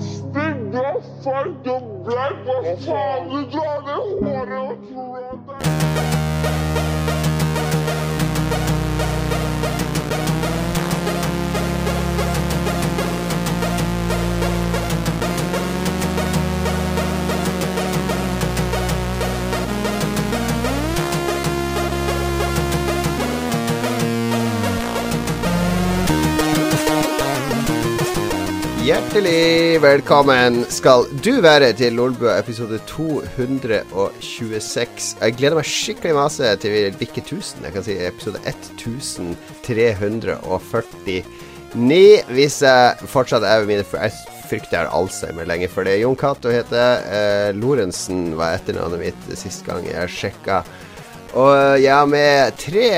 stygg 0.00 0.80
og 0.82 1.04
feit 1.24 1.70
og 1.74 1.92
bleik. 2.06 2.42
Hva 2.48 2.74
faen, 2.86 3.30
du 3.30 3.38
drar 3.52 3.78
det 3.86 4.00
håret 4.24 4.72
og 4.96 6.21
Hjertelig 28.82 29.78
velkommen 29.78 30.64
skal 30.66 31.04
du 31.22 31.38
være 31.44 31.68
til 31.78 31.92
Lolbø 31.94 32.26
episode 32.34 32.80
226. 32.90 35.14
Jeg 35.20 35.36
gleder 35.38 35.54
meg 35.54 35.68
skikkelig 35.70 36.16
masse 36.16 36.42
til 36.58 36.72
vi 36.74 36.90
bikker 36.98 37.22
1000. 37.22 37.62
Jeg 37.62 37.70
kan 37.76 37.84
si 37.86 37.94
episode 37.94 38.42
1349. 38.42 41.22
Hvis 42.34 42.58
jeg 42.66 43.06
fortsatt 43.06 43.46
er 43.46 43.62
ved 43.62 43.70
mine 43.70 43.86
for 43.86 44.02
Jeg 44.02 44.10
frykter 44.50 44.74
jeg 44.74 44.82
har 44.82 44.90
Alzheimer 44.98 45.46
lenge 45.46 45.70
for 45.70 45.86
det. 45.86 46.02
Jon 46.02 46.18
Cato 46.18 46.50
heter 46.50 47.06
eh, 47.06 47.54
Lorentzen 47.54 48.34
var 48.34 48.58
etternavnet 48.58 48.98
mitt 49.06 49.22
sist 49.38 49.62
gang 49.68 49.86
jeg 49.86 50.10
sjekka. 50.10 50.66
Og 51.32 51.52
jeg 51.80 51.86
ja, 51.86 52.02
med 52.04 52.56
tre 52.60 52.88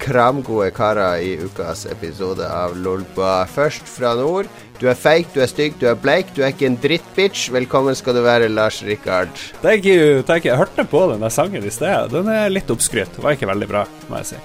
kramgode 0.00 0.70
karer 0.72 1.20
i 1.20 1.34
ukas 1.44 1.84
episode 1.92 2.46
av 2.48 2.72
Lolba. 2.80 3.42
Først 3.52 3.84
fra 3.84 4.14
nord. 4.16 4.48
Du 4.80 4.86
er 4.88 4.96
feig, 4.96 5.28
du 5.34 5.42
er 5.44 5.50
stygg, 5.50 5.76
du 5.78 5.84
er 5.90 5.98
bleik, 6.00 6.32
du 6.32 6.40
er 6.40 6.54
ikke 6.54 6.70
en 6.70 6.78
drittbitch. 6.80 7.50
Velkommen 7.52 7.94
skal 7.98 8.16
du 8.16 8.22
være, 8.24 8.48
Lars 8.48 8.80
Rikard. 8.86 9.36
Thank 9.60 9.84
you, 9.84 10.24
thank 10.24 10.46
you. 10.46 10.54
Jeg 10.54 10.62
hørte 10.62 10.88
på 10.88 11.04
den 11.12 11.20
der 11.22 11.36
sangen 11.36 11.68
i 11.68 11.74
sted. 11.74 12.08
Den 12.16 12.32
er 12.32 12.48
litt 12.50 12.72
oppskrytt. 12.72 13.20
Var 13.20 13.36
ikke 13.36 13.52
veldig 13.52 13.68
bra, 13.70 13.84
må 14.08 14.22
jeg 14.22 14.32
si. 14.32 14.42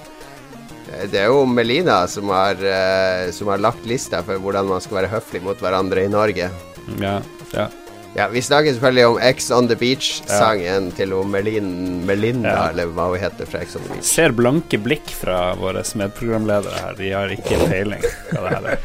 Det 1.08 1.24
er 1.24 1.32
jo 1.32 1.42
Melina 1.48 2.02
som 2.08 2.28
har, 2.32 2.60
eh, 2.60 3.32
som 3.32 3.48
har 3.48 3.64
lagt 3.64 3.88
lista 3.88 4.20
for 4.28 4.40
hvordan 4.44 4.68
man 4.68 4.84
skal 4.84 5.00
være 5.02 5.14
høflig 5.16 5.40
mot 5.44 5.64
hverandre 5.64 6.04
i 6.04 6.12
Norge. 6.12 6.52
Ja, 7.00 7.18
ja. 7.56 7.70
Ja, 8.16 8.28
Vi 8.32 8.40
snakker 8.42 8.72
selvfølgelig 8.72 9.06
om 9.06 9.18
X 9.22 9.50
on 9.54 9.68
the 9.68 9.76
Beach-sangen 9.78 10.88
til 10.96 11.12
Melin, 11.28 12.06
Melinda, 12.06 12.48
Ja. 12.48 12.68
eller 12.70 12.86
hva 12.86 13.08
hun 13.12 13.18
heter 13.20 13.46
fra 13.46 13.60
X 13.62 13.76
on 13.76 13.82
the 13.84 13.92
Beach. 13.94 14.06
Ser 14.08 14.32
blanke 14.32 14.78
blikk 14.82 15.10
fra 15.14 15.54
våre 15.54 15.84
medprogramledere 15.94 16.80
her. 16.82 16.94
De 16.98 17.10
har 17.12 17.28
ikke 17.28 17.58
peiling 17.68 18.02
hva 18.32 18.40
det 18.42 18.54
her 18.56 18.70
er. 18.72 18.78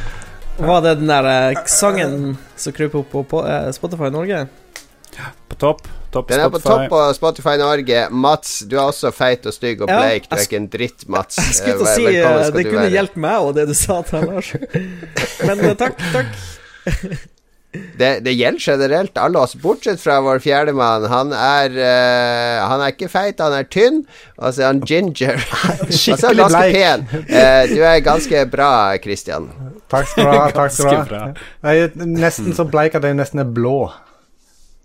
Var 0.66 0.80
det 0.82 0.94
den 0.98 1.06
der 1.12 1.26
eh, 1.52 1.62
sangen 1.68 2.36
som 2.56 2.72
kryper 2.72 2.98
opp 3.02 3.10
på, 3.12 3.22
på 3.28 3.42
eh, 3.46 3.70
Spotify 3.76 4.08
Norge? 4.12 4.46
På 5.48 5.56
topp. 5.56 5.86
Topp 6.12 6.28
Den 6.28 6.40
er 6.40 6.50
på 6.52 6.58
topp 6.64 6.88
på 6.88 7.00
Spotify 7.16 7.56
Norge. 7.60 8.06
Mats, 8.10 8.58
du 8.68 8.76
er 8.78 8.86
også 8.88 9.10
feit 9.12 9.44
og 9.46 9.52
stygg 9.52 9.82
og 9.84 9.88
Ja, 9.92 10.00
bleik. 10.00 10.28
Du 10.30 10.36
er 10.36 10.44
ikke 10.46 10.56
en 10.60 10.68
dritt, 10.72 11.06
Mats. 11.12 11.36
Jeg 11.44 11.54
skulle 11.60 11.76
til 11.76 11.86
å 11.86 11.88
Eh, 11.88 11.94
si 11.94 12.04
eh, 12.20 12.50
det 12.56 12.66
kunne 12.70 12.90
hjulpet 12.92 13.16
meg 13.28 13.38
og 13.48 13.54
det 13.56 13.66
du 13.68 13.74
sa 13.76 14.00
til 14.08 14.26
Lars. 14.32 14.52
Men 15.46 15.64
eh, 15.70 15.74
takk, 15.80 16.04
takk. 16.12 17.32
Det, 17.98 18.10
det 18.26 18.34
gjelder 18.36 18.62
generelt 18.62 19.18
alle 19.20 19.42
oss, 19.42 19.54
bortsett 19.60 20.00
fra 20.02 20.18
vår 20.24 20.40
fjerdemann. 20.44 21.06
Han 21.10 21.32
er 21.36 21.76
uh, 21.76 22.64
Han 22.70 22.84
er 22.84 22.94
ikke 22.94 23.10
feit, 23.12 23.40
han 23.42 23.54
er 23.56 23.68
tynn, 23.70 24.02
og 24.36 24.54
så 24.54 24.64
er 24.64 24.72
han 24.72 24.82
ginger. 24.86 25.40
og 25.42 25.46
så 25.52 25.68
er 25.68 25.78
han 25.80 25.94
Skikkelig 26.00 26.42
ganske 26.42 26.64
pen. 26.74 27.06
Uh, 27.30 27.62
du 27.72 27.78
er 27.80 28.00
ganske 28.06 28.42
bra, 28.52 28.72
Christian. 29.02 29.50
Takk 29.92 30.10
skal 30.10 30.26
du 30.26 30.34
ha. 30.34 30.48
takk 30.54 30.74
skal 30.74 31.06
du 31.06 31.14
ha 31.14 31.28
Jeg 31.70 31.86
er 31.86 32.10
nesten 32.10 32.56
så 32.56 32.66
bleik 32.68 32.98
at 32.98 33.06
jeg 33.06 33.18
nesten 33.18 33.44
er 33.44 33.48
blå. 33.58 33.78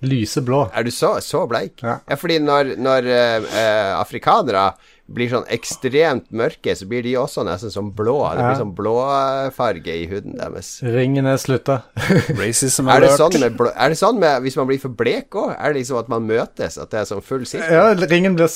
Lyseblå. 0.02 0.64
Er 0.74 0.86
du 0.86 0.90
så, 0.94 1.16
så 1.22 1.44
bleik? 1.50 1.84
Ja. 1.86 2.00
fordi 2.18 2.40
når, 2.42 2.76
når 2.82 3.10
uh, 3.12 3.52
afrikanere 4.00 4.72
blir 5.16 5.32
sånn 5.32 5.48
ekstremt 5.52 6.28
mørke, 6.36 6.76
så 6.78 6.88
blir 6.90 7.06
de 7.06 7.16
også 7.20 7.46
nesten 7.48 7.74
sånn 7.74 7.92
blå. 7.96 8.18
Det 8.36 8.46
blir 8.46 8.60
sånn 8.62 8.74
blåfarge 8.78 9.96
i 10.04 10.08
huden 10.12 10.38
deres. 10.40 10.74
Ringen 10.86 11.30
er 11.30 11.40
slutta. 11.42 11.82
Racism 12.42 12.90
Er 12.92 13.06
det, 13.06 13.14
sånn 13.20 13.38
med 13.40 13.58
blå, 13.60 13.72
er 13.76 13.94
det 13.94 14.00
sånn 14.02 14.20
med 14.22 14.44
hvis 14.46 14.60
man 14.60 14.70
blir 14.72 14.82
for 14.82 14.94
blek 14.98 15.38
òg? 15.38 15.56
Er 15.58 15.74
det 15.74 15.82
liksom 15.82 16.02
at 16.02 16.12
man 16.12 16.28
møtes? 16.30 16.80
At 16.82 16.94
det 16.94 17.04
er 17.04 17.10
sånn 17.10 17.26
full 17.26 17.48
sirkel? 17.50 17.72
Ja, 17.72 18.10
ringen 18.12 18.38
blir, 18.40 18.52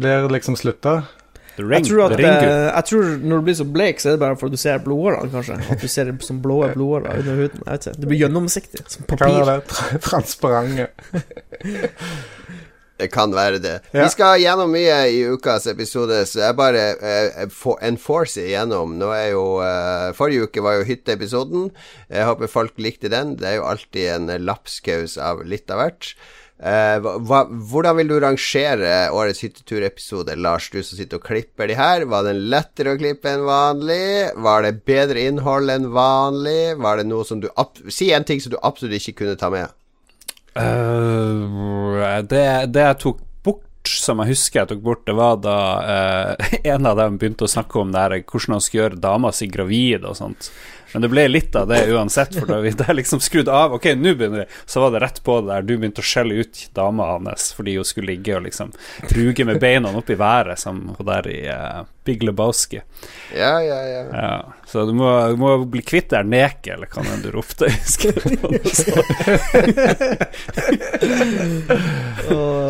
blir 0.00 0.30
liksom 0.32 0.58
slutta. 0.60 1.00
Jeg 1.60 1.84
tror, 1.84 2.06
at, 2.06 2.20
eh, 2.20 2.70
jeg 2.70 2.84
tror 2.88 3.08
når 3.20 3.36
du 3.36 3.44
blir 3.48 3.56
så 3.58 3.64
blek, 3.68 4.00
så 4.00 4.08
er 4.08 4.16
det 4.16 4.20
bare 4.22 4.36
fordi 4.38 4.56
du 4.56 4.60
ser 4.62 4.78
blodårene, 4.84 5.30
kanskje. 5.32 5.58
At 5.74 5.82
du 5.82 5.88
ser 5.90 6.08
det 6.08 6.22
som 6.24 6.40
blå 6.42 6.62
blodårer 6.76 7.20
under 7.20 7.42
huden. 7.42 7.62
Jeg 7.66 7.72
vet 7.72 7.86
ikke. 7.86 8.00
Det 8.00 8.10
blir 8.12 8.22
gjennomsiktig, 8.24 8.84
som 8.88 9.08
Kan 9.10 9.36
være 9.44 9.98
transparente. 10.00 10.88
Det 13.00 13.08
kan 13.12 13.32
være 13.34 13.58
det. 13.64 13.74
Ja. 13.96 14.04
Vi 14.04 14.10
skal 14.12 14.38
gjennom 14.42 14.70
mye 14.74 14.98
i 15.10 15.22
ukas 15.32 15.66
episode, 15.72 16.18
så 16.28 16.42
jeg 16.44 16.58
bare 16.60 16.82
eh, 17.00 17.46
for, 17.54 17.78
enforcer 17.86 18.50
igjennom. 18.50 18.98
Nå 19.00 19.08
er 19.16 19.30
jo 19.32 19.44
eh, 19.64 20.10
Forrige 20.18 20.50
uke 20.50 20.64
var 20.66 20.76
jo 20.80 20.88
hytteepisoden. 20.90 21.70
Jeg 22.12 22.28
håper 22.28 22.52
folk 22.52 22.76
likte 22.82 23.08
den. 23.12 23.34
Det 23.40 23.48
er 23.54 23.56
jo 23.60 23.64
alltid 23.72 24.10
en 24.18 24.28
eh, 24.36 24.42
lapskaus 24.44 25.16
av 25.16 25.40
litt 25.48 25.72
av 25.72 25.80
hvert. 25.84 26.12
Eh, 26.60 27.00
hva- 27.24 27.46
hvordan 27.48 27.96
vil 27.96 28.10
du 28.10 28.18
rangere 28.20 29.06
årets 29.16 29.40
hytteturepisode, 29.46 30.34
Lars, 30.36 30.66
du 30.68 30.82
som 30.84 30.98
sitter 30.98 31.16
og 31.16 31.24
klipper 31.24 31.70
de 31.72 31.78
her? 31.78 32.04
Var 32.04 32.26
den 32.28 32.42
lettere 32.52 32.92
å 32.92 32.98
klippe 33.00 33.32
enn 33.32 33.46
vanlig? 33.48 34.34
Var 34.44 34.66
det 34.66 34.74
bedre 34.84 35.22
innhold 35.30 35.72
enn 35.72 35.88
vanlig? 35.94 36.74
Var 36.84 37.00
det 37.00 37.06
noe 37.08 37.24
som 37.24 37.40
du 37.40 37.48
Si 37.88 38.10
en 38.12 38.28
ting 38.28 38.44
som 38.44 38.52
du 38.52 38.58
absolutt 38.60 39.00
ikke 39.00 39.22
kunne 39.24 39.38
ta 39.40 39.48
med. 39.48 39.72
Eh, 40.58 42.22
det, 42.26 42.44
det 42.74 42.86
jeg 42.86 42.98
tok 43.04 43.20
bort, 43.46 43.66
som 43.86 44.22
jeg 44.22 44.34
husker 44.34 44.62
jeg 44.62 44.72
tok 44.72 44.82
bort, 44.84 45.04
det 45.06 45.16
var 45.18 45.38
da 45.42 45.58
uh, 45.80 46.50
en 46.74 46.88
av 46.90 46.98
dem 47.00 47.18
begynte 47.20 47.46
å 47.46 47.50
snakke 47.50 47.80
om 47.80 47.94
det 47.94 48.02
her, 48.04 48.16
hvordan 48.24 48.56
han 48.58 48.64
skulle 48.64 48.84
gjøre 48.84 49.02
dama 49.02 49.32
si 49.34 49.48
gravid 49.50 50.06
og 50.08 50.18
sånt. 50.18 50.50
Men 50.92 51.02
det 51.02 51.08
ble 51.12 51.28
litt 51.28 51.56
av 51.56 51.68
det 51.70 51.92
uansett, 51.92 52.34
for 52.38 52.46
da 52.50 52.60
vi 52.64 52.70
da 52.80 52.92
liksom 52.96 53.20
skrudd 53.22 53.48
av 53.48 53.72
Ok, 53.76 53.86
nå 53.96 54.14
begynner 54.14 54.38
vi. 54.44 54.48
Så 54.66 54.80
var 54.80 54.90
det 54.94 55.00
rett 55.04 55.22
på 55.24 55.40
det 55.40 55.48
der 55.52 55.62
du 55.66 55.76
begynte 55.76 56.02
å 56.02 56.10
skjelle 56.10 56.34
ut 56.42 56.56
dama 56.74 57.04
hans 57.14 57.52
fordi 57.56 57.76
hun 57.76 57.86
skulle 57.86 58.12
ligge 58.12 58.36
og 58.36 58.42
liksom 58.46 58.68
truge 59.10 59.44
med 59.46 59.60
beina 59.62 59.88
opp 59.96 60.10
i 60.10 60.18
været, 60.18 60.58
som 60.58 60.74
hun 60.96 61.06
der 61.06 61.28
i 61.30 61.48
uh, 61.48 61.82
Big 62.04 62.22
Lebowski. 62.22 62.80
Ja, 63.36 63.62
ja, 63.62 63.86
ja. 63.86 64.04
Ja, 64.12 64.52
så 64.66 64.86
du 64.86 64.92
må, 64.96 65.28
du 65.28 65.36
må 65.40 65.64
bli 65.70 65.82
kvitt 65.82 66.10
det 66.10 66.16
der 66.16 66.24
neket, 66.26 66.74
eller 66.74 66.86
hva 66.90 67.02
enn 67.06 67.22
du 67.24 67.30
ropte. 67.34 67.64
husker 67.70 68.12
det. 68.16 68.20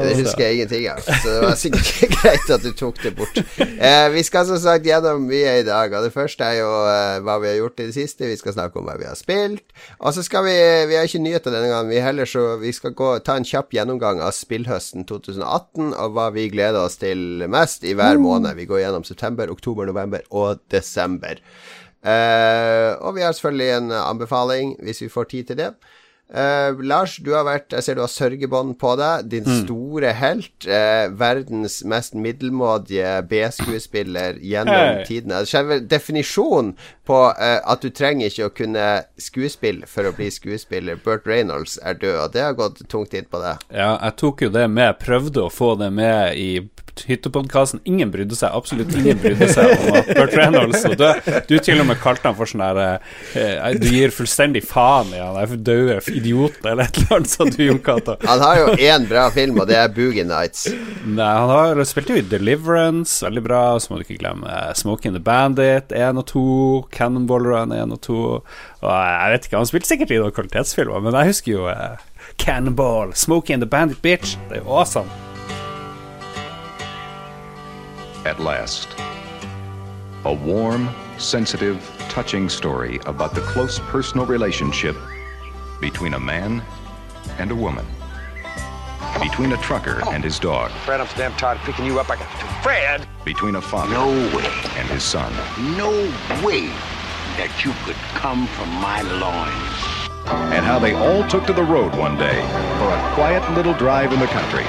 Det 0.00 0.14
husker 0.16 0.44
jeg 0.44 0.54
ingenting 0.54 0.88
av, 0.90 0.98
så 1.04 1.28
det 1.28 1.40
var 1.44 1.56
sikkert 1.58 2.00
greit 2.16 2.50
at 2.54 2.62
du 2.64 2.70
tok 2.76 2.96
det 3.02 3.12
bort. 3.16 3.36
Eh, 3.60 4.06
vi 4.14 4.22
skal 4.26 4.46
som 4.48 4.58
sagt 4.62 4.86
gjennom 4.88 5.18
mye 5.28 5.52
i 5.60 5.64
dag, 5.66 5.92
og 5.92 6.00
det 6.06 6.12
første 6.14 6.42
er 6.46 6.54
jo 6.60 6.70
eh, 6.88 7.20
hva 7.24 7.34
vi 7.42 7.48
har 7.50 7.56
gjort 7.60 7.80
i 7.82 7.84
det 7.90 7.96
siste. 7.96 8.09
Vi 8.18 8.38
skal 8.40 8.56
snakke 8.56 8.80
om 8.80 8.88
hva 8.88 8.96
vi 8.98 9.06
har 9.06 9.18
spilt. 9.18 9.74
Og 10.00 10.14
så 10.16 10.24
skal 10.26 10.46
vi 10.48 10.56
Vi 10.90 10.96
har 10.98 11.06
ikke 11.06 11.22
nyheter 11.22 11.54
denne 11.54 11.70
gangen, 11.70 11.92
vi 11.92 12.02
heller, 12.02 12.26
så 12.26 12.56
vi 12.60 12.72
skal 12.74 12.94
gå, 12.96 13.12
ta 13.24 13.36
en 13.38 13.46
kjapp 13.46 13.70
gjennomgang 13.76 14.22
av 14.24 14.34
spillhøsten 14.34 15.06
2018, 15.06 15.92
og 15.94 16.16
hva 16.16 16.30
vi 16.34 16.48
gleder 16.52 16.80
oss 16.82 16.98
til 17.00 17.46
mest 17.50 17.84
i 17.84 17.94
hver 17.94 18.18
måned. 18.18 18.56
Vi 18.58 18.66
går 18.70 18.84
gjennom 18.84 19.06
september, 19.06 19.52
oktober, 19.52 19.86
november 19.86 20.26
og 20.30 20.62
desember. 20.72 21.38
Uh, 22.00 22.96
og 23.04 23.18
vi 23.18 23.22
har 23.26 23.34
selvfølgelig 23.36 23.72
en 23.76 23.92
anbefaling, 23.92 24.76
hvis 24.80 25.02
vi 25.04 25.12
får 25.12 25.24
tid 25.34 25.50
til 25.50 25.58
det. 25.60 25.74
Eh, 26.34 26.82
Lars, 26.86 27.16
du 27.18 27.32
har 27.34 27.42
vært 27.42 27.74
Jeg 27.74 27.82
ser 27.82 27.96
du 27.98 28.04
har 28.04 28.12
sørgebånd 28.12 28.76
på 28.78 28.94
deg. 29.00 29.26
Din 29.32 29.48
store 29.64 30.12
helt. 30.14 30.52
Uh, 30.66 31.10
verdens 31.18 31.80
mest 31.88 32.14
middelmådige 32.14 33.16
B-skuespiller 33.30 34.38
gjennom 34.38 35.00
hey. 35.00 35.04
tidene. 35.08 35.42
Selve 35.48 35.80
definisjonen 35.90 36.74
på 37.08 37.18
uh, 37.34 37.58
at 37.58 37.82
du 37.82 37.90
trenger 37.94 38.30
ikke 38.30 38.46
å 38.46 38.54
kunne 38.54 38.86
skuespill 39.20 39.82
for 39.90 40.06
å 40.06 40.14
bli 40.14 40.30
skuespiller. 40.32 41.00
Burt 41.02 41.26
Reynolds 41.28 41.78
er 41.82 41.98
død, 41.98 42.18
og 42.22 42.36
det 42.36 42.44
har 42.46 42.58
gått 42.58 42.84
tungt 42.92 43.16
inn 43.16 43.26
på 43.30 43.42
deg. 43.42 43.64
Ja, 43.74 43.96
jeg 43.96 44.16
tok 44.22 44.46
jo 44.46 44.52
det 44.54 44.66
med, 44.70 45.00
prøvde 45.02 45.46
å 45.48 45.52
få 45.52 45.74
det 45.80 45.90
med 45.94 46.38
i 46.38 46.50
hyttepodkasten. 47.08 47.82
Ingen 47.88 48.12
brydde 48.12 48.36
seg, 48.38 48.52
absolutt 48.56 48.94
ingen 48.96 49.18
brydde 49.20 49.48
seg 49.52 49.74
om 49.76 49.98
at 50.00 50.10
Burt 50.14 50.36
Reynolds 50.36 50.84
og 50.88 50.96
død. 51.00 51.30
Du 51.48 51.56
til 51.58 51.80
og 51.82 51.88
med 51.88 52.00
kalte 52.02 52.28
han 52.28 52.36
for 52.38 52.50
sånn 52.50 52.62
der 52.64 53.00
eh, 53.38 53.70
Du 53.80 53.88
gir 53.90 54.12
fullstendig 54.14 54.62
faen 54.66 55.12
i 55.14 55.20
han 55.22 55.38
der 55.38 55.56
døde 55.70 55.98
idioten, 56.10 56.66
eller 56.70 56.88
et 56.88 57.00
eller 57.00 57.16
annet, 57.18 57.32
sa 57.32 57.46
du, 57.48 57.60
Jon 57.64 57.80
Cato. 57.84 58.16
Han 58.26 58.44
har 58.44 58.60
jo 58.60 58.74
én 58.76 59.06
bra 59.10 59.28
film, 59.34 59.60
og 59.62 59.70
det 59.70 59.78
er 59.80 59.92
Boogie 59.94 60.26
Nights. 60.26 60.66
Nei, 61.06 61.30
han 61.30 61.52
har 61.52 61.80
spilte 61.88 62.14
jo 62.14 62.20
i 62.22 62.26
Deliverance, 62.26 63.20
veldig 63.24 63.44
bra. 63.44 63.62
Så 63.80 63.92
må 63.92 64.00
du 64.00 64.06
ikke 64.06 64.20
glemme 64.20 64.50
eh, 64.50 64.74
Smoking 64.78 65.16
the 65.16 65.22
Bandit 65.24 65.94
1 65.96 66.20
og 66.20 66.28
2, 66.32 66.44
Cannonball 66.94 67.48
Run 67.48 67.74
1 67.76 67.96
og 67.96 68.02
2. 68.06 68.20
Og 68.80 68.92
jeg 68.92 69.34
vet 69.34 69.48
ikke, 69.48 69.58
han 69.58 69.72
spilte 69.72 69.92
sikkert 69.92 70.14
i 70.14 70.20
noen 70.20 70.36
kvalitetsfilmer, 70.36 71.04
men 71.04 71.18
jeg 71.20 71.34
husker 71.34 71.52
jo 71.56 71.66
eh, 71.72 72.06
Cannonball, 72.40 73.14
Smoking 73.14 73.60
the 73.60 73.68
Bandit, 73.68 74.02
bitch. 74.02 74.38
Det 74.48 74.60
er 74.60 74.64
jo 74.64 74.78
awesome. 74.80 75.29
At 78.24 78.38
last. 78.38 78.88
A 80.24 80.32
warm, 80.32 80.90
sensitive, 81.16 81.80
touching 82.10 82.50
story 82.50 83.00
about 83.06 83.34
the 83.34 83.40
close 83.40 83.78
personal 83.78 84.26
relationship 84.26 84.94
between 85.80 86.12
a 86.12 86.20
man 86.20 86.62
and 87.38 87.50
a 87.50 87.54
woman, 87.56 87.86
between 89.22 89.52
a 89.52 89.56
trucker 89.58 90.00
oh. 90.04 90.10
and 90.12 90.22
his 90.22 90.38
dog, 90.38 90.70
Fred, 90.84 91.00
I'm 91.00 91.06
so 91.06 91.16
damn 91.16 91.32
tired 91.38 91.56
of 91.58 91.62
picking 91.64 91.86
you 91.86 91.98
up. 91.98 92.10
I 92.10 92.16
got 92.16 92.40
to. 92.40 92.46
Fred! 92.62 93.08
between 93.24 93.54
a 93.54 93.62
father 93.62 93.92
No 93.92 94.08
way, 94.36 94.44
and 94.76 94.88
his 94.88 95.02
son. 95.02 95.32
no 95.76 95.90
way 96.44 96.66
that 97.38 97.62
you 97.64 97.72
could 97.86 97.96
come 98.20 98.46
from 98.48 98.68
my 98.74 99.00
loins. 99.00 100.54
and 100.54 100.64
how 100.66 100.78
they 100.78 100.92
all 100.92 101.26
took 101.30 101.46
to 101.46 101.54
the 101.54 101.64
road 101.64 101.94
one 101.96 102.18
day 102.18 102.40
for 102.78 102.90
a 102.92 103.14
quiet 103.14 103.50
little 103.54 103.74
drive 103.74 104.12
in 104.12 104.20
the 104.20 104.26
country. 104.26 104.66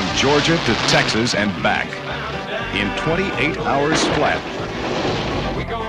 From 0.00 0.16
Georgia 0.16 0.56
to 0.56 0.74
Texas 0.88 1.34
and 1.34 1.52
back 1.62 1.86
in 2.74 2.88
28 3.04 3.58
hours 3.58 4.02
flat 4.16 4.40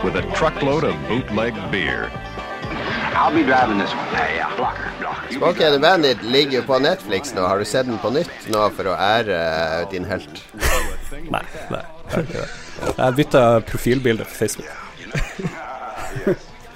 with 0.03 0.17
a 0.17 0.21
truckload 0.35 0.83
of 0.83 0.95
bootleg 1.07 1.53
beer. 1.71 2.11
I'll 3.15 3.33
be 3.33 3.43
driving 3.43 3.77
this 3.77 3.89
one. 3.95 4.05
Hey, 4.07 4.35
yeah. 4.35 4.53
Blocker, 4.57 4.91
blocker. 4.99 5.63
And 5.63 5.75
the 5.75 5.79
Bandit 5.79 6.21
ligger 6.23 6.59
jo 6.59 6.63
på 6.63 6.79
Netflix 6.79 7.33
nå. 7.33 7.47
Har 7.47 7.59
du 7.59 7.65
sett 7.65 7.87
den 7.87 8.03
på 8.03 8.11
nytt 8.11 8.51
nå 8.51 8.67
for 8.75 8.91
å 8.91 8.99
ære 8.99 9.39
eh, 9.39 9.87
din 9.95 10.03
helt? 10.11 10.43
Nei, 11.31 11.45
nei. 11.71 11.83
Jeg 12.97 13.15
bytta 13.15 13.61
profilbilde 13.71 14.27
på 14.27 14.41
Facebook. 14.43 15.55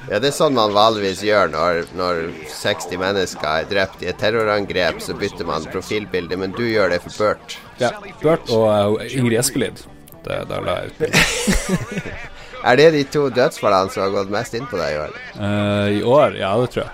Ja, 0.09 0.19
det 0.21 0.29
er 0.29 0.35
sånn 0.35 0.53
man 0.57 0.73
vanligvis 0.75 1.23
gjør 1.25 1.49
når, 1.53 1.81
når 1.97 2.21
60 2.53 2.99
mennesker 3.01 3.47
er 3.49 3.69
drept 3.69 4.03
i 4.05 4.09
et 4.11 4.19
terrorangrep. 4.21 5.01
Så 5.01 5.15
bytter 5.17 5.47
man 5.49 5.65
profilbilde, 5.73 6.37
men 6.37 6.53
du 6.55 6.63
gjør 6.67 6.93
det 6.93 7.01
for 7.07 7.17
Burt. 7.17 7.57
Ja, 7.81 7.91
Bert 8.21 8.51
og 8.53 8.67
uh, 8.69 9.05
Ingrid 9.09 9.41
Espelid. 9.41 9.81
Det, 10.25 10.41
da 10.49 10.61
la 10.61 10.79
jeg 10.83 10.93
ut. 10.93 11.01
Er 12.65 12.79
det 12.79 12.85
de 12.95 13.03
to 13.13 13.27
dødsfallene 13.29 13.93
som 13.93 14.01
har 14.01 14.13
gått 14.15 14.31
mest 14.33 14.55
inn 14.57 14.65
på 14.65 14.77
deg 14.79 14.95
i 14.95 15.01
år? 15.03 15.17
Uh, 15.37 15.87
I 15.99 15.99
år? 16.01 16.37
Ja, 16.39 16.55
det 16.61 16.71
tror 16.73 16.87
jeg. 16.87 16.93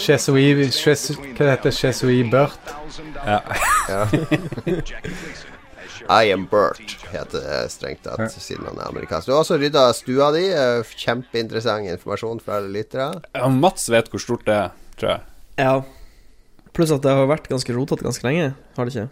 Chesui, 0.00 0.68
Chesui, 0.72 1.16
hva 1.36 1.52
heter 1.52 1.68
det? 1.68 1.76
Chesui 1.76 2.20
Burt? 2.28 2.74
Ja. 3.24 3.40
Ja. 3.88 4.04
I 6.10 6.32
am 6.34 6.46
Bert, 6.50 6.96
heter 7.12 7.38
det 7.44 7.58
strengt 7.70 8.02
tatt, 8.02 8.32
siden 8.34 8.66
han 8.66 8.78
er 8.82 8.88
amerikansk. 8.90 9.28
Du 9.28 9.32
har 9.36 9.44
også 9.44 9.58
rydda 9.62 9.84
stua 9.94 10.32
di. 10.34 10.48
eh, 10.50 10.82
Kjempeinteressant 11.04 11.86
informasjon 11.92 12.40
fra 12.42 12.56
alle 12.58 12.72
lyttere. 12.74 13.12
Ja, 13.36 13.46
Mats 13.48 13.86
vet 13.92 14.10
hvor 14.10 14.18
stort 14.22 14.42
det 14.48 14.56
er, 14.56 14.72
tror 14.98 15.12
jeg. 15.12 15.20
Ja. 15.60 15.76
Pluss 16.74 16.90
at 16.94 17.02
det 17.06 17.14
har 17.14 17.30
vært 17.30 17.46
ganske 17.50 17.74
rotete 17.76 18.02
ganske 18.06 18.26
lenge, 18.26 18.52
har 18.76 18.84
det 18.88 18.94
ikke? 18.96 19.08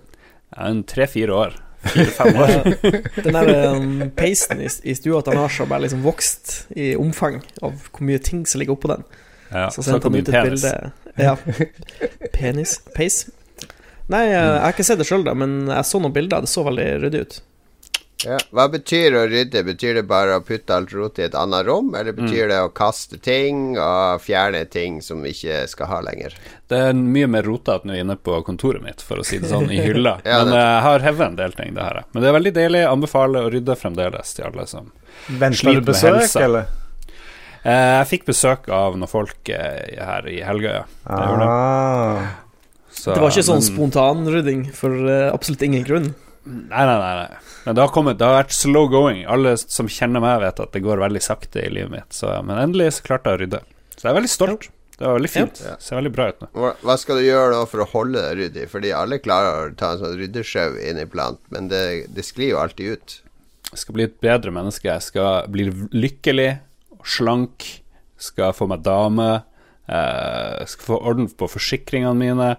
Ja, 0.57 0.67
en 0.73 0.83
tre-fire 0.91 1.35
år. 1.39 1.57
Fire-fem 1.87 2.35
år. 2.43 2.53
Den 3.25 3.37
der 3.39 3.51
um, 3.77 3.89
peisen 4.19 4.59
i, 4.65 4.67
i 4.91 4.95
stua 4.99 5.21
til 5.23 5.39
Lars 5.39 5.59
har 5.63 5.69
bare 5.71 5.85
liksom 5.87 6.03
vokst 6.03 6.57
i 6.75 6.97
omfang 6.99 7.39
av 7.63 7.77
hvor 7.93 8.07
mye 8.09 8.19
ting 8.19 8.43
som 8.51 8.59
ligger 8.63 8.75
oppå 8.75 8.91
den. 8.91 9.05
Ja, 9.53 9.69
Så 9.71 9.85
sendte 9.87 10.11
han 10.11 10.19
ut 10.19 10.27
et 10.29 10.35
penis. 10.35 10.67
bilde 10.67 10.93
Ja. 11.19 11.37
Penis? 12.35 12.81
Peis? 12.95 13.29
Nei, 14.09 14.25
jeg, 14.31 14.41
jeg 14.41 14.63
har 14.65 14.73
ikke 14.73 14.89
sett 14.89 14.99
det 15.03 15.07
sjøl, 15.09 15.27
men 15.37 15.59
jeg 15.69 15.85
så 15.85 16.01
noen 16.01 16.15
bilder. 16.17 16.41
Det 16.47 16.49
så 16.53 16.65
veldig 16.65 16.89
ryddig 17.05 17.21
ut. 17.27 17.39
Ja. 18.27 18.35
Hva 18.51 18.65
betyr 18.73 19.15
å 19.15 19.21
rydde? 19.31 19.61
Betyr 19.63 20.01
det 20.01 20.03
bare 20.11 20.41
å 20.41 20.43
putte 20.43 20.75
alt 20.75 20.91
rot 20.97 21.21
i 21.21 21.27
et 21.29 21.37
annet 21.39 21.69
rom, 21.69 21.93
eller 21.95 22.17
betyr 22.17 22.49
det 22.51 22.57
å 22.65 22.71
kaste 22.75 23.15
ting 23.23 23.77
og 23.79 24.19
fjerne 24.25 24.65
ting 24.73 24.97
som 25.07 25.21
vi 25.23 25.31
ikke 25.37 25.61
skal 25.71 25.87
ha 25.93 26.01
lenger? 26.03 26.35
Det 26.67 26.81
er 26.89 26.99
mye 26.99 27.29
mer 27.31 27.47
rotete 27.47 27.87
nå 27.87 27.95
inne 27.95 28.17
på 28.19 28.41
kontoret 28.49 28.83
mitt, 28.83 29.05
for 29.07 29.23
å 29.23 29.27
si 29.29 29.39
det 29.39 29.53
sånn, 29.53 29.71
i 29.71 29.79
hylla. 29.85 30.17
Ja, 30.27 30.41
Men 30.43 30.57
jeg 30.59 30.83
har 30.89 31.07
hevet 31.07 31.27
en 31.29 31.39
del 31.39 31.55
ting, 31.61 31.77
det 31.79 31.87
her. 31.87 32.01
Men 32.11 32.25
det 32.27 32.33
er 32.33 32.37
veldig 32.41 32.55
deilig. 32.59 32.83
Anbefaler 32.91 33.47
å 33.47 33.53
rydde 33.55 33.79
fremdeles 33.79 34.35
til 34.35 34.49
alle 34.51 34.67
som 34.67 34.91
Venter 35.29 35.61
Sliter 35.63 35.79
med 35.85 35.89
besøk, 35.93 36.19
helsa. 36.19 36.43
eller? 36.49 36.67
eh, 37.63 37.95
Jeg 38.01 38.11
fikk 38.17 38.27
besøk 38.33 38.67
av 38.75 38.99
noen 38.99 39.15
folk 39.15 39.55
eh, 39.55 39.95
her 40.03 40.27
i 40.35 40.41
helga, 40.43 40.75
ja. 40.81 40.85
Ah. 41.07 42.27
Så, 42.99 43.13
Det 43.15 43.23
var 43.23 43.31
ikke 43.31 43.47
sånn 43.47 43.61
men- 43.63 43.69
spontanrydding 43.69 44.65
for 44.75 44.91
uh, 45.07 45.29
absolutt 45.31 45.63
ingen 45.69 45.87
grunn. 45.87 46.09
Nei, 46.49 46.85
nei, 46.89 46.97
nei, 46.99 47.15
nei. 47.19 47.39
Men 47.67 47.77
det 47.77 47.83
har, 47.85 47.91
kommet, 47.93 48.17
det 48.19 48.25
har 48.25 48.39
vært 48.39 48.55
slow 48.57 48.87
going. 48.89 49.21
Alle 49.29 49.53
som 49.61 49.89
kjenner 49.93 50.23
meg, 50.25 50.39
vet 50.41 50.63
at 50.65 50.73
det 50.73 50.81
går 50.87 51.03
veldig 51.03 51.21
sakte 51.21 51.61
i 51.61 51.69
livet 51.75 51.93
mitt. 51.93 52.17
Så, 52.17 52.31
men 52.47 52.57
endelig 52.63 52.95
så 52.97 53.05
klarte 53.05 53.31
jeg 53.35 53.37
å 53.39 53.41
rydde. 53.43 53.61
Så 53.95 54.07
jeg 54.07 54.11
er 54.13 54.17
veldig 54.17 54.33
stolt. 54.33 54.69
Det 54.99 55.07
var 55.07 55.19
veldig 55.19 55.31
fint. 55.31 55.61
Ja. 55.63 55.75
Ser 55.83 55.99
veldig 56.01 56.11
bra 56.15 56.25
ut 56.33 56.41
nå. 56.43 56.49
Hva, 56.83 56.95
skal 56.99 57.21
du 57.21 57.27
gjøre 57.27 57.53
nå 57.55 57.61
for 57.71 57.85
å 57.85 57.89
holde 57.93 58.23
deg 58.25 58.41
ryddig? 58.41 58.65
Fordi 58.73 58.95
alle 58.97 59.21
klarer 59.23 59.69
å 59.69 59.77
ta 59.79 59.93
en 59.95 60.01
sånn 60.01 60.17
ryddesjau 60.19 60.79
inniblant, 60.89 61.39
men 61.55 61.69
det, 61.71 61.83
det 62.17 62.25
sklir 62.27 62.55
jo 62.55 62.63
alltid 62.63 62.97
ut. 62.97 63.19
Jeg 63.69 63.83
skal 63.85 63.99
bli 63.99 64.07
et 64.09 64.17
bedre 64.25 64.55
menneske. 64.57 64.89
Jeg 64.89 65.05
skal 65.07 65.47
bli 65.53 65.69
lykkelig 65.93 66.49
og 66.97 67.05
slank. 67.07 67.69
Skal 68.19 68.57
få 68.57 68.67
meg 68.73 68.83
dame. 68.83 69.29
Eh, 69.89 70.67
skal 70.69 70.85
få 70.85 71.01
orden 71.01 71.31
på 71.33 71.49
forsikringene 71.49 72.17
mine. 72.19 72.51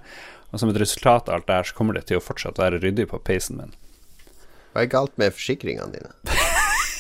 Og 0.50 0.62
som 0.62 0.72
et 0.72 0.82
resultat 0.82 1.30
av 1.30 1.40
alt 1.40 1.48
det 1.48 1.60
her, 1.60 1.70
så 1.70 1.78
kommer 1.78 1.98
det 1.98 2.08
til 2.10 2.18
å 2.18 2.26
fortsatt 2.26 2.58
være 2.58 2.82
ryddig 2.82 3.10
på 3.12 3.22
peisen 3.22 3.60
min. 3.62 3.76
Hva 4.74 4.86
er 4.86 4.90
galt 4.90 5.18
med 5.22 5.36
forsikringene 5.36 5.94
dine? 5.94 6.39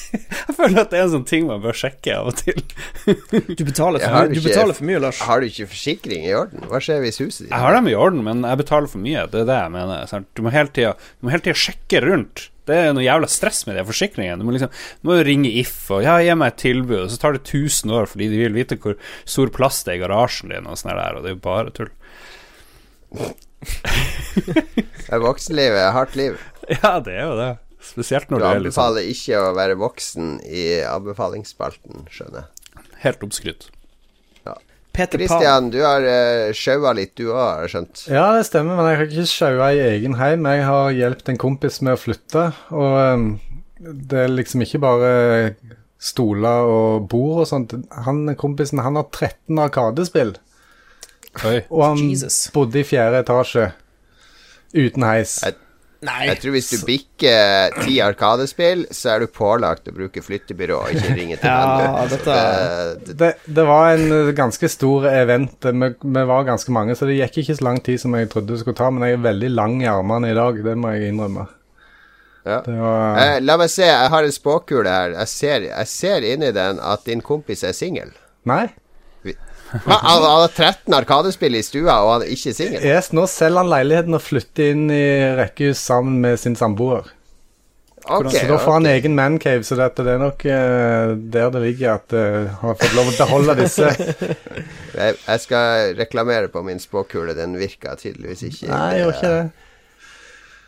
Jeg 0.49 0.55
føler 0.57 0.81
at 0.81 0.91
det 0.91 0.99
er 0.99 1.05
en 1.05 1.13
sånn 1.13 1.25
ting 1.29 1.47
man 1.49 1.61
bør 1.63 1.77
sjekke 1.77 2.15
av 2.17 2.31
og 2.31 2.39
til. 2.41 2.61
Du 3.59 3.63
betaler 3.65 4.01
for, 4.01 4.15
mye, 4.15 4.33
du 4.33 4.41
betaler 4.43 4.77
for 4.77 4.89
mye, 4.89 5.01
Lars. 5.01 5.21
Har 5.25 5.41
du 5.41 5.49
ikke 5.49 5.69
forsikring 5.71 6.25
i 6.27 6.35
orden? 6.37 6.63
Hva 6.69 6.81
skjer 6.83 7.01
hvis 7.03 7.21
huset 7.21 7.45
ditt 7.45 7.53
Jeg 7.53 7.63
har 7.63 7.75
dem 7.77 7.89
i 7.89 7.97
orden, 7.97 8.23
men 8.25 8.45
jeg 8.47 8.61
betaler 8.61 8.91
for 8.91 9.03
mye. 9.03 9.25
Det 9.31 9.43
er 9.43 9.49
det 9.49 9.59
jeg 9.59 9.73
mener. 9.75 10.07
Sant? 10.09 10.29
Du 10.37 10.43
må 10.45 10.53
hele 10.53 10.73
tida 10.75 11.57
sjekke 11.57 12.03
rundt. 12.05 12.49
Det 12.69 12.77
er 12.77 12.91
noe 12.93 13.05
jævla 13.05 13.29
stress 13.31 13.63
med 13.65 13.79
de 13.79 13.85
forsikringene. 13.87 14.41
Du 14.41 14.45
må 14.45 14.53
liksom 14.53 14.73
Du 15.01 15.09
må 15.09 15.17
ringe 15.25 15.49
If 15.61 15.73
og 15.93 16.03
ja, 16.05 16.19
gi 16.21 16.35
meg 16.37 16.53
et 16.53 16.61
tilbud, 16.61 17.05
og 17.05 17.13
så 17.13 17.21
tar 17.21 17.37
det 17.37 17.43
1000 17.47 17.95
år 17.97 18.09
fordi 18.11 18.29
de 18.29 18.43
vil 18.43 18.57
vite 18.57 18.77
hvor 18.81 18.95
stor 19.25 19.53
plass 19.55 19.81
det 19.85 19.95
er 19.95 19.99
i 19.99 20.03
garasjen 20.03 20.53
din, 20.53 20.69
og 20.69 20.77
sånn 20.77 20.93
der, 20.93 21.17
og 21.17 21.25
det 21.25 21.31
er 21.31 21.37
jo 21.37 21.47
bare 21.47 21.73
tull. 21.73 21.91
Voksenlivet 25.29 25.81
er 25.81 25.95
hardt 25.95 26.13
liv. 26.19 26.37
Ja, 26.69 26.99
det 27.03 27.13
er 27.17 27.25
jo 27.25 27.35
det. 27.39 27.53
Spesielt 27.89 28.29
Du 28.29 28.35
når 28.35 28.39
du 28.39 28.45
er 28.45 28.59
liksom 28.63 28.83
anbefaler 28.85 29.09
ikke 29.11 29.41
å 29.41 29.51
være 29.57 29.75
voksen 29.81 30.31
i 30.45 30.63
anbefalingsspalten, 30.85 32.05
skjønner 32.13 32.45
jeg. 32.45 32.87
helt 33.03 33.23
oppskrytt. 33.27 33.69
Kristian. 34.99 35.69
Du 35.71 35.77
har 35.79 36.03
uh, 36.03 36.49
sjaua 36.51 36.91
litt, 36.97 37.13
du 37.15 37.29
òg, 37.29 37.37
har 37.39 37.61
jeg 37.63 37.71
skjønt. 37.71 38.01
Ja, 38.11 38.23
det 38.35 38.41
stemmer, 38.49 38.75
men 38.75 38.89
jeg 38.89 38.97
har 38.99 39.05
ikke 39.07 39.27
sjaua 39.31 39.69
i 39.71 39.79
egen 39.93 40.17
heim. 40.19 40.43
Jeg 40.49 40.65
har 40.67 40.89
hjulpet 40.91 41.29
en 41.31 41.39
kompis 41.39 41.77
med 41.85 41.95
å 41.95 42.01
flytte, 42.01 42.43
og 42.75 42.97
um, 43.13 43.27
det 43.79 44.25
er 44.25 44.33
liksom 44.33 44.65
ikke 44.65 44.81
bare 44.83 45.11
stoler 46.03 46.67
og 46.67 47.07
bord 47.11 47.45
og 47.45 47.47
sånt. 47.47 47.77
Han 48.07 48.25
kompisen 48.39 48.81
han 48.83 48.99
har 48.99 49.07
13 49.15 49.61
Arkadespill, 49.63 50.33
Oi. 51.45 51.61
og 51.69 51.85
han 51.85 52.03
Jesus. 52.09 52.41
bodde 52.55 52.81
i 52.81 52.87
fjerde 52.87 53.23
etasje 53.23 53.69
uten 54.75 55.07
heis. 55.07 55.37
Jeg- 55.45 55.55
Nei. 56.01 56.27
Jeg 56.29 56.39
tror 56.39 56.53
hvis 56.55 56.69
du 56.71 56.85
bikker 56.87 57.73
ti 57.83 57.97
Arkadespill, 57.99 58.85
så 58.95 59.09
er 59.17 59.19
du 59.25 59.27
pålagt 59.35 59.89
å 59.91 59.93
bruke 59.97 60.21
flyttebyrå 60.23 60.77
og 60.85 60.93
ikke 60.95 61.15
ringe 61.17 61.35
til 61.41 61.49
Ja, 61.51 62.05
dette- 62.07 62.37
det- 63.09 63.17
Det, 63.19 63.31
det 63.59 63.65
var 63.67 63.89
en 63.97 64.33
ganske 64.37 64.69
stor 64.71 65.09
event. 65.11 65.57
Vi, 65.59 65.89
vi 65.99 66.23
var 66.31 66.47
ganske 66.47 66.71
mange, 66.71 66.95
så 66.95 67.05
det 67.09 67.17
gikk 67.19 67.41
ikke 67.43 67.57
så 67.59 67.67
lang 67.67 67.81
tid 67.83 67.99
som 67.99 68.15
jeg 68.15 68.29
trodde 68.31 68.53
det 68.53 68.61
skulle 68.63 68.79
ta. 68.79 68.87
Men 68.89 69.09
jeg 69.09 69.17
er 69.19 69.25
veldig 69.27 69.49
lang 69.51 69.81
i 69.83 69.89
armene 69.91 70.31
i 70.31 70.37
dag, 70.39 70.63
det 70.63 70.77
må 70.79 70.93
jeg 70.95 71.11
innrømme. 71.11 71.47
Ja. 72.47 72.61
Det 72.63 72.77
var, 72.79 73.17
Eh, 73.19 73.39
la 73.43 73.57
meg 73.59 73.69
se, 73.69 73.83
jeg 73.89 74.09
har 74.15 74.23
en 74.23 74.31
spåkule 74.31 74.87
her. 74.89 75.17
Jeg 75.19 75.27
ser, 75.27 75.65
jeg 75.67 75.87
ser 75.91 76.23
inni 76.31 76.53
den 76.55 76.79
at 76.79 77.03
din 77.05 77.19
kompis 77.21 77.63
er 77.67 77.75
singel. 77.75 78.15
nei. 78.47 78.69
Hva? 79.69 79.99
Han 80.01 80.23
hadde 80.23 80.33
har 80.33 80.55
13 80.55 80.97
Arkadespill 80.97 81.59
i 81.59 81.63
stua, 81.65 81.99
og 82.01 82.11
han 82.15 82.25
er 82.25 82.33
ikke 82.33 82.55
singel? 82.57 82.81
Yes, 82.85 83.11
nå 83.13 83.27
selger 83.29 83.61
han 83.61 83.71
leiligheten 83.71 84.17
og 84.17 84.23
flytter 84.25 84.73
inn 84.73 84.89
i 84.93 85.05
rekkehus 85.37 85.81
sammen 85.91 86.19
med 86.23 86.41
sin 86.41 86.57
samboer. 86.59 87.11
Okay, 88.09 88.39
så 88.39 88.47
da 88.47 88.57
får 88.57 88.71
han 88.71 88.87
okay. 88.87 88.97
egen 88.97 89.15
mancave, 89.15 89.63
så 89.67 89.75
dette, 89.77 90.03
det 90.07 90.15
er 90.15 90.21
nok 90.21 90.45
eh, 90.49 91.11
der 91.33 91.51
det 91.53 91.61
ligger 91.61 91.99
at 91.99 92.13
uh, 92.15 92.47
han 92.47 92.71
har 92.71 92.77
fått 92.79 92.95
lov 92.97 93.09
å 93.11 93.15
beholde 93.19 93.55
disse. 93.59 93.89
jeg, 94.99 95.17
jeg 95.19 95.41
skal 95.43 95.93
reklamere 95.99 96.49
på 96.49 96.63
min 96.65 96.81
spåkule. 96.81 97.35
Den 97.37 97.53
virka 97.59 97.93
tydeligvis 97.99 98.47
ikke. 98.47 98.69
Nei, 98.71 98.85
jeg 98.95 99.03
gjør 99.03 99.13
ikke 99.13 99.33
det. 99.35 99.43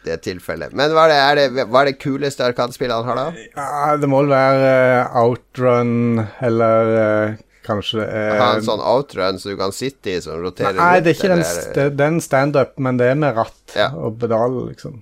det 0.06 0.18
tilfellet. 0.28 0.76
Men 0.78 0.94
hva 0.94 1.08
er 1.08 1.14
det, 1.14 1.22
er 1.24 1.40
det, 1.42 1.66
hva 1.72 1.82
er 1.82 1.90
det 1.90 1.98
kuleste 2.04 2.46
Arkadespillet 2.46 2.94
han 3.00 3.10
har, 3.10 3.24
da? 3.24 3.48
Ja, 3.56 3.96
det 3.98 4.12
må 4.12 4.22
vel 4.22 4.36
være 4.36 4.76
uh, 5.08 5.22
Outrun 5.24 6.22
eller 6.46 6.94
eh, 7.00 7.42
kanskje 7.66 8.02
Eh, 8.08 8.40
Ha 8.40 8.56
en 8.56 8.66
sånn 8.66 8.82
outrun 8.82 9.38
så 9.40 9.50
du 9.54 9.58
kan 9.58 9.72
sitte 9.72 10.16
i, 10.16 10.20
som 10.22 10.42
roterer 10.42 10.74
Nei, 10.80 11.00
det 11.00 11.12
er 11.14 11.18
ikke 11.20 11.30
den, 11.36 11.44
eller- 11.46 11.74
det, 11.76 11.86
det 11.98 12.06
er 12.06 12.12
en 12.16 12.22
standup, 12.22 12.78
men 12.80 12.98
det 12.98 13.08
er 13.12 13.16
med 13.16 13.36
ratt 13.36 13.76
Ja. 13.76 13.90
og 13.96 14.20
pedal, 14.20 14.52
liksom. 14.70 15.02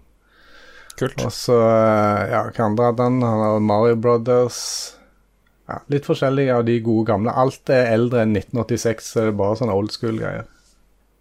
Kult. 1.00 1.22
Og 1.24 1.32
så, 1.32 1.56
eh, 1.56 2.30
ja, 2.34 2.44
hva 2.52 2.66
andre 2.66 2.86
hadde 2.92 3.04
han? 3.08 3.22
Han 3.22 3.40
har 3.46 3.60
Mario 3.64 3.96
Brothers. 3.96 4.96
Ja, 5.70 5.78
litt 5.88 6.04
forskjellige 6.04 6.56
av 6.58 6.66
de 6.66 6.80
gode 6.82 7.06
gamle. 7.08 7.32
Alt 7.32 7.70
er 7.70 7.86
eldre 7.94 8.24
enn 8.26 8.34
1986, 8.36 9.06
så 9.14 9.14
det 9.22 9.28
er 9.30 9.38
bare 9.38 9.56
sånne 9.56 9.76
old 9.78 9.92
school-greier. 9.94 10.44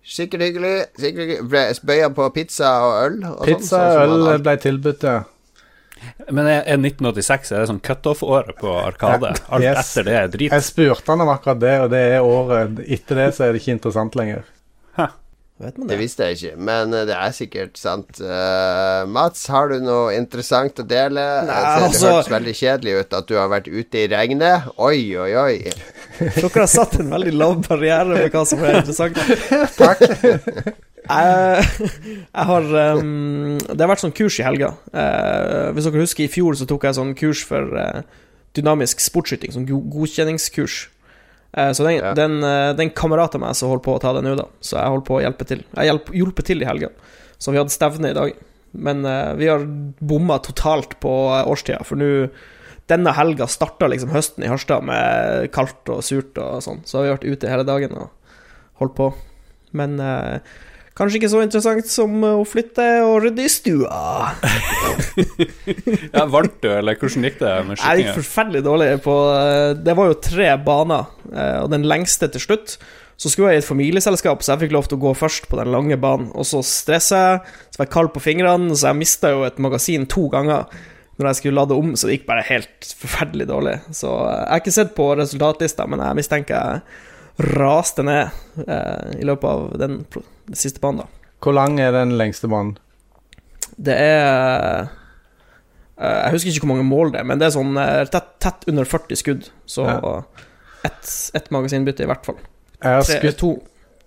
Sikkert 0.09 0.41
hyggelig. 0.41 0.87
Sikkert 0.99 1.21
hyggelig. 1.21 1.49
Ble- 1.53 1.85
Bøyer 1.85 2.09
på 2.17 2.29
pizza 2.35 2.71
og 2.83 2.95
øl? 3.05 3.19
Og 3.29 3.45
Pizza 3.45 3.77
sånn, 3.77 4.09
sånn 4.09 4.23
og 4.23 4.33
øl 4.35 4.43
ble 4.47 4.57
tilbudt, 4.57 5.03
ja. 5.05 5.19
Men 6.31 6.47
er 6.47 6.63
er 6.67 6.77
1986 6.79 7.53
er 7.53 7.63
det 7.65 7.69
sånn 7.71 7.81
cutoff-året 7.81 8.57
på 8.61 8.75
Arkade? 8.83 9.35
Alt 9.49 9.63
Yes. 9.65 9.79
etter 9.97 10.05
det 10.09 10.15
er 10.21 10.29
drit? 10.29 10.53
Jeg 10.53 10.63
spurte 10.67 11.07
han 11.13 11.21
om 11.25 11.29
akkurat 11.33 11.61
det, 11.61 11.75
og 11.81 11.91
det 11.91 12.03
er 12.15 12.21
året 12.27 12.79
Etter 12.89 13.15
det 13.23 13.29
så 13.37 13.45
er 13.49 13.53
det 13.53 13.63
ikke 13.63 13.77
interessant 13.79 14.15
lenger. 14.19 14.45
Vet 15.59 15.75
man 15.77 15.89
Det 15.89 15.97
det? 15.97 16.03
visste 16.05 16.23
jeg 16.29 16.37
ikke, 16.37 16.57
men 16.69 16.93
det 16.95 17.11
er 17.17 17.33
sikkert 17.35 17.77
sant. 17.81 18.21
Uh, 18.23 19.03
Mats, 19.11 19.41
har 19.51 19.67
du 19.73 19.81
noe 19.83 20.13
interessant 20.15 20.79
å 20.79 20.85
dele? 20.87 21.25
Nei, 21.49 21.57
altså- 21.83 21.99
Det 21.99 22.13
hørtes 22.15 22.31
veldig 22.31 22.55
kjedelig 22.55 22.95
ut 23.01 23.13
at 23.19 23.27
du 23.27 23.35
har 23.35 23.49
vært 23.51 23.67
ute 23.67 23.99
i 23.99 24.07
regnet. 24.07 24.69
Oi, 24.79 25.17
oi, 25.19 25.35
oi. 25.35 25.73
Dere 26.21 26.61
har 26.63 26.67
satt 26.71 27.01
en 27.01 27.11
veldig 27.11 27.35
lav 27.35 27.57
barriere 27.67 28.07
med 28.07 28.31
hva 28.31 28.47
som 28.47 28.63
er 28.63 28.85
interessant. 28.85 29.19
Jeg, 31.05 31.89
jeg 32.37 32.47
har 32.51 32.69
um, 32.99 33.59
Det 33.59 33.81
har 33.81 33.91
vært 33.91 34.03
sånn 34.05 34.15
kurs 34.17 34.39
i 34.41 34.47
helga. 34.47 34.73
Uh, 34.93 35.71
hvis 35.77 35.89
dere 35.89 36.03
husker, 36.05 36.25
i 36.27 36.33
fjor 36.33 36.59
så 36.59 36.67
tok 36.69 36.89
jeg 36.89 36.99
sånn 36.99 37.15
kurs 37.19 37.43
for 37.47 37.75
uh, 37.79 38.03
dynamisk 38.59 39.03
sportsskyting, 39.05 39.55
sånn 39.55 39.69
go 39.69 39.81
godkjenningskurs. 39.95 40.79
Uh, 41.57 41.71
så 41.73 41.87
den, 41.87 41.97
Ja. 42.01 42.13
den, 42.17 42.43
eh, 42.45 42.73
den 42.77 42.91
kamerat 42.91 43.35
av 43.39 43.41
meg 43.41 43.57
som 43.57 43.71
holder 43.71 43.85
på 43.87 43.95
å 43.97 44.03
ta 44.03 44.13
det 44.17 44.25
nå, 44.27 44.35
da. 44.37 44.45
Så 44.61 44.77
jeg 44.77 44.93
holder 44.93 45.07
på 45.07 45.17
å 45.17 45.23
hjelpe 45.25 45.47
til. 45.49 45.65
Jeg 45.77 45.91
hjelp, 45.93 46.13
hjulpet 46.13 46.51
til 46.51 46.63
i 46.63 46.69
helga. 46.69 46.91
Så 47.39 47.55
vi 47.55 47.61
hadde 47.61 47.73
stevne 47.73 48.11
i 48.11 48.17
dag. 48.19 48.33
Men 48.77 49.05
eh, 49.09 49.33
vi 49.39 49.49
har 49.49 49.65
bomma 49.65 50.39
totalt 50.45 50.99
på 51.01 51.13
eh, 51.33 51.49
årstida, 51.49 51.85
for 51.89 52.01
nå 52.01 52.29
denne 52.89 53.13
helga 53.13 53.45
starta 53.51 53.85
liksom 53.89 54.13
høsten 54.15 54.45
i 54.47 54.49
Harstad 54.49 54.85
med 54.89 55.51
kaldt 55.53 55.91
og 55.93 56.01
surt 56.05 56.39
og 56.41 56.63
sånn. 56.65 56.81
Så 56.89 56.99
har 56.99 57.05
vi 57.05 57.11
vært 57.13 57.27
ute 57.37 57.51
hele 57.53 57.67
dagen 57.69 57.93
og 58.01 58.09
holdt 58.81 58.95
på. 58.97 59.11
Men 59.77 59.99
eh, 60.01 60.39
kanskje 60.99 61.21
ikke 61.21 61.31
så 61.33 61.41
interessant 61.45 61.89
som 61.91 62.15
å 62.27 62.45
flytte 62.49 62.87
og 63.07 63.21
rydde 63.25 63.47
i 63.47 63.53
stua. 63.53 64.03
Ja, 66.13 66.25
Vant 66.31 66.57
du, 66.63 66.69
eller 66.73 66.97
hvordan 66.99 67.25
gikk 67.27 67.39
det 67.41 67.51
med 67.67 67.79
Jeg 67.81 68.01
gikk 68.03 68.15
forferdelig 68.21 68.63
dårlig 68.67 68.89
på 69.05 69.15
eh, 69.35 69.73
Det 69.85 69.95
var 69.99 70.09
jo 70.11 70.17
tre 70.25 70.49
baner, 70.65 71.09
eh, 71.33 71.59
og 71.63 71.71
den 71.73 71.85
lengste 71.89 72.29
til 72.33 72.43
slutt. 72.43 72.77
Så 73.19 73.33
skulle 73.33 73.51
jeg 73.51 73.59
i 73.61 73.63
et 73.65 73.67
familieselskap, 73.69 74.45
så 74.47 74.53
jeg 74.55 74.63
fikk 74.67 74.75
lov 74.77 74.87
til 74.87 74.99
å 74.99 75.03
gå 75.09 75.13
først 75.19 75.49
på 75.51 75.59
den 75.59 75.73
lange 75.75 75.97
banen. 75.99 76.29
Og 76.39 76.47
så 76.47 76.61
stressa 76.67 77.19
jeg, 77.25 77.41
så 77.75 77.81
var 77.81 77.89
jeg 77.89 77.95
kald 77.97 78.13
på 78.15 78.23
fingrene, 78.23 78.77
så 78.79 78.93
jeg 78.93 79.01
mista 79.01 79.33
jo 79.35 79.43
et 79.49 79.59
magasin 79.63 80.07
to 80.11 80.29
ganger 80.33 80.69
når 81.19 81.33
jeg 81.33 81.39
skulle 81.41 81.59
lade 81.59 81.75
om, 81.75 81.89
så 81.99 82.07
det 82.07 82.21
gikk 82.21 82.29
bare 82.29 82.45
helt 82.47 82.93
forferdelig 83.01 83.49
dårlig. 83.51 83.77
Så 83.91 84.13
eh, 84.23 84.39
jeg 84.45 84.51
har 84.55 84.63
ikke 84.63 84.77
sett 84.79 84.93
på 84.99 85.11
resultatlista, 85.19 85.89
men 85.91 86.05
jeg 86.07 86.21
mistenker 86.23 86.55
jeg 86.79 87.49
raste 87.59 88.03
ned 88.07 88.65
eh, 88.67 89.19
i 89.19 89.27
løpet 89.27 89.51
av 89.51 89.67
den, 89.83 89.99
pro- 90.11 90.23
den 90.23 90.38
siste 90.57 90.81
banen, 90.81 91.05
da. 91.05 91.07
Hvor 91.43 91.55
lang 91.55 91.79
er 91.81 91.93
den 91.93 92.17
lengste 92.19 92.49
banen? 92.51 92.77
Det 93.79 93.95
er 93.95 94.89
eh, 96.01 96.25
Jeg 96.25 96.33
husker 96.33 96.51
ikke 96.51 96.67
hvor 96.67 96.75
mange 96.75 96.89
mål 96.89 97.13
det 97.13 97.21
er, 97.21 97.29
men 97.31 97.39
det 97.39 97.47
er 97.49 97.55
sånn 97.55 97.77
eh, 97.79 98.05
tett, 98.11 98.31
tett 98.43 98.69
under 98.71 98.85
40 98.89 99.21
skudd. 99.21 99.51
Så 99.67 99.87
Ja. 99.87 100.23
ett 100.85 101.31
et 101.35 101.51
magasinbytte, 101.51 102.03
i 102.03 102.11
hvert 102.11 102.25
fall. 102.27 102.39
Jeg 102.83 102.93
har, 102.95 103.03
Tre, 103.03 103.19
skutt, 103.19 103.63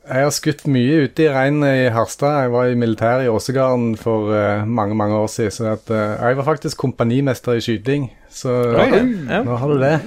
jeg 0.08 0.24
har 0.24 0.32
skutt 0.32 0.68
mye 0.72 1.02
ute 1.06 1.24
i 1.26 1.32
regnet 1.32 1.82
i 1.86 1.90
Harstad. 1.92 2.46
Jeg 2.46 2.52
var 2.52 2.70
i 2.72 2.76
militæret 2.80 3.26
i 3.26 3.32
Åsegarden 3.32 3.98
for 4.00 4.32
uh, 4.32 4.66
mange 4.66 4.96
mange 4.96 5.16
år 5.16 5.28
siden. 5.28 5.52
Så 5.52 5.66
at, 5.74 5.92
uh, 5.92 6.16
jeg 6.30 6.38
var 6.38 6.48
faktisk 6.48 6.78
kompanimester 6.78 7.54
i 7.60 7.62
skyting. 7.62 8.10
Så 8.32 8.50
Ja. 8.72 9.44
nå 9.44 9.56
har 9.58 9.68
du 9.68 9.80
det. 9.80 10.00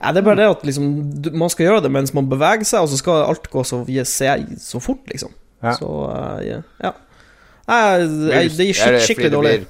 Ja, 0.00 0.12
det 0.12 0.22
er 0.22 0.24
bare 0.24 0.36
det 0.36 0.48
at 0.48 0.62
liksom, 0.64 0.84
man 1.36 1.50
skal 1.52 1.66
gjøre 1.66 1.82
det 1.84 1.90
mens 1.92 2.14
man 2.14 2.28
beveger 2.28 2.64
seg, 2.64 2.80
og 2.80 2.88
så 2.88 2.96
skal 2.96 3.24
alt 3.28 3.50
gå 3.52 3.62
så, 3.64 3.84
se 4.08 4.30
så 4.58 4.80
fort, 4.80 5.04
liksom. 5.12 5.30
Ja. 5.60 5.74
Så 5.76 5.90
eh, 6.14 6.40
ja. 6.48 6.62
ja. 6.84 6.94
Nei, 7.70 7.82
jeg, 8.00 8.56
det 8.56 8.66
gir 8.70 8.80
Er 8.80 8.98
skik 8.98 9.06
skikkelig 9.10 9.34
dårlig. 9.36 9.60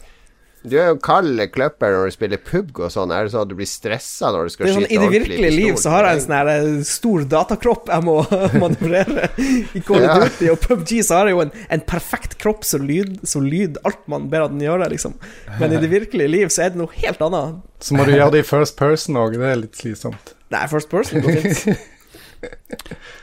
Du 0.61 0.75
er 0.77 0.91
jo 0.91 0.97
kald 1.01 1.41
kløpper 1.55 1.95
når 1.95 2.11
du 2.11 2.13
spiller 2.13 2.41
pub 2.45 2.77
og 2.85 2.91
sånn. 2.93 3.13
Er 3.17 3.25
det 3.25 3.33
sånn 3.33 3.47
at 3.47 3.49
du 3.49 3.55
blir 3.57 3.69
stressa 3.69 4.29
når 4.35 4.45
du 4.45 4.53
skal 4.53 4.69
sånn, 4.69 4.85
skyte 4.85 4.93
I 4.93 4.99
det 5.01 5.09
virkelige 5.15 5.53
liv 5.55 5.79
så 5.81 5.95
har 5.95 6.05
jeg 6.05 6.19
en 6.19 6.25
sånn 6.27 6.35
her 6.37 6.51
eh, 6.53 6.67
stor 6.85 7.25
datakropp 7.33 7.89
jeg 7.89 8.05
må 8.05 8.17
manøvrere. 8.63 9.31
I 9.41 9.81
Call 9.87 10.05
of 10.05 10.27
Duty 10.27 10.51
og 10.53 10.61
PubG 10.67 10.93
så 11.07 11.23
har 11.23 11.31
jeg 11.31 11.39
jo 11.39 11.45
en, 11.47 11.55
en 11.73 11.85
perfekt 11.95 12.37
kropp 12.43 12.67
som 12.69 12.85
lyd, 12.85 13.17
som 13.25 13.47
lyd 13.47 13.81
alt 13.89 14.05
man 14.13 14.29
ber 14.33 14.51
den 14.53 14.61
gjøre, 14.67 14.91
liksom. 14.93 15.17
Men 15.63 15.73
i 15.73 15.81
det 15.81 15.89
virkelige 15.93 16.29
liv 16.29 16.53
så 16.53 16.67
er 16.67 16.75
det 16.75 16.83
noe 16.83 16.93
helt 16.99 17.25
annet. 17.25 17.65
Så 17.81 17.97
må 17.97 18.05
du 18.05 18.13
gjøre 18.13 18.35
det 18.37 18.45
i 18.45 18.51
first 18.51 18.77
person 18.77 19.17
òg. 19.17 19.41
Det 19.41 19.49
er 19.49 19.63
litt 19.63 19.81
slitsomt. 19.81 20.35
Nei, 20.53 20.67
first 20.69 20.93
person 20.93 21.25
går 21.25 21.41
fint. 21.41 21.89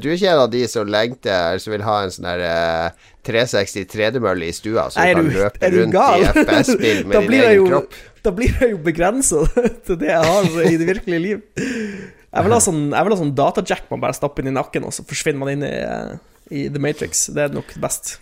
Du 0.00 0.08
er 0.08 0.14
ikke 0.16 0.30
en 0.32 0.40
av 0.44 0.50
de 0.52 0.62
som 0.70 0.88
lengter 0.88 1.32
Eller 1.50 1.58
som 1.64 1.72
vil 1.74 1.82
ha 1.84 1.96
en 2.04 2.12
sånn 2.14 2.28
der 2.30 2.44
eh, 2.46 3.10
360 3.28 3.84
tredemølle 3.92 4.48
i 4.48 4.54
stua, 4.56 4.86
så 4.90 5.02
Er 5.04 5.12
du 5.14 5.20
kan 5.20 5.28
du, 5.28 5.36
løpe 5.36 5.70
rundt 5.76 5.92
gal? 5.94 6.22
i 6.22 6.30
FPS-spill 6.32 7.04
med 7.10 7.28
din 7.28 7.36
egen 7.42 7.58
jo- 7.60 7.68
kropp. 7.68 7.98
Da 8.22 8.30
blir 8.34 8.54
jeg 8.60 8.70
jo 8.72 8.80
begrensa 8.86 9.42
til 9.86 9.96
det 10.00 10.08
jeg 10.12 10.24
har 10.30 10.50
i 10.70 10.76
det 10.78 10.86
virkelige 10.88 11.22
liv. 11.22 11.40
Jeg 11.56 12.44
vil 12.46 12.54
ha 12.54 12.60
sånn, 12.62 12.82
jeg 12.94 13.04
vil 13.08 13.12
ha 13.14 13.18
sånn 13.20 13.34
datajack 13.36 13.88
man 13.90 14.00
bare 14.06 14.16
stapper 14.16 14.42
inn 14.46 14.52
i 14.52 14.56
nakken, 14.56 14.86
og 14.88 14.94
så 14.96 15.04
forsvinner 15.04 15.42
man 15.42 15.50
inn 15.56 15.64
i, 15.66 15.72
eh, 15.82 16.12
i 16.54 16.62
The 16.72 16.80
Matrix. 16.82 17.26
Det 17.34 17.42
er 17.48 17.56
nok 17.58 17.74
best. 17.82 18.14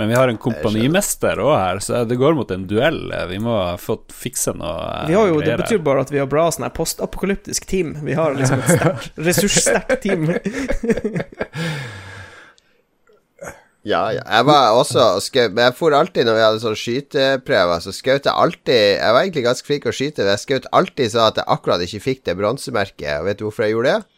Men 0.00 0.08
vi 0.08 0.16
har 0.16 0.30
en 0.30 0.38
kompanimester 0.40 1.40
òg 1.44 1.52
her, 1.52 1.80
så 1.84 2.04
det 2.08 2.16
går 2.20 2.36
mot 2.38 2.50
en 2.54 2.64
duell. 2.68 3.02
Vi 3.28 3.40
må 3.44 3.56
få 3.80 3.98
fikse 4.08 4.54
noe 4.56 4.76
eh, 5.02 5.10
Vi 5.10 5.16
har 5.18 5.28
jo, 5.28 5.42
Det 5.44 5.58
betyr 5.60 5.82
bare 5.84 6.06
at 6.06 6.12
vi 6.14 6.22
har 6.22 6.30
bra 6.30 6.46
sånn 6.52 6.64
her 6.64 6.72
postapokalyptisk 6.76 7.66
team. 7.68 7.98
Vi 8.06 8.16
har 8.16 8.32
liksom 8.38 8.62
et 8.64 8.72
sterkt, 8.78 9.12
ressurssterkt 9.28 10.00
team. 10.06 10.30
Ja, 13.82 14.12
ja. 14.14 14.22
Jeg 14.22 14.46
var 14.46 14.76
også 14.78 15.04
skjøt 15.24 15.56
Men 15.56 15.64
jeg 15.66 15.74
for 15.74 15.94
alltid 15.96 16.28
når 16.28 16.36
vi 16.36 16.42
hadde 16.44 16.62
sånn 16.62 16.78
skyteprøver, 16.78 17.80
så 17.82 17.90
skjøt 17.90 18.28
jeg 18.28 18.34
alltid 18.44 18.82
Jeg 18.94 19.14
var 19.16 19.24
egentlig 19.24 19.42
ganske 19.48 19.66
flink 19.66 19.82
til 19.82 19.90
å 19.90 19.96
skyte, 19.96 20.22
men 20.22 20.36
jeg 20.36 20.42
skjøt 20.44 20.68
alltid 20.78 21.14
sånn 21.16 21.26
at 21.26 21.40
jeg 21.42 21.50
akkurat 21.56 21.82
ikke 21.82 22.04
fikk 22.04 22.22
det 22.28 22.36
bronsemerket. 22.38 23.24
Vet 23.26 23.40
du 23.40 23.48
hvorfor 23.48 23.66
jeg 23.66 23.74
gjorde 23.74 23.96
det? 23.96 24.11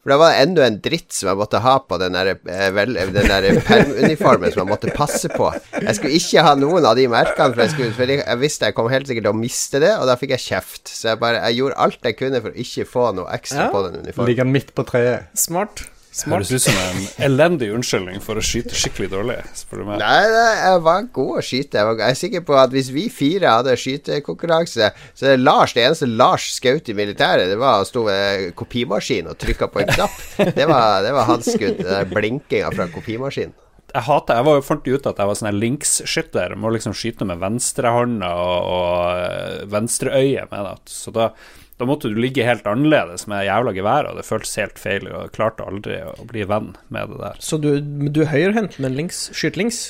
For 0.00 0.14
det 0.14 0.16
var 0.22 0.32
enda 0.40 0.64
en 0.64 0.78
dritt 0.80 1.12
som 1.12 1.28
jeg 1.28 1.36
måtte 1.36 1.60
ha 1.60 1.74
på 1.84 1.98
den 2.00 2.14
der, 2.16 2.30
eh, 2.48 2.70
vel, 2.72 2.94
den 3.12 3.26
der 3.28 3.48
permuniformen 3.68 4.48
som 4.54 4.62
jeg 4.62 4.70
måtte 4.70 4.94
passe 4.96 5.28
på. 5.28 5.50
Jeg 5.76 5.98
skulle 5.98 6.16
ikke 6.16 6.44
ha 6.46 6.54
noen 6.56 6.86
av 6.88 6.96
de 6.96 7.04
merkene, 7.12 7.52
for 7.52 7.60
jeg, 7.66 7.74
skulle, 7.74 7.92
for 7.98 8.08
jeg, 8.08 8.22
jeg 8.24 8.40
visste 8.40 8.70
jeg 8.70 8.78
kom 8.78 8.88
helt 8.88 9.10
sikkert 9.10 9.28
til 9.28 9.34
å 9.34 9.40
miste 9.42 9.82
det, 9.84 9.92
og 10.00 10.08
da 10.08 10.16
fikk 10.16 10.32
jeg 10.38 10.46
kjeft. 10.46 10.88
Så 10.88 11.10
jeg 11.12 11.20
bare 11.20 11.42
Jeg 11.50 11.58
gjorde 11.60 11.76
alt 11.84 12.08
jeg 12.08 12.16
kunne 12.16 12.40
for 12.40 12.50
å 12.54 12.62
ikke 12.64 12.88
få 12.88 13.06
noe 13.20 13.28
ekstra 13.36 13.66
Ja. 13.66 13.70
på 13.74 13.82
den 13.88 14.00
uniformen. 14.00 14.30
Ligger 14.32 14.48
den 14.48 14.56
midt 14.56 14.72
på 14.74 14.86
treet. 14.88 15.28
Smart. 15.36 15.84
Smart. 16.10 16.42
Høres 16.42 16.50
ut 16.50 16.64
som 16.64 16.74
en 16.74 17.04
elendig 17.22 17.68
unnskyldning 17.70 18.18
for 18.24 18.34
å 18.34 18.42
skyte 18.42 18.74
skikkelig 18.74 19.12
dårlig, 19.12 19.36
spør 19.54 19.84
du 19.84 19.84
meg. 19.92 20.00
Nei, 20.02 20.24
nei, 20.32 20.48
jeg 20.58 20.80
var 20.82 21.06
god 21.14 21.36
å 21.38 21.44
skyte. 21.46 21.78
Jeg, 21.78 21.86
var, 21.86 22.00
jeg 22.02 22.16
er 22.16 22.18
sikker 22.18 22.42
på 22.48 22.56
at 22.58 22.74
hvis 22.74 22.90
vi 22.90 23.04
fire 23.14 23.52
hadde 23.54 23.76
skytekonkurranse, 23.78 24.90
så 25.14 25.28
er 25.28 25.36
det 25.36 25.44
Lars 25.44 25.76
Det 25.76 25.84
eneste 25.86 26.10
Lars 26.10 26.48
skjøt 26.56 26.90
i 26.90 26.96
militæret, 26.98 27.46
det 27.52 27.60
var 27.62 27.84
å 27.84 27.86
stå 27.86 28.02
ved 28.08 28.48
kopimaskin 28.58 29.30
og 29.30 29.38
trykke 29.38 29.70
på 29.70 29.84
en 29.84 29.94
knapp. 29.94 30.18
Det 30.58 30.66
var, 30.66 31.04
det 31.06 31.14
var 31.14 31.30
hans 31.30 31.52
skudd. 31.54 31.78
Den 31.86 32.10
blinkinga 32.10 32.74
fra 32.74 32.90
kopimaskinen. 32.90 33.54
Jeg 33.90 34.06
hater 34.06 34.38
Jeg 34.38 34.46
var 34.46 34.60
fant 34.62 34.86
ut 34.86 35.06
at 35.10 35.18
jeg 35.18 35.30
var 35.30 35.38
sånn 35.38 35.58
links-skytter. 35.62 36.54
Må 36.58 36.70
liksom 36.74 36.94
skyte 36.96 37.26
med 37.26 37.40
venstrehånda 37.42 38.34
og, 38.38 38.68
og 38.74 39.22
eh, 39.22 39.56
venstreøyet 39.70 40.50
med 40.52 40.66
det. 40.66 40.76
Så 40.90 41.14
da, 41.14 41.30
da 41.80 41.86
måtte 41.88 42.10
du 42.12 42.18
ligge 42.20 42.44
helt 42.44 42.66
annerledes 42.68 43.24
med 43.30 43.46
jævla 43.46 43.72
geværet, 43.72 44.10
og 44.12 44.20
det 44.20 44.26
føltes 44.28 44.52
helt 44.60 44.80
feil. 44.80 45.06
Og 45.08 45.24
jeg 45.24 45.32
klarte 45.38 45.64
aldri 45.64 46.02
å 46.04 46.26
bli 46.28 46.44
venn 46.48 46.74
med 46.92 47.14
det 47.14 47.20
der. 47.22 47.40
Så 47.40 47.56
du, 47.62 47.70
du 47.80 48.20
er 48.26 48.28
høyrehendt, 48.34 48.76
men 48.84 48.98
links, 48.98 49.28
skyt 49.36 49.56
links? 49.60 49.80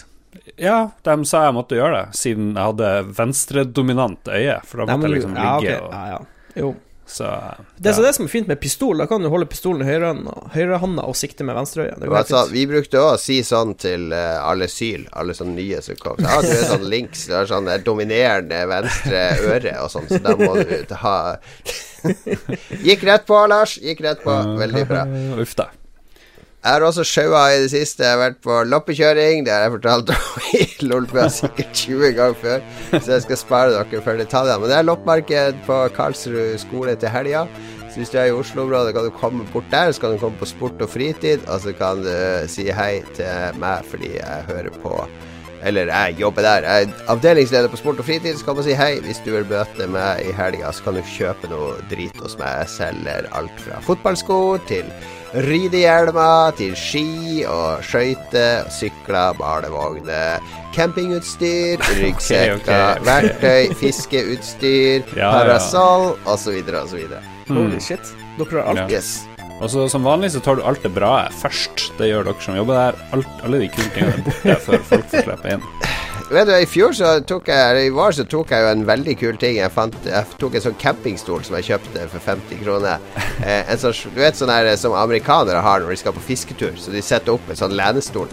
Ja, 0.60 0.92
de 1.02 1.16
sa 1.26 1.42
jeg 1.48 1.56
måtte 1.56 1.78
gjøre 1.78 1.96
det, 1.96 2.18
siden 2.20 2.52
jeg 2.54 2.62
hadde 2.62 2.90
venstredominant 3.18 4.30
øye. 4.30 4.60
For 4.68 4.82
da 4.82 4.86
Nei, 4.86 4.94
måtte 4.94 5.02
men 5.02 5.10
jeg 5.10 5.16
liksom 5.16 5.34
ligge 5.34 5.48
ja, 5.48 5.56
ligge 5.58 5.80
og 5.82 5.96
ja, 5.96 6.04
ja. 6.12 6.20
Jo. 6.60 6.70
Så 7.10 7.26
Det 7.76 7.90
er 7.90 7.96
så 7.96 8.04
det 8.04 8.12
som 8.14 8.26
er 8.26 8.32
fint 8.32 8.50
med 8.50 8.60
pistol. 8.62 9.00
Da 9.02 9.06
kan 9.10 9.22
du 9.22 9.28
holde 9.32 9.48
pistolen 9.50 9.82
i 9.82 9.88
høyrehånda 9.88 10.52
høyre 10.54 10.78
og 11.08 11.16
sikte 11.18 11.46
med 11.46 11.58
venstreøyet. 11.58 11.98
Det 11.98 12.10
Altså, 12.20 12.44
vi 12.52 12.66
brukte 12.70 13.00
òg 13.00 13.16
å 13.16 13.20
si 13.20 13.40
sånn 13.46 13.74
til 13.80 14.10
uh, 14.14 14.38
alle 14.46 14.68
syl, 14.70 15.08
alle 15.12 15.34
sånne 15.36 15.56
nye 15.58 15.82
som 15.84 15.98
kom. 16.00 16.20
Ja, 16.22 16.38
du 16.44 16.52
er 16.54 16.68
sånn 16.70 16.86
links, 16.92 17.26
du 17.26 17.34
har 17.38 17.50
sånn 17.50 17.70
dominerende 17.86 18.62
venstre 18.70 19.24
øre 19.50 19.74
og 19.82 19.90
sånn, 19.92 20.08
så 20.10 20.22
da 20.22 20.36
må 20.38 20.54
du 20.62 20.96
ha 21.02 21.16
Gikk 22.86 23.04
rett 23.04 23.26
på, 23.28 23.42
Lars. 23.50 23.76
Gikk 23.82 24.00
rett 24.06 24.24
på. 24.24 24.36
Veldig 24.60 24.86
bra. 24.88 25.04
Uff 25.42 25.58
da. 25.58 25.68
Jeg 26.60 26.76
har 26.76 26.84
også 26.84 27.04
sjaua 27.08 27.46
i 27.54 27.60
det 27.62 27.70
siste. 27.72 28.04
Jeg 28.04 28.12
har 28.12 28.18
vært 28.20 28.42
på 28.44 28.52
loppekjøring. 28.68 29.46
Det 29.46 29.52
har 29.54 29.62
jeg 29.64 29.72
fortalt 29.78 30.10
om 30.12 30.48
i 30.58 30.66
Lolbua 30.84 31.30
sikkert 31.32 31.70
20 31.72 32.10
ganger 32.18 32.34
før, 32.36 32.64
så 32.98 33.14
jeg 33.14 33.22
skal 33.24 33.38
spare 33.40 33.70
dere 33.72 34.02
for 34.04 34.20
detaljene. 34.20 34.58
Men 34.60 34.68
det 34.68 34.74
er 34.76 34.84
loppmarked 34.84 35.62
på 35.64 35.78
Karlsrud 35.96 36.58
skole 36.60 36.98
til 37.00 37.12
helga. 37.14 37.46
Så 37.88 38.02
hvis 38.02 38.12
du 38.12 38.18
er 38.20 38.28
i 38.28 38.34
Oslo-området, 38.36 38.92
kan 38.94 39.08
du 39.08 39.16
komme 39.16 39.46
bort 39.54 39.70
der. 39.72 39.88
Så 39.92 40.02
kan 40.02 40.12
du 40.12 40.20
komme 40.20 40.36
på 40.36 40.50
Sport 40.50 40.84
og 40.84 40.92
fritid, 40.92 41.48
og 41.48 41.62
så 41.64 41.72
kan 41.78 42.04
du 42.04 42.12
si 42.52 42.68
hei 42.76 43.00
til 43.16 43.56
meg 43.62 43.88
fordi 43.88 44.12
jeg 44.18 44.48
hører 44.52 44.76
på 44.84 45.00
Eller 45.64 45.88
jeg 45.88 46.20
jobber 46.20 46.42
der. 46.42 46.68
Jeg 46.68 46.82
er 46.82 47.08
avdelingsleder 47.12 47.68
på 47.68 47.80
Sport 47.80 47.98
og 47.98 48.04
fritid. 48.04 48.36
Så 48.36 48.44
kan 48.44 48.60
man 48.60 48.68
si 48.68 48.76
hei 48.76 49.00
hvis 49.00 49.22
du 49.24 49.32
vil 49.32 49.48
møte 49.48 49.88
meg 49.88 50.28
i 50.28 50.36
helga, 50.36 50.72
så 50.76 50.84
kan 50.84 51.00
du 51.00 51.02
kjøpe 51.16 51.48
noe 51.48 51.80
drit 51.90 52.20
hos 52.20 52.36
meg. 52.40 52.62
Jeg 52.62 52.70
selger 52.76 53.32
alt 53.32 53.64
fra 53.64 53.80
fotballsko 53.88 54.38
til 54.68 54.92
ridehjelmer, 55.34 56.50
til 56.58 56.72
ski 56.78 57.44
og 57.48 57.84
skøyter, 57.86 58.66
sykler, 58.74 59.34
barnevogner, 59.38 60.42
campingutstyr, 60.74 61.80
ryggsekker, 62.00 62.56
ok. 63.00 63.04
verktøy, 63.06 63.74
fiskeutstyr, 63.80 65.02
Ja, 65.16 65.22
ja. 65.26 65.32
parasoll 65.38 66.14
osv. 66.30 66.60
osv. 66.82 67.02
Holy 67.50 67.80
shit. 67.82 68.12
Dere 68.38 68.62
har 68.62 68.70
alt. 68.74 68.86
Ja. 68.90 68.98
Yes. 69.00 69.20
Og 69.60 69.68
så 69.68 69.82
Som 69.92 70.06
vanlig 70.08 70.30
så 70.32 70.40
tar 70.40 70.56
du 70.56 70.62
alt 70.64 70.80
det 70.82 70.94
bra 70.96 71.28
først. 71.42 71.90
Det 71.98 72.08
gjør 72.08 72.30
dere 72.30 72.40
som 72.40 72.56
jobber 72.56 72.78
der. 72.78 73.00
Alt, 73.12 73.28
alle 73.44 73.58
de 73.60 73.68
kule 73.74 73.90
tingene 73.92 74.14
er 74.16 74.22
borte 74.24 74.54
før 74.64 74.86
folk 74.88 75.10
får 75.12 75.26
slippe 75.26 75.52
inn. 75.52 75.66
Vet 76.30 76.46
du, 76.46 76.52
I 76.54 76.66
fjor 76.68 76.92
så 76.94 77.08
tok 77.26 77.48
jeg 77.50 77.86
i 77.88 77.90
vår 77.90 78.12
så 78.14 78.24
tok 78.30 78.52
jeg 78.54 78.62
jo 78.62 78.68
en 78.70 78.84
veldig 78.86 79.16
kul 79.18 79.38
ting. 79.40 79.56
Jeg, 79.58 79.72
fant, 79.74 79.96
jeg 80.06 80.36
tok 80.38 80.54
en 80.54 80.62
sånn 80.62 80.76
campingstol 80.78 81.42
som 81.42 81.56
jeg 81.58 81.72
kjøpte 81.72 82.04
for 82.12 82.26
50 82.30 82.64
kroner. 82.64 83.02
Eh, 83.40 83.64
en 83.72 83.78
sånn, 83.80 83.94
du 84.12 84.18
vet 84.20 84.36
sånn 84.36 84.50
her 84.52 84.66
som 84.76 84.92
amerikanere 84.92 85.62
har 85.64 85.80
når 85.80 85.94
de 85.94 85.96
skal 85.96 86.12
på 86.12 86.20
fisketur. 86.26 86.74
Så 86.76 86.92
de 86.92 87.00
setter 87.00 87.32
opp 87.32 87.46
en 87.48 87.56
sånn 87.56 87.72
lenestol. 87.72 88.28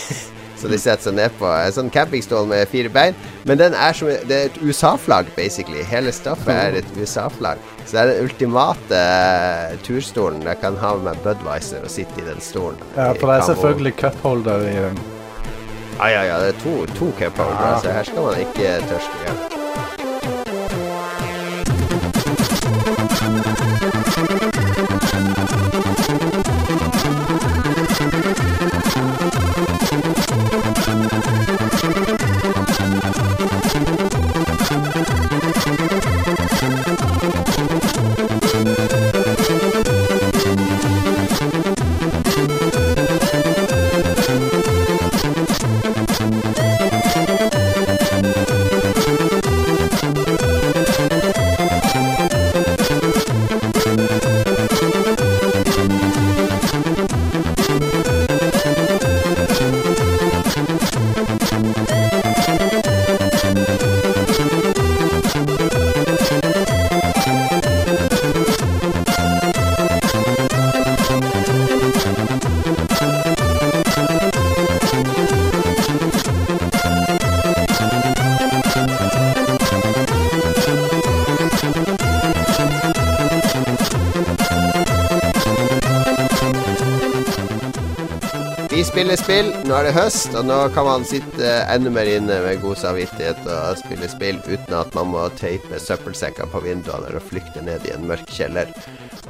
så 0.58 0.66
de 0.72 0.74
setter 0.74 1.06
seg 1.06 1.14
ned 1.14 1.36
på 1.38 1.46
en 1.46 1.76
sånn 1.76 1.92
campingstol 1.94 2.48
med 2.50 2.66
fire 2.72 2.90
bein. 2.90 3.14
Men 3.46 3.60
den 3.60 3.76
er 3.78 3.94
som 3.94 4.10
Det 4.10 4.34
er 4.34 4.50
et 4.50 4.58
USA-flagg, 4.58 5.30
basically. 5.36 5.84
Hele 5.86 6.10
stoffet 6.12 6.50
er 6.50 6.80
et 6.80 6.90
USA-flagg. 6.98 7.62
Så 7.84 7.94
det 7.94 8.02
er 8.02 8.10
den 8.10 8.26
ultimate 8.26 9.04
uh, 9.06 9.78
turstolen. 9.86 10.42
Jeg 10.50 10.58
kan 10.66 10.82
ha 10.82 10.92
med 10.98 11.12
meg 11.12 11.22
Budwiser 11.28 11.86
og 11.86 11.94
sitte 11.94 12.18
i 12.18 12.26
den 12.26 12.42
stolen. 12.42 12.82
Ja, 12.98 13.12
for 13.14 13.30
det 13.30 13.38
er 13.38 13.48
selvfølgelig 13.52 13.96
cupholder 14.02 14.66
i 14.66 14.76
den. 14.88 15.02
Ja, 16.00 16.08
ja, 16.08 16.22
ja. 16.22 16.36
Det 16.40 16.54
er 16.54 16.60
to, 16.60 16.86
to 16.86 17.12
cupholdere, 17.18 17.80
så 17.82 17.92
her 17.92 18.02
skal 18.02 18.22
man 18.22 18.38
ikke 18.38 18.62
tørste. 18.88 19.16
Ja. 19.26 19.59
Spill. 89.20 89.50
Nå 89.68 89.76
er 89.76 89.86
det 89.88 89.94
høst, 89.96 90.32
og 90.38 90.46
nå 90.48 90.56
kan 90.74 90.86
man 90.86 91.04
sitte 91.08 91.50
enda 91.70 91.92
mer 91.92 92.08
inne 92.08 92.40
med 92.44 92.62
god 92.62 92.78
samvittighet 92.80 93.44
og 93.44 93.78
spille 93.80 94.08
spill 94.10 94.40
uten 94.46 94.76
at 94.76 94.96
man 94.96 95.10
må 95.12 95.26
teipe 95.38 95.80
søppelsekker 95.82 96.50
på 96.50 96.62
vinduene 96.64 97.10
eller 97.10 97.24
flykte 97.24 97.62
ned 97.64 97.86
i 97.88 97.94
en 97.94 98.06
mørk 98.08 98.30
kjeller. 98.34 98.70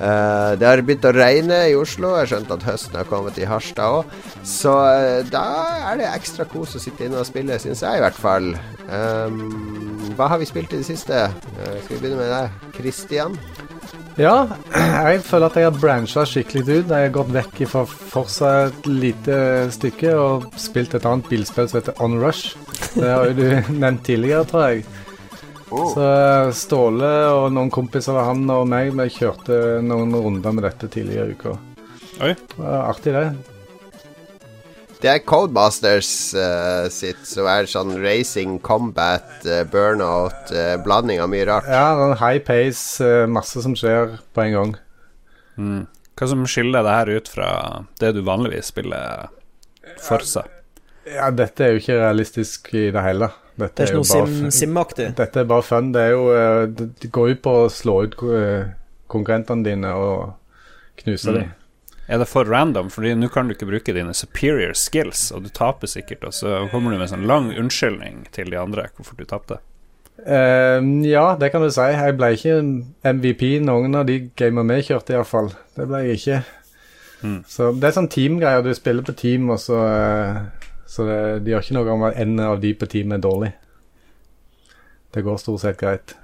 Uh, 0.00 0.56
det 0.56 0.64
har 0.64 0.80
begynt 0.87 1.09
å 1.09 1.12
regne 1.12 1.59
i 1.68 1.76
Oslo. 1.76 2.14
Jeg 2.14 2.23
har 2.23 2.30
skjønt 2.32 2.54
at 2.56 2.66
høsten 2.68 2.99
har 3.00 3.09
kommet 3.11 3.40
i 3.40 3.49
Harstad 3.49 4.00
òg. 4.00 4.14
Så 4.47 4.73
uh, 4.73 5.20
da 5.28 5.44
er 5.90 6.00
det 6.00 6.11
ekstra 6.12 6.46
kos 6.48 6.76
å 6.79 6.83
sitte 6.83 7.05
inne 7.07 7.20
og 7.20 7.29
spille, 7.29 7.59
syns 7.61 7.85
jeg 7.85 8.00
i 8.00 8.05
hvert 8.05 8.20
fall. 8.20 8.53
Um, 8.88 10.12
hva 10.16 10.31
har 10.33 10.40
vi 10.40 10.48
spilt 10.48 10.72
i 10.72 10.81
det 10.81 10.88
siste? 10.88 11.26
Uh, 11.59 11.76
skal 11.83 11.96
vi 11.96 12.00
begynne 12.05 12.22
med 12.22 12.33
deg, 12.33 12.70
Christian? 12.79 13.37
Ja, 14.20 14.50
jeg 14.76 15.22
føler 15.24 15.48
at 15.48 15.54
jeg 15.56 15.64
har 15.64 15.76
brancha 15.80 16.26
skikkelig 16.28 16.64
ut. 16.66 16.90
Jeg 16.92 17.06
har 17.06 17.12
gått 17.14 17.30
vekk 17.33 17.61
fra 17.70 17.87
Forsa 17.88 18.50
et 18.66 18.88
lite 18.90 19.37
stykke 19.72 20.12
og 20.12 20.50
spilt 20.61 20.96
et 20.98 21.06
annet 21.09 21.30
bilspill 21.30 21.70
som 21.70 21.78
heter 21.80 22.02
On 22.04 22.18
Rush. 22.20 22.52
Det 22.98 23.09
har 23.09 23.30
jo 23.30 23.38
du 23.38 23.46
nevnt 23.83 24.04
tidligere, 24.04 24.44
tror 24.50 24.66
jeg. 24.66 24.85
Så 25.70 26.11
Ståle 26.59 27.12
og 27.30 27.46
noen 27.54 27.70
kompiser 27.72 28.18
av 28.18 28.33
han 28.33 28.44
og 28.52 28.66
meg, 28.68 28.90
vi 28.98 29.09
kjørte 29.14 29.78
noen 29.87 30.12
runder 30.12 30.52
med 30.52 30.66
dette 30.66 30.90
tidligere 30.92 31.30
i 31.30 31.38
uka. 31.38 31.56
Oi. 32.20 32.35
Det 32.35 32.61
var 32.61 32.90
artig, 32.90 33.14
det. 33.16 33.60
Det 35.00 35.08
er 35.08 35.22
Codemasters 35.24 36.08
uh, 36.36 36.84
sitt, 36.92 37.22
som 37.24 37.46
er 37.48 37.64
sånn 37.70 37.94
racing, 38.02 38.58
combat, 38.60 39.24
uh, 39.48 39.62
burnout, 39.72 40.50
uh, 40.52 40.74
blanding 40.84 41.22
av 41.24 41.30
mye 41.32 41.46
rart. 41.48 41.68
Ja, 41.72 41.86
det 41.96 42.02
er 42.04 42.12
en 42.12 42.20
high 42.20 42.42
pace, 42.44 43.08
masse 43.32 43.62
som 43.64 43.72
skjer 43.80 44.18
på 44.36 44.44
en 44.44 44.56
gang. 44.58 44.74
Mm. 45.56 45.78
Hva 46.20 46.28
som 46.28 46.42
skiller 46.44 46.84
det 46.84 46.96
her 46.98 47.12
ut 47.16 47.30
fra 47.32 47.50
det 48.02 48.10
du 48.18 48.20
vanligvis 48.26 48.68
spiller 48.74 49.30
for 50.04 50.20
seg? 50.28 50.50
Ja, 51.08 51.30
dette 51.32 51.64
er 51.64 51.72
jo 51.72 51.80
ikke 51.80 51.96
realistisk 51.96 52.68
i 52.76 52.90
det 52.92 53.04
hele. 53.06 53.30
Dette 53.56 53.80
Det 53.80 53.86
er 53.86 53.94
ikke 53.94 54.02
jo 54.02 54.04
noe 54.04 54.28
sim, 54.28 54.50
simaktig. 54.52 55.06
Dette 55.16 55.40
er 55.42 55.48
bare 55.48 55.64
fun. 55.64 55.88
Det 55.96 56.02
er 56.02 56.12
jo 56.12 56.26
Det 56.76 57.08
går 57.12 57.32
jo 57.32 57.38
på 57.44 57.54
å 57.62 57.70
slå 57.72 57.96
ut 58.04 58.14
konkurrentene 59.10 59.64
dine 59.64 59.94
og 59.96 60.36
knuse 61.00 61.32
Mm. 61.32 61.38
dem. 61.40 61.50
Er 62.11 62.18
det 62.18 62.27
for 62.27 62.44
random? 62.44 62.88
Fordi 62.90 63.14
nå 63.14 63.29
kan 63.31 63.46
du 63.46 63.55
ikke 63.55 63.68
bruke 63.68 63.94
dine 63.94 64.14
superior 64.18 64.75
skills, 64.75 65.29
og 65.31 65.44
du 65.46 65.51
taper 65.55 65.90
sikkert, 65.90 66.25
og 66.27 66.35
så 66.35 66.64
kommer 66.73 66.90
du 66.90 66.99
med 66.99 67.07
en 67.07 67.12
sånn 67.12 67.29
lang 67.31 67.53
unnskyldning 67.55 68.25
til 68.35 68.51
de 68.51 68.59
andre 68.59 68.88
hvorfor 68.96 69.20
du 69.20 69.29
tapte. 69.31 69.61
Uh, 70.20 70.83
ja, 71.07 71.37
det 71.38 71.53
kan 71.55 71.62
du 71.62 71.70
si. 71.73 71.87
Jeg 71.94 72.16
ble 72.18 72.33
ikke 72.35 72.57
MVP 73.14 73.44
noen 73.64 73.94
av 73.96 74.11
de 74.11 74.18
gamene 74.37 74.81
vi 74.81 74.88
kjørte, 74.90 75.14
iallfall. 75.14 75.53
Det 75.79 75.87
ble 75.87 76.03
jeg 76.09 76.18
ikke. 76.18 76.40
Mm. 77.20 77.40
Så 77.49 77.70
det 77.79 77.88
er 77.88 77.96
sånn 78.01 78.11
teamgreier. 78.12 78.66
Du 78.66 78.75
spiller 78.75 79.07
på 79.07 79.14
team, 79.16 79.49
og 79.55 79.62
så 79.62 79.79
uh, 79.79 80.42
Så 80.90 81.07
det, 81.07 81.20
det 81.46 81.55
gjør 81.55 81.62
ikke 81.62 81.79
noe 81.79 81.94
om 81.94 82.09
en 82.11 82.40
av 82.42 82.61
de 82.61 82.75
på 82.75 82.90
teamet 82.90 83.20
er 83.20 83.27
dårlig. 83.29 83.53
Det 85.14 85.23
går 85.23 85.38
stort 85.38 85.62
sett 85.62 85.79
greit. 85.79 86.16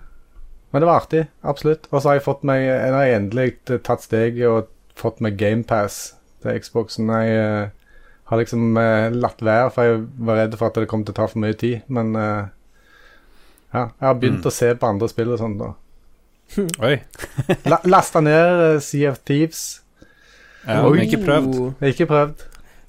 Men 0.74 0.82
det 0.82 0.88
var 0.90 1.04
artig, 1.04 1.28
absolutt. 1.46 1.86
Og 1.92 2.00
så 2.00 2.10
har 2.10 2.18
jeg 2.18 2.26
fått 2.26 2.42
meg 2.46 2.64
Jeg 2.66 2.90
har 2.92 3.12
endelig 3.14 3.52
tatt 3.86 4.02
steget 4.02 4.50
og 4.50 4.72
fått 4.96 5.20
meg 5.24 5.36
GamePass 5.40 6.14
til 6.42 6.60
Xboxen. 6.62 7.10
Jeg 7.12 7.38
uh, 7.40 7.68
har 8.30 8.40
liksom 8.40 8.76
uh, 8.76 9.08
latt 9.14 9.42
være, 9.44 9.70
for 9.74 9.82
jeg 9.90 10.04
var 10.28 10.40
redd 10.42 10.56
for 10.58 10.70
at 10.70 10.78
det 10.80 10.88
kom 10.90 11.04
til 11.06 11.14
å 11.14 11.18
ta 11.20 11.26
for 11.30 11.42
mye 11.44 11.56
tid. 11.58 11.82
Men 11.92 12.14
uh, 12.16 12.46
ja, 13.74 13.86
jeg 13.88 14.06
har 14.08 14.14
begynt 14.20 14.40
Mm. 14.44 14.50
å 14.50 14.54
se 14.54 14.70
på 14.74 14.88
andre 14.88 15.08
spill 15.12 15.32
og 15.34 15.40
sånt. 15.42 15.58
da. 15.60 15.72
Oi. 16.86 16.96
La, 17.66 17.80
Lasta 17.84 18.20
ned 18.22 18.80
Sea 18.82 19.10
of 19.10 19.18
Thieves. 19.26 19.82
Ja, 20.66 20.82
Oi. 20.86 20.96
men 20.96 21.06
ikke 21.06 21.22
prøvd. 21.24 21.58
Ikke 21.92 22.06
prøvd. 22.10 22.44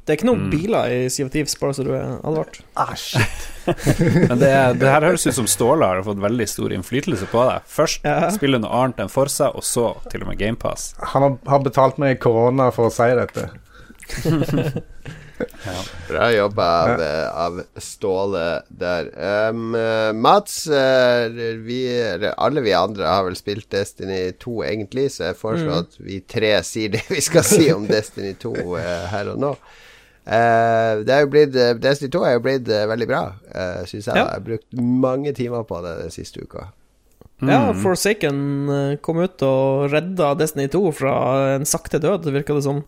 Det 0.07 0.13
er 0.13 0.17
ikke 0.21 0.27
noen 0.29 0.45
Mm. 0.47 0.51
biler 0.53 0.87
i 0.87 0.99
Sea 1.11 1.25
of 1.27 1.33
Thieves, 1.33 1.53
bare 1.59 1.75
så 1.75 1.83
du 1.83 1.89
er 1.91 2.13
advart. 2.23 2.61
Ah, 2.79 2.93
shit. 2.95 3.47
Men 4.29 4.39
det, 4.39 4.51
det 4.79 4.87
her 4.87 5.03
høres 5.03 5.25
ut 5.27 5.35
som 5.35 5.47
Ståle 5.51 5.83
har 5.89 5.99
fått 6.07 6.21
veldig 6.23 6.47
stor 6.47 6.71
innflytelse 6.71 7.27
på 7.27 7.43
deg. 7.49 7.65
Først 7.67 8.07
Ja. 8.07 8.29
spiller 8.31 8.61
noe 8.63 8.71
annet 8.71 9.01
enn 9.03 9.11
Forsa, 9.11 9.49
og 9.51 9.65
så 9.67 9.89
til 10.07 10.23
og 10.23 10.29
med 10.31 10.39
GamePass. 10.39 10.93
Han 11.11 11.35
har, 11.45 11.59
betalt 11.59 11.99
meg 11.99 12.21
korona 12.23 12.69
for 12.71 12.87
å 12.87 12.93
si 12.95 13.09
dette. 13.19 13.49
Bra 16.07 16.31
jobba 16.33 16.63
av, 16.83 17.01
eh, 17.01 17.27
av 17.45 17.57
Ståle 17.77 18.45
der. 18.69 19.09
Um, 19.51 19.75
Mats, 20.21 20.67
eh, 20.67 21.27
vi, 21.67 21.81
alle 22.37 22.63
vi 22.65 22.73
andre 22.73 23.05
har 23.05 23.27
vel 23.27 23.35
spilt 23.37 23.67
Destiny 23.69 24.31
2 24.41 24.55
egentlig, 24.65 25.09
så 25.13 25.27
jeg 25.29 25.37
foreslår 25.41 25.83
at 25.83 25.99
vi 26.01 26.21
tre 26.25 26.55
sier 26.65 26.95
det 26.95 27.03
vi 27.11 27.21
skal 27.21 27.45
si 27.45 27.67
om 27.75 27.85
Destiny 27.89 28.33
2 28.41 28.55
uh, 28.55 28.79
her 29.11 29.33
og 29.35 29.43
nå. 29.43 29.51
Eh, 30.27 31.03
det 31.07 31.13
er 31.13 31.23
jo 31.23 31.29
blitt, 31.31 31.55
eh, 31.55 31.75
Destiny 31.79 32.11
2 32.11 32.23
er 32.27 32.33
jo 32.35 32.43
blitt 32.43 32.67
uh, 32.67 32.83
veldig 32.89 33.07
bra, 33.07 33.21
uh, 33.47 33.83
syns 33.87 34.09
jeg. 34.09 34.11
Ja. 34.11 34.25
Jeg 34.25 34.33
har 34.33 34.43
brukt 34.43 34.81
mange 35.07 35.31
timer 35.37 35.63
på 35.67 35.79
det 35.85 35.93
den 36.01 36.11
siste 36.11 36.43
uka. 36.43 36.67
Ja, 37.37 37.69
Mm. 37.69 37.83
Forsaken 37.83 38.37
eh, 38.73 38.95
kom 38.97 39.19
ut 39.21 39.43
og 39.45 39.91
redda 39.93 40.31
Destiny 40.39 40.71
2 40.73 40.79
fra 40.91 41.11
en 41.53 41.67
sakte 41.69 41.99
død, 42.01 42.25
virka 42.33 42.55
det 42.57 42.63
som. 42.65 42.81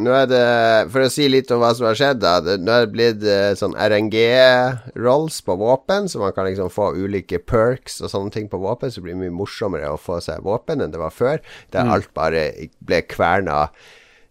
Nå 0.00 0.10
er 0.10 0.24
det, 0.26 0.46
For 0.90 1.04
å 1.04 1.10
si 1.12 1.28
litt 1.28 1.52
om 1.52 1.60
hva 1.60 1.74
som 1.76 1.86
har 1.86 1.98
skjedd, 2.00 2.22
da. 2.22 2.38
Det, 2.40 2.56
nå 2.64 2.72
er 2.72 2.86
det 2.86 2.94
blitt 2.94 3.26
sånn 3.60 3.76
RNG-rolls 3.76 5.36
på 5.44 5.58
våpen, 5.60 6.08
så 6.08 6.18
man 6.18 6.32
kan 6.32 6.48
liksom 6.48 6.72
få 6.72 6.94
ulike 6.96 7.38
perks 7.44 8.00
og 8.00 8.10
sånne 8.10 8.32
ting 8.32 8.48
på 8.48 8.58
våpen. 8.58 8.90
Så 8.90 8.98
det 8.98 9.10
blir 9.10 9.20
mye 9.20 9.36
morsommere 9.36 9.92
å 9.92 10.00
få 10.00 10.16
seg 10.24 10.42
våpen 10.42 10.80
enn 10.80 10.90
det 10.90 10.98
var 11.04 11.14
før. 11.14 11.44
Der 11.76 11.92
alt 11.92 12.08
bare 12.16 12.48
ble 12.80 13.04
kverna 13.04 13.68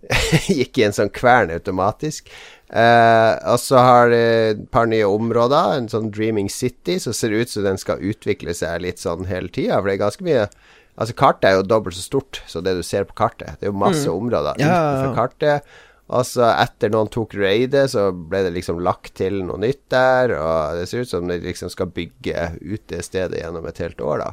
Gikk 0.58 0.78
i 0.82 0.86
en 0.88 0.96
sånn 0.96 1.12
kvern 1.14 1.54
automatisk. 1.54 2.30
Uh, 2.74 3.38
og 3.54 3.60
så 3.62 3.78
har 3.78 4.10
de 4.10 4.22
et 4.54 4.62
par 4.74 4.88
nye 4.90 5.06
områder, 5.06 5.76
en 5.78 5.90
sånn 5.92 6.10
Dreaming 6.14 6.50
City, 6.50 6.98
som 7.00 7.14
ser 7.14 7.36
ut 7.38 7.52
som 7.52 7.64
den 7.68 7.78
skal 7.78 8.02
utvikle 8.02 8.56
seg 8.58 8.82
litt 8.82 9.02
sånn 9.04 9.28
hele 9.30 9.52
tida. 9.54 9.78
For 9.78 9.92
det 9.92 9.98
er 10.00 10.06
ganske 10.08 10.26
mye 10.30 10.48
Altså, 10.94 11.16
kartet 11.18 11.48
er 11.50 11.56
jo 11.58 11.64
dobbelt 11.66 11.96
så 11.98 12.04
stort 12.06 12.38
som 12.46 12.62
det 12.62 12.76
du 12.78 12.84
ser 12.86 13.08
på 13.10 13.16
kartet. 13.18 13.56
Det 13.58 13.66
er 13.66 13.72
jo 13.72 13.80
masse 13.82 14.06
Mm. 14.06 14.14
områder 14.14 14.60
ja. 14.62 14.76
utenfor 14.78 15.16
kartet. 15.18 15.72
Og 16.14 16.22
så 16.30 16.46
etter 16.52 16.92
noen 16.94 17.10
tok 17.10 17.34
raidet, 17.34 17.88
så 17.90 18.12
ble 18.14 18.44
det 18.46 18.52
liksom 18.54 18.78
lagt 18.86 19.16
til 19.18 19.40
noe 19.42 19.58
nytt 19.58 19.82
der. 19.90 20.36
Og 20.38 20.78
det 20.78 20.84
ser 20.92 21.02
ut 21.02 21.10
som 21.10 21.26
de 21.28 21.40
liksom 21.42 21.72
skal 21.74 21.90
bygge 21.90 22.60
ut 22.62 22.84
det 22.94 23.02
stedet 23.08 23.42
gjennom 23.42 23.66
et 23.66 23.82
helt 23.82 24.02
år, 24.06 24.22
da. 24.22 24.30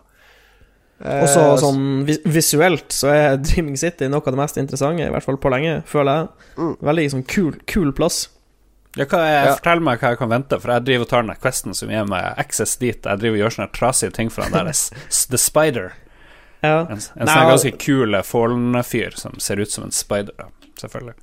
Eh, 1.00 1.22
og 1.24 1.30
så 1.32 1.44
sånn 1.62 2.02
visuelt 2.28 2.92
så 2.92 3.08
er 3.14 3.38
Dreaming 3.46 3.78
City 3.80 4.08
noe 4.12 4.20
av 4.20 4.34
det 4.34 4.40
mest 4.42 4.60
interessante, 4.60 5.06
i 5.06 5.14
hvert 5.14 5.24
fall 5.24 5.40
på 5.40 5.52
lenge, 5.52 5.80
føler 5.88 6.20
jeg. 6.20 6.76
Veldig 6.90 7.06
sånn 7.14 7.24
kul, 7.30 7.54
kul 7.70 7.94
plass. 7.96 8.26
Ja, 8.98 9.06
hva 9.06 9.22
er, 9.22 9.38
Ja. 9.46 9.54
Fortell 9.54 9.80
meg 9.86 10.02
hva 10.02 10.12
jeg 10.12 10.18
kan 10.18 10.32
vente, 10.32 10.58
for 10.60 10.74
jeg 10.74 10.84
driver 10.88 11.06
og 11.06 11.10
tar 11.12 11.22
den 11.24 11.40
questen 11.40 11.76
som 11.78 11.92
gir 11.92 12.08
meg 12.10 12.26
access 12.42 12.76
dit. 12.80 12.98
Jeg 12.98 13.22
driver 13.22 13.38
og 13.38 13.42
gjør 13.44 13.56
sånne 13.56 13.72
trasige 13.76 14.16
ting 14.16 14.32
for 14.34 14.44
han 14.44 14.56
der 14.56 14.72
The 15.30 15.40
Spider. 15.40 15.92
Ja. 16.60 16.82
En, 16.90 16.98
en 16.98 17.30
sånn 17.30 17.48
ganske 17.48 17.72
kul 17.80 18.18
Fallen-fyr 18.26 19.14
som 19.16 19.38
ser 19.40 19.62
ut 19.62 19.70
som 19.72 19.86
en 19.86 19.94
spider. 19.94 20.50
Selvfølgelig. 20.80 21.16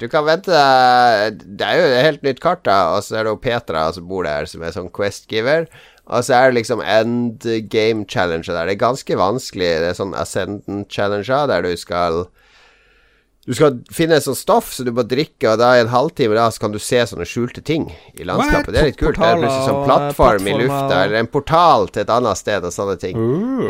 Du 0.00 0.08
kan 0.08 0.24
vente 0.24 0.48
deg 0.48 1.42
Det 1.44 1.66
er 1.66 1.76
jo 1.76 1.88
et 1.90 2.04
helt 2.06 2.22
nytt 2.24 2.42
kart, 2.42 2.64
da. 2.64 2.96
Og 2.96 3.04
så 3.04 3.20
er 3.20 3.26
det 3.26 3.34
jo 3.34 3.42
Petra 3.44 3.86
som 3.92 4.08
bor 4.08 4.24
der, 4.24 4.48
som 4.48 4.64
er 4.64 4.74
sånn 4.74 4.92
quest-giver. 4.96 5.68
Og 6.10 6.24
så 6.26 6.34
er 6.38 6.50
det 6.50 6.60
liksom 6.62 6.80
end 6.82 7.44
game 7.70 8.06
challenger 8.08 8.54
der. 8.56 8.66
Det 8.66 8.78
er 8.78 8.84
ganske 8.86 9.18
vanskelig. 9.20 9.70
Det 9.82 9.90
er 9.92 9.98
sånn 9.98 10.16
ascendant 10.18 10.90
challenger 10.90 11.50
der 11.50 11.68
du 11.68 11.74
skal 11.78 12.24
Du 13.48 13.54
skal 13.56 13.78
finne 13.88 14.18
et 14.18 14.24
sånt 14.26 14.36
stoff 14.36 14.66
som 14.76 14.84
du 14.84 14.90
må 14.92 15.00
drikke, 15.08 15.48
og 15.48 15.56
da 15.62 15.70
i 15.78 15.80
en 15.80 15.88
halvtime 15.88 16.34
da 16.36 16.42
så 16.52 16.60
kan 16.60 16.74
du 16.74 16.78
se 16.78 16.98
sånne 17.08 17.24
skjulte 17.24 17.62
ting 17.64 17.86
i 18.12 18.26
landskapet. 18.28 18.68
Det 18.74 18.80
er 18.82 18.88
litt 18.90 18.98
kult. 19.00 19.16
Det 19.16 19.24
er 19.24 19.38
plutselig 19.40 19.64
sånn 19.70 19.86
plattform 19.86 20.44
i 20.50 20.52
lufta, 20.58 20.98
eller 21.06 21.16
en 21.22 21.30
portal 21.32 21.88
til 21.88 22.02
et 22.04 22.12
annet 22.12 22.36
sted 22.38 22.66
og 22.68 22.74
sånne 22.74 22.96
ting. 23.00 23.16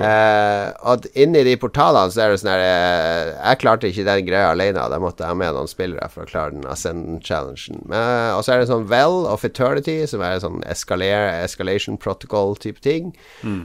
Eh, 0.02 0.64
og 0.90 1.06
inni 1.14 1.44
de 1.46 1.54
portalene 1.62 2.10
så 2.10 2.24
er 2.24 2.34
det 2.34 2.40
sånn 2.42 2.50
her 2.50 2.64
eh, 2.66 3.30
Jeg 3.36 3.60
klarte 3.62 3.88
ikke 3.92 4.06
den 4.08 4.26
greia 4.26 4.50
alene. 4.50 4.88
Da 4.90 4.98
måtte 5.02 5.22
jeg 5.22 5.30
ha 5.30 5.38
med 5.38 5.54
noen 5.54 5.70
spillere 5.70 6.10
for 6.10 6.26
å 6.26 6.30
klare 6.32 6.56
den 6.56 6.66
Ascendant 6.66 7.22
Challengen. 7.30 7.78
Men, 7.86 8.34
og 8.34 8.42
så 8.42 8.56
er 8.56 8.64
det 8.64 8.70
sånn 8.72 8.88
Well 8.90 9.22
of 9.30 9.46
Eternity, 9.46 10.00
som 10.10 10.26
er 10.26 10.42
sånn 10.42 10.64
escaler, 10.66 11.30
escalation 11.46 11.94
protocol-type 12.00 12.82
ting. 12.82 13.14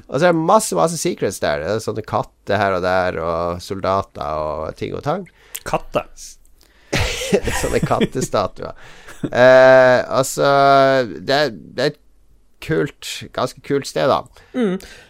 Og 0.05 0.19
så 0.21 0.29
er 0.29 0.37
det 0.37 0.45
masse, 0.53 0.77
masse 0.77 1.01
secrets 1.01 1.41
der. 1.41 1.65
Det 1.65 1.73
er 1.79 1.83
sånne 1.89 2.05
katter 2.05 2.61
her 2.61 2.77
og 2.77 2.85
der, 2.85 3.17
og 3.25 3.65
soldater 3.65 4.45
og 4.45 4.77
ting 4.77 4.93
og 4.93 5.01
tang. 5.09 5.25
Katte. 5.65 6.05
Sånne 7.61 7.79
kattestatuer. 7.83 8.73
Eh, 9.25 9.99
altså 10.13 10.47
det, 11.17 11.35
er- 11.35 11.53
det 11.55 11.85
er 11.87 11.93
et 11.95 12.01
kult, 12.65 13.09
ganske 13.35 13.61
kult 13.65 13.85
sted, 13.89 14.09
da. 14.09 14.21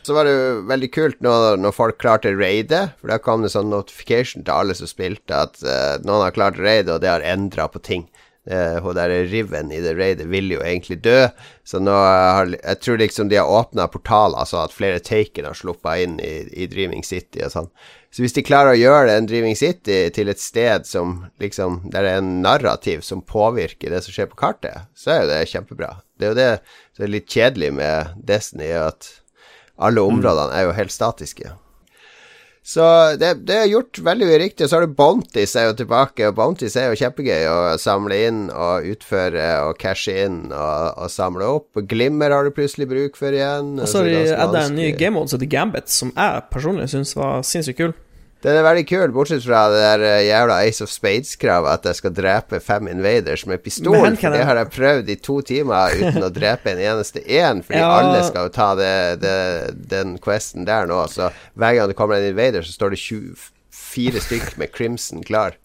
Så 0.03 0.15
var 0.15 0.27
det 0.27 0.33
jo 0.35 0.61
veldig 0.67 0.89
kult 0.95 1.21
når, 1.23 1.59
når 1.63 1.75
folk 1.75 1.99
klarte 2.01 2.31
raidet, 2.35 2.89
for 2.99 3.11
da 3.13 3.19
kom 3.23 3.45
det 3.45 3.51
sånn 3.53 3.69
notification 3.71 4.43
til 4.43 4.55
alle 4.55 4.75
som 4.75 4.89
spilte, 4.89 5.31
at 5.45 5.61
uh, 5.63 5.95
noen 6.03 6.25
har 6.25 6.35
klart 6.35 6.59
raidet, 6.59 6.91
og 6.97 7.03
det 7.05 7.11
har 7.13 7.23
endra 7.23 7.67
på 7.71 7.79
ting. 7.85 8.07
Uh, 8.45 8.77
hun 8.85 8.93
der 8.93 9.09
Riven 9.25 9.71
i 9.73 9.79
The 9.81 9.95
Raider 9.97 10.27
vil 10.29 10.51
jo 10.53 10.59
egentlig 10.61 10.99
dø, 11.01 11.23
så 11.65 11.79
nå 11.81 11.93
har 11.97 12.51
Jeg 12.53 12.77
tror 12.83 12.99
liksom 13.01 13.29
de 13.31 13.39
har 13.41 13.49
åpna 13.49 13.87
portaler 13.89 14.45
så 14.45 14.59
at 14.61 14.75
flere 14.75 15.01
Taken 15.01 15.47
har 15.49 15.57
sluppet 15.57 16.03
inn 16.03 16.19
i, 16.21 16.45
i 16.53 16.67
Dreaming 16.69 17.01
City 17.01 17.41
og 17.41 17.53
sånn. 17.55 17.71
Så 18.13 18.21
hvis 18.21 18.37
de 18.37 18.45
klarer 18.45 18.75
å 18.75 18.79
gjøre 18.79 19.17
en 19.17 19.25
Dreaming 19.27 19.57
City 19.57 19.97
til 20.13 20.29
et 20.31 20.39
sted 20.39 20.85
som 20.87 21.25
liksom 21.41 21.81
Der 21.89 22.05
det 22.05 22.13
er 22.13 22.21
en 22.21 22.37
narrativ 22.45 23.01
som 23.01 23.25
påvirker 23.25 23.91
det 23.91 24.05
som 24.05 24.13
skjer 24.13 24.29
på 24.29 24.39
kartet, 24.39 24.85
så 24.93 25.11
er 25.11 25.21
jo 25.23 25.31
det 25.33 25.41
kjempebra. 25.51 25.91
Det 26.15 26.29
er 26.29 26.31
jo 26.31 26.39
det 26.39 26.51
som 26.95 27.07
er 27.07 27.15
litt 27.17 27.27
kjedelig 27.27 27.73
med 27.75 28.15
Destiny, 28.29 28.71
at 28.77 29.09
alle 29.75 30.05
områdene 30.05 30.55
er 30.55 30.69
jo 30.69 30.77
helt 30.77 30.93
statiske. 30.93 31.49
Så 32.65 32.81
det, 33.21 33.33
det 33.45 33.59
er 33.61 33.67
gjort 33.69 33.99
veldig 34.01 34.25
uriktig 34.25 34.45
riktig. 34.45 34.65
Og 34.65 34.69
så 34.69 34.79
har 34.79 34.85
du 34.85 34.93
Bontis 34.95 35.55
er 35.55 35.69
jo 35.69 35.75
tilbake, 35.77 36.27
og 36.29 36.35
Bontis 36.37 36.75
er 36.79 36.89
jo 36.89 36.99
kjempegøy 36.99 37.47
å 37.49 37.57
samle 37.81 38.17
inn 38.27 38.41
og 38.49 38.87
utføre 38.95 39.47
og 39.67 39.77
cashe 39.81 40.15
inn 40.25 40.39
og, 40.51 40.95
og 40.97 41.11
samle 41.11 41.49
opp. 41.59 41.69
Og 41.77 41.87
Glimmer 41.89 42.33
har 42.33 42.45
du 42.45 42.53
plutselig 42.55 42.87
bruk 42.89 43.19
for 43.19 43.35
igjen. 43.35 43.75
Og 43.79 43.89
så 43.89 44.01
har 44.01 44.09
det 44.09 44.15
de 44.15 44.33
er 44.33 44.43
adda 44.47 44.65
en 44.69 44.79
ny 44.79 44.91
game 44.97 45.15
mode 45.17 45.31
som 45.31 45.39
heter 45.39 45.51
Gambit, 45.51 45.91
som 45.91 46.13
jeg 46.15 46.47
personlig 46.53 46.89
syns 46.93 47.15
var 47.17 47.45
sinnssykt 47.45 47.81
kul. 47.81 47.95
Den 48.45 48.59
er 48.59 48.61
veldig 48.61 48.83
kul, 48.85 49.09
bortsett 49.15 49.41
fra 49.41 49.63
det 49.73 49.79
der 49.81 50.03
eh, 50.05 50.23
jævla 50.27 50.59
Ace 50.67 50.83
of 50.85 50.91
Spades-kravet 50.93 51.79
at 51.79 51.87
jeg 51.89 51.97
skal 51.97 52.13
drepe 52.13 52.59
fem 52.61 52.85
invaders 52.91 53.47
med 53.49 53.63
pistol. 53.65 53.95
Men, 54.03 54.17
For 54.21 54.35
det 54.35 54.43
har 54.45 54.59
jeg 54.61 54.69
prøvd 54.75 55.09
i 55.09 55.15
to 55.25 55.39
timer 55.49 55.95
uten 55.97 56.27
å 56.27 56.29
drepe 56.35 56.75
en 56.75 56.81
eneste 56.83 57.23
én, 57.25 57.63
fordi 57.65 57.81
Ja. 57.83 57.89
alle 58.03 58.21
skal 58.27 58.45
jo 58.45 58.53
ta 58.53 58.67
det, 58.77 58.93
det, 59.23 59.35
den 59.89 60.19
questen 60.21 60.67
der 60.69 60.85
nå. 60.91 61.01
Så 61.09 61.31
hver 61.57 61.73
gang 61.79 61.89
det 61.89 61.97
kommer 61.97 62.19
en 62.21 62.29
invader, 62.29 62.61
så 62.61 62.75
står 62.77 62.93
det 62.93 63.01
24 63.01 64.21
stykk 64.27 64.53
med 64.61 64.71
Crimson 64.77 65.25
klar. 65.25 65.57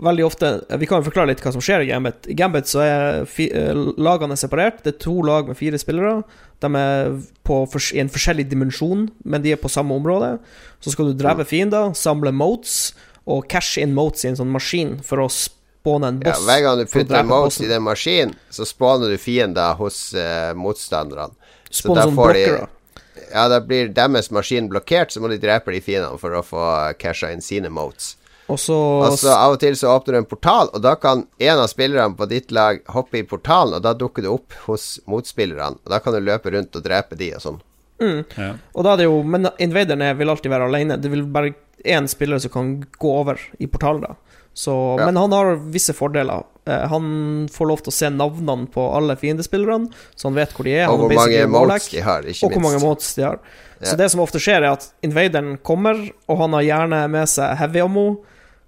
Veldig 0.00 0.24
ofte 0.24 0.48
Vi 0.80 0.86
kan 0.88 1.02
jo 1.02 1.06
forklare 1.10 1.28
litt 1.28 1.42
hva 1.44 1.52
som 1.52 1.62
skjer 1.62 1.84
i 1.84 1.90
Gambit. 1.90 2.26
I 2.32 2.36
Gambit 2.38 2.70
så 2.70 2.80
er 2.80 3.22
eh, 3.44 3.82
lagene 4.00 4.36
er 4.36 4.40
separert. 4.40 4.80
Det 4.84 4.94
er 4.94 5.00
to 5.04 5.18
lag 5.26 5.50
med 5.50 5.58
fire 5.58 5.78
spillere. 5.80 6.22
De 6.64 6.70
er 6.78 7.16
på, 7.44 7.58
i 7.92 8.00
en 8.00 8.12
forskjellig 8.12 8.46
dimensjon, 8.50 9.08
men 9.24 9.44
de 9.44 9.52
er 9.52 9.60
på 9.60 9.70
samme 9.72 9.94
område. 9.94 10.36
Så 10.80 10.94
skal 10.94 11.10
du 11.10 11.18
drepe 11.18 11.44
fiender, 11.48 11.92
samle 11.98 12.32
motes 12.32 12.94
og 13.28 13.44
cash 13.50 13.78
inn 13.82 13.92
motes 13.94 14.24
i 14.24 14.32
en 14.32 14.38
sånn 14.40 14.50
maskin 14.50 14.96
for 15.06 15.22
å 15.22 15.28
spåne 15.30 16.08
en 16.08 16.22
boss. 16.22 16.40
Ja, 16.40 16.46
hver 16.48 16.64
gang 16.64 16.80
du 16.80 16.86
putter 16.90 17.28
motes 17.28 17.60
i 17.62 17.68
den 17.70 17.84
maskinen, 17.84 18.34
så 18.50 18.66
spåner 18.66 19.12
du 19.12 19.18
fiender 19.20 19.76
hos 19.78 20.08
eh, 20.14 20.54
motstanderne. 20.58 21.36
Så 21.70 21.92
da 21.94 22.08
får 22.10 22.38
de. 22.38 22.46
Ja, 23.32 23.46
da 23.48 23.60
blir 23.64 23.92
deres 23.92 24.32
maskin 24.32 24.72
blokkert, 24.72 25.12
så 25.12 25.20
må 25.20 25.28
de 25.28 25.38
drepe 25.40 25.72
de 25.72 25.80
fiendene 25.84 26.18
for 26.20 26.34
å 26.36 26.42
få 26.44 26.64
casha 27.00 27.30
inn 27.32 27.44
sine 27.44 27.70
motes. 27.72 28.16
Og 28.52 28.60
så 28.60 28.76
altså, 29.08 29.32
av 29.34 29.56
og 29.56 29.60
til 29.62 29.76
så 29.78 29.90
åpner 29.96 30.16
du 30.16 30.20
en 30.22 30.28
portal, 30.28 30.70
og 30.74 30.82
da 30.84 30.94
kan 31.00 31.24
en 31.40 31.58
av 31.62 31.68
spillerne 31.72 32.16
på 32.18 32.28
ditt 32.30 32.52
lag 32.54 32.82
hoppe 32.92 33.22
i 33.22 33.26
portalen, 33.28 33.78
og 33.78 33.84
da 33.86 33.94
dukker 33.96 34.26
du 34.26 34.30
opp 34.34 34.56
hos 34.66 34.98
motspillerne, 35.10 35.78
og 35.82 35.94
da 35.94 36.00
kan 36.04 36.14
du 36.16 36.20
løpe 36.20 36.52
rundt 36.54 36.76
og 36.78 36.84
drepe 36.84 37.18
de 37.18 37.32
og 37.38 37.44
sånn. 37.46 37.60
Ja. 38.02 38.54
Og 38.74 38.82
da 38.82 38.96
er 38.96 38.98
det 38.98 39.04
jo 39.06 39.20
Men 39.22 39.46
invaderne 39.62 40.08
vil 40.18 40.30
alltid 40.32 40.50
være 40.50 40.66
alene. 40.66 40.96
Det 40.98 41.06
vil 41.12 41.20
bare 41.30 41.52
én 41.86 42.08
spiller 42.10 42.40
som 42.42 42.50
kan 42.50 42.72
gå 42.98 43.10
over 43.20 43.38
i 43.62 43.68
portalen, 43.70 44.02
da. 44.08 44.16
Så, 44.54 44.72
Ja. 44.98 45.06
Men 45.06 45.16
han 45.16 45.32
har 45.32 45.56
visse 45.72 45.94
fordeler. 45.94 46.42
Eh, 46.66 46.88
han 46.88 47.48
får 47.52 47.66
lov 47.68 47.82
til 47.82 47.90
å 47.92 47.94
se 47.94 48.10
navnene 48.10 48.66
på 48.70 48.84
alle 48.96 49.16
fiendespillerne, 49.16 49.88
så 50.14 50.28
han 50.28 50.34
vet 50.34 50.52
hvor 50.52 50.64
de 50.64 50.74
er. 50.76 50.90
Og 50.90 50.98
hvor 50.98 51.14
mange 51.14 51.46
mods 51.46 51.70
motes 51.70 51.88
de 51.90 52.00
har, 52.00 52.22
ikke 52.22 52.46
Og 52.46 52.52
hvor 52.52 52.62
mange 52.66 52.80
minst. 52.80 52.86
motes 52.86 53.14
de 53.14 53.22
har. 53.22 53.38
Ja. 53.80 53.86
Så 53.86 53.96
det 53.96 54.10
som 54.10 54.20
ofte 54.20 54.38
skjer, 54.42 54.62
er 54.62 54.72
at 54.76 54.92
invaderen 55.02 55.56
kommer, 55.62 55.98
og 56.28 56.38
han 56.38 56.52
har 56.58 56.62
gjerne 56.62 57.00
med 57.10 57.28
seg 57.32 57.56
heavy 57.58 57.80
ammo. 57.82 58.06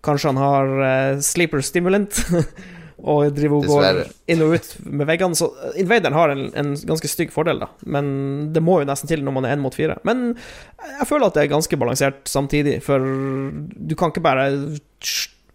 Kanskje 0.04 0.32
han 0.32 0.40
har 0.40 0.72
uh, 0.80 1.20
sleeper 1.24 1.64
stimulant. 1.64 2.22
Og 3.04 3.26
driver 3.36 3.58
og 3.58 3.66
går 3.68 3.98
inn 4.32 4.42
og 4.46 4.54
ut 4.56 4.68
med 4.86 5.04
veggene. 5.10 5.36
Så 5.36 5.50
eh, 5.60 5.74
invaderen 5.82 6.14
har 6.16 6.30
en, 6.32 6.46
en 6.56 6.70
ganske 6.88 7.10
stygg 7.10 7.34
fordel, 7.34 7.58
da. 7.60 7.66
Men 7.84 8.06
det 8.54 8.62
må 8.64 8.78
jo 8.80 8.88
nesten 8.88 9.10
til 9.10 9.20
når 9.26 9.34
man 9.36 9.48
er 9.48 9.56
én 9.58 9.60
mot 9.60 9.74
fire. 9.76 9.98
Men 10.08 10.30
jeg 10.32 11.08
føler 11.10 11.28
at 11.28 11.36
det 11.36 11.42
er 11.44 11.52
ganske 11.52 11.78
balansert 11.80 12.22
samtidig, 12.30 12.78
for 12.86 13.04
du 13.04 13.96
kan 13.98 14.14
ikke 14.14 14.24
bare 14.24 14.46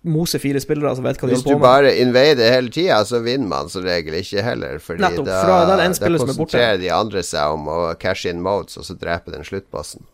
mose 0.08 0.40
fire 0.40 0.62
spillere 0.64 0.94
som 0.96 1.04
vet 1.04 1.18
hva 1.20 1.28
de 1.28 1.34
du 1.34 1.40
holder 1.40 1.44
på 1.44 1.50
med. 1.50 1.58
Hvis 1.58 1.64
du 1.64 1.66
bare 1.66 1.96
invader 2.04 2.54
hele 2.54 2.72
tida, 2.72 3.02
så 3.08 3.20
vinner 3.24 3.50
man 3.52 3.72
som 3.72 3.84
regel 3.84 4.20
ikke 4.22 4.46
heller. 4.46 4.78
Fordi 4.84 5.04
Nettopp, 5.04 5.28
da, 5.28 5.42
da- 5.42 5.66
da 5.66 5.80
er 5.80 5.90
er 5.90 6.22
konsentrerer 6.22 6.80
de 6.80 6.94
andre 6.94 7.24
seg 7.26 7.58
om 7.58 7.68
å 7.68 7.80
cashe 8.00 8.30
in 8.30 8.46
modes, 8.46 8.78
og 8.78 8.86
så 8.88 8.96
drepe 9.00 9.34
den 9.34 9.44
sluttbossen. 9.48 10.06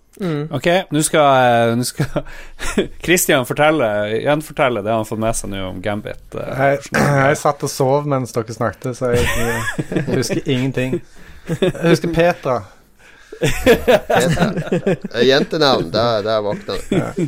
Ok, 0.55 0.67
nå 0.95 1.01
skal, 1.03 1.73
nå 1.75 1.83
skal 1.83 2.23
Christian 3.05 3.43
fortelle 3.47 3.89
gjenfortelle 4.21 4.83
det 4.85 4.93
han 4.93 5.01
har 5.03 5.09
fått 5.09 5.19
med 5.19 5.35
seg 5.35 5.51
nå 5.51 5.63
om 5.67 5.81
Gambit. 5.83 6.37
eh, 6.39 6.61
Jeg, 6.61 6.79
jeg 7.27 7.39
satt 7.41 7.65
og 7.67 7.71
sov 7.73 8.07
mens 8.07 8.31
dere 8.35 8.55
snakket, 8.55 8.95
så 8.97 9.11
jeg, 9.11 9.27
jeg 9.91 10.05
husker 10.13 10.41
ingenting. 10.45 10.99
Jeg 11.49 11.73
husker 11.91 12.13
Petra. 12.15 12.61
Petra. 13.35 14.45
Eh, 15.13 15.25
Jentenavn, 15.27 15.91
der, 15.91 16.21
våkna 16.41 16.77
du. 16.79 17.27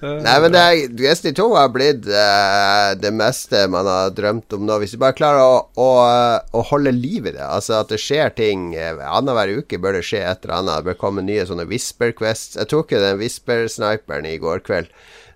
Nei, 0.00 0.34
men 0.42 0.54
det 0.54 0.62
Destiny 0.98 1.34
2 1.34 1.46
har 1.56 1.70
blitt 1.74 2.06
uh, 2.06 2.94
det 3.00 3.10
meste 3.14 3.64
man 3.70 3.88
har 3.88 4.12
drømt 4.14 4.54
om 4.54 4.66
nå. 4.68 4.76
Hvis 4.82 4.94
du 4.94 5.00
bare 5.02 5.16
klarer 5.18 5.42
å, 5.42 5.56
å, 5.74 5.88
å 6.54 6.64
holde 6.70 6.94
liv 6.94 7.26
i 7.26 7.34
det, 7.34 7.44
altså 7.44 7.80
at 7.80 7.90
det 7.90 8.00
skjer 8.02 8.30
ting 8.38 8.70
uh, 8.76 9.02
annenhver 9.08 9.58
uke, 9.58 9.80
bør 9.82 9.98
det 9.98 10.04
skje 10.06 10.22
et 10.22 10.46
eller 10.46 10.60
annet. 10.60 10.80
Det 10.80 10.90
bør 10.92 11.00
komme 11.02 11.26
nye 11.26 11.46
sånne 11.48 11.66
Whisper 11.70 12.14
Quests. 12.16 12.58
Jeg 12.60 12.70
tok 12.70 12.94
jo 12.94 13.02
den 13.02 13.18
Whisper-sniperen 13.22 14.28
i 14.30 14.38
går 14.42 14.62
kveld. 14.68 14.92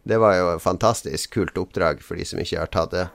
Det 0.06 0.18
var 0.22 0.38
jo 0.38 0.48
et 0.54 0.64
fantastisk 0.64 1.34
kult 1.34 1.58
oppdrag 1.58 2.02
for 2.02 2.18
de 2.18 2.26
som 2.26 2.40
ikke 2.42 2.62
har 2.62 2.70
tatt 2.72 2.94
det. 2.94 3.06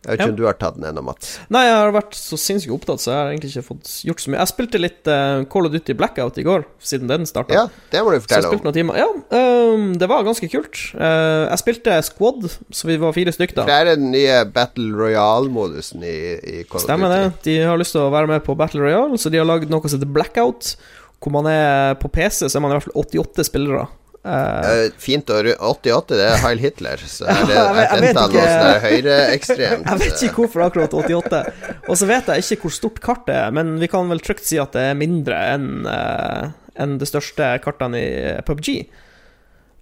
Jeg 0.00 0.14
vet 0.14 0.20
ikke 0.20 0.26
Ja. 0.26 0.32
om 0.32 0.36
du 0.38 0.44
har 0.46 0.56
tatt 0.56 0.76
den 0.78 0.84
ennå, 0.88 1.02
Mats. 1.04 1.34
Nei, 1.52 1.60
jeg 1.66 1.74
har 1.76 1.90
vært 1.92 2.14
så 2.16 2.38
sinnssykt 2.40 2.72
opptatt, 2.72 3.02
så 3.02 3.10
jeg 3.12 3.18
har 3.20 3.32
egentlig 3.34 3.50
ikke 3.52 3.66
fått 3.66 3.90
gjort 4.08 4.22
så 4.22 4.30
mye. 4.32 4.38
Jeg 4.40 4.48
spilte 4.48 4.80
litt 4.80 5.10
uh, 5.12 5.42
Call 5.52 5.68
of 5.68 5.74
Duty 5.74 5.92
Blackout 5.98 6.38
i 6.40 6.44
går, 6.46 6.64
siden 6.80 7.10
den 7.10 7.26
starta. 7.28 7.52
Ja, 7.52 7.64
det 7.92 8.00
må 8.06 8.14
du 8.14 8.20
fortelle 8.24 8.48
om. 8.48 8.62
noen 8.64 8.76
timer. 8.78 8.96
Ja, 8.96 9.08
um, 9.12 9.84
det 10.00 10.08
var 10.08 10.24
ganske 10.24 10.48
kult. 10.48 10.80
Uh, 10.96 11.50
jeg 11.50 11.60
spilte 11.60 11.98
Squad, 12.08 12.48
så 12.72 12.88
vi 12.88 12.96
var 13.02 13.12
fire 13.12 13.34
stykker 13.36 13.60
da. 13.60 13.66
det 13.68 13.76
er 13.76 13.90
den 13.92 14.08
nye 14.14 14.40
Battle 14.48 14.88
Royale-modusen 14.96 16.00
i, 16.08 16.16
i 16.40 16.56
Call 16.64 16.80
of 16.80 16.86
Duty. 16.86 16.86
Stemmer 16.88 17.12
det. 17.12 17.22
De 17.44 17.58
har 17.68 17.76
lyst 17.80 17.92
til 17.92 18.00
å 18.06 18.10
være 18.16 18.32
med 18.32 18.42
på 18.48 18.56
Battle 18.56 18.80
Royale, 18.86 19.20
så 19.20 19.28
de 19.28 19.36
har 19.42 19.48
lagd 19.52 19.68
noe 19.68 19.84
som 19.84 20.00
heter 20.00 20.08
Blackout. 20.16 20.74
Hvor 21.20 21.34
man 21.36 21.44
er 21.52 21.98
på 22.00 22.08
PC, 22.08 22.46
så 22.48 22.56
er 22.56 22.62
man 22.64 22.72
i 22.72 22.78
hvert 22.78 22.88
fall 22.88 23.02
88 23.04 23.44
spillere. 23.50 23.84
Eh, 24.20 24.70
Eh, 24.70 24.90
fint 25.00 25.30
ru- 25.32 25.54
88, 25.56 26.16
det 26.18 26.24
er 26.28 26.40
Heil 26.42 26.58
Hitler. 26.60 27.00
Så 27.08 27.24
er 27.30 27.38
det 27.48 27.54
Ja, 27.56 27.62
jeg 27.72 27.76
vet- 27.78 27.92
jeg 28.04 28.14
noe 28.18 28.46
sånn 28.50 28.82
høyreekstremt. 28.84 29.86
Jeg 29.90 30.00
vet 30.02 30.24
ikke 30.26 30.42
hvorfor 30.42 30.64
akkurat 30.66 30.96
88. 30.98 31.40
Og 31.88 31.96
så 31.96 32.08
vet 32.10 32.26
jeg 32.28 32.44
ikke 32.44 32.66
hvor 32.68 32.74
stort 32.76 33.00
kartet 33.04 33.32
er, 33.38 33.54
men 33.56 33.78
vi 33.80 33.88
kan 33.88 34.10
vel 34.12 34.20
trygt 34.20 34.44
si 34.44 34.58
at 34.60 34.72
det 34.76 34.82
er 34.90 34.98
mindre 35.00 35.38
enn 35.54 35.70
uh, 35.88 36.50
en 36.80 36.98
det 37.00 37.08
største 37.08 37.48
kartene 37.64 37.96
i 38.00 38.10
PubG. 38.44 38.68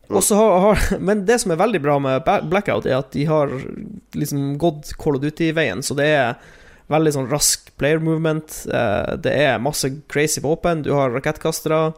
Har, 0.08 0.60
har, 0.64 0.84
men 1.04 1.26
det 1.28 1.36
som 1.42 1.52
er 1.52 1.58
veldig 1.60 1.80
bra 1.84 1.98
med 2.00 2.22
Blackout, 2.48 2.86
er 2.88 2.96
at 3.02 3.10
de 3.12 3.26
har 3.28 3.50
liksom 4.16 4.54
gått 4.62 4.94
Call 5.02 5.18
of 5.18 5.22
Duty-veien, 5.26 5.82
så 5.84 5.92
det 5.98 6.06
er 6.14 6.38
veldig 6.88 7.12
sånn 7.12 7.28
rask 7.28 7.68
player 7.76 8.00
movement. 8.00 8.62
Uh, 8.72 9.18
det 9.20 9.34
er 9.34 9.58
masse 9.60 9.90
crazy 10.08 10.40
våpen. 10.40 10.80
Du 10.86 10.94
har 10.96 11.10
rakettkastere. 11.12 11.90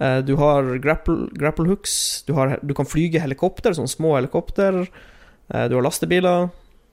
Eh, 0.00 0.20
du 0.24 0.34
har 0.40 0.70
grapple, 0.84 1.28
grapple 1.38 1.68
hooks. 1.68 2.22
Du, 2.26 2.32
har, 2.38 2.58
du 2.62 2.74
kan 2.74 2.86
flyge 2.88 3.20
helikopter, 3.22 3.74
sånne 3.76 3.90
små 3.92 4.16
helikopter. 4.16 4.84
eh, 5.52 5.68
du 5.68 5.76
har 5.78 5.82
lastebiler. 5.86 6.48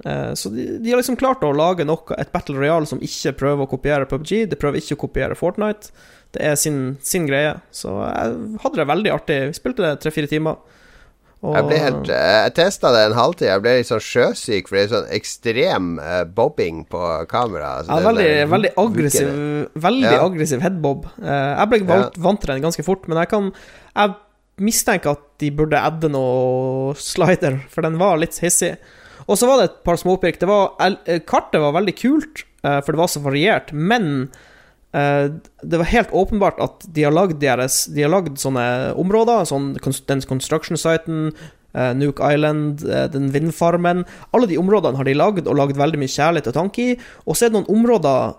Eh, 0.05 0.33
Så 0.33 0.49
de, 0.51 0.65
de 0.83 0.91
har 0.91 0.99
liksom 0.99 1.15
klart 1.15 1.43
å 1.43 1.53
lage 1.55 1.85
noe, 1.87 2.17
et 2.19 2.31
Battle 2.33 2.57
Royale 2.59 2.85
som 2.89 2.99
ikke 2.99 3.35
prøver 3.39 3.63
å 3.65 3.71
kopiere 3.71 4.05
PubG. 4.09 4.49
Det 4.51 4.59
prøver 4.59 4.81
ikke 4.81 4.97
å 4.97 5.03
kopiere 5.07 5.35
Fortnite. 5.39 5.91
Det 6.35 6.41
er 6.43 6.55
sin, 6.59 6.97
sin 7.01 7.25
greie. 7.29 7.53
Så 7.71 7.93
jeg 8.03 8.59
hadde 8.63 8.81
det 8.81 8.89
veldig 8.89 9.11
artig. 9.13 9.37
Vi 9.53 9.59
spilte 9.61 9.85
det 9.85 9.99
tre-fire 10.03 10.27
timer. 10.27 10.57
Og- 11.45 11.55
Jeg 11.59 11.67
ble 11.69 11.77
helt 11.83 12.09
eh, 12.09 12.33
Jeg 12.45 12.53
testa 12.57 12.91
det 12.95 13.01
en 13.11 13.15
halvtid. 13.17 13.47
Jeg 13.51 13.61
ble 13.61 13.73
litt 13.77 13.89
sånn 13.89 14.01
sjøsyk, 14.01 14.67
for 14.67 14.75
det 14.77 14.83
er 14.85 14.91
sånn 14.95 15.11
ekstrem 15.13 15.89
uh, 16.01 16.23
bobbing 16.25 16.83
på 16.89 17.01
kamera. 17.31 17.83
Ja, 17.87 17.99
veldig, 18.01 18.25
der 18.25 18.51
veldig 18.51 18.71
aggressiv 18.81 19.29
Veldig 19.87 20.11
Ja. 20.15 20.23
aggressiv 20.25 20.61
headbob. 20.65 21.05
Uh, 21.21 21.29
jeg 21.59 21.69
ble 21.73 21.81
vant, 21.91 22.17
vant 22.17 22.41
til 22.41 22.53
den 22.55 22.65
ganske 22.65 22.83
fort, 22.87 23.07
men 23.07 23.21
jeg 23.21 23.29
kan 23.29 23.51
Jeg 23.95 24.15
mistenker 24.65 25.11
at 25.17 25.23
de 25.43 25.49
burde 25.51 25.75
adde 25.79 26.09
noe 26.09 26.93
slider, 26.95 27.61
for 27.69 27.81
den 27.83 27.97
var 27.99 28.17
litt 28.17 28.37
hissig. 28.39 28.77
Og 29.27 29.37
så 29.37 29.47
var 29.49 29.57
det 29.59 29.69
et 29.69 29.79
par 29.83 29.97
småpirk. 29.99 30.37
Det 30.39 30.47
var, 30.47 30.75
kartet 31.27 31.59
var 31.59 31.73
veldig 31.75 31.95
kult, 31.99 32.43
uh, 32.63 32.79
for 32.81 32.93
det 32.93 33.01
var 33.01 33.07
så 33.11 33.21
variert, 33.23 33.73
men 33.73 34.29
det 34.95 35.79
var 35.81 35.89
helt 35.91 36.13
åpenbart 36.15 36.59
at 36.63 36.85
de 36.95 37.03
har 37.03 37.11
lagd, 37.11 37.41
de 37.41 37.49
har 37.49 38.11
lagd 38.11 38.37
sånne 38.39 38.93
områder, 39.01 39.43
sånn, 39.49 39.73
den 40.07 40.23
construction-siten, 40.29 41.33
eh, 41.75 41.91
Nuke 41.99 42.23
Island, 42.31 42.85
eh, 42.87 43.07
den 43.11 43.31
vindfarmen 43.33 44.05
Alle 44.31 44.47
de 44.47 44.57
områdene 44.61 44.97
har 44.97 45.03
de 45.07 45.17
lagd, 45.17 45.47
og 45.47 45.59
lagd 45.59 45.77
veldig 45.77 45.99
mye 45.99 46.15
kjærlighet 46.15 46.47
og 46.51 46.57
tanke 46.59 46.81
i. 46.83 46.97
Og 47.25 47.35
så 47.35 47.45
er 47.45 47.51
det 47.51 47.59
noen 47.59 47.79
områder 47.79 48.35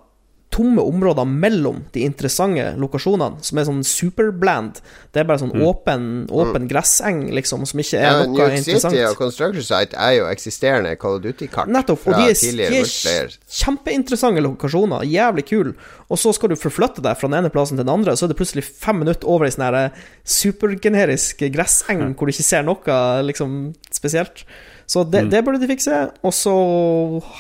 tomme 0.50 0.82
områder 0.82 1.26
mellom 1.28 1.82
de 1.92 2.04
interessante 2.06 2.64
lokasjonene, 2.80 3.42
som 3.44 3.58
er 3.58 3.66
sånn 3.68 3.82
superbland. 3.86 4.78
Det 5.12 5.20
er 5.20 5.26
bare 5.28 5.42
sånn 5.42 5.52
åpen, 5.66 6.06
åpen 6.32 6.68
gresseng, 6.70 7.24
liksom, 7.34 7.66
som 7.68 7.82
ikke 7.82 7.98
er 7.98 8.06
ja, 8.06 8.12
noe 8.22 8.30
New 8.30 8.40
York 8.40 8.60
interessant. 8.60 8.94
City 8.94 9.04
og 9.08 9.18
Construction 9.18 9.66
Site 9.66 9.98
er 9.98 10.14
jo 10.20 10.28
eksisterende 10.30 10.94
Call 11.00 11.18
of 11.18 11.24
Duty-kart 11.26 11.72
Nettopp. 11.72 12.06
Og 12.08 12.20
de 12.20 12.30
er, 12.30 12.62
de 12.70 12.80
er 12.80 13.34
kjempeinteressante 13.58 14.44
lokasjoner. 14.46 15.04
Jævlig 15.10 15.46
kule. 15.50 15.74
Og 16.06 16.22
så 16.22 16.32
skal 16.36 16.54
du 16.54 16.56
forflytte 16.60 17.04
deg 17.04 17.18
fra 17.18 17.30
den 17.30 17.40
ene 17.40 17.52
plassen 17.52 17.76
til 17.76 17.84
den 17.84 17.92
andre, 17.92 18.14
så 18.16 18.26
er 18.26 18.32
det 18.32 18.38
plutselig 18.38 18.64
fem 18.68 19.02
minutter 19.02 19.28
over 19.28 19.48
i 19.48 19.52
sånn 19.52 19.66
her 19.66 20.00
supergenerisk 20.22 21.42
gresseng 21.54 22.14
hvor 22.14 22.28
du 22.28 22.34
ikke 22.34 22.46
ser 22.46 22.64
noe 22.66 23.02
liksom 23.26 23.74
spesielt. 23.90 24.46
Så 24.86 25.02
det, 25.10 25.26
det 25.32 25.42
burde 25.44 25.60
de 25.60 25.68
fikse. 25.70 26.06
Og 26.22 26.34
så 26.34 26.56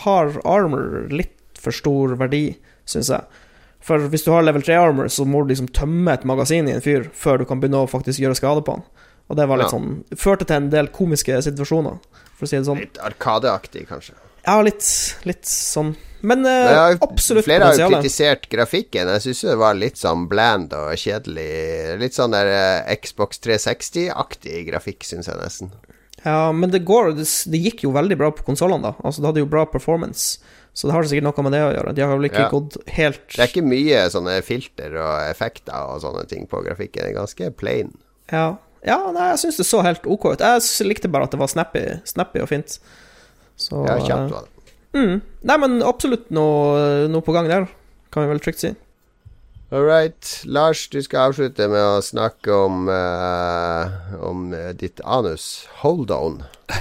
har 0.02 0.34
armor 0.42 1.06
litt 1.14 1.36
for 1.62 1.74
stor 1.74 2.16
verdi, 2.18 2.56
syns 2.86 3.10
jeg. 3.12 3.42
For 3.86 4.02
hvis 4.10 4.24
du 4.26 4.32
har 4.34 4.42
level 4.46 4.64
3 4.66 4.74
armor, 4.80 5.10
så 5.12 5.26
må 5.28 5.44
du 5.44 5.52
liksom 5.52 5.68
tømme 5.76 6.14
et 6.16 6.24
magasin 6.26 6.66
i 6.66 6.74
en 6.74 6.82
fyr 6.82 7.06
før 7.14 7.38
du 7.42 7.44
kan 7.46 7.60
begynne 7.62 7.84
å 7.84 7.90
faktisk 7.90 8.22
gjøre 8.22 8.38
skade 8.38 8.64
på 8.66 8.74
han. 8.78 8.86
Og 9.30 9.38
det 9.38 9.46
var 9.50 9.58
litt 9.60 9.70
Ja. 9.70 9.78
sånn 9.78 10.04
Førte 10.14 10.46
til 10.46 10.56
en 10.56 10.70
del 10.70 10.88
komiske 10.94 11.36
situasjoner, 11.42 11.98
for 12.36 12.46
å 12.46 12.48
si 12.48 12.56
det 12.56 12.66
sånn. 12.66 12.80
Litt 12.82 12.98
Arkadeaktig, 13.02 13.86
kanskje. 13.90 14.14
Ja, 14.46 14.60
litt, 14.62 14.82
litt 15.26 15.44
sånn. 15.50 15.96
Men 16.26 16.46
uh, 16.46 16.94
absolutt 17.02 17.44
Flere 17.46 17.66
har 17.68 17.78
jo 17.78 17.88
kritisert 17.90 18.48
grafikken. 18.50 19.10
Jeg 19.16 19.22
syns 19.26 19.40
det 19.42 19.56
var 19.58 19.74
litt 19.78 19.98
sånn 20.00 20.28
bland 20.30 20.72
og 20.74 20.94
kjedelig. 20.98 21.98
Litt 22.00 22.14
sånn 22.16 22.34
der 22.34 22.50
uh, 22.86 22.94
Xbox 23.02 23.38
360-aktig 23.44 24.64
grafikk, 24.70 25.04
syns 25.06 25.28
jeg 25.30 25.38
nesten. 25.40 25.72
Ja, 26.24 26.50
men 26.52 26.72
det 26.72 26.80
går 26.88 27.12
Det, 27.18 27.26
det 27.52 27.60
gikk 27.62 27.84
jo 27.84 27.92
veldig 27.94 28.16
bra 28.18 28.30
på 28.34 28.46
konsollene, 28.46 28.90
da. 28.90 28.94
Altså, 29.06 29.22
det 29.22 29.30
hadde 29.30 29.42
jo 29.44 29.50
bra 29.50 29.66
performance. 29.70 30.38
Så 30.76 30.88
det 30.90 30.92
har 30.92 31.06
sikkert 31.08 31.24
noe 31.24 31.44
med 31.46 31.54
det 31.56 31.62
å 31.64 31.70
gjøre. 31.72 31.94
De 31.96 32.02
har 32.04 32.10
vel 32.18 32.28
ikke 32.28 32.42
Ja. 32.44 32.48
gått 32.52 32.76
helt 32.98 33.22
Det 33.32 33.40
er 33.40 33.48
ikke 33.48 33.64
mye 33.64 34.02
sånne 34.12 34.34
filter 34.44 34.92
og 35.00 35.14
effekter 35.30 35.72
og 35.88 36.02
sånne 36.04 36.26
ting 36.28 36.44
på 36.46 36.60
grafikken. 36.66 37.00
Det 37.06 37.14
er 37.14 37.16
ganske 37.16 37.50
plain. 37.56 37.94
Ja, 38.30 38.58
ja 38.84 38.98
nei, 39.10 39.30
jeg 39.32 39.38
syns 39.46 39.56
det 39.62 39.66
så 39.66 39.80
helt 39.82 40.04
OK 40.04 40.26
ut. 40.34 40.44
Jeg 40.44 40.86
likte 40.86 41.08
bare 41.10 41.24
at 41.24 41.30
det 41.32 41.40
var 41.40 41.48
snappy, 41.48 41.86
snappy 42.04 42.42
og 42.44 42.48
fint. 42.52 42.78
Så 43.56 43.86
Ja, 43.88 43.96
kjapt 44.04 44.30
var 44.30 44.44
det. 44.44 44.74
mm. 45.00 45.22
Nei, 45.48 45.56
men 45.56 45.80
absolutt 45.82 46.28
noe, 46.30 47.08
noe 47.08 47.22
på 47.24 47.32
gang 47.32 47.48
der, 47.48 47.68
kan 48.12 48.26
vi 48.26 48.28
vel 48.34 48.40
trygt 48.44 48.58
si. 48.60 48.74
All 49.72 49.82
right. 49.82 50.42
Lars, 50.46 50.84
du 50.92 51.00
skal 51.02 51.32
avslutte 51.32 51.66
med 51.68 51.82
å 51.82 52.02
snakke 52.04 52.54
om, 52.54 52.84
uh, 52.86 54.14
om 54.22 54.44
eh, 54.54 54.68
ditt 54.78 55.00
anus. 55.02 55.66
Hold 55.82 56.12
on. 56.14 56.36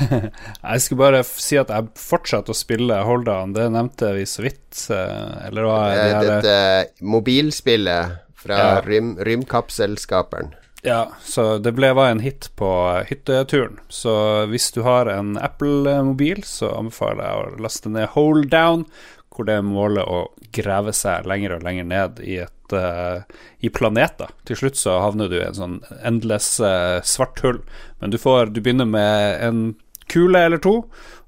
Jeg 0.61 0.83
skulle 0.83 1.01
bare 1.01 1.23
si 1.25 1.57
at 1.57 1.69
jeg 1.73 1.89
fortsatte 1.97 2.53
å 2.53 2.57
spille 2.57 2.99
Hold 3.05 3.27
On. 3.29 3.53
Det 3.57 3.65
nevnte 3.73 4.11
vi 4.17 4.23
så 4.29 4.45
vidt. 4.45 4.83
eh, 4.93 5.47
Eller 5.47 5.65
hva 5.65 5.79
Det, 5.89 5.97
det 5.97 6.13
her- 6.13 6.29
Dette 6.29 7.05
mobilspillet 7.05 8.15
fra 8.45 8.57
Ja. 8.61 8.81
rym, 8.85 9.15
Rymkapselskaperen. 9.17 10.53
Ja, 10.85 11.07
så 11.25 11.57
det 11.57 11.73
ble, 11.73 11.89
var 11.97 12.11
en 12.11 12.19
hit 12.21 12.49
på 12.57 12.69
hytteturen. 13.09 13.79
Så 13.89 14.45
hvis 14.51 14.69
du 14.75 14.83
har 14.85 15.09
en 15.09 15.37
Apple-mobil, 15.41 16.43
så 16.45 16.69
anbefaler 16.77 17.25
jeg 17.25 17.35
å 17.57 17.61
laste 17.65 17.89
ned 17.89 18.09
Hold 18.13 18.51
Down, 18.53 18.85
hvor 19.33 19.45
det 19.49 19.55
er 19.57 19.65
målet 19.65 20.05
å 20.05 20.27
grave 20.53 20.93
seg 20.93 21.25
lenger 21.25 21.55
og 21.57 21.65
lenger 21.65 21.89
ned 21.89 22.21
i 22.21 22.37
et 22.45 22.53
eh, 22.73 23.21
i 23.59 23.69
planeter. 23.69 24.31
Til 24.47 24.59
slutt 24.61 24.79
så 24.79 24.99
havner 25.03 25.29
du 25.29 25.37
i 25.37 25.45
en 25.45 25.57
sånn 25.57 25.79
endless 26.01 26.55
eh, 26.63 27.01
svart 27.05 27.41
hull. 27.45 27.61
Men 28.01 28.13
du 28.13 28.17
får 28.21 28.53
Du 28.55 28.61
begynner 28.61 28.89
med 28.89 29.43
en 29.45 29.65
kule 30.11 30.39
eller 30.45 30.61
to, 30.61 30.83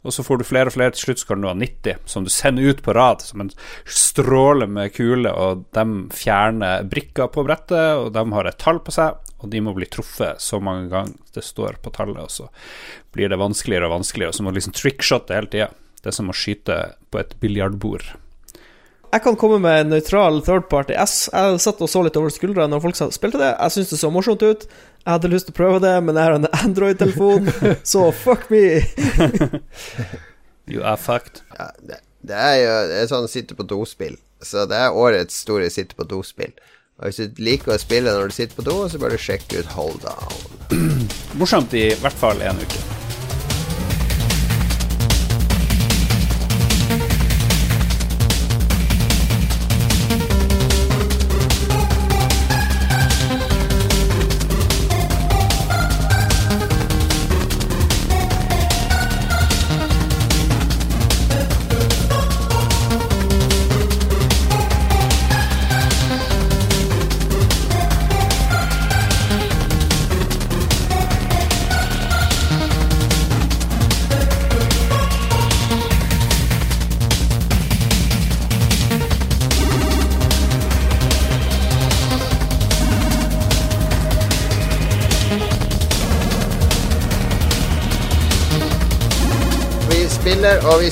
og 0.06 0.14
så 0.14 0.24
får 0.24 0.40
du 0.40 0.48
flere 0.48 0.72
og 0.72 0.76
flere. 0.76 0.94
Til 0.96 1.08
slutt 1.08 1.22
så 1.22 1.30
kan 1.32 1.42
du 1.42 1.50
ha 1.50 1.56
90 1.58 2.04
som 2.10 2.26
du 2.26 2.32
sender 2.32 2.70
ut 2.70 2.84
på 2.86 2.94
rad, 2.96 3.24
som 3.26 3.44
en 3.44 3.52
stråle 3.84 4.68
med 4.72 4.94
kule, 4.96 5.32
og 5.32 5.66
de 5.76 5.86
fjerner 6.16 6.86
brikker 6.90 7.32
på 7.34 7.46
brettet, 7.48 7.98
og 7.98 8.14
de 8.16 8.24
har 8.38 8.50
et 8.50 8.60
tall 8.62 8.80
på 8.84 8.94
seg, 8.96 9.18
og 9.38 9.52
de 9.54 9.62
må 9.62 9.74
bli 9.78 9.90
truffet 9.92 10.42
så 10.42 10.62
mange 10.64 10.88
ganger 10.94 11.18
det 11.36 11.46
står 11.46 11.82
på 11.84 11.94
tallet, 11.94 12.22
og 12.24 12.32
så 12.34 12.48
blir 13.14 13.34
det 13.34 13.42
vanskeligere 13.42 13.90
og 13.90 14.00
vanskeligere, 14.00 14.32
og 14.32 14.40
så 14.40 14.46
må 14.46 14.54
du 14.54 14.62
liksom 14.62 14.78
trickshotte 14.78 15.36
hele 15.38 15.52
tida. 15.52 15.72
Det 16.02 16.14
er 16.14 16.16
som 16.16 16.32
å 16.32 16.38
skyte 16.38 16.80
på 17.12 17.20
et 17.20 17.36
biljardbord. 17.42 18.14
Jeg 19.18 19.24
kan 19.26 19.38
komme 19.40 19.58
med 19.64 19.80
en 19.82 19.90
nøytral 19.96 20.40
third 20.46 20.68
party. 20.70 20.94
Jeg, 20.94 21.10
s- 21.10 21.30
jeg 21.34 21.60
satt 21.64 21.80
og 21.82 21.90
så 21.90 22.04
litt 22.06 22.18
over 22.20 22.30
skuldra 22.34 22.68
når 22.70 22.84
folk 22.84 22.96
sa- 23.00 23.10
spilte 23.16 23.40
det. 23.42 23.50
Jeg 23.56 23.74
syntes 23.74 23.96
det 23.96 24.00
så 24.04 24.12
morsomt 24.14 24.44
ut. 24.46 24.68
Jeg 24.70 25.10
hadde 25.16 25.32
lyst 25.32 25.48
til 25.50 25.56
å 25.56 25.58
prøve 25.58 25.80
det, 25.82 25.96
men 26.06 26.20
jeg 26.20 26.28
har 26.28 26.36
en 26.38 26.48
Android-telefon, 26.60 27.48
så 27.94 28.08
fuck 28.14 28.46
me. 28.54 28.62
You 30.68 30.84
are 30.84 30.98
fucked. 31.00 31.42
Ja, 31.58 31.70
det, 31.80 32.00
det 32.28 32.36
er 32.36 32.56
jo 32.60 32.72
det 32.92 32.98
er 33.02 33.10
sånn 33.12 33.30
sitte 33.32 33.56
på 33.58 33.64
do-spill. 33.68 34.18
Så 34.44 34.66
det 34.70 34.78
er 34.78 34.94
årets 34.94 35.40
store 35.46 35.70
sitte 35.74 35.96
på 35.98 36.06
do-spill. 36.12 36.52
Og 37.00 37.08
Hvis 37.08 37.22
du 37.24 37.42
liker 37.46 37.76
å 37.76 37.80
spille 37.82 38.12
når 38.14 38.30
du 38.32 38.36
sitter 38.38 38.58
på 38.60 38.66
do, 38.68 38.76
så 38.90 39.00
bør 39.02 39.16
du 39.16 39.22
sjekke 39.22 39.62
ut 39.64 39.74
Hold 39.78 40.02
Down. 40.04 41.08
Morsomt 41.40 41.74
i 41.78 41.88
hvert 42.02 42.20
fall 42.20 42.42
en 42.44 42.60
uke. 42.62 42.82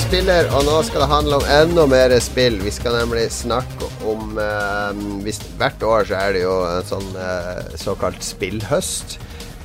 Spiller, 0.06 0.46
og 0.54 0.62
nå 0.62 0.74
skal 0.86 1.02
det 1.02 1.06
handle 1.10 1.38
om 1.40 1.46
enda 1.50 1.84
mer 1.90 2.12
spill. 2.22 2.60
Vi 2.62 2.70
skal 2.70 2.94
nemlig 2.94 3.24
snakke 3.34 3.88
om 4.06 4.36
eh, 4.38 5.00
hvis, 5.24 5.40
Hvert 5.58 5.82
år 5.82 6.04
så 6.06 6.18
er 6.20 6.36
det 6.36 6.42
jo 6.44 6.52
en 6.62 6.86
sånn 6.86 7.08
eh, 7.18 7.72
såkalt 7.80 8.22
spillhøst. 8.22 9.16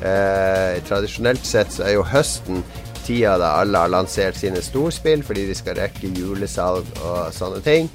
Eh, 0.01 0.79
tradisjonelt 0.87 1.45
sett 1.45 1.75
så 1.75 1.85
er 1.85 1.93
jo 1.99 2.07
høsten 2.09 2.63
tida 3.05 3.35
da 3.41 3.51
alle 3.59 3.83
har 3.83 3.91
lansert 3.93 4.39
sine 4.39 4.63
storspill 4.65 5.21
fordi 5.25 5.45
de 5.49 5.57
skal 5.57 5.77
rekke 5.77 6.09
julesalg 6.17 6.89
og 7.03 7.29
sånne 7.37 7.61
ting. 7.65 7.91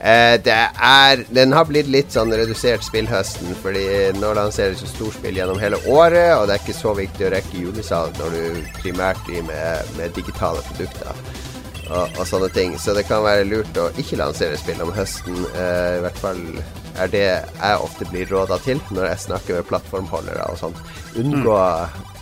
Eh, 0.00 0.40
er 0.40 1.26
Den 1.28 1.52
har 1.52 1.68
blitt 1.68 1.92
litt 1.92 2.16
sånn 2.16 2.32
redusert 2.32 2.86
spillhøsten, 2.86 3.52
fordi 3.60 3.84
nå 4.16 4.32
lanseres 4.40 4.80
jo 4.80 4.88
storspill 4.88 5.36
gjennom 5.36 5.60
hele 5.60 5.82
året, 5.84 6.32
og 6.38 6.48
det 6.48 6.56
er 6.56 6.64
ikke 6.64 6.80
så 6.80 6.96
viktig 6.96 7.28
å 7.28 7.34
rekke 7.36 7.60
julesalg 7.66 8.16
når 8.22 8.38
du 8.38 8.74
primært 8.80 9.20
driver 9.28 9.50
med, 9.52 9.94
med 10.00 10.16
digitale 10.16 10.64
produkter. 10.72 11.48
Og, 11.90 12.20
og 12.20 12.26
sånne 12.28 12.46
ting. 12.54 12.76
Så 12.78 12.94
det 12.94 13.02
kan 13.08 13.24
være 13.24 13.48
lurt 13.48 13.78
å 13.80 13.88
ikke 13.98 14.20
lansere 14.20 14.58
spill 14.60 14.78
om 14.84 14.92
høsten. 14.94 15.34
Eh, 15.58 15.96
I 15.98 16.04
hvert 16.04 16.20
fall 16.22 16.38
er 17.00 17.10
det 17.10 17.24
jeg 17.24 17.80
ofte 17.82 18.06
blir 18.12 18.30
råda 18.30 18.60
til 18.62 18.78
når 18.94 19.08
jeg 19.08 19.24
snakker 19.26 19.58
med 19.58 19.68
plattformholdere 19.72 20.46
og 20.52 20.60
sånt. 20.60 20.78
Unngå 21.18 21.56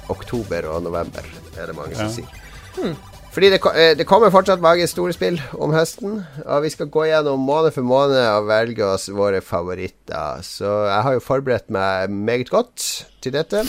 oktober 0.08 0.70
og 0.72 0.82
november, 0.86 1.28
er 1.58 1.68
det 1.68 1.76
mange 1.76 1.98
som 1.98 2.08
sier. 2.12 2.96
Fordi 3.34 3.50
det, 3.52 3.60
eh, 3.74 3.92
det 3.98 4.06
kommer 4.08 4.32
fortsatt 4.34 4.62
mange 4.64 4.86
store 4.88 5.12
spill 5.12 5.36
om 5.60 5.74
høsten, 5.76 6.24
og 6.46 6.64
vi 6.64 6.72
skal 6.72 6.88
gå 6.90 7.04
gjennom 7.10 7.44
måned 7.44 7.74
for 7.76 7.86
måned 7.86 8.18
og 8.18 8.48
velge 8.48 8.86
oss 8.86 9.08
våre 9.14 9.42
favoritter. 9.44 10.40
Så 10.42 10.70
jeg 10.88 11.02
har 11.06 11.12
jo 11.18 11.22
forberedt 11.22 11.68
meg 11.70 12.10
meget 12.10 12.50
godt 12.50 12.86
til 13.20 13.36
dette. 13.36 13.66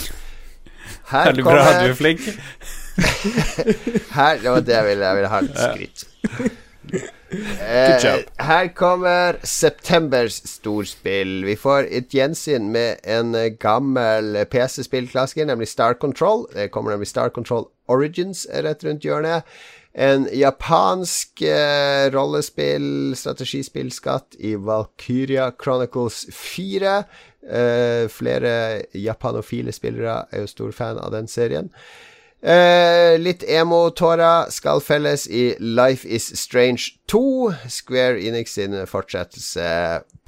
Her 1.12 1.30
Veldig 1.30 1.44
bra, 1.44 1.60
du 1.84 1.90
er 1.92 1.98
flink. 1.98 2.24
her, 4.16 4.42
var 4.44 4.60
det 4.66 4.82
ville. 4.88 5.06
Jeg 5.06 5.20
ville 5.20 5.32
ha 5.34 5.40
litt 5.46 5.60
skryt. 5.60 6.06
Eh, 7.30 8.24
her 8.42 8.68
kommer 8.74 9.36
septembers 9.46 10.40
storspill. 10.50 11.44
Vi 11.46 11.54
får 11.54 11.86
et 11.86 12.10
gjensyn 12.10 12.72
med 12.74 12.98
en 13.06 13.36
eh, 13.38 13.52
gammel 13.54 14.34
PC-spillklassiker, 14.50 15.46
nemlig 15.46 15.68
Star 15.70 15.94
Control. 16.02 16.48
Det 16.50 16.72
kommer 16.74 16.90
nemlig 16.90 17.12
Star 17.12 17.30
Control 17.30 17.68
Origins 17.86 18.48
rett 18.50 18.82
rundt 18.82 19.06
hjørnet. 19.06 19.46
En 19.94 20.28
japansk 20.34 21.42
eh, 21.42 22.10
rollespill, 22.14 23.14
strategispillskatt 23.18 24.34
i 24.38 24.56
Valkyria 24.58 25.50
Chronicles 25.54 26.26
4. 26.34 27.02
Eh, 27.50 28.04
flere 28.10 28.82
japanofile 28.94 29.72
spillere 29.74 30.24
er 30.30 30.44
jo 30.44 30.50
stor 30.50 30.74
fan 30.76 30.98
av 31.02 31.14
den 31.14 31.30
serien. 31.30 31.70
Eh, 32.40 33.18
litt 33.20 33.42
emo-tårer 33.44 34.48
skal 34.48 34.80
felles 34.80 35.26
i 35.28 35.50
Life 35.60 36.08
Is 36.08 36.30
Strange 36.40 36.96
2. 37.12 37.52
Square 37.68 38.22
Enix 38.24 38.56
sin 38.56 38.78
fortsettelse 38.88 39.66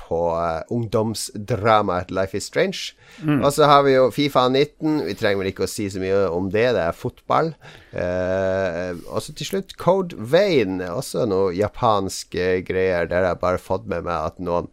på 0.03 0.21
uh, 0.37 0.61
ungdomsdramaet 0.69 2.11
Life 2.13 2.37
Is 2.37 2.51
Strange. 2.51 2.93
Og 3.23 3.53
så 3.55 3.69
har 3.71 3.85
vi 3.87 3.95
jo 3.95 4.11
Fifa 4.13 4.45
19. 4.49 5.07
Vi 5.07 5.15
trenger 5.17 5.41
vel 5.41 5.51
ikke 5.53 5.67
å 5.67 5.71
si 5.71 5.87
så 5.93 6.03
mye 6.03 6.27
om 6.33 6.51
det, 6.53 6.67
det 6.77 6.83
er 6.85 6.97
fotball. 6.97 7.53
Eh, 7.93 8.93
og 9.09 9.23
så 9.23 9.35
til 9.37 9.49
slutt 9.49 9.77
Code 9.81 10.19
Vein. 10.19 10.81
Også 10.85 11.25
noe 11.29 11.53
japanske 11.57 12.59
greier 12.69 13.09
der 13.09 13.31
jeg 13.31 13.41
bare 13.45 13.63
fått 13.63 13.89
med 13.89 14.09
meg 14.09 14.33
at 14.33 14.43
noen 14.43 14.69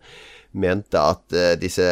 mente 0.52 1.00
at 1.00 1.36
uh, 1.36 1.54
disse 1.60 1.86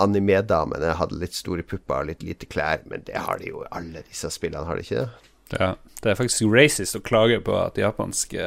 anime-damene 0.00 0.94
hadde 0.98 1.18
litt 1.20 1.34
store 1.34 1.64
pupper 1.66 2.04
og 2.04 2.10
litt 2.12 2.24
lite 2.26 2.48
klær, 2.50 2.84
men 2.90 3.04
det 3.08 3.18
har 3.18 3.40
de 3.42 3.50
jo 3.50 3.64
alle 3.70 4.04
disse 4.06 4.30
spillene, 4.32 4.66
har 4.68 4.78
de 4.78 4.86
ikke 4.86 5.02
det? 5.02 5.28
Ja, 5.50 5.74
det 6.02 6.12
er 6.12 6.18
faktisk 6.18 6.46
racist 6.54 6.94
å 6.94 7.02
klage 7.02 7.40
på 7.42 7.56
at 7.58 7.78
japanske 7.80 8.46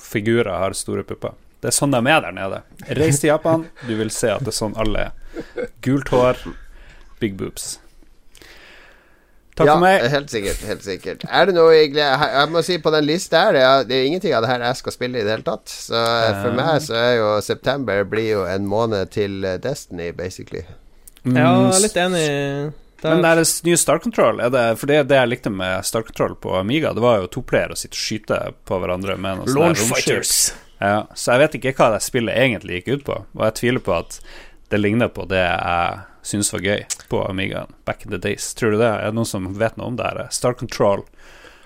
figurer 0.00 0.54
har 0.56 0.76
store 0.76 1.04
pupper. 1.06 1.36
Det 1.60 1.70
er 1.70 1.76
sånn 1.76 1.92
de 1.94 2.00
er 2.00 2.24
der 2.24 2.34
nede. 2.36 2.60
Reis 2.96 3.20
til 3.20 3.30
Japan, 3.30 3.68
du 3.88 3.94
vil 3.96 4.12
se 4.12 4.32
at 4.32 4.44
det 4.44 4.52
er 4.52 4.56
sånn 4.56 4.76
alle 4.80 5.08
er. 5.08 5.68
Gult 5.84 6.12
hår, 6.12 6.40
big 7.20 7.36
boobs. 7.40 7.78
Takk 9.54 9.68
ja, 9.68 9.74
for 9.76 9.84
meg. 9.84 10.04
helt 10.10 10.32
sikkert. 10.32 10.62
helt 10.66 10.82
sikkert 10.82 11.20
Er 11.30 11.46
det 11.46 11.52
noe 11.54 11.74
jeg 11.76 11.92
Jeg 11.94 12.48
må 12.50 12.62
si 12.66 12.78
på 12.82 12.90
den 12.90 13.04
lista 13.06 13.44
her, 13.46 13.54
det 13.54 13.60
er, 13.62 13.84
det 13.86 13.98
er 13.98 14.08
ingenting 14.08 14.34
av 14.34 14.42
det 14.42 14.50
her 14.50 14.64
jeg 14.66 14.80
skal 14.80 14.96
spille 14.96 15.20
i 15.20 15.26
det 15.26 15.30
hele 15.30 15.46
tatt. 15.46 15.70
Så 15.70 15.94
eh, 15.94 16.40
for 16.42 16.56
meg 16.58 16.80
så 16.82 16.96
er 16.98 17.12
jo 17.20 17.28
september 17.44 18.02
blir 18.08 18.30
jo 18.32 18.46
en 18.50 18.66
måned 18.66 19.12
til 19.14 19.44
eh, 19.46 19.60
Destiny, 19.62 20.10
basically. 20.16 20.64
Ja, 20.66 20.80
Mm, 21.24 21.38
jeg 21.40 21.76
er 21.78 21.80
litt 21.80 21.94
enig. 21.96 22.24
Men 23.04 23.18
er, 23.18 23.22
det 23.22 23.30
er 23.30 23.38
det 23.40 23.46
nye 23.64 23.78
Star 23.80 24.00
Control, 24.00 24.40
er 24.40 24.50
det, 24.52 24.64
for 24.80 24.88
det, 24.88 24.98
det 25.08 25.16
jeg 25.16 25.30
likte 25.30 25.52
med 25.52 25.84
Star 25.84 26.04
Control 26.04 26.34
på 26.40 26.54
Amiga, 26.56 26.92
det 26.96 27.04
var 27.04 27.22
jo 27.22 27.30
to 27.32 27.42
player 27.44 27.72
å 27.72 27.76
sitte 27.76 27.96
og 27.96 28.00
skyte 28.00 28.40
på 28.68 28.78
hverandre 28.80 29.16
med 29.20 29.40
noen 29.40 29.56
Launch. 29.56 29.84
Fighters. 29.88 30.52
Ja, 30.80 31.06
så 31.16 31.34
jeg 31.34 31.44
vet 31.44 31.56
ikke 31.58 31.74
hva 31.78 31.90
det 31.94 32.02
spillet 32.04 32.36
egentlig 32.36 32.80
gikk 32.80 32.90
ut 32.90 33.06
på, 33.08 33.18
og 33.24 33.46
jeg 33.48 33.56
tviler 33.60 33.84
på 33.84 33.96
at 33.96 34.18
det 34.72 34.80
ligner 34.80 35.12
på 35.12 35.26
det 35.30 35.42
jeg 35.44 36.04
syns 36.24 36.52
var 36.54 36.64
gøy 36.64 36.84
på 37.10 37.20
Amigaen 37.28 37.74
back 37.84 38.06
in 38.06 38.14
the 38.14 38.20
days. 38.20 38.52
Tror 38.56 38.74
du 38.74 38.80
det? 38.80 38.88
Er 38.88 39.10
det 39.12 39.18
noen 39.18 39.28
som 39.28 39.50
vet 39.60 39.76
noe 39.80 39.92
om 39.92 39.98
det 40.00 40.08
her? 40.08 40.24
Star 40.34 40.56
Control? 40.58 41.04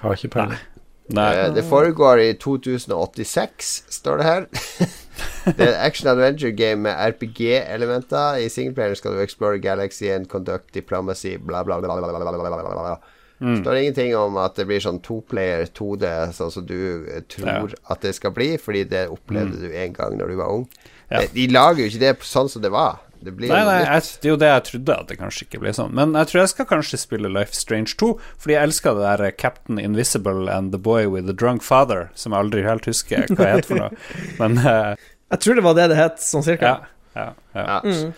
Har 0.03 0.19
ikke 0.19 0.33
peiling. 0.35 0.65
Nei. 1.09 1.29
Eh, 1.39 1.53
det 1.57 1.65
foregår 1.65 2.21
i 2.21 2.33
2086, 2.37 3.71
står 3.89 4.21
det 4.21 4.27
her. 4.27 4.49
det 5.57 5.57
er 5.57 5.71
et 5.71 5.79
action 5.87 6.11
adventure 6.11 6.53
game 6.53 6.85
med 6.85 6.99
RPG-elementer. 7.15 8.43
I 8.45 8.51
singleplayer 8.53 8.99
skal 8.99 9.17
du 9.17 9.23
explore 9.25 9.63
galaxy 9.63 10.11
and 10.13 10.29
conduct 10.29 10.69
diplomacy, 10.77 11.39
bla, 11.39 11.65
bla, 11.65 11.81
bla. 11.81 11.97
bla, 11.97 12.11
bla, 12.13 12.21
bla, 12.21 12.37
bla, 12.37 12.51
bla, 12.51 12.75
bla. 12.75 12.99
Mm. 13.41 13.61
står 13.63 13.77
ingenting 13.77 14.17
om 14.17 14.35
at 14.43 14.57
det 14.59 14.65
blir 14.67 14.83
sånn 14.83 14.97
toplayer 14.99 15.69
2D, 15.71 16.09
sånn 16.35 16.51
som 16.51 16.65
du 16.67 17.07
tror 17.31 17.47
tror 17.47 17.75
at 17.87 18.03
det 18.03 18.11
skal 18.17 18.33
bli, 18.35 18.57
fordi 18.59 18.81
det 18.91 19.05
opplevde 19.15 19.61
du 19.63 19.77
en 19.79 19.93
gang 19.95 20.17
når 20.19 20.33
du 20.33 20.41
var 20.41 20.57
ung. 20.57 20.65
Mm. 20.67 20.89
Ja. 21.09 21.21
Eh, 21.23 21.29
De 21.33 21.47
lager 21.55 21.85
jo 21.85 21.93
ikke 21.93 22.03
det 22.03 22.17
sånn 22.27 22.51
som 22.51 22.65
det 22.65 22.73
var. 22.75 22.99
Det 23.25 23.33
blir 23.35 23.51
Nei, 23.51 23.65
nei, 23.67 23.79
jeg, 23.83 24.05
det 24.23 24.29
er 24.29 24.33
jo 24.33 24.39
det 24.39 24.51
jeg 24.51 24.65
trodde, 24.69 24.97
at 25.03 25.11
det 25.11 25.19
kanskje 25.19 25.47
ikke 25.47 25.61
ble 25.65 25.73
sånn. 25.75 25.95
Men 25.99 26.15
jeg 26.15 26.31
tror 26.31 26.41
jeg 26.43 26.53
skal 26.53 26.69
kanskje 26.71 27.01
spille 27.03 27.33
Life 27.35 27.57
Strange 27.59 27.97
2, 27.99 28.13
fordi 28.39 28.55
jeg 28.55 28.71
elsker 28.71 28.99
det 28.99 29.05
der 29.07 29.25
eh, 29.27 29.35
Captain 29.45 29.81
Invisible 29.83 30.47
and 30.55 30.71
The 30.75 30.81
Boy 30.81 31.11
with 31.11 31.27
the 31.27 31.35
Drunk 31.35 31.67
Father, 31.67 32.09
som 32.15 32.37
jeg 32.37 32.47
aldri 32.47 32.65
helt 32.67 32.87
husker 32.87 33.27
hva 33.35 33.53
heter 33.57 33.69
for 33.73 33.83
noe. 33.83 34.03
Men 34.41 34.59
uh, 34.63 34.95
jeg 35.35 35.45
tror 35.45 35.59
det 35.59 35.67
var 35.67 35.79
det 35.81 35.89
det 35.93 35.99
het, 35.99 36.23
sånn 36.23 36.47
cirka. 36.47 36.75
ja, 36.75 36.91
ja, 37.19 37.31
ja. 37.59 37.81
Ja. 37.83 38.11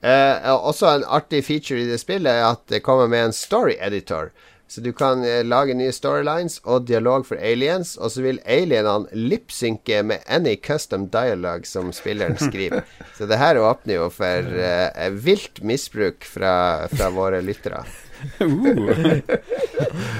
Eh, 0.00 0.50
også 0.54 0.88
en 0.88 1.02
artig 1.04 1.42
feature 1.44 1.82
i 1.82 1.88
det 1.90 1.98
spillet 2.00 2.32
er 2.32 2.46
at 2.54 2.62
det 2.72 2.80
kommer 2.86 3.10
med 3.10 3.28
en 3.28 3.36
story 3.36 3.76
editor. 3.84 4.30
Så 4.70 4.80
du 4.80 4.92
kan 4.94 5.24
eh, 5.26 5.40
lage 5.42 5.74
nye 5.74 5.90
storylines 5.90 6.60
og 6.62 6.84
dialog 6.86 7.24
for 7.26 7.40
aliens, 7.42 7.96
og 7.98 8.12
så 8.14 8.22
vil 8.22 8.36
alienene 8.46 9.10
lipsynke 9.18 10.04
med 10.06 10.22
any 10.30 10.52
custom 10.62 11.08
dialogue 11.10 11.66
som 11.66 11.90
spilleren 11.90 12.38
skriver. 12.38 12.86
så 13.18 13.26
det 13.26 13.40
her 13.40 13.58
åpner 13.58 13.96
jo 13.96 14.06
for 14.14 14.62
eh, 14.62 15.10
vilt 15.26 15.58
misbruk 15.66 16.22
fra, 16.22 16.54
fra 16.94 17.10
våre 17.10 17.42
lyttere. 17.42 17.82
Uh. 18.38 19.18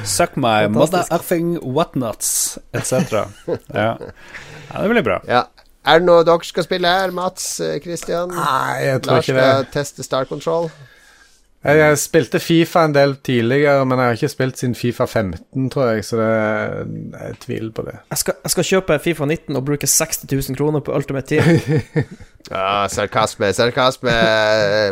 Suck 0.05 0.35
my 0.35 0.67
mother 0.67 1.07
effing 1.15 1.55
whatnuts, 1.63 2.59
etc. 2.73 3.29
Ja. 3.71 3.99
ja, 4.01 4.83
det 4.83 4.89
blir 4.89 5.07
bra. 5.07 5.23
Ja. 5.31 5.47
Er 5.87 6.03
det 6.03 6.11
noe 6.11 6.27
dere 6.27 6.45
skal 6.45 6.67
spille 6.67 6.91
her, 6.91 7.15
Mats, 7.15 7.53
eh, 7.63 7.79
Christian? 7.87 8.35
Nei, 8.35 8.81
jeg 8.83 9.05
tror 9.05 9.21
Lars 9.21 9.29
ikke 9.31 9.45
skal 9.47 9.75
teste 9.79 10.11
Star 10.11 10.27
Control. 10.27 10.73
Jeg, 11.61 11.77
jeg 11.77 11.97
spilte 12.01 12.39
Fifa 12.41 12.87
en 12.89 12.95
del 12.97 13.11
tidligere, 13.21 13.85
men 13.85 14.01
jeg 14.01 14.09
har 14.09 14.17
ikke 14.17 14.31
spilt 14.33 14.61
siden 14.61 14.75
Fifa 14.79 15.05
15, 15.05 15.67
tror 15.73 15.91
jeg, 15.91 16.05
så 16.09 16.17
det, 16.17 16.29
jeg 17.13 17.35
tviler 17.43 17.73
på 17.77 17.85
det. 17.85 17.99
Jeg 18.15 18.21
skal, 18.23 18.39
jeg 18.47 18.55
skal 18.55 18.67
kjøpe 18.71 18.97
Fifa 19.05 19.29
19 19.29 19.59
og 19.61 19.67
bruke 19.67 19.91
60 19.93 20.23
000 20.31 20.57
kroner 20.57 20.81
på 20.87 20.95
Ultimate 20.97 21.27
Team. 21.29 21.45
Ja, 22.51 22.89
sarkasme, 22.91 23.53
sarkasme, 23.55 24.11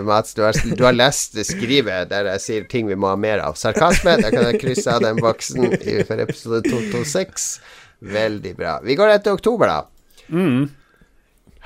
Mats. 0.06 0.34
Du 0.36 0.44
har, 0.44 0.54
du 0.78 0.82
har 0.84 0.92
lest 0.94 1.34
skrivet 1.48 2.10
der 2.12 2.28
jeg 2.34 2.42
sier 2.44 2.66
ting 2.70 2.86
vi 2.86 2.94
må 2.94 3.08
ha 3.10 3.16
mer 3.18 3.40
av. 3.42 3.56
Sarkasme, 3.58 4.14
da 4.20 4.30
kan 4.30 4.44
jeg 4.50 4.60
krysse 4.60 4.92
av 4.92 5.00
den 5.02 5.18
boksen 5.24 5.72
for 6.06 6.22
episode 6.22 6.60
226. 6.68 7.48
Veldig 8.14 8.52
bra. 8.60 8.76
Vi 8.84 8.94
går 9.00 9.16
etter 9.16 9.34
oktober, 9.34 9.72
da. 9.72 10.28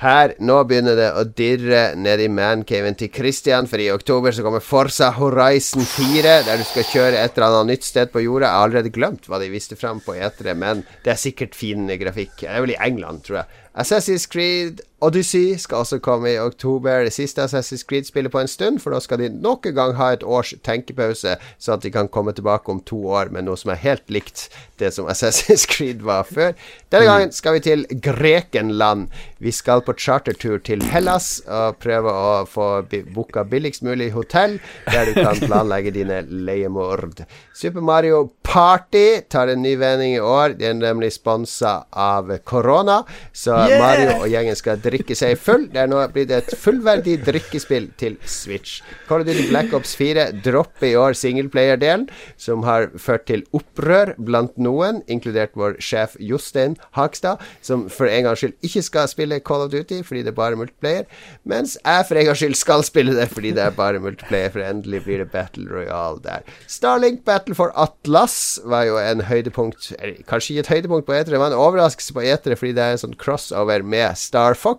Her, 0.01 0.33
nå 0.41 0.55
begynner 0.65 0.97
det 0.97 1.09
å 1.13 1.21
dirre 1.37 1.83
ned 1.95 2.23
i 2.23 2.29
mancaven 2.31 2.95
til 2.97 3.11
Christian, 3.13 3.67
for 3.69 3.79
i 3.79 3.91
oktober 3.93 4.33
så 4.33 4.43
kommer 4.45 4.63
Forsa 4.63 5.11
Horizon 5.19 5.85
4, 5.85 6.33
der 6.47 6.57
du 6.59 6.65
skal 6.65 6.87
kjøre 6.89 7.21
et 7.21 7.37
eller 7.37 7.59
annet 7.59 7.77
nytt 7.77 7.87
sted 7.87 8.09
på 8.11 8.23
jorda. 8.25 8.49
Jeg 8.49 8.57
har 8.57 8.67
allerede 8.67 8.93
glemt 8.95 9.29
hva 9.29 9.39
de 9.39 9.51
viste 9.53 9.77
fram 9.79 10.01
på 10.03 10.17
E3, 10.17 10.55
men 10.57 10.81
det 11.05 11.13
er 11.13 11.21
sikkert 11.21 11.53
fin 11.55 11.85
grafikk. 12.01 12.39
Det 12.41 12.49
er 12.49 12.65
vel 12.65 12.73
i 12.73 12.79
England, 12.81 13.21
tror 13.27 13.43
jeg. 13.43 13.61
Assassin's 13.83 14.25
Creed 14.29 14.81
Odyssey 15.03 15.57
skal 15.59 15.83
også 15.83 15.99
komme 15.99 16.31
i 16.31 16.39
oktober. 16.39 17.03
Det 17.03 17.13
siste 17.13 17.43
Assassin's 17.43 17.83
Creed-spillet 17.87 18.31
på 18.31 18.39
en 18.39 18.47
stund, 18.47 18.79
for 18.79 18.95
da 18.95 19.01
skal 19.03 19.19
de 19.19 19.29
nok 19.29 19.67
en 19.67 19.75
gang 19.75 19.95
ha 19.99 20.13
et 20.15 20.23
års 20.23 20.53
tenkepause, 20.63 21.35
så 21.59 21.73
at 21.75 21.83
de 21.83 21.91
kan 21.91 22.07
komme 22.07 22.31
tilbake 22.31 22.71
om 22.71 22.79
to 22.87 23.01
år 23.11 23.33
med 23.33 23.47
noe 23.47 23.59
som 23.59 23.73
er 23.73 23.81
helt 23.83 24.07
likt 24.13 24.47
det 24.79 24.93
som 24.95 25.09
Assassin's 25.11 25.65
Creed 25.69 26.03
var 26.07 26.23
før. 26.29 26.55
Denne 26.93 27.09
gangen 27.09 27.33
skal 27.35 27.57
vi 27.57 27.63
til 27.67 27.85
Grekenland. 28.03 29.09
Vi 29.43 29.51
skal 29.51 29.83
på 29.83 29.95
chartertur 29.99 30.61
til 30.63 30.83
Hellas 30.93 31.41
og 31.47 31.79
prøve 31.83 32.13
å 32.13 32.33
få 32.47 32.69
booka 33.13 33.43
billigst 33.43 33.83
mulig 33.83 34.11
hotell, 34.15 34.59
der 34.87 35.09
du 35.09 35.19
kan 35.19 35.39
planlegge 35.41 35.91
dine 35.95 36.21
leiemord. 36.29 37.25
Super 37.53 37.83
Mario 37.83 38.29
Party 38.45 39.23
tar 39.29 39.51
en 39.51 39.63
ny 39.65 39.75
vending 39.79 40.15
i 40.15 40.23
år. 40.23 40.55
De 40.59 40.69
er 40.69 40.77
nemlig 40.77 41.11
sponsa 41.15 41.81
av 41.91 42.31
korona, 42.47 43.01
så 43.35 43.57
Mario 43.73 44.19
og 44.21 44.29
gjengen 44.31 44.57
skal 44.57 44.79
drikke 44.93 45.17
seg 45.17 45.35
full. 45.41 45.67
Det 45.73 45.81
er 45.83 45.89
nå 45.91 45.99
blitt 46.13 46.31
et 46.33 46.53
fullverdig 46.59 47.17
drikkespill 47.25 47.89
til 47.99 48.17
Switch. 48.29 48.81
Call 49.07 49.23
of 49.23 49.27
Duty 49.27 49.47
Black 49.49 49.73
Ops 49.75 49.95
4 49.99 50.29
dropper 50.45 50.89
i 50.91 50.95
år 50.99 51.17
singleplayer-delen, 51.17 52.07
som 52.37 52.63
har 52.67 52.89
ført 53.01 53.25
til 53.29 53.45
opprør 53.55 54.13
blant 54.17 54.55
noen, 54.61 55.01
inkludert 55.11 55.55
vår 55.59 55.77
sjef 55.83 56.15
Jostein 56.21 56.77
Hagstad, 56.97 57.41
som 57.65 57.87
for 57.91 58.09
en 58.09 58.27
gangs 58.27 58.43
skyld 58.43 58.55
ikke 58.65 58.83
skal 58.85 59.09
spille 59.11 59.41
Call 59.45 59.65
of 59.65 59.73
Duty 59.73 60.01
fordi 60.05 60.23
det 60.25 60.33
er 60.33 60.37
bare 60.37 60.59
multiplayer, 60.59 61.07
mens 61.49 61.75
jeg 61.79 62.07
for 62.07 62.19
en 62.19 62.27
gangs 62.29 62.41
skyld 62.43 62.57
skal 62.59 62.85
spille 62.85 63.15
det 63.17 63.29
fordi 63.33 63.53
det 63.55 63.65
er 63.65 63.75
bare 63.77 64.01
multiplayer, 64.03 64.51
for 64.53 64.65
endelig 64.65 65.03
blir 65.07 65.23
det 65.23 65.31
Battle 65.33 65.67
Royale 65.71 66.21
der. 66.23 66.47
Starlink 66.67 67.23
Battle 67.27 67.57
for 67.57 67.73
Atlas 67.79 68.59
var 68.65 68.87
jo 68.89 68.99
en 69.01 69.25
høydepunkt 69.29 69.91
eller, 69.99 70.21
Kanskje 70.29 70.53
ikke 70.53 70.65
et 70.65 70.73
høydepunkt 70.73 71.07
på 71.07 71.15
E3, 71.15 71.33
det 71.33 71.41
var 71.41 71.51
en 71.51 71.59
overraskelse 71.59 72.15
på 72.15 72.23
E3 72.23 72.57
fordi 72.59 72.75
det 72.77 72.83
er 72.83 72.97
en 72.97 73.03
sånn 73.05 73.17
crossover 73.19 73.83
med 73.85 74.17
Star 74.19 74.57
Fox. 74.59 74.72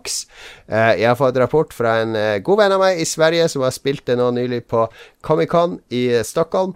Eh, 0.67 0.91
jeg 1.01 1.07
har 1.09 1.17
fått 1.19 1.39
rapport 1.41 1.73
fra 1.73 1.99
en 2.03 2.15
eh, 2.19 2.41
god 2.43 2.61
venn 2.63 2.75
av 2.75 2.83
meg 2.83 3.01
i 3.01 3.07
Sverige 3.07 3.47
som 3.51 3.65
har 3.65 3.73
spilt 3.75 4.05
det 4.09 4.19
nå 4.19 4.31
nylig 4.35 4.65
på 4.71 4.87
Comic-Con 5.25 5.79
i 5.93 6.07
eh, 6.17 6.25
Stockholm. 6.27 6.75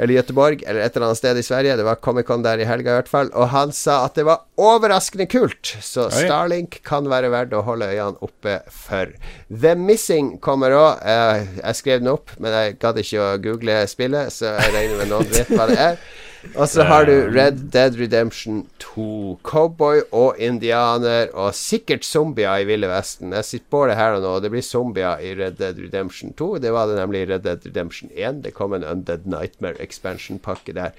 Eller 0.00 0.14
Göteborg, 0.14 0.62
eller 0.64 0.80
et 0.80 0.94
eller 0.96 1.10
annet 1.10 1.18
sted 1.18 1.36
i 1.36 1.42
Sverige. 1.44 1.74
Det 1.76 1.84
var 1.84 1.98
Comic-Con 2.00 2.44
der 2.46 2.62
i 2.62 2.68
helga, 2.68 2.92
i 2.94 2.98
hvert 3.00 3.10
fall. 3.10 3.32
Og 3.36 3.50
han 3.52 3.74
sa 3.74 3.98
at 4.06 4.16
det 4.16 4.24
var 4.28 4.46
overraskende 4.56 5.26
kult. 5.28 5.74
Så 5.82 6.06
Oi. 6.06 6.22
Starlink 6.22 6.78
kan 6.86 7.10
være 7.10 7.28
verdt 7.34 7.52
å 7.58 7.64
holde 7.66 7.90
øynene 7.90 8.22
oppe 8.24 8.60
for. 8.72 9.12
The 9.50 9.74
Missing 9.76 10.38
kommer 10.40 10.76
òg. 10.78 11.04
jeg 11.04 11.82
skrev 11.82 12.00
den 12.00 12.14
opp, 12.14 12.32
men 12.38 12.54
jeg 12.54 12.78
gadd 12.80 13.02
ikke 13.02 13.26
å 13.26 13.36
google 13.44 13.82
spillet, 13.90 14.32
så 14.32 14.54
jeg 14.56 14.76
regner 14.78 15.02
med 15.02 15.12
noen 15.12 15.32
vet 15.34 15.52
hva 15.52 15.68
det 15.68 15.80
er. 15.90 16.00
Og 16.54 16.68
så 16.72 16.84
har 16.88 17.04
du 17.04 17.12
Red 17.28 17.58
Dead 17.72 17.96
Redemption 18.00 18.62
2. 18.80 19.38
Cowboy 19.44 20.00
og 20.16 20.38
indianer, 20.40 21.28
og 21.36 21.52
sikkert 21.54 22.06
zombier 22.08 22.62
i 22.62 22.66
Ville 22.68 22.88
Vesten. 22.88 23.34
Jeg 23.36 23.44
sitter 23.44 23.68
på 23.70 23.82
det 23.90 23.98
her 23.98 24.16
og 24.16 24.24
nå. 24.24 24.34
og 24.38 24.42
Det 24.42 24.52
blir 24.54 24.64
zombier 24.64 25.20
i 25.20 25.34
Red 25.36 25.58
Dead 25.60 25.78
Redemption 25.78 26.32
2. 26.32 26.54
Det 26.64 26.72
var 26.72 26.88
det 26.88 26.96
nemlig 26.96 27.24
i 27.26 27.30
Red 27.32 27.44
Dead 27.44 27.66
Redemption 27.66 28.12
1. 28.16 28.44
Det 28.44 28.54
kom 28.56 28.72
en 28.72 28.84
Undead 28.88 29.28
Nightmare 29.28 29.80
expansion-pakke 29.84 30.76
der. 30.76 30.96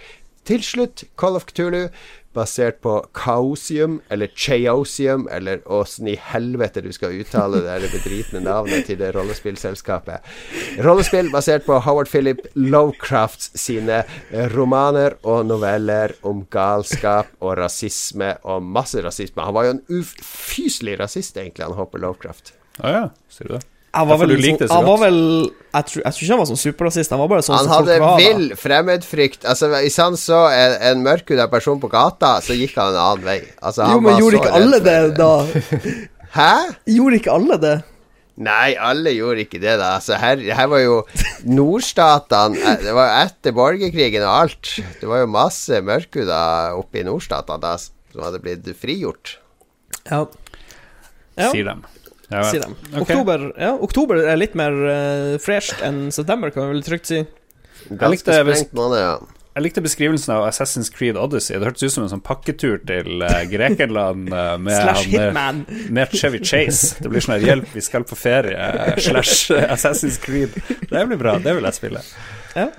Til 0.48 0.64
slutt 0.66 1.04
Call 1.20 1.38
of 1.38 1.46
Cthulhu, 1.50 1.90
basert 2.34 2.80
på 2.82 2.94
Chaosium, 3.18 4.00
eller 4.10 4.32
Chaosium, 4.36 5.28
eller 5.32 5.62
åssen 5.72 6.08
i 6.08 6.16
helvete 6.16 6.84
du 6.84 6.92
skal 6.96 7.18
uttale 7.20 7.60
det 7.66 7.78
det 7.84 7.92
bedritne 7.92 8.42
navnet 8.46 8.88
til 8.88 9.00
det 9.02 9.12
rollespillselskapet. 9.16 10.24
Rollespill 10.82 11.32
basert 11.34 11.68
på 11.68 11.82
Howard 11.84 12.10
Philip 12.12 12.40
Lovecrafts 12.56 13.52
sine 13.60 14.02
romaner 14.56 15.18
og 15.28 15.46
noveller 15.50 16.16
om 16.28 16.46
galskap 16.52 17.32
og 17.42 17.58
rasisme, 17.60 18.34
og 18.48 18.64
masse 18.64 19.04
rasisme. 19.04 19.44
Han 19.44 19.58
var 19.58 19.68
jo 19.68 19.76
en 19.76 19.86
ufyselig 20.02 20.98
rasist, 21.04 21.38
egentlig, 21.38 21.68
han 21.68 21.78
Hopper 21.78 22.02
Lovecraft. 22.02 22.56
Å 22.80 22.96
ja, 22.96 23.06
sier 23.30 23.52
du 23.52 23.58
det? 23.60 23.66
Han 23.92 24.08
var 24.08 24.22
vel 24.22 24.32
så 24.40 24.68
han 24.72 24.86
var 24.88 25.00
vel 25.02 25.18
jeg 25.72 25.86
tror, 25.88 26.02
jeg 26.06 26.14
tror 26.16 26.24
ikke 26.24 26.32
han 26.32 26.40
var 26.40 26.48
sånn 26.48 26.60
superrasist, 26.62 27.12
han 27.12 27.20
var 27.20 27.30
bare 27.32 27.44
sånn 27.44 27.58
Han 27.58 27.66
som 27.68 27.74
folk 27.74 27.90
hadde 27.92 27.98
da. 28.00 28.12
vill 28.20 28.56
fremmedfrykt. 28.60 29.46
Altså, 29.52 29.68
hvis 29.74 29.98
han 30.00 30.16
så 30.20 30.40
en, 30.52 30.76
en 30.90 31.04
mørkhuda 31.04 31.48
person 31.52 31.80
på 31.80 31.90
gata, 31.92 32.38
så 32.44 32.56
gikk 32.56 32.78
han 32.80 32.94
en 32.94 33.00
annen 33.04 33.28
vei. 33.28 33.38
Altså, 33.60 33.84
han 33.88 33.96
Jo, 33.98 34.02
men 34.04 34.14
var 34.14 34.24
gjorde 34.24 34.38
så 34.38 34.44
ikke 34.44 34.60
alle 34.62 34.82
det, 34.88 34.98
da? 35.20 35.32
Hæ? 36.40 36.52
Gjorde 36.96 37.20
ikke 37.20 37.36
alle 37.36 37.60
det? 37.66 37.76
Nei, 38.42 38.70
alle 38.80 39.12
gjorde 39.14 39.44
ikke 39.46 39.60
det, 39.62 39.76
da. 39.80 39.94
Altså, 40.00 40.16
her, 40.20 40.40
her 40.56 40.70
var 40.72 40.82
jo 40.82 40.98
nordstatene 41.52 42.58
eh, 42.58 42.78
Det 42.86 42.94
var 42.96 43.10
jo 43.10 43.16
etter 43.26 43.56
borgerkrigen 43.58 44.24
og 44.26 44.34
alt. 44.34 44.76
Det 45.02 45.10
var 45.10 45.24
jo 45.24 45.32
masse 45.36 45.82
mørkhuda 45.86 46.42
oppe 46.80 47.02
i 47.02 47.08
nordstatene 47.08 47.60
da 47.64 47.76
som 47.82 48.24
hadde 48.24 48.42
blitt 48.44 48.72
frigjort. 48.80 49.36
Ja. 50.08 50.26
Ja. 51.40 51.52
Sier 51.52 51.68
dem. 51.68 51.84
Ja, 52.32 52.42
vel. 52.46 52.50
Sier 52.50 52.64
de. 52.66 53.02
Oktober, 53.04 53.46
ja, 53.60 53.74
oktober 53.84 54.24
er 54.24 54.40
litt 54.40 54.58
mer 54.58 54.72
uh, 54.72 55.36
fresht 55.44 55.84
enn 55.84 56.08
september, 56.16 56.54
kan 56.56 56.70
vi 56.70 56.78
vel 56.78 56.86
trygt 56.88 57.12
si. 57.12 57.22
Ganske 57.90 58.12
likte 58.16 58.42
sprengt 58.42 58.76
måned, 58.78 59.02
ja. 59.04 59.14
Jeg 59.52 59.66
likte 59.66 59.82
beskrivelsen 59.84 60.32
av 60.32 60.46
Assassin's 60.48 60.88
Creed 60.96 61.18
Odyssey. 61.20 61.58
Det 61.60 61.68
hørtes 61.68 61.84
ut 61.84 61.94
som 61.98 62.06
en 62.06 62.12
sånn 62.14 62.22
pakketur 62.24 62.78
til 62.88 63.24
eh, 63.28 63.42
Grekenland 63.52 64.30
eh, 64.32 64.54
med, 64.64 65.34
han, 65.36 65.66
eh, 65.68 65.90
med 65.92 66.16
Chevy 66.16 66.40
Chase. 66.40 67.02
Det 67.04 67.12
blir 67.12 67.24
sånn 67.26 67.36
her 67.36 67.48
hjelp, 67.50 67.74
vi 67.76 67.84
skal 67.84 68.06
på 68.08 68.16
ferie, 68.16 68.56
eh, 68.56 68.94
slash 69.04 69.52
eh, 69.52 69.68
Assassin's 69.76 70.22
Creed. 70.24 70.56
Det 70.88 71.04
blir 71.10 71.20
bra, 71.20 71.36
det 71.44 71.58
vil 71.58 71.68
jeg 71.68 71.80
spille. 71.82 72.06
Ja, 72.56 72.70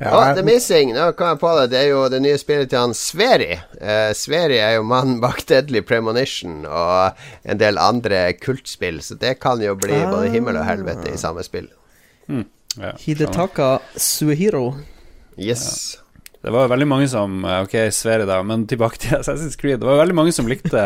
Å, 0.00 0.10
oh, 0.16 0.30
The 0.32 0.40
Missing, 0.40 0.94
nå 0.96 1.10
kom 1.12 1.34
jeg 1.34 1.40
på 1.42 1.50
det. 1.58 1.64
Det 1.74 1.80
er 1.82 1.90
jo 1.90 2.04
det 2.08 2.22
nye 2.24 2.38
spillet 2.40 2.70
til 2.72 2.80
han 2.80 2.94
Sveri. 2.96 3.58
Uh, 3.76 4.14
Sveri 4.16 4.56
er 4.56 4.78
jo 4.78 4.86
mannen 4.88 5.18
bak 5.24 5.42
Deadly 5.50 5.82
Premonition 5.84 6.62
og 6.64 7.20
en 7.44 7.60
del 7.60 7.76
andre 7.80 8.30
kultspill, 8.40 9.02
så 9.04 9.18
det 9.20 9.36
kan 9.44 9.60
jo 9.60 9.76
bli 9.76 10.00
både 10.08 10.32
himmel 10.32 10.56
og 10.56 10.64
helvete 10.64 11.12
i 11.12 11.20
samme 11.20 11.44
spill. 11.44 11.68
Ja. 12.30 12.94
Hidetaka 13.02 13.80
Suehiro. 13.98 14.70
Yes. 15.36 15.99
Det 16.40 16.50
var 16.54 16.70
veldig 16.72 16.86
mange 16.88 17.06
som 17.12 17.42
eh, 17.44 17.58
Ok, 17.66 17.74
Sverre, 17.92 18.24
da, 18.28 18.38
men 18.46 18.62
tilbake 18.70 18.96
til 19.02 19.16
Assassin's 19.20 19.58
Creed. 19.60 19.80
Det 19.82 19.88
var 19.88 19.98
veldig 20.00 20.16
mange 20.16 20.32
som 20.32 20.48
likte 20.48 20.80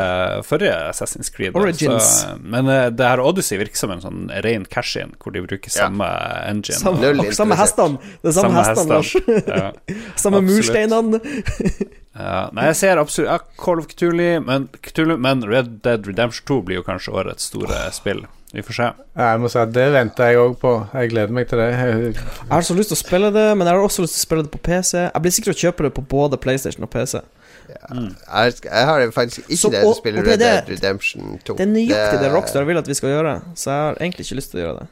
forrige 0.46 0.74
Assassin's 0.88 1.30
Creed. 1.34 1.52
da, 1.54 1.60
Origins. 1.62 2.08
Så, 2.24 2.32
men 2.42 2.70
eh, 2.72 2.88
det 2.90 3.06
her 3.06 3.22
Odyssey 3.22 3.60
virker 3.60 3.78
som 3.78 3.92
en 3.94 4.02
sånn 4.02 4.24
ren 4.46 4.66
cash-in, 4.66 5.14
hvor 5.22 5.34
de 5.34 5.44
bruker 5.46 5.70
Ja. 5.70 5.86
samme 5.86 6.08
engine. 6.50 6.78
Samme, 6.80 7.12
og 7.22 7.34
samme 7.38 7.58
hestene. 7.60 8.14
Det 8.22 8.32
er 8.32 8.36
samme, 8.40 8.64
hestene, 8.66 8.98
Lars. 8.98 9.14
Ja. 9.46 9.70
samme 10.26 10.42
mursteinene. 10.48 11.22
Ja, 12.14 12.44
nei, 12.54 12.68
jeg 12.68 12.76
ser 12.78 13.00
absolutt 13.02 13.26
ja, 13.26 13.40
Call 13.58 13.80
of 13.82 13.88
Cthulhu 13.90 14.36
men, 14.46 14.68
Cthulhu, 14.86 15.16
men 15.18 15.40
Red 15.50 15.80
Dead 15.82 16.06
Redemption 16.06 16.44
2 16.46 16.58
blir 16.68 16.76
jo 16.78 16.84
kanskje 16.86 17.10
årets 17.10 17.48
store 17.50 17.80
spill. 17.90 18.20
Vi 18.54 18.62
får 18.62 18.76
se. 18.78 18.86
jeg 19.18 19.40
må 19.42 19.48
si 19.50 19.58
at 19.58 19.72
det 19.74 19.86
venter 19.92 20.28
jeg 20.30 20.38
òg 20.38 20.52
på. 20.62 20.72
Jeg 20.94 21.10
gleder 21.10 21.32
meg 21.34 21.48
til 21.50 21.58
det. 21.58 21.70
Jeg- 21.74 22.14
Jeg 22.14 22.52
har 22.52 22.60
så 22.62 22.74
lyst 22.78 22.92
til 22.92 22.96
å 22.98 23.02
spille 23.02 23.30
det, 23.34 23.46
men 23.58 23.66
jeg 23.66 23.74
har 23.74 23.82
også 23.82 24.02
lyst 24.04 24.14
til 24.14 24.22
å 24.22 24.26
spille 24.28 24.42
det 24.46 24.52
på 24.54 24.62
PC. 24.62 24.92
Jeg 25.10 25.22
blir 25.22 25.32
sikker 25.34 25.52
til 25.52 25.56
å 25.56 25.62
kjøpe 25.64 25.82
det 25.88 25.94
på 25.94 26.06
både 26.06 26.38
PlayStation 26.40 26.82
og 26.86 26.90
PC. 26.90 27.20
Jeg, 27.64 28.54
jeg 28.64 28.84
har 28.86 29.00
faktisk 29.10 29.40
ikke 29.48 29.56
Så- 29.58 29.70
det 29.72 29.82
å 29.84 29.94
spille 29.96 30.22
det 30.22 30.26
er 30.26 30.30
Red 30.30 30.38
Dead 30.38 30.68
Redemption 30.68 31.38
2. 31.44 31.56
Det 31.56 31.66
er 31.66 31.72
nøyaktig 31.72 32.20
det 32.20 32.30
Rockstar 32.32 32.64
vil 32.66 32.78
at 32.78 32.86
vi 32.86 32.94
skal 32.94 33.08
gjøre, 33.10 33.42
så 33.56 33.64
jeg 33.70 33.80
har 33.88 33.94
egentlig 34.00 34.26
ikke 34.26 34.36
lyst 34.38 34.50
til 34.52 34.60
å 34.60 34.64
gjøre 34.66 34.78
det. 34.80 34.88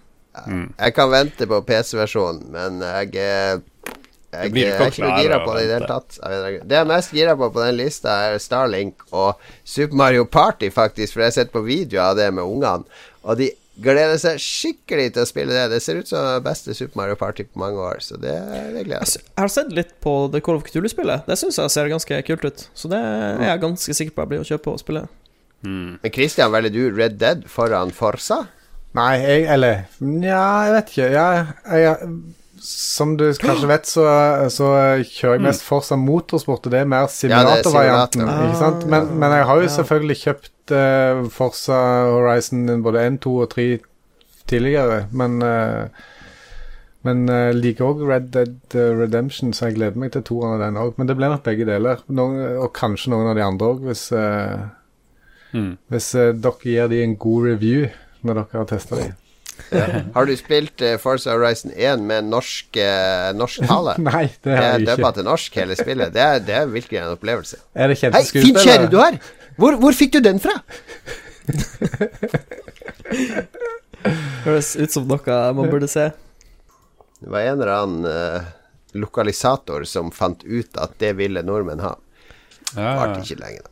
Jeg 0.81 0.95
kan 0.95 1.11
vente 1.11 1.47
på 1.47 1.61
PC-versjonen, 1.69 2.47
men 2.51 2.81
jeg 2.81 3.15
eh, 3.21 3.59
jeg, 4.33 4.49
jeg, 4.49 4.65
ikke 4.65 4.81
er 4.81 4.91
ikke 4.91 5.03
noe 5.05 5.19
gira 5.21 5.39
på 5.45 5.55
det 5.55 5.63
i 5.63 5.67
det 5.69 5.75
hele 5.77 5.87
tatt. 5.91 6.19
Jeg. 6.25 6.61
Det 6.67 6.71
jeg 6.79 6.81
er 6.81 6.89
mest 6.89 7.11
gira 7.13 7.35
på 7.37 7.51
på 7.53 7.61
den 7.67 7.77
lista, 7.77 8.09
er 8.33 8.39
Starlink 8.41 8.95
og 9.13 9.37
Super 9.63 9.95
Mario 9.95 10.25
Party, 10.25 10.71
faktisk. 10.73 11.13
For 11.13 11.21
jeg 11.21 11.27
har 11.27 11.37
sett 11.37 11.53
på 11.53 11.61
videoer 11.67 12.01
av 12.11 12.17
det 12.17 12.33
med 12.33 12.43
ungene, 12.43 12.85
og 13.23 13.39
de 13.39 13.51
gleder 13.83 14.19
seg 14.21 14.41
skikkelig 14.43 15.13
til 15.15 15.25
å 15.25 15.29
spille 15.29 15.55
det. 15.55 15.65
Det 15.73 15.81
ser 15.83 16.01
ut 16.03 16.11
som 16.11 16.43
beste 16.45 16.75
Super 16.77 17.01
Mario 17.01 17.17
Party 17.19 17.47
på 17.49 17.63
mange 17.63 17.81
år, 17.81 18.03
så 18.05 18.19
det, 18.21 18.35
det 18.75 18.85
gleder 18.85 19.07
jeg 19.07 19.23
Jeg 19.23 19.41
har 19.41 19.53
sett 19.55 19.73
litt 19.73 19.95
på 20.05 20.15
The 20.33 20.43
Call 20.45 20.61
of 20.61 20.67
Cthulhu-spillet. 20.69 21.25
Det 21.29 21.39
syns 21.41 21.61
jeg 21.61 21.73
ser 21.73 21.93
ganske 21.93 22.23
kult 22.29 22.45
ut. 22.49 22.67
Så 22.77 22.91
det 22.93 23.01
er 23.01 23.47
jeg 23.49 23.63
ganske 23.65 23.97
sikker 23.99 24.17
på 24.17 24.27
jeg 24.27 24.33
blir 24.35 24.45
å 24.45 24.49
kjøpe 24.53 24.75
og 24.75 24.83
spille. 24.83 25.07
Men 25.63 26.13
Christian, 26.13 26.51
velger 26.53 26.75
du 26.75 26.83
Red 26.91 27.21
Dead 27.23 27.47
foran 27.51 27.95
Forsa? 27.95 28.43
Nei, 28.99 29.13
jeg 29.23 29.45
Eller 29.55 29.85
Nja, 30.05 30.45
jeg 30.67 30.75
vet 30.77 30.91
ikke. 30.93 31.11
Jeg, 31.15 31.45
jeg, 31.85 32.15
som 32.63 33.17
du 33.19 33.25
kanskje 33.43 33.69
vet, 33.69 33.89
så, 33.91 34.03
så 34.55 34.69
kjører 35.03 35.39
jeg 35.39 35.45
mest 35.49 35.65
Forsa 35.67 35.97
Motorsport, 35.99 36.67
og 36.69 36.75
det 36.75 36.81
er 36.83 36.89
mer 36.91 37.09
simulatorvarianten. 37.11 38.23
simulator. 38.23 38.49
ikke 38.49 38.61
sant? 38.61 38.87
Men, 38.93 39.09
men 39.19 39.35
jeg 39.35 39.47
har 39.49 39.63
jo 39.63 39.71
selvfølgelig 39.77 40.17
kjøpt 40.21 40.75
uh, 40.77 41.23
Forsa 41.35 41.79
Horizon 42.13 42.71
både 42.85 43.03
1, 43.11 43.19
2 43.27 43.33
og 43.45 43.49
3 43.57 43.67
tidligere, 44.53 45.07
men 45.13 45.39
uh, 45.43 46.09
men 47.03 47.25
uh, 47.27 47.51
liker 47.51 47.89
òg 47.89 48.05
Red 48.07 48.29
Dead 48.31 48.77
Redemption, 48.77 49.51
så 49.51 49.67
jeg 49.73 49.81
gleder 49.81 49.99
meg 49.99 50.13
til 50.15 50.23
toeren 50.23 50.55
av 50.55 50.61
den 50.63 50.77
òg. 50.79 50.93
Men 51.01 51.09
det 51.11 51.17
blir 51.19 51.33
nok 51.33 51.43
begge 51.43 51.67
deler. 51.67 51.99
Noen, 52.15 52.37
og 52.63 52.69
kanskje 52.79 53.11
noen 53.11 53.33
av 53.33 53.35
de 53.35 53.43
andre 53.43 53.73
òg, 53.73 53.83
hvis, 53.89 54.05
uh, 54.15 54.69
Mm. 55.53 55.75
hvis 55.93 56.07
dere 56.17 56.53
gir 56.65 56.87
de 56.89 57.03
en 57.05 57.17
god 57.21 57.45
review 57.51 57.83
når 58.25 58.39
dere 58.39 58.57
har 58.63 58.69
testa 58.71 58.97
de. 58.97 59.11
Har 60.15 60.27
du 60.29 60.33
spilt 60.37 60.83
uh, 60.85 60.97
Forza 61.01 61.33
Horizon 61.33 61.73
1 61.75 62.03
med 62.09 62.29
norsk, 62.29 62.77
uh, 62.77 63.31
norsk 63.37 63.65
tale? 63.69 63.95
Nei, 64.11 64.27
det 64.45 64.51
har 64.53 64.63
har 64.63 64.79
ikke 64.79 64.91
jeg 64.91 64.99
dubba 64.99 65.11
til 65.17 65.25
norsk, 65.29 65.61
hele 65.61 65.75
spillet. 65.79 66.13
Det 66.15 66.23
er, 66.25 66.43
det 66.45 66.55
er 66.61 66.67
virkelig 66.73 66.99
en 67.03 67.15
opplevelse. 67.17 67.57
Er 67.75 67.93
det 67.93 67.97
kjente 68.01 68.21
Hei, 68.21 68.25
fin 68.49 68.57
kjerre 68.59 68.89
du 68.93 68.99
har! 69.01 69.19
Hvor, 69.61 69.77
hvor 69.81 69.93
fikk 69.97 70.13
du 70.17 70.21
den 70.25 70.41
fra? 70.43 70.57
Høres 74.47 74.73
ut 74.77 74.91
som 74.93 75.07
noe 75.11 75.39
man 75.57 75.71
burde 75.71 75.89
se. 75.91 76.11
Det 77.23 77.31
var 77.31 77.41
en 77.47 77.61
eller 77.61 77.73
annen 77.77 78.03
uh, 78.09 78.41
lokalisator 78.99 79.85
som 79.89 80.11
fant 80.15 80.43
ut 80.45 80.81
at 80.81 80.97
det 81.03 81.13
ville 81.21 81.43
nordmenn 81.47 81.85
ha. 81.85 81.95
Ja, 82.73 82.97
Varte 82.99 83.21
ikke 83.23 83.41
lenge, 83.43 83.61
da. 83.63 83.72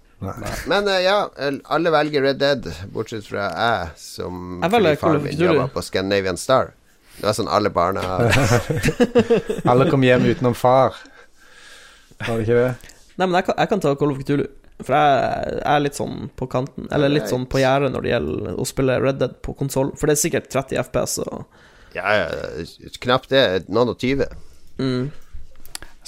Men 0.69 0.89
uh, 0.89 0.99
ja, 1.01 1.31
alle 1.65 1.91
velger 1.91 2.23
Red 2.23 2.41
Dead, 2.43 2.67
bortsett 2.93 3.25
fra 3.25 3.47
jeg, 3.49 3.95
som 4.01 4.61
Jeg 4.61 4.75
fordi 4.75 4.93
faren 5.01 5.25
min 5.25 5.41
jobba 5.41 5.69
på 5.73 5.83
Scandinavian 5.85 6.41
Star. 6.41 6.75
Det 7.21 7.27
var 7.29 7.37
sånn 7.37 7.51
alle 7.53 7.69
barna 7.73 8.03
Alle 9.71 9.89
kom 9.91 10.05
hjem 10.05 10.25
utenom 10.31 10.55
far. 10.57 10.97
Var 12.21 12.31
det 12.37 12.45
ikke 12.47 12.57
det? 12.57 12.95
Nei, 13.21 13.27
men 13.27 13.37
jeg 13.41 13.49
kan, 13.49 13.59
jeg 13.61 13.71
kan 13.73 13.83
ta 13.85 13.95
Call 14.01 14.15
of 14.15 14.21
Cthulhu. 14.23 14.47
For 14.81 14.97
jeg, 14.97 15.57
jeg 15.59 15.73
er 15.75 15.83
litt 15.85 15.99
sånn 15.99 16.31
på 16.41 16.49
kanten, 16.49 16.87
eller 16.89 17.13
litt 17.13 17.29
sånn 17.29 17.45
på 17.53 17.61
gjerdet 17.61 17.91
når 17.93 18.05
det 18.07 18.13
gjelder 18.15 18.55
å 18.57 18.65
spille 18.69 18.97
Red 19.03 19.19
Dead 19.21 19.35
på 19.45 19.53
konsoll. 19.59 19.93
For 20.01 20.09
det 20.09 20.17
er 20.17 20.23
sikkert 20.23 20.49
30 20.53 20.81
FPS 20.87 21.19
og 21.27 21.43
Ja, 21.97 22.15
ja, 22.17 22.65
knapt 23.03 23.33
det. 23.35 23.45
Noen 23.69 23.93
og 23.93 24.01
tyve. 24.01 24.31
mm. 24.81 25.11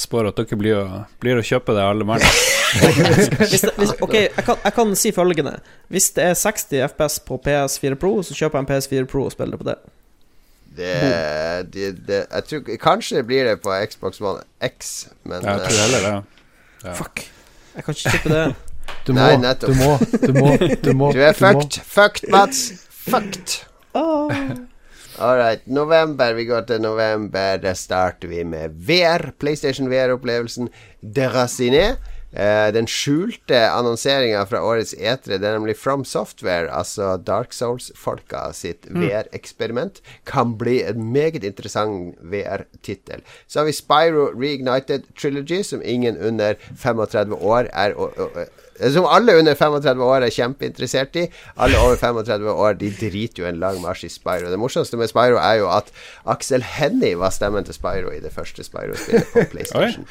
Spår 0.03 0.31
at 0.31 0.39
dere 0.41 0.57
blir 0.57 0.79
å, 0.81 1.03
blir 1.21 1.37
å 1.37 1.45
kjøpe 1.45 1.75
det, 1.77 1.85
alle 1.85 2.07
mann. 2.09 2.25
hvis 2.73 3.61
det, 3.61 3.73
hvis, 3.77 3.93
Ok, 4.01 4.15
jeg 4.15 4.45
kan, 4.47 4.57
jeg 4.65 4.75
kan 4.75 4.95
si 4.97 5.13
følgende. 5.13 5.59
Hvis 5.93 6.11
det 6.17 6.25
er 6.25 6.35
60 6.35 6.65
FPS 6.93 7.19
på 7.27 7.41
PS4 7.47 7.95
Pro, 8.01 8.23
så 8.23 8.35
kjøper 8.35 8.59
jeg 8.59 8.67
en 8.67 8.71
PS4 8.71 9.05
Pro 9.11 9.25
og 9.29 9.33
spiller 9.35 9.61
på 9.61 9.69
det. 9.69 9.77
Det, 10.77 10.93
det, 11.75 11.89
det 12.09 12.27
Jeg 12.33 12.45
tror 12.49 12.77
Kanskje 12.81 13.23
blir 13.29 13.45
det 13.45 13.59
på 13.61 13.75
Xbox 13.91 14.21
One 14.21 14.41
X, 14.65 15.09
men 15.25 15.45
Jeg 15.45 15.59
tror 15.61 15.69
eh, 15.69 15.83
heller 15.85 16.07
det. 16.07 16.13
Ja. 16.85 16.93
Fuck. 16.97 17.27
Jeg 17.75 17.85
kan 17.85 17.95
ikke 17.95 18.11
kjøpe 18.11 18.37
det. 18.37 18.45
Du 19.07 19.13
må, 19.15 19.19
Nei, 19.19 19.37
nettopp. 19.41 19.71
du 19.73 19.79
må, 19.79 19.93
du 20.27 20.33
må, 20.37 20.51
du 20.85 20.93
må. 20.95 21.09
Du 21.15 21.21
er 21.23 21.33
fucked. 21.35 21.81
Fucked, 21.87 22.29
Mats. 22.31 22.87
Fucked. 23.09 23.55
Oh. 23.99 24.31
All 25.19 25.39
right. 25.39 25.65
November. 25.67 26.35
Vi 26.35 26.45
går 26.47 26.67
til 26.69 26.83
november. 26.83 27.57
Da 27.63 27.73
starter 27.79 28.31
vi 28.31 28.45
med 28.47 28.77
VR. 28.87 29.33
PlayStation 29.39 29.91
VR-opplevelsen 29.91 30.69
Deraciné. 31.03 31.97
Eh, 32.33 32.69
den 32.73 32.89
skjulte 32.89 33.59
annonseringa 33.69 34.47
fra 34.49 34.63
årets 34.65 34.95
E3, 34.97 35.37
det 35.37 35.45
er 35.45 35.59
nemlig 35.59 35.77
From 35.77 36.05
Software, 36.09 36.71
altså 36.73 37.17
Dark 37.21 37.53
Souls-folka 37.53 38.47
sitt 38.57 38.89
VR-eksperiment, 38.89 40.01
kan 40.29 40.57
bli 40.59 40.79
en 40.87 41.13
meget 41.13 41.45
interessant 41.45 42.17
VR-tittel. 42.25 43.21
Så 43.47 43.61
har 43.61 43.69
vi 43.69 43.77
Spyro 43.77 44.31
Reignited 44.33 45.05
Trilogy, 45.19 45.63
som 45.63 45.85
ingen 45.85 46.17
under 46.19 46.55
35 46.77 47.37
år 47.37 47.69
er 47.73 47.97
å, 48.01 48.09
som 48.91 49.07
alle 49.07 49.37
under 49.39 49.55
35 49.55 50.01
år 50.05 50.25
er 50.25 50.33
kjempeinteressert 50.33 51.19
i. 51.21 51.27
Alle 51.61 51.79
over 51.79 52.01
35 52.01 52.49
år 52.53 52.79
de 52.81 52.89
driter 52.97 53.43
jo 53.43 53.49
en 53.49 53.61
lang 53.61 53.81
marsj 53.83 54.07
i 54.09 54.13
Spyro. 54.13 54.49
Det 54.51 54.61
morsomste 54.61 54.97
med 54.97 55.13
Spyro 55.13 55.37
er 55.37 55.61
jo 55.61 55.69
at 55.73 55.93
Aksel 56.33 56.65
Hennie 56.65 57.19
var 57.21 57.35
stemmen 57.35 57.69
til 57.69 57.77
Spyro 57.77 58.15
i 58.15 58.23
det 58.25 58.33
første 58.33 58.65
Spyro-spillet 58.65 59.29
på 59.35 59.45
PlayStation. 59.53 60.09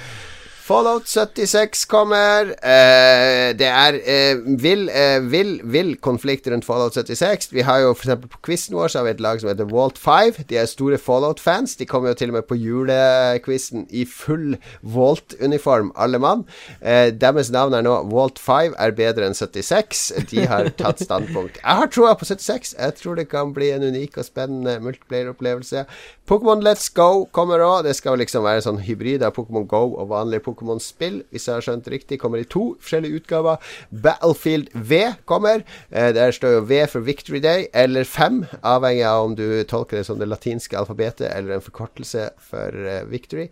Fallout 0.71 1.07
76 1.07 1.81
kommer. 1.91 2.53
Eh, 2.63 3.49
det 3.59 3.67
er 3.67 3.97
eh, 4.07 4.37
vill, 4.61 4.85
eh, 4.87 5.19
vill, 5.19 5.57
vill 5.67 5.97
konflikt 5.99 6.45
rundt 6.47 6.63
Fallout 6.63 6.95
76. 6.95 7.49
Vi 7.51 7.65
har 7.67 7.81
jo 7.83 7.89
f.eks. 7.91 8.21
på 8.23 8.39
quizen 8.47 8.77
vår 8.79 8.87
så 8.87 9.01
har 9.01 9.09
vi 9.09 9.11
et 9.17 9.23
lag 9.25 9.41
som 9.41 9.49
heter 9.51 9.67
Walt 9.67 9.99
5. 9.99 10.45
De 10.47 10.55
er 10.61 10.69
store 10.71 10.95
Fallout-fans. 10.95 11.75
De 11.75 11.87
kommer 11.89 12.13
jo 12.13 12.19
til 12.21 12.31
og 12.31 12.37
med 12.37 12.47
på 12.47 12.55
julequizen 12.55 13.83
i 13.91 14.05
full 14.07 14.55
Walt-uniform, 14.95 15.91
alle 15.99 16.21
mann. 16.23 16.45
Eh, 16.79 17.09
deres 17.11 17.51
navn 17.51 17.75
er 17.75 17.83
nå 17.83 17.97
Walt 18.13 18.39
5 18.39 18.77
er 18.79 18.95
bedre 18.95 19.27
enn 19.27 19.35
76. 19.35 20.05
De 20.31 20.47
har 20.47 20.71
tatt 20.79 21.03
standpunkt. 21.03 21.59
Jeg 21.59 21.81
har 21.81 21.91
troa 21.91 22.15
på 22.15 22.29
76. 22.31 22.77
Jeg 22.79 22.97
tror 23.01 23.19
det 23.19 23.27
kan 23.33 23.51
bli 23.51 23.73
en 23.75 23.89
unik 23.91 24.21
og 24.23 24.29
spennende 24.29 24.79
multiplayer-opplevelse. 24.87 25.83
Pokémon 26.31 26.63
Let's 26.63 26.87
Go 26.95 27.25
kommer 27.35 27.59
òg. 27.59 27.83
Det 27.83 27.97
skal 27.97 28.15
liksom 28.23 28.47
være 28.47 28.63
sånn 28.63 28.79
hybrid 28.87 29.27
av 29.27 29.35
Pokémon 29.35 29.67
Go 29.67 29.97
og 29.99 30.13
vanlige 30.13 30.45
Pokémon-spill. 30.61 31.21
Hvis 31.31 31.47
jeg 31.47 31.57
har 31.57 31.65
skjønt 31.65 31.89
riktig, 31.91 32.19
kommer 32.21 32.41
i 32.41 32.47
to 32.47 32.75
forskjellige 32.81 33.21
utgaver. 33.21 33.61
Battlefield 33.89 34.69
V 34.73 35.01
kommer. 35.25 35.63
Eh, 35.89 36.13
der 36.13 36.31
står 36.31 36.57
jo 36.57 36.65
V 36.69 36.87
for 36.87 36.99
Victory 37.01 37.41
Day, 37.41 37.67
eller 37.73 38.03
fem, 38.03 38.45
avhengig 38.63 39.05
av 39.05 39.25
om 39.25 39.35
du 39.35 39.63
tolker 39.63 39.97
det 39.97 40.05
som 40.05 40.19
det 40.19 40.29
latinske 40.29 40.77
alfabetet 40.77 41.31
eller 41.31 41.57
en 41.57 41.65
forkortelse 41.65 42.29
for 42.51 42.75
eh, 42.87 43.05
Victory. 43.09 43.49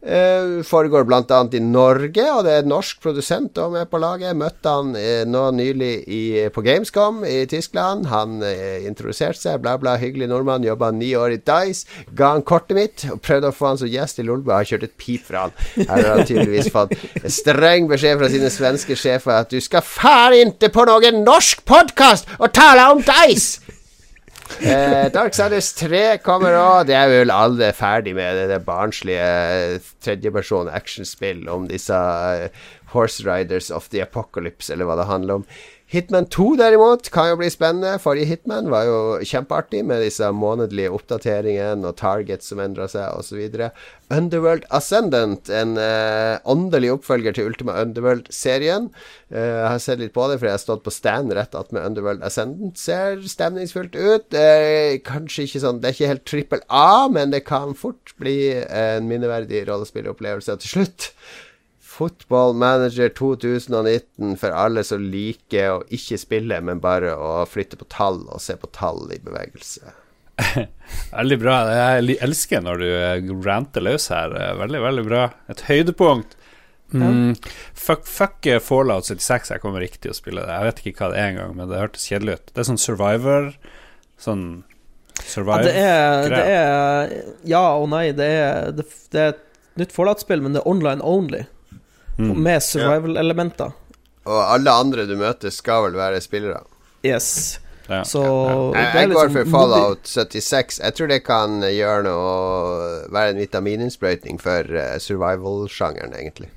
Uh, 0.00 0.62
foregår 0.64 1.04
bl.a. 1.04 1.40
i 1.52 1.60
Norge, 1.60 2.24
og 2.32 2.46
det 2.46 2.52
er 2.54 2.62
en 2.62 2.70
norsk 2.72 3.02
produsent 3.04 3.52
da 3.56 3.66
med 3.68 3.90
på 3.92 3.98
laget. 4.00 4.32
Møtte 4.38 4.72
han 4.72 4.94
uh, 4.96 5.26
nå 5.28 5.42
nylig 5.58 5.90
i, 6.08 6.20
på 6.54 6.64
Gamescom 6.64 7.20
i 7.28 7.42
Tyskland. 7.50 8.08
Han 8.08 8.38
uh, 8.40 8.80
introduserte 8.88 9.42
seg, 9.42 9.58
bla, 9.60 9.76
bla, 9.80 9.98
hyggelig 10.00 10.30
nordmann. 10.30 10.64
Jobba 10.64 10.88
ni 10.96 11.12
år 11.20 11.36
i 11.36 11.40
Dice. 11.44 11.84
Ga 12.16 12.32
han 12.38 12.46
kortet 12.48 12.78
mitt 12.78 13.04
og 13.12 13.20
prøvde 13.20 13.52
å 13.52 13.56
få 13.56 13.74
han 13.74 13.82
som 13.82 13.92
gjest 13.92 14.22
i 14.22 14.24
Lolbua. 14.24 14.62
Har 14.62 14.70
kjørt 14.72 14.88
et 14.88 14.96
pip 14.96 15.28
fra 15.28 15.46
han. 15.46 15.56
Her 15.76 15.92
har 15.92 16.14
han 16.14 16.24
tydeligvis 16.24 16.72
fått 16.72 16.96
streng 17.28 17.90
beskjed 17.90 18.22
fra 18.22 18.32
sine 18.32 18.48
svenske 18.52 18.96
sjefer 18.96 19.36
at 19.42 19.52
du 19.52 19.60
skal 19.60 19.84
far 19.84 20.32
ikke 20.32 20.72
på 20.72 20.88
noen 20.88 21.20
norsk 21.26 21.60
podkast 21.68 22.38
og 22.40 22.48
tale 22.56 22.88
om 22.94 23.04
Dice! 23.04 23.69
Eh, 24.58 25.06
Darksiders 25.14 25.70
3 25.78 26.18
kommer 26.24 26.56
òg. 26.58 26.88
Det 26.90 26.96
er 26.98 27.08
vel 27.12 27.32
alle 27.32 27.70
ferdig 27.76 28.16
med. 28.18 28.42
Det, 28.50 28.58
barnslige 28.66 29.80
tredjeperson 30.04 30.68
actionspill 30.72 31.46
om 31.52 31.68
disse 31.70 31.96
eh, 31.96 32.66
Horse 32.94 33.24
Riders 33.26 33.70
of 33.70 33.90
the 33.90 34.02
Apocalypse, 34.04 34.70
eller 34.72 34.88
hva 34.88 34.98
det 35.00 35.10
handler 35.10 35.40
om. 35.40 35.46
Hitman 35.90 36.28
2 36.30 36.52
derimot 36.54 37.08
kan 37.10 37.32
jo 37.32 37.38
bli 37.40 37.48
spennende. 37.50 37.96
Forrige 37.98 38.28
Hitman 38.30 38.68
var 38.70 38.84
jo 38.86 38.98
kjempeartig 39.26 39.80
med 39.88 40.04
disse 40.04 40.28
månedlige 40.30 40.92
oppdateringene 40.94 41.88
og 41.88 41.96
targets 41.98 42.46
som 42.52 42.62
endra 42.62 42.86
seg 42.92 43.10
osv. 43.18 43.40
Underworld 44.14 44.68
Ascendant, 44.70 45.50
en 45.50 45.74
eh, 45.82 46.38
åndelig 46.46 46.92
oppfølger 46.94 47.34
til 47.34 47.50
Ultima 47.50 47.74
Underworld-serien. 47.82 48.86
Eh, 49.34 49.42
jeg 49.42 49.66
har 49.66 49.82
sett 49.82 50.04
litt 50.04 50.14
på 50.14 50.30
det, 50.30 50.38
for 50.38 50.46
jeg 50.46 50.60
har 50.60 50.62
stått 50.62 50.86
på 50.86 50.94
stand 50.94 51.34
rett 51.34 51.58
attmed 51.58 51.82
Underworld 51.82 52.22
Ascendant. 52.22 52.78
Ser 52.78 53.26
stemningsfullt 53.26 53.98
ut. 53.98 54.30
Eh, 54.30 55.00
kanskje 55.02 55.48
ikke 55.48 55.66
sånn 55.66 55.82
Det 55.82 55.90
er 55.90 55.98
ikke 55.98 56.14
helt 56.14 56.28
trippel 56.36 56.66
A, 56.70 57.10
men 57.10 57.34
det 57.34 57.42
kan 57.50 57.74
fort 57.74 58.14
bli 58.22 58.38
en 58.62 59.10
minneverdig 59.10 59.66
rollespillopplevelse 59.66 60.60
til 60.62 60.76
slutt. 60.78 61.12
Football 62.00 62.54
Manager 62.56 63.10
2019 63.12 64.36
for 64.40 64.54
alle 64.56 64.80
som 64.88 65.02
liker 65.12 65.74
å 65.74 65.80
ikke 65.92 66.16
spille, 66.20 66.60
men 66.64 66.80
bare 66.80 67.12
å 67.12 67.42
flytte 67.48 67.76
på 67.76 67.84
tall 67.92 68.22
og 68.24 68.40
se 68.40 68.56
på 68.56 68.70
tall 68.72 69.04
i 69.12 69.18
bevegelse. 69.20 69.92
Veldig 71.18 71.38
bra. 71.42 71.56
Jeg 71.76 72.16
elsker 72.24 72.64
når 72.64 72.80
du 72.80 72.86
eh, 72.88 73.32
ranter 73.44 73.84
løs 73.84 74.08
her. 74.12 74.32
Eh, 74.32 74.54
Veldig, 74.62 74.80
veldig 74.86 75.04
bra. 75.10 75.26
Et 75.52 75.60
høydepunkt. 75.68 76.38
Mm, 76.90 77.36
fuck, 77.76 78.08
fuck 78.08 78.46
eh, 78.50 78.58
Fallout 78.64 79.06
76. 79.06 79.52
Jeg 79.52 79.62
kommer 79.62 79.84
riktig 79.84 80.10
å 80.10 80.16
spille 80.16 80.42
det. 80.46 80.56
Jeg 80.56 80.70
vet 80.70 80.82
ikke 80.90 81.04
hva 81.04 81.12
det 81.12 81.20
er 81.20 81.30
engang, 81.34 81.54
men 81.58 81.70
det 81.70 81.78
hørtes 81.82 82.08
kjedelig 82.10 82.38
ut. 82.40 82.50
Det 82.54 82.64
er 82.64 82.68
sånn 82.72 82.80
Survivor 82.82 83.52
Sånn 84.20 84.44
Ja, 85.20 85.60
det, 85.68 85.76
er, 85.76 86.26
det 86.32 86.42
er 86.48 87.14
Ja 87.52 87.62
og 87.76 87.90
nei. 87.92 88.06
Det 88.16 88.26
er, 88.40 88.72
det, 88.74 88.88
det 89.12 89.22
er 89.22 89.32
et 89.34 89.44
nytt 89.80 89.94
Fallout-spill, 89.94 90.42
men 90.44 90.56
det 90.56 90.64
er 90.64 90.70
online 90.72 91.04
only. 91.04 91.44
Mm. 92.20 92.36
Med 92.44 92.62
survival-elementer. 92.64 93.72
Og 94.28 94.38
alle 94.44 94.76
andre 94.82 95.06
du 95.08 95.16
møter, 95.18 95.52
skal 95.54 95.86
vel 95.88 95.98
være 95.98 96.20
spillere. 96.20 96.60
Yes. 97.06 97.58
Ja. 97.88 98.04
Så 98.06 98.20
ja. 98.22 98.78
er 98.78 98.98
jeg 99.00 99.10
går 99.10 99.30
liksom 99.30 99.36
for 99.38 99.50
Fallout 99.50 100.06
76. 100.06 100.78
Jeg 100.84 100.94
tror 100.94 101.08
det 101.10 101.22
kan 101.26 101.56
gjøre 101.64 102.04
noe 102.06 102.34
Være 103.10 103.32
en 103.32 103.40
vitamininnsprøytning 103.40 104.38
for 104.38 104.68
eh, 104.78 104.98
survival-sjangeren, 105.02 106.14
egentlig. 106.14 106.50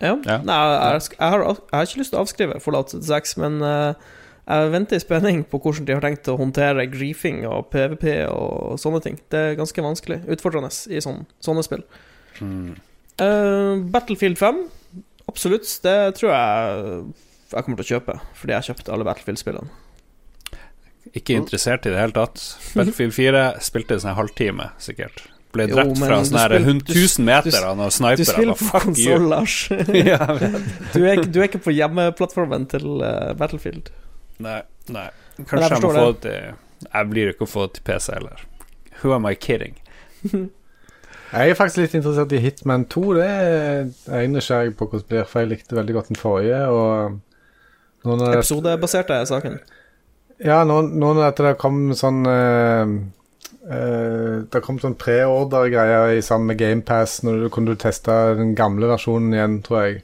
Ja. 0.00 0.16
Ja. 0.26 0.40
Nei, 0.44 0.56
jeg, 0.56 1.02
jeg, 1.12 1.28
har, 1.28 1.44
jeg 1.44 1.72
har 1.72 1.86
ikke 1.86 2.02
lyst 2.02 2.12
til 2.12 2.18
å 2.18 2.24
avskrive 2.24 2.58
Fallout 2.60 2.92
76, 2.92 3.36
men 3.44 3.60
uh, 3.62 4.16
jeg 4.46 4.72
venter 4.74 4.98
i 4.98 5.02
spenning 5.02 5.44
på 5.50 5.58
hvordan 5.62 5.86
de 5.86 5.94
har 5.96 6.04
tenkt 6.04 6.28
å 6.30 6.36
håndtere 6.38 6.88
griefing 6.90 7.40
og 7.48 7.70
PVP 7.72 8.04
og 8.30 8.76
sånne 8.78 9.00
ting. 9.02 9.16
Det 9.32 9.40
er 9.42 9.56
ganske 9.58 9.82
vanskelig. 9.82 10.20
Utfordrende 10.36 10.70
i 10.92 11.02
sånn, 11.02 11.24
sånne 11.42 11.64
spill. 11.66 11.82
Eh, 12.42 13.72
Battlefield 13.90 14.38
5, 14.38 14.60
absolutt. 15.28 15.68
Det 15.84 15.96
tror 16.18 16.32
jeg 16.32 17.04
jeg 17.46 17.62
kommer 17.64 17.78
til 17.78 17.86
å 17.86 17.90
kjøpe, 17.94 18.14
fordi 18.34 18.52
jeg 18.56 18.66
kjøpte 18.70 18.92
alle 18.94 19.04
Battlefield-spillene. 19.06 19.68
Ikke 21.14 21.36
interessert 21.38 21.86
i 21.86 21.92
det 21.94 22.00
hele 22.00 22.14
tatt. 22.16 22.42
Battlefield 22.74 23.14
4 23.14 23.42
spilte 23.62 23.94
en 23.96 24.02
sånn 24.02 24.16
halvtime, 24.18 24.70
sikkert. 24.82 25.22
Ble 25.54 25.68
drept 25.70 25.92
jo, 25.94 26.00
fra 26.02 26.18
sånne 26.26 26.42
her 26.42 26.54
spill- 26.56 26.82
1000 26.82 27.24
meter 27.28 27.64
av 27.64 27.76
noen 27.78 28.16
Du 28.18 28.24
spiller 28.26 28.58
på 28.58 28.80
konsoll, 28.82 29.28
Lars. 29.30 29.54
Du 29.70 30.98
er, 31.06 31.14
ikke- 31.14 31.30
du 31.32 31.38
er 31.40 31.46
ikke 31.48 31.62
på 31.64 31.72
hjemmeplattformen 31.76 32.66
til 32.74 33.00
eh, 33.06 33.32
Battlefield. 33.38 33.92
Nei, 34.42 34.58
nei. 34.92 35.06
Kanskje 35.38 35.62
jeg 35.62 35.70
jeg, 35.70 35.82
må 35.86 35.92
få 35.94 36.06
det 36.12 36.20
til 36.26 36.90
Jeg 36.92 37.08
blir 37.14 37.30
ikke 37.32 37.46
å 37.46 37.48
få 37.54 37.68
til 37.72 37.86
PC 37.86 38.12
heller. 38.18 38.42
Who 39.02 39.14
am 39.14 39.24
I 39.30 39.34
kidding? 39.34 39.78
Jeg 41.32 41.50
er 41.50 41.58
faktisk 41.58 41.82
litt 41.82 41.96
interessert 41.98 42.32
i 42.36 42.40
Hitman 42.42 42.84
2. 42.92 43.02
Det 43.18 43.26
er 43.26 44.20
jeg 44.20 44.30
nysgjerrig 44.30 44.76
på 44.78 44.86
hvordan 44.86 45.02
det 45.02 45.10
blir, 45.10 45.26
for 45.26 45.42
jeg 45.42 45.50
likte 45.50 45.78
veldig 45.78 45.96
godt 45.96 46.10
den 46.12 46.20
forrige. 46.20 46.60
Og 46.70 48.06
nå 48.06 48.16
når 48.20 48.38
Episodebasert 48.38 49.10
Episodebaserte 49.10 49.18
saken. 49.32 49.58
ja, 50.44 50.62
nå, 50.68 50.80
nå 50.86 51.12
når 51.18 51.34
det 51.40 51.54
kom 51.58 51.80
sånn 51.98 52.22
uh, 52.30 52.94
uh, 53.66 54.34
Det 54.52 54.62
kom 54.62 54.78
sånn 54.82 54.94
preorder-greier 55.00 56.14
i 56.14 56.22
sammen 56.22 56.52
med 56.52 56.60
GamePass, 56.62 57.20
når 57.26 57.46
du 57.46 57.50
kunne 57.50 57.74
du 57.74 57.82
teste 57.82 58.14
den 58.38 58.54
gamle 58.58 58.90
versjonen 58.92 59.34
igjen, 59.34 59.60
tror 59.66 59.82
jeg. 59.82 60.02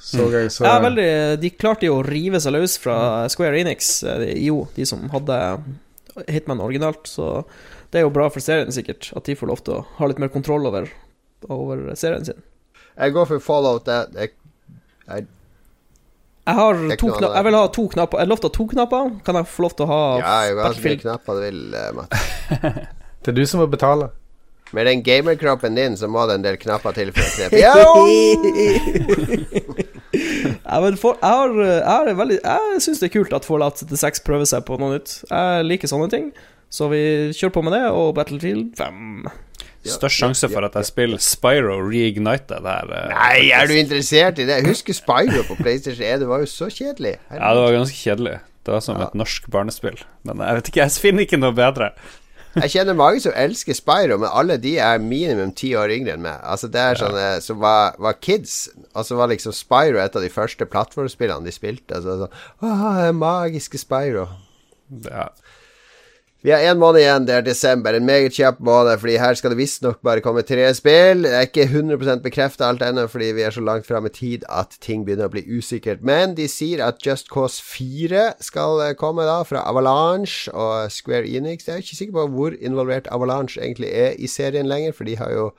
Så 0.00 0.30
jeg 0.32 0.48
så 0.54 0.64
Ja, 0.64 0.78
veldig 0.80 1.10
De 1.42 1.50
klarte 1.58 1.90
jo 1.90 1.98
å 1.98 2.06
rive 2.06 2.40
seg 2.40 2.54
løs 2.54 2.78
fra 2.80 3.26
Square 3.32 3.58
Enix, 3.60 3.98
jo, 4.38 4.62
de 4.78 4.86
som 4.88 5.10
hadde 5.12 5.42
Hitman 6.30 6.62
originalt. 6.62 7.04
Så 7.10 7.42
det 7.90 8.00
er 8.00 8.06
jo 8.06 8.12
bra 8.14 8.28
for 8.30 8.42
serien, 8.44 8.70
sikkert, 8.74 9.10
at 9.18 9.26
de 9.26 9.34
får 9.38 9.50
lov 9.50 9.64
til 9.66 9.80
å 9.80 9.84
ha 9.98 10.08
litt 10.10 10.20
mer 10.22 10.30
kontroll 10.30 10.68
over, 10.70 10.86
over 11.50 11.82
serien 11.98 12.24
sin. 12.26 12.38
Jeg 12.94 13.14
går 13.16 13.26
for 13.32 13.42
Fallout. 13.42 13.88
Jeg, 13.88 14.30
jeg, 15.08 15.26
Jeg 16.46 16.56
to 16.56 16.66
ikke 16.94 17.08
noe 17.08 17.18
kna 17.18 17.26
annet. 17.26 17.36
Jeg 17.36 17.46
vil 17.48 17.58
ha 17.58 17.64
to 17.74 17.84
knapper. 17.94 18.22
Jeg 18.22 18.30
lovte 18.30 18.52
to 18.54 18.66
knapper? 18.70 19.10
Kan 19.26 19.40
jeg 19.40 19.50
få 19.50 19.66
lov 19.66 19.74
til 19.78 19.86
å 19.86 19.90
ha 19.90 20.00
ja, 20.20 20.36
jeg 20.46 20.56
har 20.60 20.78
så 20.78 20.86
mye 20.86 21.02
knapper 21.02 21.38
du 21.38 21.44
vil, 21.46 21.60
eh, 21.74 21.92
Mats. 21.98 22.16
Det 23.20 23.28
er 23.34 23.36
du 23.36 23.44
som 23.44 23.60
må 23.60 23.66
betale. 23.68 24.08
Med 24.72 24.86
den 24.86 25.02
gamerkroppen 25.02 25.74
din 25.74 25.96
så 25.98 26.08
må 26.08 26.22
det 26.30 26.38
en 26.38 26.44
del 26.46 26.56
knapper 26.62 26.94
til 26.96 27.10
for 27.16 27.26
å 27.26 27.30
kneppe. 27.34 27.58
Yo! 27.58 27.66
Ja, 30.10 30.78
for, 30.98 31.16
jeg 31.22 31.36
har, 31.38 31.52
jeg 31.54 31.84
har 31.86 32.08
veldig 32.18 32.36
Jeg 32.42 32.80
syns 32.82 32.98
det 32.98 33.08
er 33.08 33.12
kult 33.14 33.34
at 33.34 33.46
Fallout 33.46 33.78
76 33.78 34.22
prøver 34.26 34.48
seg 34.48 34.64
på 34.66 34.78
noe 34.80 34.96
nytt. 34.96 35.12
Jeg 35.26 35.66
liker 35.66 35.90
sånne 35.90 36.08
ting. 36.12 36.30
Så 36.70 36.86
vi 36.92 37.00
kjører 37.34 37.54
på 37.56 37.62
med 37.66 37.74
det, 37.74 37.84
og 37.90 38.12
Battlefield 38.18 38.76
5. 38.78 39.24
Ja, 39.80 39.94
Størst 39.96 40.20
sjanse 40.20 40.44
ja, 40.44 40.52
for 40.52 40.66
at 40.68 40.74
jeg 40.76 40.86
spiller 40.90 41.20
Spyro 41.24 41.78
Reignited 41.88 42.66
her. 42.68 42.90
eh, 42.92 43.08
Nei, 43.14 43.48
er 43.56 43.66
du 43.66 43.74
interessert 43.80 44.38
i 44.38 44.44
det? 44.44 44.58
Jeg 44.60 44.68
husker 44.68 44.96
Spyro 44.96 45.42
på 45.48 45.56
PlayStation 45.62 46.04
1. 46.04 46.20
Det 46.20 46.28
var 46.28 46.42
jo 46.44 46.48
så 46.52 46.68
kjedelig. 46.68 47.14
Ja, 47.32 47.54
det 47.56 47.62
var 47.64 47.76
ganske 47.78 47.96
kjedelig. 47.96 48.38
Det 48.66 48.74
var 48.76 48.82
som 48.84 49.00
et 49.00 49.14
norsk 49.16 49.46
barnespill. 49.50 50.02
Men 50.28 50.42
jeg 50.44 50.58
vet 50.58 50.68
ikke, 50.68 50.82
jeg 50.84 51.00
finner 51.06 51.24
ikke 51.26 51.40
noe 51.40 51.56
bedre. 51.56 51.92
Jeg 52.50 52.72
kjenner 52.72 52.96
mange 52.98 53.20
som 53.22 53.34
elsker 53.38 53.76
Spyro, 53.78 54.16
men 54.18 54.26
alle 54.34 54.56
de 54.58 54.72
er 54.82 54.98
minimum 54.98 55.52
ti 55.54 55.68
år 55.78 55.92
yngre 55.94 56.16
enn 56.16 56.24
meg. 56.24 56.40
Altså 56.42 56.66
Det 56.66 56.80
er 56.82 56.98
sånne 56.98 57.26
som 57.44 57.60
var, 57.62 57.94
var 58.02 58.16
kids. 58.18 58.64
så 59.06 59.18
var 59.20 59.30
liksom 59.30 59.54
Spyro 59.54 60.00
et 60.02 60.16
av 60.18 60.24
de 60.24 60.32
første 60.34 60.66
plattformspillene 60.66 61.46
de 61.46 61.54
spilte. 61.54 61.94
Altså, 62.00 62.16
sånn, 62.24 62.34
Åh, 62.66 63.12
magiske 63.14 63.78
Spyro. 63.78 64.26
Ja. 65.06 65.28
Vi 66.40 66.48
har 66.54 66.62
én 66.64 66.78
måned 66.80 67.02
igjen, 67.02 67.26
det 67.28 67.34
er 67.36 67.42
desember. 67.44 67.92
En 67.92 68.06
meget 68.08 68.32
kjapp 68.32 68.62
måned, 68.64 68.96
fordi 69.02 69.18
her 69.20 69.36
skal 69.36 69.52
det 69.52 69.58
visstnok 69.58 69.98
bare 70.00 70.22
komme 70.24 70.40
tre 70.48 70.70
spill. 70.72 71.26
Det 71.26 71.34
er 71.36 71.44
ikke 71.44 71.66
100% 71.68 72.22
bekrefta 72.24 72.64
alt 72.64 72.80
ennå, 72.80 73.04
fordi 73.12 73.28
vi 73.36 73.44
er 73.44 73.52
så 73.52 73.60
langt 73.60 73.84
fram 73.84 74.08
i 74.08 74.12
tid 74.14 74.46
at 74.48 74.78
ting 74.80 75.04
begynner 75.04 75.28
å 75.28 75.34
bli 75.34 75.42
usikkert. 75.44 76.00
Men 76.00 76.32
de 76.38 76.48
sier 76.48 76.80
at 76.86 77.04
Just 77.04 77.28
Cause 77.28 77.60
4 77.60 78.40
skal 78.40 78.80
eh, 78.86 78.94
komme, 78.96 79.28
da, 79.28 79.42
fra 79.44 79.66
Avalanche 79.68 80.48
og 80.56 80.88
Square 80.88 81.28
Enix. 81.28 81.68
Jeg 81.68 81.76
er 81.76 81.84
ikke 81.84 82.00
sikker 82.00 82.16
på 82.16 82.28
hvor 82.32 82.56
involvert 82.56 83.12
Avalanche 83.12 83.60
egentlig 83.60 83.92
er 83.92 84.16
i 84.16 84.30
serien 84.30 84.70
lenger, 84.70 84.96
for 84.96 85.04
de 85.04 85.20
har 85.20 85.36
jo 85.36 85.50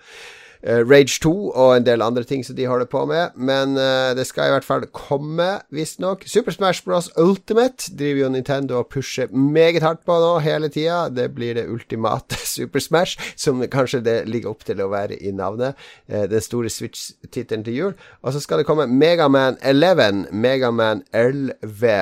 Rage 0.63 1.19
2 1.23 1.31
og 1.49 1.71
en 1.75 1.85
del 1.85 2.03
andre 2.05 2.23
ting 2.27 2.43
som 2.45 2.55
de 2.55 2.67
holder 2.69 2.85
på 2.85 3.05
med. 3.09 3.35
Men 3.35 3.77
eh, 3.79 4.13
det 4.17 4.27
skal 4.29 4.49
i 4.49 4.53
hvert 4.55 4.67
fall 4.67 4.85
komme, 4.93 5.49
visstnok. 5.73 6.23
Super 6.29 6.53
Smash 6.55 6.85
Bros. 6.85 7.09
Ultimate 7.17 7.91
driver 7.97 8.21
jo 8.25 8.29
Nintendo 8.29 8.77
og 8.81 8.89
pusher 8.93 9.31
meget 9.33 9.81
hardt 9.81 10.05
på 10.05 10.17
nå 10.21 10.37
hele 10.45 10.69
tida. 10.69 11.09
Det 11.09 11.31
blir 11.35 11.57
det 11.57 11.67
ultimate 11.69 12.37
Super 12.55 12.79
Smash, 12.79 13.33
som 13.35 13.61
kanskje 13.71 14.03
det 14.05 14.17
ligger 14.29 14.53
opp 14.53 14.65
til 14.67 14.81
å 14.81 14.89
være 14.91 15.17
i 15.17 15.33
navnet. 15.35 15.77
Eh, 16.07 16.27
den 16.29 16.41
store 16.41 16.69
Switch-tittelen 16.69 17.65
til 17.65 17.77
jul. 17.77 17.93
Og 18.21 18.33
så 18.33 18.43
skal 18.43 18.61
det 18.61 18.69
komme 18.69 18.87
Megaman 18.87 19.57
11. 19.61 20.27
Megaman 20.31 21.05
11, 21.13 21.61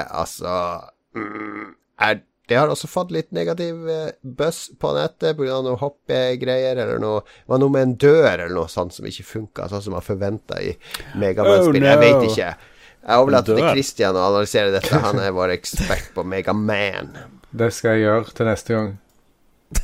altså 0.09 0.55
mm, 1.15 1.75
er 1.99 2.23
det 2.49 2.57
har 2.57 2.71
også 2.71 2.89
fått 2.89 3.11
litt 3.13 3.29
negativ 3.35 3.87
eh, 3.89 4.11
buzz 4.21 4.71
på 4.81 4.93
nettet 4.97 5.37
pga. 5.37 5.59
noe 5.65 5.77
hoppegreier, 5.77 6.79
eller 6.81 7.01
noe 7.01 7.21
Det 7.21 7.51
var 7.53 7.61
noe 7.61 7.73
med 7.75 7.85
en 7.85 7.95
dør 8.01 8.31
eller 8.33 8.55
noe 8.57 8.71
sånt 8.71 8.95
som 8.95 9.05
ikke 9.05 9.27
funka, 9.27 9.67
sånn 9.69 9.85
som 9.85 9.95
man 9.97 10.05
forventa 10.05 10.57
i 10.63 10.73
Megaman-spill. 11.21 11.83
Oh, 11.83 11.89
Jeg 11.91 11.99
no. 11.99 12.05
vet 12.05 12.31
ikke. 12.31 12.53
Jeg 12.99 13.23
overlater 13.23 13.55
til. 13.59 13.67
Christian 13.71 14.17
å 14.17 14.25
analysere 14.31 14.73
dette. 14.75 15.03
Han 15.05 15.21
er 15.21 15.35
vår 15.35 15.53
ekspert 15.59 16.09
på 16.15 16.25
Megaman. 16.27 17.13
Det 17.49 17.69
skal 17.73 17.97
jeg 17.97 18.07
gjøre 18.07 18.35
til 18.35 18.49
neste 18.49 18.75
gang. 18.75 18.97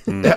Mm. 0.09 0.23
jeg, 0.25 0.33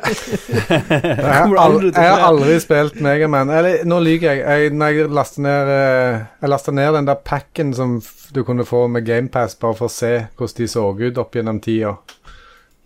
har 1.24 1.54
aldri, 1.56 1.88
jeg 1.88 2.10
har 2.12 2.22
aldri 2.26 2.56
spilt 2.60 2.98
Megaman. 3.04 3.50
Eller, 3.52 3.84
nå 3.88 4.00
lyver 4.04 4.34
jeg. 4.34 4.42
jeg. 4.44 4.72
Når 4.76 4.94
jeg 4.94 5.12
lasta 5.16 5.44
ned 5.44 5.72
eh, 5.72 6.74
ned 6.76 6.98
den 6.98 7.08
der 7.08 7.20
packen 7.24 7.72
som 7.76 7.98
du 8.34 8.42
kunne 8.44 8.66
få 8.68 8.86
med 8.92 9.06
GamePass, 9.08 9.56
bare 9.60 9.78
for 9.78 9.88
å 9.88 9.92
se 9.92 10.12
hvordan 10.36 10.56
de 10.60 10.68
så 10.68 10.84
ut 10.92 11.20
opp 11.20 11.36
gjennom 11.36 11.60
tida. 11.64 11.96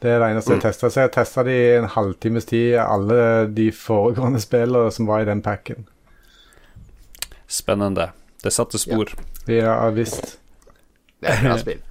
Det 0.02 0.10
er 0.10 0.18
det 0.18 0.32
eneste 0.32 0.56
jeg 0.56 0.64
testa. 0.64 0.90
Så 0.90 1.04
jeg 1.04 1.12
testa 1.14 1.44
de 1.46 1.54
i 1.54 1.76
en 1.76 1.86
halvtimes 1.94 2.48
tid, 2.50 2.74
alle 2.82 3.46
de 3.54 3.68
foregående 3.74 4.42
spillene 4.48 4.90
som 4.94 5.06
var 5.10 5.22
i 5.22 5.28
den 5.28 5.42
packen. 5.44 5.86
Spennende. 7.46 8.10
Det 8.42 8.50
satte 8.50 8.80
spor. 8.82 9.12
Ja 9.46 9.78
visst. 9.94 10.38
Det 11.22 11.30
er 11.30 11.38
et 11.38 11.46
bra 11.46 11.56
spill. 11.60 11.82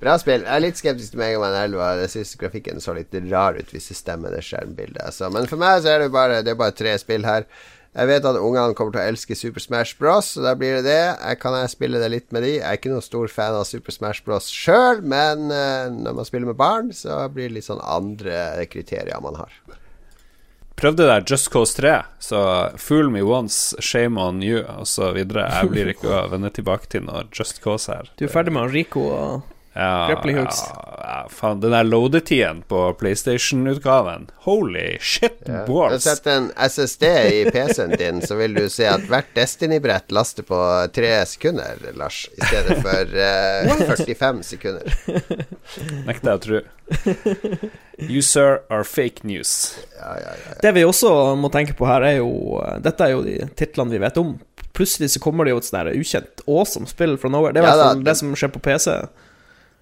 Bra 0.00 0.14
spill. 0.18 0.46
Jeg 0.46 0.56
er 0.56 0.62
litt 0.64 0.78
skeptisk 0.80 1.12
til 1.12 1.20
Megaman 1.20 1.54
11. 1.60 1.82
Jeg 2.00 2.12
syns 2.14 2.32
grafikken 2.40 2.82
så 2.82 2.94
litt 2.96 3.14
rar 3.28 3.58
ut 3.58 3.74
hvis 3.74 3.90
det 3.92 3.98
stemmer, 3.98 4.32
det 4.34 4.42
skjermbildet. 4.46 5.02
Altså. 5.04 5.28
Men 5.30 5.46
for 5.50 5.60
meg 5.60 5.82
så 5.84 5.92
er 5.92 6.06
det 6.06 6.14
bare, 6.14 6.40
det 6.42 6.54
er 6.54 6.58
bare 6.58 6.74
tre 6.74 6.96
spill 6.98 7.28
her. 7.28 7.46
Jeg 7.90 8.06
vet 8.06 8.26
at 8.28 8.36
ungene 8.38 8.74
kommer 8.78 8.94
til 8.94 9.02
å 9.02 9.08
elske 9.10 9.34
Super 9.34 9.62
Smash 9.62 9.96
Bros, 9.98 10.28
så 10.36 10.44
da 10.44 10.52
blir 10.54 10.76
det 10.78 10.84
det. 10.86 11.02
Jeg 11.18 11.38
kan 11.42 11.56
jeg 11.58 11.72
spille 11.72 11.98
det 11.98 12.10
litt 12.12 12.28
med 12.30 12.44
de. 12.46 12.52
Jeg 12.60 12.62
er 12.62 12.78
ikke 12.78 12.92
noen 12.92 13.02
stor 13.02 13.26
fan 13.32 13.56
av 13.58 13.66
Super 13.66 13.94
Smash 13.96 14.22
Bros 14.26 14.46
sjøl, 14.54 15.02
men 15.02 15.50
uh, 15.50 15.90
når 15.90 16.20
man 16.20 16.28
spiller 16.28 16.52
med 16.52 16.58
barn, 16.60 16.92
så 16.94 17.24
blir 17.34 17.48
det 17.48 17.58
litt 17.58 17.66
sånn 17.66 17.82
andre 17.82 18.62
kriterier 18.70 19.18
man 19.24 19.40
har. 19.42 19.56
Prøvde 20.80 21.10
der 21.10 21.26
Just 21.26 21.50
Cause 21.52 21.74
3, 21.76 21.96
så 22.22 22.40
fool 22.80 23.10
me 23.12 23.20
once, 23.26 23.74
shame 23.84 24.22
on 24.22 24.38
you, 24.40 24.62
videre. 25.12 25.50
Jeg 25.50 25.74
blir 25.74 25.90
ikke 25.92 26.14
å 26.14 26.28
vende 26.30 26.54
tilbake 26.54 26.88
til 26.94 27.04
noe 27.10 27.26
Just 27.34 27.58
Cause 27.60 27.90
her. 27.90 28.08
Du 28.16 28.24
er 28.24 28.32
ferdig 28.32 28.54
med 28.54 28.70
Rico 28.70 29.02
og 29.10 29.50
Ja, 29.74 30.10
ja, 30.10 30.46
ja, 30.98 31.28
faen. 31.30 31.60
Den 31.62 31.70
der 31.70 31.84
loadetiden 31.86 32.62
på 32.68 32.80
PlayStation-utgaven, 32.98 34.24
holy 34.46 34.96
shit 35.00 35.38
Ja. 35.46 35.64
balls. 35.66 36.02
Sett 36.04 36.26
en 36.26 36.48
SSD 36.56 37.04
i 37.06 37.44
PC-en 37.54 37.90
din, 37.96 38.18
så 38.26 38.34
vil 38.36 38.54
du 38.54 38.64
se 38.68 38.88
at 38.90 39.04
hvert 39.06 39.30
Destiny-brett 39.36 40.10
laster 40.12 40.42
på 40.42 40.58
tre 40.92 41.12
sekunder, 41.26 41.78
Lars, 41.94 42.24
i 42.34 42.42
stedet 42.50 42.80
for 42.82 43.14
uh, 43.14 43.86
45 43.94 44.42
sekunder. 44.42 44.90
Nekter 46.06 46.32
jeg 46.32 46.34
å 46.34 46.44
tro. 46.48 46.60
You 48.10 48.22
sir 48.22 48.60
are 48.70 48.84
fake 48.84 49.22
news. 49.28 49.78
Ja, 50.00 50.16
ja, 50.18 50.34
ja. 50.46 50.54
Det 50.62 50.72
vi 50.74 50.84
også 50.88 51.12
må 51.38 51.50
tenke 51.54 51.76
på 51.78 51.86
her, 51.86 52.02
er 52.10 52.16
jo 52.18 52.58
Dette 52.82 53.06
er 53.06 53.14
jo 53.14 53.22
de 53.26 53.38
titlene 53.58 53.94
vi 53.94 54.02
vet 54.02 54.18
om. 54.18 54.34
Plutselig 54.74 55.10
så 55.14 55.20
kommer 55.22 55.44
det 55.46 55.52
jo 55.54 55.60
et 55.60 55.66
sånt 55.68 55.94
ukjent 55.94 56.42
awesome 56.48 56.88
spill 56.90 57.16
fra 57.20 57.30
nowhere. 57.30 57.54
Det 57.54 57.62
er 57.62 57.68
Ja 57.70 57.76
da, 57.76 57.88
det- 57.94 58.04
det 58.10 58.16
som 58.18 58.34
skjer 58.34 58.50
på 58.54 58.62
PC. 58.66 58.98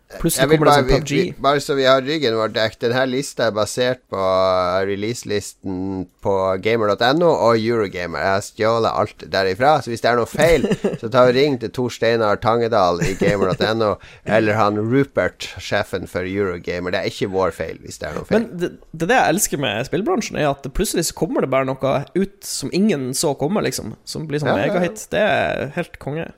Plutselig 0.09 0.48
kommer 0.48 0.70
bare, 0.70 0.82
det 0.86 0.88
sånn 0.88 1.02
PubG. 1.02 1.11
vi, 1.12 1.32
bare 1.44 1.61
så 1.61 1.74
vi 1.76 1.84
har 1.84 2.00
ryggen 2.00 2.36
vår 2.38 2.52
dekket, 2.54 2.80
Denne 2.86 3.02
lista 3.11 3.50
er 3.50 3.52
basert 3.52 4.00
på 4.09 4.16
uh, 4.16 4.78
releaselisten 4.88 6.06
på 6.24 6.36
gamer.no 6.64 7.28
og 7.28 7.59
Eurogamer. 7.61 8.22
Jeg 8.22 8.32
har 8.32 8.46
stjålet 8.46 8.96
alt 9.02 9.24
derifra, 9.34 9.74
så 9.84 9.92
hvis 9.92 10.04
det 10.04 10.09
er 10.09 10.16
noe 10.16 10.30
feil, 10.30 10.64
så 11.00 11.11
ta 11.12 11.26
og 11.28 11.34
ring 11.36 11.59
til 11.61 11.72
Tor 11.76 11.92
Steinar 11.92 12.40
Tangedal 12.40 13.02
i 13.04 13.11
gamer.no, 13.20 13.90
eller 14.24 14.56
han 14.56 14.80
Rupert, 14.80 15.50
sjefen 15.61 16.09
for 16.09 16.24
Eurogamer. 16.24 16.96
Det 16.96 17.02
er 17.02 17.12
ikke 17.12 17.28
vår 17.34 17.52
feil 17.59 17.76
hvis 17.84 18.00
det 18.00 18.09
er 18.09 18.16
noe 18.16 18.28
feil. 18.30 18.38
Men 18.38 18.62
det, 18.62 18.70
det 19.04 19.18
jeg 19.18 19.34
elsker 19.34 19.61
med 19.61 19.90
spillbransjen, 19.90 20.38
er 20.40 20.48
at 20.54 20.70
plutselig 20.72 21.11
så 21.11 21.18
kommer 21.20 21.44
det 21.44 21.52
bare 21.52 21.68
noe 21.68 21.92
ut 22.16 22.38
som 22.48 22.72
ingen 22.72 23.11
så 23.12 23.34
komme, 23.36 23.61
liksom. 23.66 23.92
Som 24.09 24.24
blir 24.30 24.40
sånn 24.40 24.54
ja. 24.54 24.64
megahit. 24.64 25.04
Det 25.12 25.20
er 25.20 25.68
helt 25.76 26.00
konge. 26.00 26.30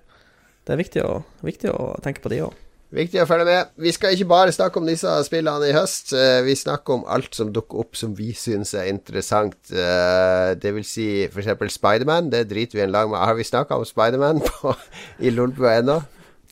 Det 0.67 0.75
er 0.75 0.83
viktig 0.83 1.07
å, 1.07 1.15
viktig 1.47 1.71
å 1.71 1.95
tenke 2.03 2.27
på 2.27 2.35
de 2.35 2.43
òg. 2.49 2.59
Viktig 2.91 3.21
å 3.23 3.27
følge 3.31 3.45
med. 3.47 3.69
Vi 3.79 3.93
skal 3.95 4.17
ikke 4.17 4.27
bare 4.33 4.51
snakke 4.55 4.81
om 4.81 4.87
disse 4.89 5.11
spillene 5.23 5.69
i 5.69 5.75
høst. 5.77 6.11
eh, 6.13 6.41
Vi 6.43 6.57
snakker 6.59 6.97
om 6.97 7.05
alt 7.07 7.35
som 7.39 7.53
dukker 7.55 7.79
opp 7.85 7.95
som 7.97 8.17
vi 8.19 8.33
syns 8.35 8.75
er 8.75 8.89
interessant. 8.91 9.55
eh, 9.71 10.55
Det 10.59 10.73
vil 10.75 10.85
si 10.85 11.25
f.eks. 11.29 11.75
Spiderman. 11.77 12.31
Det 12.31 12.49
driter 12.51 12.79
vi 12.81 12.83
en 12.83 12.91
lang 12.93 13.11
med. 13.11 13.19
Har 13.23 13.35
vi 13.39 13.45
snakka 13.47 13.79
om 13.79 13.85
Spiderman 13.87 14.41
på- 14.49 14.75
i 15.21 15.31
Lolbua 15.31 15.77
ennå? 15.79 16.01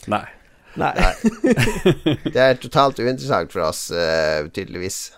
Nei. 0.07 0.25
Nei. 0.79 0.93
Det 2.33 2.37
er 2.39 2.55
totalt 2.63 3.01
uinteressant 3.03 3.51
for 3.51 3.67
oss, 3.67 3.91
eh, 3.91 4.47
tydeligvis. 4.55 5.11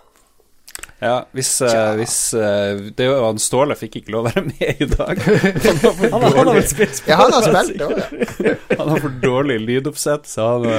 Ja, 1.01 1.15
hvis, 1.33 1.51
uh, 1.65 1.95
hvis 1.97 2.15
uh, 2.37 2.91
Det 2.93 3.07
er 3.07 3.09
jo 3.09 3.21
han 3.25 3.39
Ståle 3.41 3.73
fikk 3.79 3.95
ikke 4.03 4.13
lov 4.13 4.27
å 4.27 4.33
være 4.35 4.43
med 4.51 4.83
i 4.85 4.89
dag. 4.91 5.23
Han 5.25 5.81
har 5.81 5.95
for 5.97 6.37
Han, 6.43 6.51
har- 6.51 6.67
spilt 6.69 7.01
Ja, 7.09 7.17
han 7.23 7.33
har 7.33 7.47
spilt 7.47 7.79
det 7.81 7.87
òg, 7.87 7.97
ja. 8.45 8.55
han 8.77 8.93
har 8.93 9.01
for 9.07 9.17
dårlig 9.23 9.57
lydoppsett, 9.65 10.29
så 10.29 10.49
han, 10.59 10.67
uh, 10.69 10.75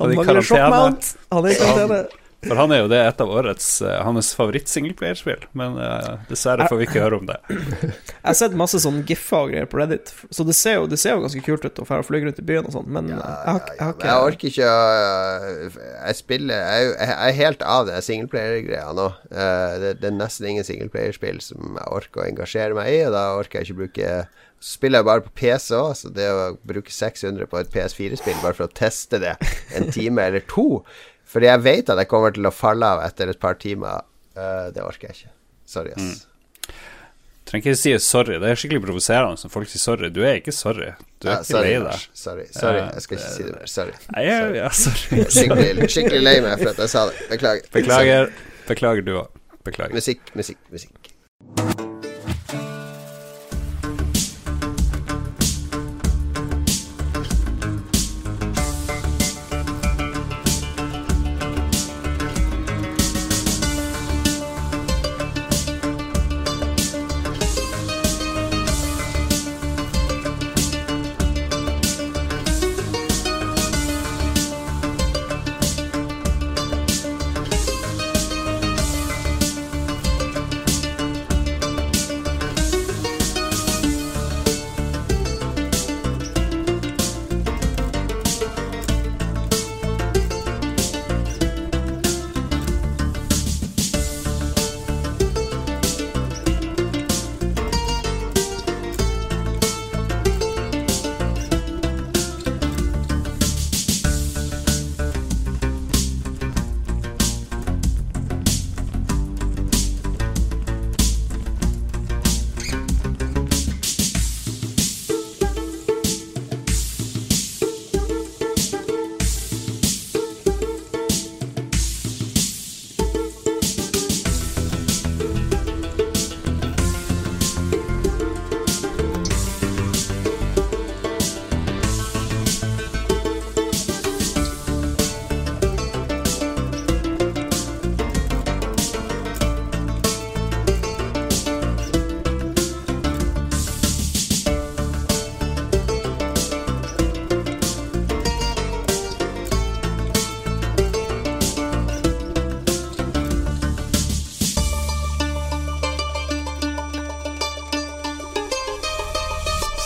Han 0.00 0.14
er 0.16 0.16
i 0.16 1.58
karantene. 1.60 2.00
For 2.40 2.56
han 2.56 2.72
er 2.72 2.82
jo 2.82 2.88
det 2.88 2.98
et 3.04 3.18
av 3.20 3.30
årets 3.36 3.66
uh, 3.84 3.98
hans 4.06 4.30
favoritt-singleplayerspill, 4.38 5.42
men 5.60 5.76
uh, 5.76 6.22
dessverre 6.30 6.68
får 6.70 6.78
vi 6.80 6.86
ikke 6.88 7.02
høre 7.02 7.18
om 7.20 7.28
det. 7.28 7.36
Jeg 7.50 8.24
har 8.24 8.38
sett 8.38 8.56
masse 8.56 8.80
sånn 8.80 9.02
giffer 9.08 9.44
og 9.44 9.52
greier 9.52 9.68
på 9.68 9.80
Reddit, 9.80 10.12
så 10.32 10.46
det 10.48 10.56
ser 10.56 10.78
jo, 10.78 10.86
det 10.88 10.96
ser 11.02 11.18
jo 11.18 11.24
ganske 11.26 11.44
kult 11.44 11.66
ut 11.66 11.82
å 11.82 11.84
dra 11.84 12.00
og 12.00 12.08
fly 12.08 12.22
rundt 12.24 12.40
i 12.40 12.46
byen 12.48 12.68
og 12.70 12.76
sånn, 12.78 12.88
men 12.88 13.12
ja, 13.12 13.20
jeg, 13.20 13.52
har, 13.52 13.60
jeg, 13.68 13.84
har, 13.84 13.92
ikke 13.92 14.08
Jeg 14.08 14.26
orker 14.30 14.52
ikke 14.52 14.70
å 14.70 15.86
Jeg 16.08 16.18
spiller 16.20 16.64
Jeg, 16.64 16.90
jeg 16.96 17.16
er 17.28 17.38
helt 17.40 17.64
av 17.76 17.88
det 17.90 18.02
singleplayer-greia 18.08 18.92
nå. 18.96 19.08
Uh, 19.28 19.72
det, 19.82 19.94
det, 20.00 20.08
er 20.08 20.16
nesten 20.16 20.48
ingen 20.54 20.66
singleplayerspill 20.66 21.42
som 21.44 21.76
jeg 21.76 21.96
orker 22.00 22.24
å 22.24 22.28
engasjere 22.30 22.78
meg 22.78 22.94
i, 22.94 23.02
og 23.08 23.16
da 23.18 23.26
orker 23.36 23.60
jeg 23.60 23.70
ikke 23.70 23.82
bruke 23.84 24.14
spiller 24.60 25.00
jeg 25.00 25.08
bare 25.08 25.24
på 25.24 25.32
PC 25.40 25.72
òg, 25.72 25.94
så 25.96 26.10
det 26.12 26.26
å 26.28 26.50
bruke 26.68 26.92
600 26.92 27.48
på 27.48 27.60
et 27.60 27.70
PS4-spill 27.72 28.42
bare 28.42 28.56
for 28.58 28.68
å 28.68 28.74
teste 28.76 29.20
det 29.22 29.32
en 29.76 29.88
time 29.92 30.26
eller 30.28 30.44
to 30.50 30.82
Fordi 31.30 31.46
jeg 31.46 31.62
vet 31.62 31.92
at 31.92 32.00
jeg 32.02 32.10
kommer 32.10 32.34
til 32.34 32.48
å 32.48 32.54
falle 32.54 32.86
av 32.96 33.04
etter 33.04 33.30
et 33.30 33.38
par 33.40 33.58
timer, 33.60 34.02
uh, 34.38 34.66
det 34.74 34.82
orker 34.82 35.10
jeg 35.10 35.20
ikke. 35.20 35.32
Sorry, 35.70 35.94
ass. 35.94 36.02
Mm. 36.02 36.26
Trenger 37.50 37.72
ikke 37.72 37.78
si 37.80 37.92
sorry. 38.04 38.36
Det 38.38 38.46
er 38.46 38.58
skikkelig 38.58 38.82
provoserende 38.84 39.42
når 39.42 39.50
folk 39.50 39.70
sier 39.70 39.82
sorry. 39.82 40.10
Du 40.14 40.20
er 40.22 40.38
ikke 40.38 40.54
sorry. 40.54 40.92
Du 41.18 41.26
er 41.26 41.32
ja, 41.32 41.38
ikke 41.40 41.48
sorry, 41.48 41.72
lei 41.72 41.80
deg. 41.82 42.04
Sorry, 42.20 42.46
sorry. 42.54 42.84
Jeg 42.84 43.04
skal 43.06 43.18
ikke 43.18 43.30
si 43.34 43.46
det 43.46 43.54
mer. 43.56 43.70
Sorry. 43.72 43.96
Nei, 44.14 44.24
ja, 44.28 44.38
ja, 44.54 44.70
sorry. 44.82 45.24
skikkelig, 45.36 45.90
skikkelig 45.96 46.22
lei 46.22 46.36
meg 46.46 46.62
for 46.62 46.70
at 46.70 46.82
jeg 46.84 46.94
sa 46.94 47.04
det. 47.10 47.26
Beklager. 47.32 47.70
Beklager. 47.74 48.32
Beklager 48.70 49.06
du 49.06 49.14
òg. 49.24 49.40
Beklager. 49.66 49.98
Musikk, 49.98 50.30
musikk, 50.38 50.62
musikk. 50.70 50.99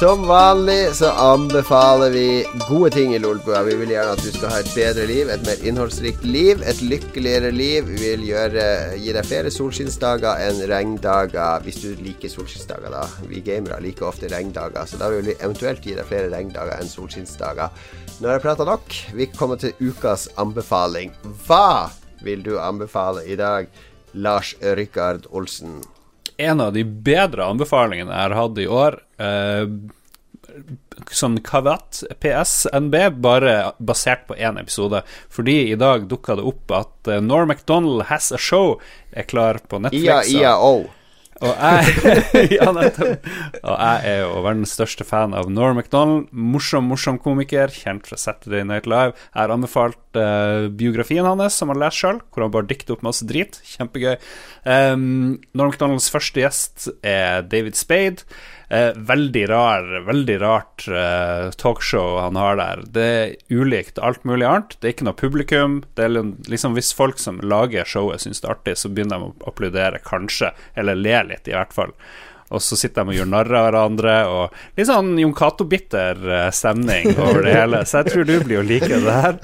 Som 0.05 0.27
vanlig 0.29 0.95
så 0.95 1.09
anbefaler 1.11 2.11
vi 2.11 2.47
gode 2.69 2.91
ting 2.91 3.15
i 3.15 3.19
Lolbua. 3.19 3.63
Vi 3.63 3.75
vil 3.75 3.95
gjerne 3.95 4.13
at 4.13 4.21
du 4.21 4.35
skal 4.35 4.51
ha 4.53 4.59
et 4.61 4.75
bedre 4.77 5.07
liv, 5.09 5.31
et 5.33 5.47
mer 5.47 5.63
innholdsrikt 5.65 6.27
liv, 6.29 6.61
et 6.61 6.83
lykkeligere 6.85 7.49
liv. 7.55 7.89
Vi 7.89 7.97
vil 8.03 8.27
gjøre, 8.29 8.67
gi 9.01 9.15
deg 9.17 9.25
flere 9.25 9.53
solskinnsdager 9.55 10.43
enn 10.45 10.61
regndager, 10.69 11.65
hvis 11.65 11.81
du 11.87 12.05
liker 12.05 12.29
solskinnsdager, 12.29 12.93
da. 12.93 13.07
Vi 13.31 13.41
gamere 13.49 13.81
liker 13.81 14.11
ofte 14.11 14.29
regndager, 14.29 14.85
så 14.85 15.01
da 15.01 15.09
vil 15.15 15.25
vi 15.31 15.39
eventuelt 15.39 15.89
gi 15.89 15.97
deg 15.97 16.13
flere 16.13 16.29
regndager 16.37 16.85
enn 16.85 16.93
solskinnsdager. 16.93 17.73
Nå 18.19 18.29
har 18.29 18.37
jeg 18.37 18.45
prata 18.45 18.69
nok. 18.69 19.01
Vi 19.17 19.31
kommer 19.33 19.65
til 19.65 19.73
ukas 19.81 20.29
anbefaling. 20.37 21.17
Hva 21.49 21.89
vil 22.29 22.45
du 22.45 22.59
anbefale 22.61 23.25
i 23.25 23.41
dag, 23.41 23.73
Lars 24.13 24.53
Rikard 24.61 25.33
Olsen? 25.33 25.81
en 26.37 26.61
av 26.61 26.73
de 26.73 26.85
bedre 26.85 27.47
anbefalingene 27.47 28.11
jeg 28.11 28.29
har 28.29 28.37
hatt 28.39 28.59
i 28.59 28.67
år. 28.67 28.99
Eh, 29.23 29.65
sånn 31.15 31.39
kavat 31.45 32.03
PSNB, 32.23 32.99
bare 33.25 33.55
basert 33.79 34.27
på 34.29 34.39
én 34.39 34.59
episode. 34.61 35.05
Fordi 35.33 35.61
i 35.73 35.79
dag 35.81 36.09
dukka 36.11 36.39
det 36.39 36.49
opp 36.49 36.75
at 36.75 37.13
uh, 37.13 37.21
Nor 37.25 37.49
MacDonald 37.51 38.07
Has 38.11 38.33
A 38.35 38.41
Show 38.41 38.79
er 39.13 39.29
klar 39.31 39.63
på 39.69 39.83
Netflix. 39.83 40.33
Ja, 40.35 40.51
ja, 40.51 40.59
oh. 40.59 40.87
Og 41.43 41.51
jeg, 41.51 42.13
ja, 42.57 42.69
og 42.71 42.79
jeg 42.79 44.07
er 44.07 44.21
jo 44.23 44.43
verdens 44.45 44.75
største 44.77 45.07
fan 45.07 45.35
av 45.37 45.51
Norm 45.53 45.81
MacDonald. 45.81 46.29
Morsom, 46.31 46.87
morsom 46.93 47.19
komiker, 47.23 47.73
kjent 47.75 48.07
fra 48.09 48.19
Saturday 48.21 48.65
Night 48.67 48.87
Live. 48.91 49.17
Jeg 49.33 49.41
har 49.41 49.55
anbefalt 49.55 49.99
uh, 50.19 50.71
biografien 50.71 51.27
hans, 51.27 51.59
som 51.59 51.73
han 51.73 51.83
leser 51.83 52.05
sjøl, 52.05 52.23
hvor 52.31 52.47
han 52.47 52.55
bare 52.55 52.71
dikter 52.71 52.95
opp 52.97 53.05
masse 53.07 53.27
drit. 53.29 53.59
Kjempegøy. 53.75 54.15
Um, 54.63 55.41
Nor 55.59 55.73
MacDonalds 55.73 56.09
første 56.13 56.45
gjest 56.45 56.89
er 57.03 57.43
David 57.51 57.79
Spade. 57.81 58.29
Uh, 58.75 58.91
veldig 59.07 59.45
rar, 59.53 59.87
veldig 60.09 60.37
rart 60.43 60.87
uh, 60.91 61.53
talkshow 61.61 62.19
han 62.19 62.39
har 62.41 62.59
der. 62.59 62.85
Det 62.97 63.05
er 63.15 63.35
ulikt 63.55 64.01
alt 64.03 64.25
mulig 64.27 64.49
annet. 64.49 64.75
Det 64.81 64.89
er 64.89 64.97
ikke 64.97 65.07
noe 65.07 65.21
publikum. 65.21 65.81
Det 65.95 66.09
er 66.09 66.15
liksom 66.51 66.75
Hvis 66.75 66.91
folk 66.97 67.23
som 67.23 67.39
lager 67.45 67.87
showet, 67.87 68.25
syns 68.25 68.43
det 68.43 68.51
er 68.51 68.57
artig, 68.57 68.79
så 68.81 68.91
begynner 68.91 69.23
de 69.23 69.31
å 69.31 69.51
applaudere, 69.53 70.03
kanskje, 70.03 70.51
eller 70.75 70.99
le 70.99 71.21
litt, 71.31 71.47
i 71.47 71.55
hvert 71.55 71.77
fall 71.77 71.95
og 72.53 72.63
så 72.63 72.77
sitter 72.79 73.03
de 73.05 73.15
og 73.15 73.19
gjør 73.19 73.31
narr 73.31 73.53
av 73.57 73.67
hverandre, 73.69 74.15
og 74.29 74.79
litt 74.79 74.89
sånn 74.89 75.15
Jon 75.21 75.35
Cato-bitter 75.37 76.21
eh, 76.29 76.51
stemning 76.55 77.15
over 77.15 77.41
det 77.47 77.55
hele. 77.57 77.83
Så 77.89 78.03
jeg 78.03 78.13
tror 78.13 78.29
du 78.29 78.35
blir 78.45 78.61
å 78.61 78.67
like 78.67 79.01
det 79.07 79.17
her. 79.17 79.39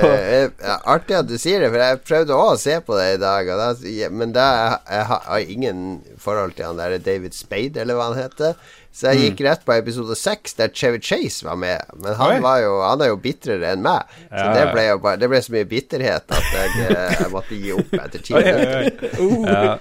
eh, 0.00 0.74
artig 0.80 1.18
at 1.20 1.30
du 1.30 1.36
sier 1.38 1.62
det, 1.62 1.70
for 1.70 1.84
jeg 1.84 2.02
prøvde 2.06 2.36
òg 2.36 2.52
å 2.56 2.60
se 2.60 2.76
på 2.84 2.98
det 2.98 3.08
i 3.14 3.22
dag, 3.22 3.52
da, 3.62 3.70
men 4.10 4.34
da 4.36 4.48
jeg, 4.50 4.80
jeg 4.96 5.08
har 5.12 5.54
ingen 5.56 5.86
forhold 6.20 6.56
til 6.58 6.70
han 6.70 6.80
der 6.80 6.98
David 7.02 7.36
Spade, 7.36 7.80
eller 7.80 7.98
hva 7.98 8.10
han 8.10 8.22
heter. 8.24 8.76
Så 8.90 9.12
jeg 9.12 9.20
gikk 9.22 9.38
mm. 9.40 9.44
rett 9.46 9.60
på 9.64 9.74
episode 9.76 10.16
seks, 10.18 10.56
der 10.58 10.72
Chevy 10.74 10.98
Chase 10.98 11.46
var 11.46 11.58
med. 11.60 11.92
Men 11.94 12.16
han, 12.18 12.40
var 12.42 12.58
jo, 12.58 12.72
han 12.82 13.04
er 13.04 13.12
jo 13.12 13.20
bitrere 13.22 13.70
enn 13.70 13.84
meg. 13.84 14.10
Så 14.26 14.48
det, 14.56 14.64
ble 14.74 14.86
jo 14.88 14.98
bare, 15.04 15.20
det 15.22 15.28
ble 15.30 15.40
så 15.46 15.54
mye 15.54 15.68
bitterhet 15.70 16.34
at 16.34 16.50
jeg, 16.56 16.88
eh, 16.88 17.14
jeg 17.20 17.30
måtte 17.30 17.60
gi 17.60 17.76
opp 17.76 17.94
etter 18.00 18.24
ti 18.26 18.34
minutter. 18.34 19.14
Uh. 19.20 19.46
Ja. 19.46 19.76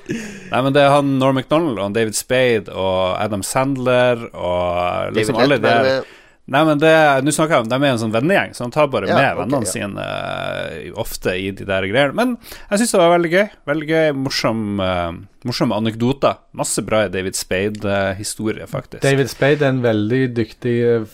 Nei, 0.53 0.61
men 0.61 0.77
det 0.77 0.85
er 0.85 0.93
han 0.93 1.11
Norm 1.21 1.39
MacDonald 1.39 1.81
og 1.81 1.97
David 1.97 2.17
Spade 2.17 2.69
og 2.69 3.17
Adam 3.17 3.43
Sandler 3.45 4.27
og 4.29 5.17
liksom 5.17 5.39
David 5.41 5.45
alle 5.45 5.61
der 5.65 6.15
Nei, 6.49 6.61
men 6.65 6.81
det, 6.81 6.91
Nå 7.25 7.33
snakker 7.35 7.57
jeg 7.57 7.65
om 7.65 7.69
De 7.71 7.77
er 7.77 7.91
en 7.91 8.01
sånn 8.01 8.13
vennegjeng, 8.13 8.55
så 8.57 8.65
han 8.65 8.73
tar 8.73 8.89
bare 8.91 9.09
ja, 9.09 9.17
med 9.17 9.27
okay, 9.27 9.39
vennene 9.43 9.67
ja. 9.67 9.73
sine 9.73 10.07
uh, 10.09 10.99
ofte 11.01 11.35
i 11.37 11.51
de 11.55 11.67
der 11.69 11.87
greiene. 11.89 12.15
Men 12.17 12.35
jeg 12.41 12.81
syns 12.81 12.95
det 12.95 13.01
var 13.03 13.13
veldig 13.13 13.31
gøy. 13.35 13.45
Veldig 13.69 13.89
gøy, 13.91 14.09
morsom, 14.25 14.65
uh, 14.81 15.45
morsomme 15.47 15.77
anekdoter. 15.77 16.41
Masse 16.57 16.83
bra 16.85 17.05
David 17.11 17.37
Spade-historie, 17.37 18.67
faktisk. 18.71 19.03
David 19.05 19.31
Spade 19.31 19.65
er 19.65 19.75
en 19.75 19.85
veldig 19.85 20.23
dyktig 20.41 20.75
uh, 20.89 21.07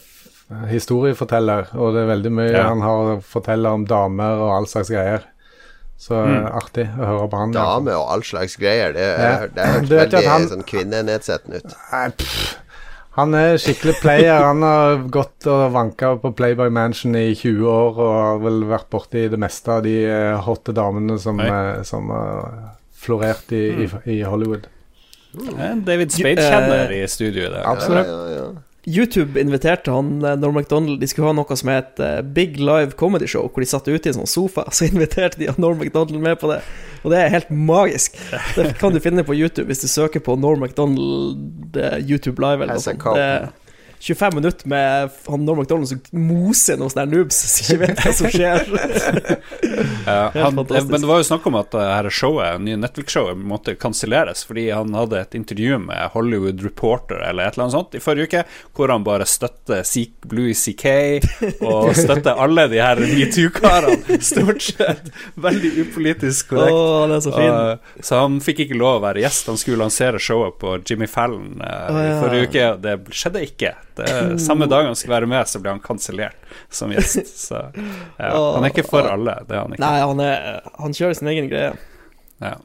historieforteller, 0.72 1.72
og 1.76 1.96
det 1.96 2.06
er 2.06 2.12
veldig 2.16 2.36
mye 2.40 2.52
ja. 2.54 2.68
han 2.72 2.84
har 2.86 3.16
å 3.16 3.22
fortelle 3.26 3.72
om 3.76 3.88
damer 3.90 4.40
og 4.40 4.60
all 4.60 4.70
slags 4.72 4.94
greier. 4.94 5.32
Så 6.00 6.18
mm. 6.20 6.50
artig 6.52 6.90
å 6.92 7.06
høre 7.08 7.28
på 7.32 7.40
han. 7.40 7.54
Damer 7.56 7.96
og 8.02 8.10
all 8.14 8.24
slags 8.28 8.58
greier, 8.60 8.92
det, 8.96 9.08
det, 9.16 9.56
det 9.56 9.72
høres 9.72 9.96
veldig 9.96 10.28
han, 10.28 10.48
sånn 10.52 10.68
kvinnenedsettende 10.68 11.64
ut. 11.64 11.76
Nei, 11.92 12.10
pff 12.20 12.54
Han 13.16 13.36
er 13.38 13.56
skikkelig 13.62 13.96
player. 14.02 14.44
Han 14.44 14.64
har 14.66 15.06
gått 15.12 15.48
og 15.48 15.70
vanka 15.72 16.16
på 16.20 16.34
Playboy 16.36 16.72
Mansion 16.74 17.16
i 17.16 17.30
20 17.32 17.70
år 17.72 18.00
og 18.04 18.14
har 18.20 18.42
vel 18.44 18.66
vært 18.68 18.90
borti 18.92 19.26
det 19.32 19.40
meste 19.40 19.72
av 19.72 19.86
de 19.86 19.96
eh, 20.04 20.36
hotte 20.44 20.76
damene 20.76 21.16
som, 21.22 21.40
eh, 21.40 21.80
som 21.88 22.12
har 22.12 22.50
florert 23.06 23.54
i, 23.56 23.64
i, 23.86 23.90
i 24.18 24.22
Hollywood. 24.28 24.68
David 25.86 26.12
Spade-kjenner 26.16 26.92
i 26.96 27.02
studio 27.12 27.50
der. 27.54 27.64
Absolutt. 27.68 28.08
Ja, 28.08 28.22
ja, 28.28 28.36
ja. 28.40 28.48
YouTube 28.86 29.42
inviterte 29.42 29.92
han 29.92 30.24
eh, 30.26 30.36
Norm 30.38 30.54
MacDonald 30.54 31.00
De 31.02 31.08
skulle 31.10 31.32
ha 31.32 31.34
noe 31.34 31.58
som 31.58 31.72
het 31.74 32.00
eh, 32.00 32.20
Big 32.22 32.60
Live 32.62 32.94
Comedy 33.00 33.28
Show, 33.28 33.50
hvor 33.50 33.64
de 33.64 33.70
satt 33.70 33.90
ute 33.90 34.10
i 34.10 34.14
en 34.14 34.20
sånn 34.22 34.30
sofa. 34.30 34.68
Så 34.76 34.90
inviterte 34.90 35.42
de 35.42 35.50
Norm 35.58 35.82
MacDonald 35.82 36.22
med 36.22 36.40
på 36.42 36.52
det. 36.54 36.62
Og 37.06 37.14
det 37.14 37.22
er 37.22 37.34
helt 37.34 37.52
magisk. 37.54 38.18
Det 38.58 38.72
kan 38.82 38.94
du 38.94 39.02
finne 39.02 39.26
på 39.26 39.36
YouTube 39.38 39.68
hvis 39.70 39.84
du 39.86 39.90
søker 39.90 40.24
på 40.26 40.38
Norm 40.42 40.64
MacDonald 40.66 41.78
eh, 41.78 42.00
YouTube 42.02 42.42
Live. 42.42 42.62
Eller 42.66 42.78
noe 42.78 42.86
sånt. 42.86 43.62
Cop. 44.08 44.20
Det 44.20 44.26
er 44.26 44.32
25 44.32 44.36
minutter 44.36 44.68
med 44.68 45.10
han 45.28 45.46
Norm 45.46 45.58
MacDonald 45.58 45.90
som 45.90 46.02
moser 46.12 46.78
noen 46.78 46.92
sånne 46.94 47.06
noobs 47.12 47.40
som 47.42 47.66
ikke 47.66 47.82
vet 47.86 48.04
hva 48.04 48.14
som 48.14 48.32
skjer. 48.34 48.66
Ja, 50.06 50.30
han, 50.36 50.54
men 50.56 51.02
det 51.02 51.08
var 51.10 51.18
jo 51.18 51.26
snakk 51.26 51.46
om 51.50 51.56
at 51.58 51.72
det 51.74 51.82
her 51.82 52.08
showet, 52.14 52.62
nye 52.62 52.78
Netflix-showet 52.78 53.40
måtte 53.42 53.74
kanselleres 53.80 54.44
fordi 54.46 54.68
han 54.70 54.94
hadde 54.94 55.18
et 55.18 55.38
intervju 55.38 55.80
med 55.82 56.12
Hollywood 56.14 56.62
Reporter 56.62 57.24
eller 57.26 57.48
et 57.48 57.56
eller 57.56 57.66
annet 57.66 57.74
sånt 57.74 57.98
i 57.98 58.02
forrige 58.04 58.30
uke, 58.30 58.44
hvor 58.78 58.94
han 58.94 59.06
bare 59.06 59.26
støtter 59.30 59.82
Louis 60.30 60.62
CK 60.62 60.86
og 61.66 61.90
støtter 62.04 62.38
alle 62.42 62.68
de 62.70 62.82
her 62.84 63.02
metoo-karene. 63.02 64.20
Stort 64.22 64.62
sett 64.68 65.10
veldig 65.42 65.74
upolitisk 65.82 66.54
korrekt. 66.54 66.76
korrekt. 66.76 67.10
det 67.10 67.18
er 67.18 67.26
så 67.26 67.36
fin. 67.36 67.56
Og, 67.56 68.06
så 68.06 68.22
han 68.22 68.38
fikk 68.46 68.66
ikke 68.68 68.80
lov 68.80 69.00
å 69.00 69.04
være 69.08 69.26
gjest. 69.26 69.50
Han 69.52 69.60
skulle 69.62 69.82
lansere 69.82 70.22
showet 70.22 70.60
på 70.62 70.78
Jimmy 70.86 71.10
Fallon 71.10 71.64
uh, 71.64 71.90
oh, 71.90 72.00
ja. 72.02 72.14
i 72.14 72.22
forrige 72.22 72.50
uke, 72.52 72.70
og 72.76 72.86
det 72.86 72.98
skjedde 73.16 73.46
ikke. 73.50 73.74
Det, 73.96 74.40
samme 74.44 74.68
dag 74.72 74.86
han 74.90 74.96
skulle 74.96 75.16
være 75.16 75.30
med, 75.32 75.48
så 75.48 75.60
ble 75.64 75.72
han 75.76 75.80
kansellert 75.84 76.36
som 76.70 76.92
gjest. 76.92 77.30
Så 77.48 77.62
ja, 77.76 78.32
han 78.56 78.64
er 78.66 78.72
ikke 78.74 78.88
for 78.88 79.08
alle. 79.08 79.38
Det 79.48 79.56
er 79.56 79.62
han 79.64 79.76
ikke. 79.76 79.84
Nei, 79.86 80.00
han, 80.04 80.20
er, 80.24 80.72
han 80.82 80.96
kjører 80.98 81.16
sin 81.20 81.32
egen 81.32 81.48
greie. 81.52 81.72
Ja. 82.44 82.56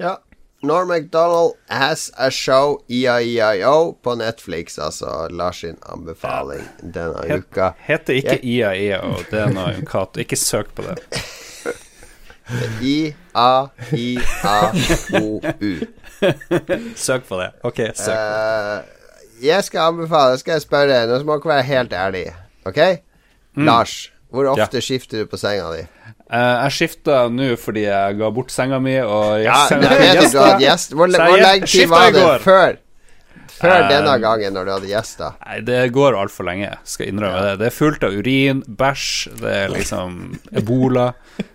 Ja. 0.00 0.16
Norm 0.62 0.88
MacDonald 0.92 1.54
has 1.72 2.10
a 2.20 2.28
show, 2.30 2.82
IAIO, 2.92 3.94
på 4.04 4.12
Netflix. 4.20 4.76
Altså 4.78 5.28
Lars 5.32 5.62
sin 5.64 5.78
anbefaling 5.88 6.60
denne 6.82 7.22
Het- 7.30 7.46
uka. 7.46 7.70
Heter 7.86 8.18
ikke 8.20 8.36
IAIO, 8.44 9.14
det 9.30 9.40
er 9.46 9.54
noe 9.56 9.80
Cato. 9.88 10.20
Ikke 10.20 10.36
søk 10.36 10.74
på 10.76 10.84
det. 10.84 10.98
I-A-I-A-O-U. 14.50 15.72
Søk 16.96 17.28
på 17.28 17.38
det. 17.40 17.50
Ok, 17.62 17.76
søk. 17.94 18.14
Eh, 18.14 18.80
jeg 19.42 19.64
skal 19.66 19.92
anbefale, 19.92 20.38
skal 20.40 20.58
jeg 20.58 20.66
spørre, 20.66 21.04
nå 21.10 21.20
må 21.24 21.38
dere 21.38 21.52
være 21.54 21.68
helt 21.70 21.92
ærlige, 21.92 22.34
OK? 22.68 22.80
Lars, 23.56 23.96
hvor 24.30 24.46
ofte 24.52 24.82
skifter 24.84 25.24
du 25.24 25.30
på 25.30 25.40
senga 25.40 25.70
di? 25.74 25.86
Uh, 26.30 26.62
jeg 26.68 26.74
skifta 26.76 27.24
nå 27.32 27.48
fordi 27.58 27.88
jeg 27.88 28.20
ga 28.20 28.28
bort 28.34 28.52
senga 28.54 28.78
mi, 28.82 28.94
og 29.02 29.40
Ja, 29.42 29.64
at 29.66 29.80
du 29.80 30.38
hadde 30.38 30.60
gjest. 30.62 30.94
Hvor, 30.94 31.10
hvor 31.10 31.42
lenge 31.42 31.66
tid 31.66 31.90
var 31.90 32.14
det 32.14 32.28
før? 32.44 32.78
Før 33.60 33.74
Eh, 33.76 33.88
denne 33.90 34.14
gangen, 34.22 34.54
når 34.56 34.64
du 34.64 34.70
hadde 34.72 34.88
gjester? 34.88 35.34
Nei, 35.44 35.58
det 35.66 35.80
går 35.92 36.16
altfor 36.16 36.46
lenge, 36.48 36.70
skal 36.88 37.06
jeg 37.06 37.12
innrømme 37.12 37.42
det. 37.44 37.56
Det 37.60 37.66
er 37.68 37.74
fullt 37.76 38.06
av 38.06 38.14
urin, 38.16 38.62
bæsj, 38.64 39.08
det 39.42 39.50
er 39.64 39.74
liksom 39.74 40.14
ebola. 40.62 41.10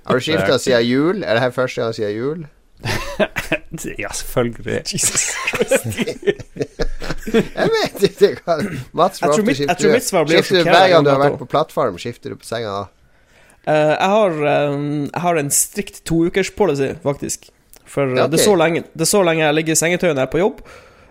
Har 0.05 0.19
du 0.19 0.25
skifta 0.27 0.59
siden 0.61 0.85
jul? 0.85 1.23
Er 1.23 1.39
det 1.39 1.45
her 1.47 1.55
første 1.55 1.81
gang 1.81 1.95
siden 1.97 2.13
jul? 2.13 2.43
Ja, 3.99 4.09
selvfølgelig. 4.13 4.83
Jeg 7.35 7.69
vet 7.73 8.03
ikke 8.05 8.29
hva 8.45 8.55
Mats, 8.95 9.19
skifter 9.19 9.41
du? 9.43 9.95
Skifter 10.31 10.63
du 10.63 10.69
hver 10.69 10.89
gang 10.93 11.05
du 11.05 11.09
har 11.11 11.19
vært 11.21 11.39
på 11.41 11.47
plattform? 11.49 11.97
Skifter 12.01 12.33
du 12.33 12.39
på 12.39 12.47
senga 12.47 12.71
da? 12.71 12.83
Uh, 13.65 13.73
jeg, 13.73 14.09
har, 14.13 14.35
um, 14.75 14.83
jeg 15.09 15.21
har 15.23 15.39
en 15.41 15.47
strikt 15.53 16.03
toukerspolicy, 16.05 16.91
faktisk. 17.01 17.47
For 17.89 18.05
eh, 18.11 18.19
Ja, 18.19 18.27
det, 18.29 18.37
er 18.39 18.43
så 18.45 18.53
lenge, 18.59 18.83
det 18.93 19.01
er 19.07 19.09
så 19.09 19.23
lenge 19.25 19.41
jeg 19.41 19.57
ligger 19.57 19.73
i 19.73 19.79
sengetøy 19.79 20.11
når 20.11 20.19
jeg 20.21 20.27
er 20.27 20.33
på 20.35 20.41
jobb. 20.43 20.61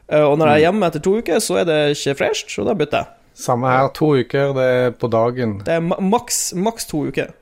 Uh, 0.06 0.22
og 0.28 0.36
når 0.38 0.46
jeg 0.46 0.54
Mm. 0.54 0.54
er 0.54 0.62
hjemme 0.68 0.86
etter 0.92 1.02
to 1.02 1.16
uker, 1.18 1.38
så 1.42 1.56
er 1.60 1.64
det 1.68 1.78
ikke 1.96 2.14
fresht, 2.22 2.54
og 2.62 2.68
da 2.70 2.74
bytter 2.78 2.98
jeg. 3.02 3.06
Samme 3.34 3.66
her. 3.72 3.88
To 3.98 4.12
uker, 4.14 4.52
det 4.54 4.66
er 4.70 4.90
på 4.94 5.10
dagen. 5.10 5.56
Det 5.66 5.74
er 5.74 5.80
ma 5.82 5.98
maks, 5.98 6.52
maks 6.54 6.86
to 6.86 7.06
uker. 7.10 7.32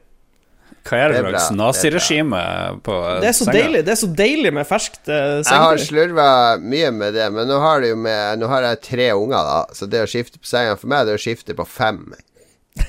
Hva 0.82 0.98
er 0.98 1.12
det 1.12 1.20
Det 1.22 1.30
slags 1.30 1.52
naziregime 1.54 2.40
på 2.82 2.94
Det 3.22 3.28
er 3.30 3.36
så 3.38 3.44
senga? 3.46 3.54
deilig 3.58 3.82
Det 3.86 3.92
er 3.94 4.00
så 4.00 4.08
deilig 4.18 4.52
med 4.56 4.66
ferskt 4.66 4.98
sengetøy. 5.06 5.52
Jeg 5.52 5.62
har 5.66 5.82
slurva 5.84 6.26
mye 6.58 6.90
med 6.96 7.14
det, 7.14 7.28
men 7.34 7.46
nå 7.48 7.60
har, 7.62 7.80
det 7.84 7.92
jo 7.92 8.00
med, 8.02 8.40
nå 8.42 8.48
har 8.50 8.66
jeg 8.66 8.80
tre 8.88 9.06
unger, 9.14 9.46
da. 9.46 9.60
Så 9.78 9.86
det 9.90 10.02
å 10.02 10.10
skifte 10.10 10.42
på 10.42 10.50
senga 10.50 10.74
for 10.80 10.90
meg, 10.90 11.06
det 11.06 11.14
er 11.14 11.20
å 11.20 11.22
skifte 11.22 11.54
på 11.58 11.66
fem. 11.68 12.02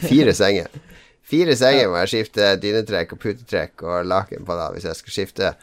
Fire 0.08 0.34
senger. 0.42 0.74
Fire 1.24 1.56
senger 1.58 1.88
må 1.92 2.02
jeg 2.04 2.12
skifte 2.16 2.50
dynetrekk 2.62 3.14
og 3.16 3.22
putetrekk 3.24 3.86
og 3.88 4.10
laken 4.10 4.44
på 4.48 4.58
da, 4.58 4.72
hvis 4.74 4.90
jeg 4.90 5.00
skal 5.00 5.16
skifte. 5.20 5.54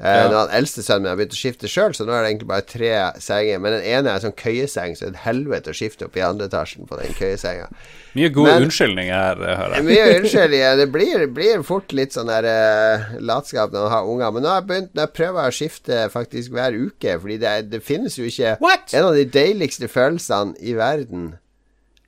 Eh, 0.00 0.24
Når 0.30 0.34
han 0.48 0.54
eldste 0.56 0.82
sønnen 0.82 1.02
min 1.04 1.10
har 1.12 1.18
begynt 1.20 1.34
å 1.36 1.38
skifte 1.38 1.68
sjøl, 1.70 1.92
så 1.94 2.02
nå 2.08 2.10
er 2.16 2.24
det 2.24 2.30
egentlig 2.32 2.48
bare 2.48 2.64
tre 2.66 2.88
senger. 3.22 3.58
Men 3.62 3.74
den 3.76 3.84
ene 3.86 4.08
er 4.10 4.16
en 4.16 4.22
sånn 4.24 4.34
køyeseng, 4.34 4.96
så 4.96 5.04
det 5.04 5.08
er 5.12 5.12
et 5.12 5.20
helvete 5.28 5.70
å 5.70 5.76
skifte 5.78 6.06
opp 6.08 6.16
i 6.18 6.24
andre 6.26 6.48
etasjen 6.48 6.88
på 6.88 6.96
den 6.98 7.12
køyesenga. 7.14 7.68
Mye 8.16 8.30
god 8.34 8.48
Men- 8.48 8.62
unnskyldning 8.66 9.12
her, 9.12 9.36
hører 9.36 9.76
jeg. 9.76 9.84
Mye 9.86 10.16
unnskyldninger. 10.16 10.76
Det 10.80 10.88
blir, 10.96 11.26
blir 11.36 11.62
fort 11.62 11.92
litt 11.94 12.16
sånn 12.16 12.26
der 12.32 12.48
uh, 12.50 13.12
latskap 13.20 13.70
når 13.70 13.84
man 13.86 13.92
har 13.94 14.10
unger. 14.10 14.32
Men 14.32 14.42
nå 14.42 14.48
har 14.48 14.58
jeg 14.62 14.68
begynt 14.72 14.94
Nå 14.98 15.06
prøver 15.20 15.38
jeg 15.44 15.52
å 15.54 15.58
skifte 15.60 16.00
faktisk 16.16 16.50
hver 16.56 16.74
uke, 16.80 17.14
fordi 17.22 17.38
det, 17.44 17.54
det 17.70 17.82
finnes 17.86 18.18
jo 18.18 18.24
ikke 18.26 18.56
En 18.96 19.04
av 19.04 19.14
de 19.14 19.24
deiligste 19.38 19.86
følelsene 19.92 20.56
i 20.58 20.74
verden 20.74 21.36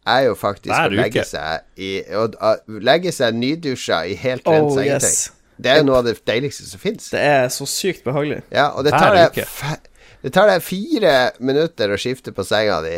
er 0.07 0.27
jo 0.27 0.35
faktisk 0.35 0.75
Hver 0.75 0.91
å 0.91 0.99
legge 0.99 1.23
uke. 1.23 1.29
seg 1.31 1.63
i 1.81 1.93
Å 2.13 2.27
å 2.37 2.53
legge 2.91 3.13
seg 3.15 3.39
nydusja 3.39 4.03
i 4.11 4.15
helt 4.21 4.45
rent 4.51 4.67
Oh, 4.73 4.75
sengetøy. 4.77 5.09
yes. 5.09 5.31
Det 5.57 5.71
er 5.71 5.81
jo 5.81 5.89
noe 5.89 6.01
av 6.03 6.09
det 6.09 6.17
deiligste 6.27 6.67
som 6.67 6.83
fins. 6.83 7.11
Det 7.13 7.21
er 7.21 7.49
så 7.53 7.67
sykt 7.69 8.05
behagelig. 8.07 8.41
Ja, 8.55 8.71
og 8.75 8.87
det 8.87 8.95
tar, 8.97 9.15
deg, 9.15 9.85
det 10.25 10.33
tar 10.35 10.51
deg 10.51 10.65
fire 10.67 11.15
minutter 11.39 11.95
å 11.95 11.99
skifte 12.01 12.35
på 12.35 12.47
senga 12.47 12.81
di. 12.85 12.97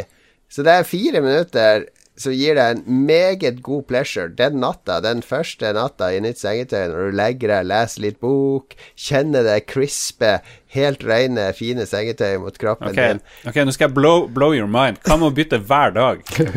Så 0.48 0.64
det 0.64 0.76
er 0.78 0.88
fire 0.88 1.20
minutter 1.24 1.88
som 2.16 2.32
gir 2.32 2.54
det 2.56 2.62
en 2.72 2.82
meget 3.06 3.58
god 3.62 3.86
pleasure 3.90 4.28
den 4.32 4.54
natta, 4.62 5.00
den 5.04 5.20
første 5.22 5.72
natta 5.76 6.08
i 6.16 6.20
nytt 6.24 6.38
sengetøy, 6.40 6.86
når 6.88 7.10
du 7.10 7.16
legger 7.18 7.52
deg, 7.52 7.66
leser 7.68 8.00
litt 8.06 8.20
bok, 8.24 8.72
kjenner 8.96 9.44
det 9.44 9.58
krispe, 9.68 10.38
helt 10.76 11.04
rene, 11.04 11.44
fine 11.56 11.84
sengetøy 11.88 12.38
mot 12.42 12.56
kroppen 12.60 12.88
Ok, 12.90 12.96
din. 12.96 13.20
ok, 13.48 13.58
nå 13.68 13.72
skal 13.76 13.88
jeg 13.90 13.94
blow, 13.96 14.26
blow 14.32 14.52
your 14.56 14.68
mind. 14.68 14.96
Hva 15.04 15.16
med 15.20 15.28
å 15.28 15.34
bytte 15.36 15.60
hver 15.68 15.92
dag? 15.96 16.22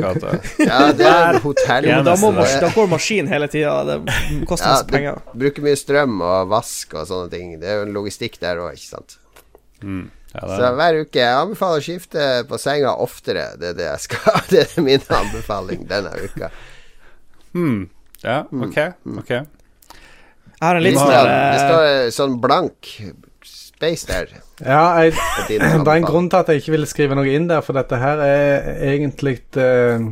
Ja, 0.69 0.79
det 0.95 1.07
er 1.07 1.39
hotell. 1.43 1.87
Ja, 1.91 2.01
Da, 2.07 2.15
mas- 2.19 2.55
da 2.63 2.69
går 2.75 2.87
maskinen 2.91 3.27
hele 3.31 3.47
tida. 3.51 3.75
Det 3.87 3.99
koster 4.47 4.67
Ja, 4.69 4.75
masse 4.77 4.87
penger. 4.91 5.19
bruker 5.35 5.63
mye 5.67 5.75
strøm 5.79 6.21
og 6.23 6.49
vask 6.55 6.93
og 6.95 7.07
sånne 7.11 7.29
ting. 7.35 7.51
Det 7.61 7.67
er 7.69 7.81
jo 7.81 7.87
en 7.89 7.93
logistikk 7.99 8.39
der 8.43 8.59
òg, 8.63 8.75
ikke 8.79 8.89
sant. 8.95 9.19
Ja, 10.29 10.41
Så 10.45 10.67
hver 10.77 10.99
uke 11.01 11.17
Jeg 11.17 11.33
anbefaler 11.33 11.81
å 11.81 11.85
skifte 11.85 12.25
på 12.49 12.59
senga 12.61 12.91
oftere. 13.01 13.47
Det 13.57 13.71
er 13.71 13.79
det 13.79 13.87
jeg 13.87 14.03
skal. 14.05 14.41
Det 14.51 14.65
er 14.65 14.85
min 14.85 15.07
anbefaling 15.07 15.87
denne 15.89 16.13
uka. 16.21 16.51
hmm, 17.55 17.87
ja, 18.23 18.43
ok. 18.45 18.77
ok 19.23 19.31
Jeg 19.31 20.61
har 20.61 20.75
en 20.77 20.85
litt 20.85 20.93
Det 20.93 21.01
sånn 21.01 21.09
står, 21.09 21.31
det 21.31 21.57
eh, 21.57 21.65
står 21.65 22.13
sånn 22.19 22.37
blank 22.43 22.93
space 23.79 24.07
der. 24.09 24.31
Ja, 24.59 24.99
jeg, 24.99 25.15
det 25.47 25.59
er 25.63 25.79
en 25.95 26.07
grunn 26.07 26.29
til 26.29 26.41
at 26.41 26.51
jeg 26.51 26.61
ikke 26.61 26.75
ville 26.75 26.89
skrive 26.89 27.17
noe 27.17 27.31
inn 27.31 27.47
der, 27.49 27.63
for 27.65 27.77
dette 27.79 27.99
her 28.01 28.21
er 28.25 28.67
egentlig 28.91 29.39
eh, 29.55 29.95
eh, 29.95 30.09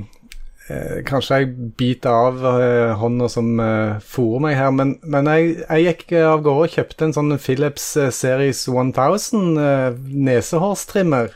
Kanskje 1.07 1.37
jeg 1.39 1.49
biter 1.79 2.11
av 2.11 2.41
eh, 2.59 2.93
hånda 2.99 3.29
som 3.31 3.53
eh, 3.63 3.97
fôrer 4.03 4.41
meg 4.43 4.55
her, 4.59 4.71
men, 4.75 4.95
men 5.07 5.29
jeg, 5.31 5.53
jeg 5.63 5.85
gikk 5.87 6.11
eh, 6.17 6.25
av 6.27 6.41
gårde 6.43 6.65
og 6.67 6.73
kjøpte 6.75 7.07
en 7.07 7.13
sånn 7.15 7.35
Philips 7.39 7.85
eh, 7.95 8.09
Series 8.11 8.65
1000 8.67 9.53
eh, 9.63 9.93
nesehårstrimmer. 10.27 11.31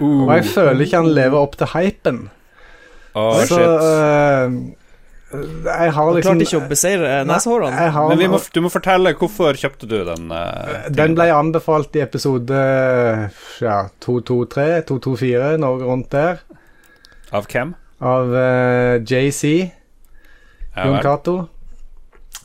Og 0.00 0.30
jeg 0.32 0.46
føler 0.54 0.84
ikke 0.86 1.00
han 1.02 1.10
lever 1.16 1.36
opp 1.40 1.58
til 1.60 1.72
hypen. 1.74 2.20
Åh, 3.18 3.40
Så 3.42 3.58
shit. 3.58 3.88
eh, 3.90 4.54
jeg 5.30 5.92
har 5.94 6.08
liksom 6.14 6.38
Du 6.40 6.44
klarte 6.44 6.46
ikke 6.46 6.58
å 6.62 6.70
beseire 6.70 7.10
nesehårene. 7.26 7.90
har, 7.94 8.08
Men 8.10 8.18
vi 8.22 8.30
må, 8.32 8.38
du 8.54 8.60
må 8.64 8.70
fortelle 8.72 9.12
hvorfor 9.18 9.58
kjøpte 9.60 9.86
du 9.90 9.98
den? 10.08 10.30
eh, 10.30 10.88
Den 10.94 11.18
ble 11.18 11.26
anbefalt 11.34 11.94
i 11.98 12.02
episode 12.06 12.62
ja, 13.60 13.76
223, 14.06 14.70
224, 14.88 15.52
noe 15.62 15.84
rundt 15.84 16.10
der, 16.14 16.40
av 17.34 17.46
hvem? 17.50 17.74
Av 18.00 18.34
uh, 18.34 18.96
JC, 19.04 19.70
Ja, 20.76 20.86
Jon. 20.86 21.00
Cato. 21.04 21.38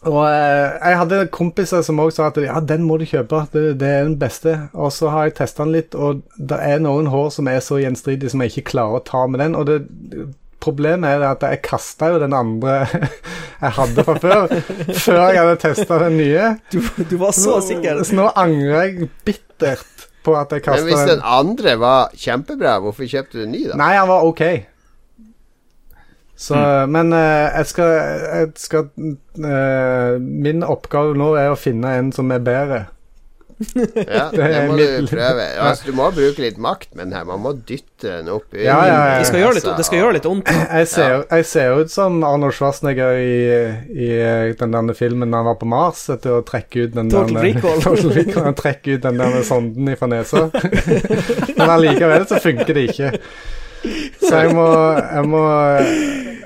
Og 0.05 0.21
eh, 0.27 0.75
jeg 0.77 0.97
hadde 0.99 1.19
kompiser 1.33 1.81
som 1.85 1.99
også 2.01 2.19
sa 2.19 2.27
at 2.29 2.37
ja, 2.43 2.59
den 2.61 2.83
må 2.85 2.99
du 3.01 3.07
kjøpe, 3.09 3.41
det, 3.53 3.63
det 3.81 3.89
er 3.89 4.03
den 4.05 4.17
beste. 4.21 4.53
Og 4.77 4.93
så 4.93 5.09
har 5.09 5.27
jeg 5.27 5.37
testa 5.39 5.65
den 5.65 5.73
litt, 5.73 5.97
og 5.97 6.21
det 6.37 6.59
er 6.61 6.83
noen 6.83 7.09
hår 7.09 7.31
som 7.33 7.49
er 7.49 7.61
så 7.65 7.79
gjenstridige 7.81 8.33
som 8.33 8.43
jeg 8.43 8.53
ikke 8.53 8.69
klarer 8.75 8.99
å 8.99 9.05
ta 9.05 9.23
med 9.25 9.41
den. 9.41 9.57
Og 9.57 9.65
det, 9.69 9.79
problemet 10.61 11.09
er 11.09 11.25
at 11.31 11.45
jeg 11.45 11.63
kasta 11.65 12.11
jo 12.13 12.21
den 12.21 12.37
andre 12.37 12.83
jeg 13.63 13.73
hadde 13.79 14.05
fra 14.05 14.17
før, 14.21 14.55
før 15.07 15.23
jeg 15.23 15.41
hadde 15.41 15.57
testa 15.65 15.99
den 16.05 16.19
nye. 16.21 16.53
Du, 16.73 16.79
du 17.01 17.17
var 17.21 17.33
så 17.37 17.57
sikker. 17.65 18.05
Så 18.05 18.19
nå 18.19 18.29
angrer 18.37 18.91
jeg 18.91 19.09
bittert 19.25 20.07
på 20.25 20.37
at 20.37 20.53
jeg 20.53 20.65
Men 20.69 20.87
hvis 20.87 21.09
den 21.09 21.25
andre 21.25 21.75
var 21.81 22.13
kjempebra, 22.17 22.77
hvorfor 22.85 23.09
kjøpte 23.09 23.41
du 23.41 23.45
en 23.45 23.53
ny, 23.57 23.65
da? 23.71 23.81
Nei, 23.81 23.93
han 23.97 24.09
var 24.09 24.29
ok. 24.29 24.45
Så, 26.35 26.55
Men 26.91 27.13
eh, 27.15 27.51
jeg 27.61 27.69
skal, 27.71 27.93
jeg 28.41 28.49
skal 28.59 28.89
eh, 29.39 30.17
Min 30.19 30.65
oppgave 30.67 31.15
nå 31.15 31.29
er 31.39 31.53
å 31.53 31.59
finne 31.59 31.93
en 31.99 32.11
som 32.15 32.31
er 32.35 32.43
bedre. 32.43 32.81
Ja, 33.95 34.25
Det 34.33 34.47
må 34.67 34.75
du 34.75 35.07
prøve. 35.07 35.45
Altså, 35.63 35.85
du 35.87 35.95
må 35.95 36.09
bruke 36.11 36.43
litt 36.43 36.57
makt 36.59 36.89
med 36.91 37.05
den 37.07 37.13
her. 37.15 37.23
Man 37.29 37.39
må 37.39 37.53
dytte 37.55 38.17
den 38.17 38.27
opp 38.33 38.51
Ja, 38.51 38.81
ja, 38.83 38.97
ja. 39.13 39.17
Det 39.21 39.29
skal 39.29 39.39
gjøre 39.45 39.55
litt, 39.57 39.69
det 39.79 39.85
skal 39.87 40.01
gjøre 40.01 40.17
litt 40.17 40.27
vondt. 40.27 40.51
Jeg 40.51 40.89
ser, 40.91 41.15
jeg 41.31 41.47
ser 41.47 41.79
ut 41.79 41.93
som 41.93 42.19
Arnold 42.27 42.55
Schwarzenegger 42.57 43.15
i, 43.21 43.39
i 43.95 44.09
den 44.59 44.75
derne 44.75 44.95
filmen 44.97 45.31
da 45.31 45.39
han 45.39 45.47
var 45.53 45.59
på 45.61 45.69
Mars 45.71 46.03
etter 46.11 46.35
å 46.35 46.43
trekke 46.47 46.89
ut 46.89 46.97
den 46.99 47.11
Total 47.13 47.39
derne- 47.39 47.63
Total 47.87 48.15
Recall. 48.19 48.49
Han 48.51 48.59
ut 48.97 49.07
den 49.07 49.23
der 49.23 49.39
sonden 49.47 49.95
fra 50.03 50.11
nesa. 50.11 50.49
Men 51.57 51.69
allikevel 51.79 52.27
så 52.27 52.43
funker 52.43 52.75
det 52.75 52.89
ikke. 52.91 53.13
Så 54.21 54.33
jeg 54.43 54.55
må 54.55 54.67
Jeg 54.99 55.29
må 55.29 55.43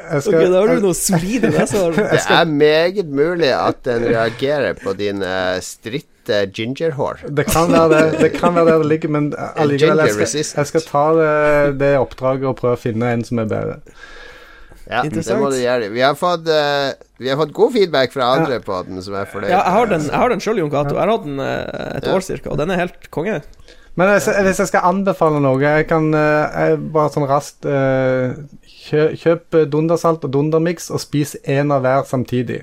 jeg 0.10 0.24
skal, 0.26 0.40
okay, 0.40 0.50
da 0.50 0.62
har 0.64 0.72
du 0.74 0.86
noe 0.88 0.98
solid 0.98 1.44
i 1.46 1.50
nesa. 1.54 1.82
Det 1.94 2.22
er 2.34 2.48
meget 2.50 3.12
mulig 3.14 3.52
at 3.54 3.84
den 3.86 4.08
reagerer 4.10 4.78
på 4.80 4.96
dine 4.98 5.34
stritte 5.62 6.40
gingerhår. 6.56 7.28
Det 7.30 7.46
kan 7.50 7.70
være 7.70 7.90
det, 7.94 8.22
det 8.24 8.32
kan 8.34 8.56
være 8.58 8.72
der 8.72 8.82
det 8.84 8.90
ligger, 8.90 9.14
men 9.14 9.28
allikevel 9.38 10.02
jeg 10.08 10.16
skal, 10.18 10.48
jeg 10.62 10.72
skal 10.72 10.88
ta 10.88 11.04
det, 11.20 11.36
det 11.84 11.92
oppdraget 12.02 12.50
og 12.50 12.58
prøve 12.58 12.80
å 12.80 12.82
finne 12.82 13.14
en 13.14 13.26
som 13.28 13.42
er 13.44 13.52
bedre. 13.54 13.78
Ja, 14.90 15.04
det 15.06 15.22
må 15.38 15.52
du 15.54 15.60
gjøre. 15.62 15.92
Vi 15.94 16.02
har 16.02 16.16
fått, 16.18 16.48
uh, 16.50 16.98
vi 17.22 17.30
har 17.30 17.38
fått 17.38 17.52
god 17.54 17.76
feedback 17.76 18.14
fra 18.16 18.32
andre 18.40 18.58
på 18.66 18.80
den 18.88 19.04
som 19.06 19.14
er 19.20 19.30
fornøyd. 19.30 19.52
Ja, 19.52 19.60
jeg 19.62 19.76
har 19.76 19.92
den, 19.92 20.08
jeg 20.10 20.18
har 20.24 20.34
den 20.34 20.42
sjøl, 20.42 20.62
Jon 20.64 20.72
Cato. 20.74 20.96
Jeg 20.98 21.04
har 21.04 21.12
hatt 21.14 21.28
den 21.28 21.44
eh, 21.46 21.98
et 22.00 22.08
Ja. 22.10 22.16
år 22.16 22.26
cirka, 22.26 22.50
og 22.50 22.58
den 22.58 22.74
er 22.74 22.82
helt 22.82 23.12
konge. 23.14 23.44
Men 24.00 24.14
hvis 24.14 24.30
jeg, 24.30 24.46
hvis 24.48 24.62
jeg 24.64 24.70
skal 24.70 24.86
anbefale 24.88 25.42
noe 25.44 25.60
Jeg 25.60 25.90
kan 25.90 26.06
eh, 26.16 26.60
jeg, 26.72 26.78
bare 26.94 27.12
sånn 27.12 27.28
raskt 27.28 27.68
eh, 27.68 28.38
kjø, 28.64 29.10
Kjøp 29.20 29.58
Dundersalt 29.74 30.24
og 30.24 30.32
dundermiks 30.34 30.88
og 30.94 31.02
spis 31.04 31.36
én 31.44 31.74
av 31.76 31.84
hver 31.84 32.06
samtidig. 32.08 32.62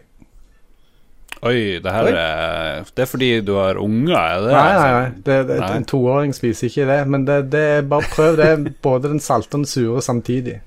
Oi, 1.45 1.77
det 1.85 1.93
her 1.93 2.09
Oi. 2.09 2.15
er 2.17 2.87
Det 2.97 3.05
er 3.05 3.11
fordi 3.11 3.29
du 3.45 3.53
har 3.59 3.77
unger, 3.81 4.17
er 4.17 4.47
det? 4.47 4.55
Nei, 4.55 4.71
nei, 4.73 4.93
nei. 4.95 5.11
Det, 5.27 5.37
det, 5.51 5.59
Nei. 5.61 5.75
En 5.77 5.85
toåring 5.93 6.33
spiser 6.35 6.71
ikke 6.71 6.87
det. 6.89 7.01
Men 7.13 7.27
det, 7.29 7.37
det 7.53 7.65
er 7.75 7.85
bare 7.91 8.09
prøv 8.15 8.41
det. 8.41 8.51
Både 8.83 9.13
den 9.13 9.21
salte 9.21 9.53
og 9.53 9.61
den 9.61 9.69
sure 9.71 10.03
samtidig. 10.03 10.63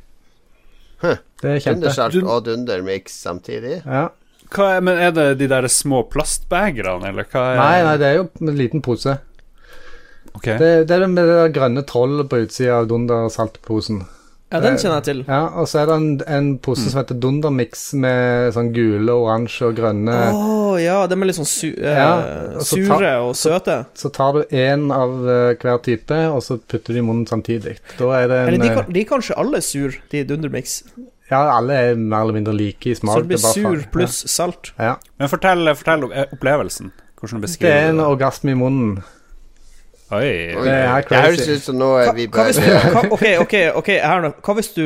Huh. 1.02 1.18
Det 1.42 1.56
er 1.56 1.64
kjempe. 1.64 1.88
Dundersalt 1.88 2.20
og 2.22 2.46
dundermiks 2.46 3.18
samtidig. 3.26 3.80
Ja. 3.86 4.10
Hva 4.54 4.70
er, 4.76 4.86
men 4.86 5.02
er 5.02 5.12
det 5.14 5.26
de 5.42 5.50
der 5.50 5.68
små 5.70 6.04
plastbagerne, 6.10 7.12
eller 7.12 7.28
hva 7.30 7.44
er 7.52 7.60
Nei, 7.60 7.82
nei, 7.86 7.98
det 8.02 8.08
er 8.08 8.16
jo 8.18 8.30
en 8.42 8.56
liten 8.58 8.86
pose. 8.86 9.20
Ok. 10.40 10.48
Det, 10.60 10.72
det 10.88 10.96
er 10.96 11.04
det 11.06 11.10
med 11.12 11.28
det 11.28 11.36
der 11.44 11.52
grønne 11.60 11.84
trollet 11.90 12.30
på 12.32 12.40
utsida 12.46 12.80
av 12.80 12.88
Dundersaltposen. 12.90 14.06
Ja, 14.50 14.58
den 14.64 14.80
kjenner 14.82 14.98
jeg 14.98 15.06
til. 15.06 15.20
Ja, 15.28 15.44
og 15.62 15.68
så 15.70 15.84
er 15.84 15.90
det 15.92 15.96
en, 16.00 16.06
en 16.26 16.46
pose 16.66 16.88
som 16.90 16.98
heter 17.04 17.18
Dundermix 17.22 17.84
med 18.02 18.48
sånn 18.56 18.72
gule, 18.74 19.14
oransje 19.14 19.68
og 19.68 19.76
grønne. 19.78 20.16
Å 20.34 20.72
ja, 20.82 20.96
de 21.06 21.14
er 21.20 21.30
litt 21.30 21.38
sånn 21.38 21.46
su 21.46 21.68
eh, 21.68 22.00
Ja, 22.00 22.08
og 22.58 22.66
så 22.66 22.80
ta- 22.80 22.96
sure 22.98 23.12
og 23.28 23.36
søte. 23.38 23.76
Så 24.02 24.10
tar 24.16 24.40
du 24.40 24.56
én 24.58 24.88
av 24.96 25.14
eh, 25.30 25.52
hver 25.62 25.78
type, 25.86 26.18
og 26.34 26.42
så 26.42 26.58
putter 26.58 26.98
du 26.98 27.02
i 27.04 27.06
munnen 27.06 27.28
samtidig. 27.30 27.76
Da 28.00 28.10
er 28.24 28.26
det 28.32 28.40
en 28.40 28.50
Eller 28.56 28.64
de, 28.66 28.72
eh, 28.72 28.80
kan, 28.80 28.90
de 28.98 29.04
er 29.06 29.08
kanskje 29.12 29.38
alle 29.44 29.62
sur, 29.62 30.00
de 30.16 30.24
Dundermix. 30.32 30.80
Ja, 31.30 31.44
alle 31.60 31.78
er 31.92 32.02
mer 32.02 32.24
eller 32.26 32.40
mindre 32.40 32.58
like 32.58 32.90
i 32.90 32.98
smak. 32.98 33.20
Så 33.20 33.28
det 33.28 33.36
blir 33.36 33.44
bare 33.46 33.54
sur 33.62 33.86
pluss 33.94 34.24
salt. 34.34 34.74
Ja. 34.82 34.96
Men 35.22 35.30
fortell, 35.30 35.62
fortell 35.78 36.08
opplevelsen. 36.10 36.90
Hvordan. 37.22 37.38
Hvordan 37.38 37.46
Det 37.46 37.60
Det 37.62 37.76
er 37.84 37.90
en 37.94 38.02
orgasme 38.02 38.58
i 38.58 38.58
munnen. 38.58 39.04
Oi. 40.10 40.56
Oi, 40.58 40.64
Det 40.66 40.72
er 40.74 41.04
det 41.06 41.18
høres 41.22 41.50
ut 41.52 41.66
som 41.68 41.76
nå 41.78 41.88
er 42.02 42.08
vi 42.18 42.24
hva 42.34 42.48
bør 42.50 42.86
hva, 42.96 43.02
Ok, 43.14 43.26
ok, 43.44 43.56
ok, 43.78 43.90
her 44.02 44.24
nå. 44.24 44.32
Hva 44.42 44.56
hvis 44.58 44.72
du 44.74 44.84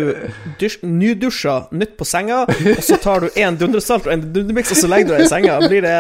dusj, 0.59 0.81
nydusja 0.83 1.53
nytt 1.71 1.93
på 1.99 2.07
senga, 2.07 2.41
og 2.49 2.81
så 2.83 2.97
tar 2.99 3.23
du 3.23 3.39
én 3.39 3.55
dundersalt 3.59 4.09
og 4.09 4.17
en 4.17 4.25
dundermiks, 4.35 4.73
og 4.75 4.81
så 4.81 4.89
legger 4.91 5.13
du 5.13 5.15
deg 5.15 5.23
i 5.23 5.29
senga? 5.31 5.55
Blir 5.63 5.87
det 5.87 5.95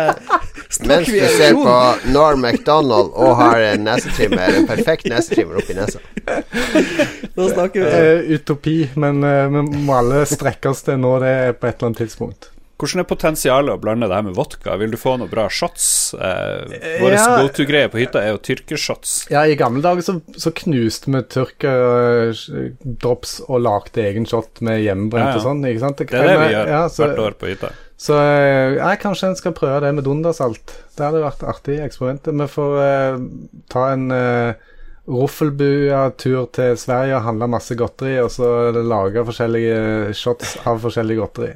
Mens 0.89 1.07
du 1.07 1.19
ser 1.37 1.55
på? 1.55 1.77
Norm 2.11 2.43
MacDonald 2.43 3.13
og 3.13 3.35
har 3.39 3.63
en 3.69 3.87
nesetrimmer, 3.87 4.59
en 4.59 4.67
perfekt 4.67 5.07
nesetrimmer 5.07 5.61
oppi 5.61 5.77
nesa. 5.77 6.03
Da 7.33 7.47
snakker 7.47 7.79
vi 7.79 7.91
Uh, 7.93 8.33
utopi, 8.35 8.77
men 8.99 9.21
vi 9.21 9.61
uh, 9.61 9.83
må 9.85 9.95
alle 9.95 10.23
strekke 10.27 10.71
oss 10.73 10.83
til 10.87 10.97
nå 10.99 11.13
det 11.21 11.29
er 11.29 11.55
på 11.55 11.69
et 11.69 11.77
eller 11.77 11.91
annet 11.91 12.03
tidspunkt. 12.03 12.52
Hvordan 12.83 12.99
er 12.99 13.05
potensialet 13.07 13.77
å 13.77 13.79
blande 13.79 14.09
det 14.11 14.17
her 14.17 14.25
med 14.27 14.35
vodka? 14.35 14.73
Vil 14.81 14.91
du 14.91 14.97
få 14.99 15.13
noe 15.21 15.31
bra 15.31 15.45
shots? 15.47 15.85
Eh, 16.13 16.97
Vår 16.99 17.13
Ja. 17.15 17.27
go 17.39 17.47
to-greie 17.55 17.87
på 17.93 18.01
hytta 18.01 18.19
er 18.19 18.33
jo 18.33 18.41
tyrkershots. 18.43 19.13
Ja, 19.31 19.45
i 19.47 19.55
gamle 19.55 19.79
dager 19.85 20.03
så, 20.03 20.17
så 20.35 20.51
knuste 20.51 21.07
vi 21.13 21.21
tyrkerdrops 22.33 23.37
og 23.47 23.61
lagde 23.63 24.03
egen 24.03 24.27
shot 24.29 24.59
med 24.65 24.81
hjemmebrent 24.83 25.29
Ja, 25.29 25.31
ja. 25.31 25.39
og 25.39 25.45
sånn, 25.47 25.63
ikke 25.69 25.83
sant? 25.85 26.03
Det 26.03 26.19
er 26.19 26.27
det 26.27 26.35
vi 26.43 26.51
gjør 26.53 26.73
så, 26.91 27.07
hvert 27.07 27.23
år 27.27 27.37
på 27.39 27.49
hytta. 27.53 27.71
Så 28.03 28.17
jeg, 28.19 28.99
kanskje 28.99 29.29
en 29.31 29.37
skal 29.39 29.53
prøve 29.55 29.79
det 29.85 29.93
med 29.95 30.03
dundersalt. 30.03 30.73
Det 30.97 31.05
hadde 31.07 31.21
vært 31.23 31.43
artig 31.47 31.77
eksperiment. 31.85 32.27
Vi 32.43 32.47
får 32.51 32.73
eh, 32.83 33.19
ta 33.71 33.85
en 33.93 34.09
eh, 34.11 34.71
Ruffelbua-tur 35.07 36.45
til 36.55 36.77
Sverige 36.79 37.17
og 37.17 37.25
handle 37.27 37.47
masse 37.51 37.75
godteri, 37.79 38.17
og 38.23 38.29
så 38.31 38.47
lage 38.75 39.23
forskjellige 39.27 40.13
shots 40.15 40.57
av 40.67 40.79
forskjellig 40.83 41.17
godteri. 41.19 41.49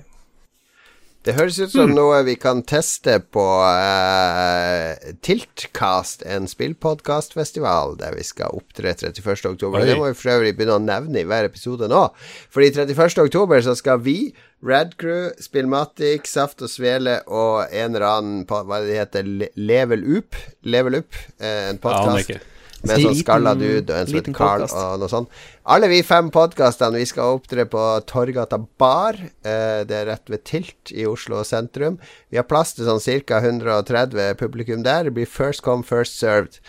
Det 1.28 1.34
høres 1.36 1.58
ut 1.60 1.74
som 1.74 1.92
noe 1.92 2.22
vi 2.24 2.38
kan 2.40 2.62
teste 2.64 3.18
på 3.36 3.44
uh, 3.44 4.96
Tiltcast, 5.26 6.24
en 6.24 6.48
spillpodkastfestival 6.48 7.98
der 8.00 8.16
vi 8.16 8.24
skal 8.24 8.56
opptre 8.56 8.94
31. 8.96 9.34
oktober. 9.52 9.82
Oi. 9.82 9.90
Det 9.90 9.98
må 10.00 10.08
vi 10.08 10.16
for 10.16 10.38
øvrig 10.38 10.54
begynne 10.56 10.78
å 10.80 10.86
nevne 10.86 11.20
i 11.20 11.28
hver 11.28 11.50
episode 11.50 11.92
nå. 11.92 12.06
Fordi 12.54 12.72
31. 12.78 13.26
oktober 13.28 13.66
så 13.66 13.76
skal 13.76 14.00
vi, 14.08 14.32
Radcrew, 14.64 15.34
Spillmatic, 15.44 16.32
Saft 16.32 16.64
og 16.64 16.72
Svele 16.72 17.20
og 17.28 17.68
en 17.76 17.92
eller 17.92 18.08
annen 18.08 18.46
Hva 18.48 18.80
det 18.88 18.96
heter 18.96 19.28
Level 19.60 20.08
Up? 20.08 20.40
Level 20.64 21.02
Up, 21.04 21.20
eh, 21.44 21.68
en 21.74 21.84
podkast. 21.84 22.24
ikke. 22.24 22.57
Med 22.84 22.94
en 22.94 23.06
sånn 23.08 23.16
skalla 23.18 23.56
dude 23.58 23.90
og 23.90 23.96
en 23.98 24.10
som 24.10 24.18
heter 24.20 24.36
Carl 24.38 24.62
podcast. 24.62 24.78
og 24.78 25.00
noe 25.02 25.10
sånt. 25.10 25.30
Alle 25.66 25.88
vi 25.90 26.02
fem 26.06 26.28
podkastene, 26.34 27.00
vi 27.02 27.08
skal 27.10 27.40
opptre 27.40 27.66
på 27.66 27.86
Torgata 28.06 28.60
Bar. 28.78 29.18
Eh, 29.18 29.82
det 29.90 29.96
er 29.98 30.06
rett 30.12 30.30
ved 30.30 30.44
Tilt 30.46 30.92
i 30.94 31.08
Oslo 31.10 31.42
sentrum. 31.48 31.98
Vi 32.30 32.38
har 32.38 32.46
plass 32.46 32.76
til 32.78 32.86
sånn 32.86 33.02
ca. 33.26 33.42
130 33.42 34.38
publikum 34.38 34.84
der. 34.86 35.10
Det 35.10 35.16
blir 35.18 35.26
first 35.26 35.64
come, 35.66 35.82
first 35.84 36.20
served. 36.20 36.60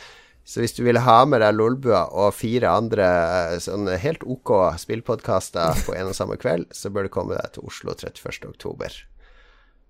Så 0.48 0.62
hvis 0.62 0.72
du 0.72 0.80
vil 0.86 0.96
ha 1.04 1.18
med 1.28 1.42
deg 1.44 1.52
Lolbua 1.58 2.06
og 2.08 2.32
fire 2.32 2.70
andre 2.72 3.60
sånn 3.60 3.84
helt 4.00 4.22
OK 4.24 4.54
spillpodkaster 4.80 5.84
på 5.84 5.92
en 5.92 6.08
og 6.08 6.16
samme 6.16 6.38
kveld, 6.40 6.70
så 6.72 6.88
bør 6.88 7.04
du 7.04 7.12
komme 7.12 7.36
deg 7.36 7.52
til 7.52 7.68
Oslo 7.68 7.92
31. 7.92 8.48
oktober. 8.48 8.96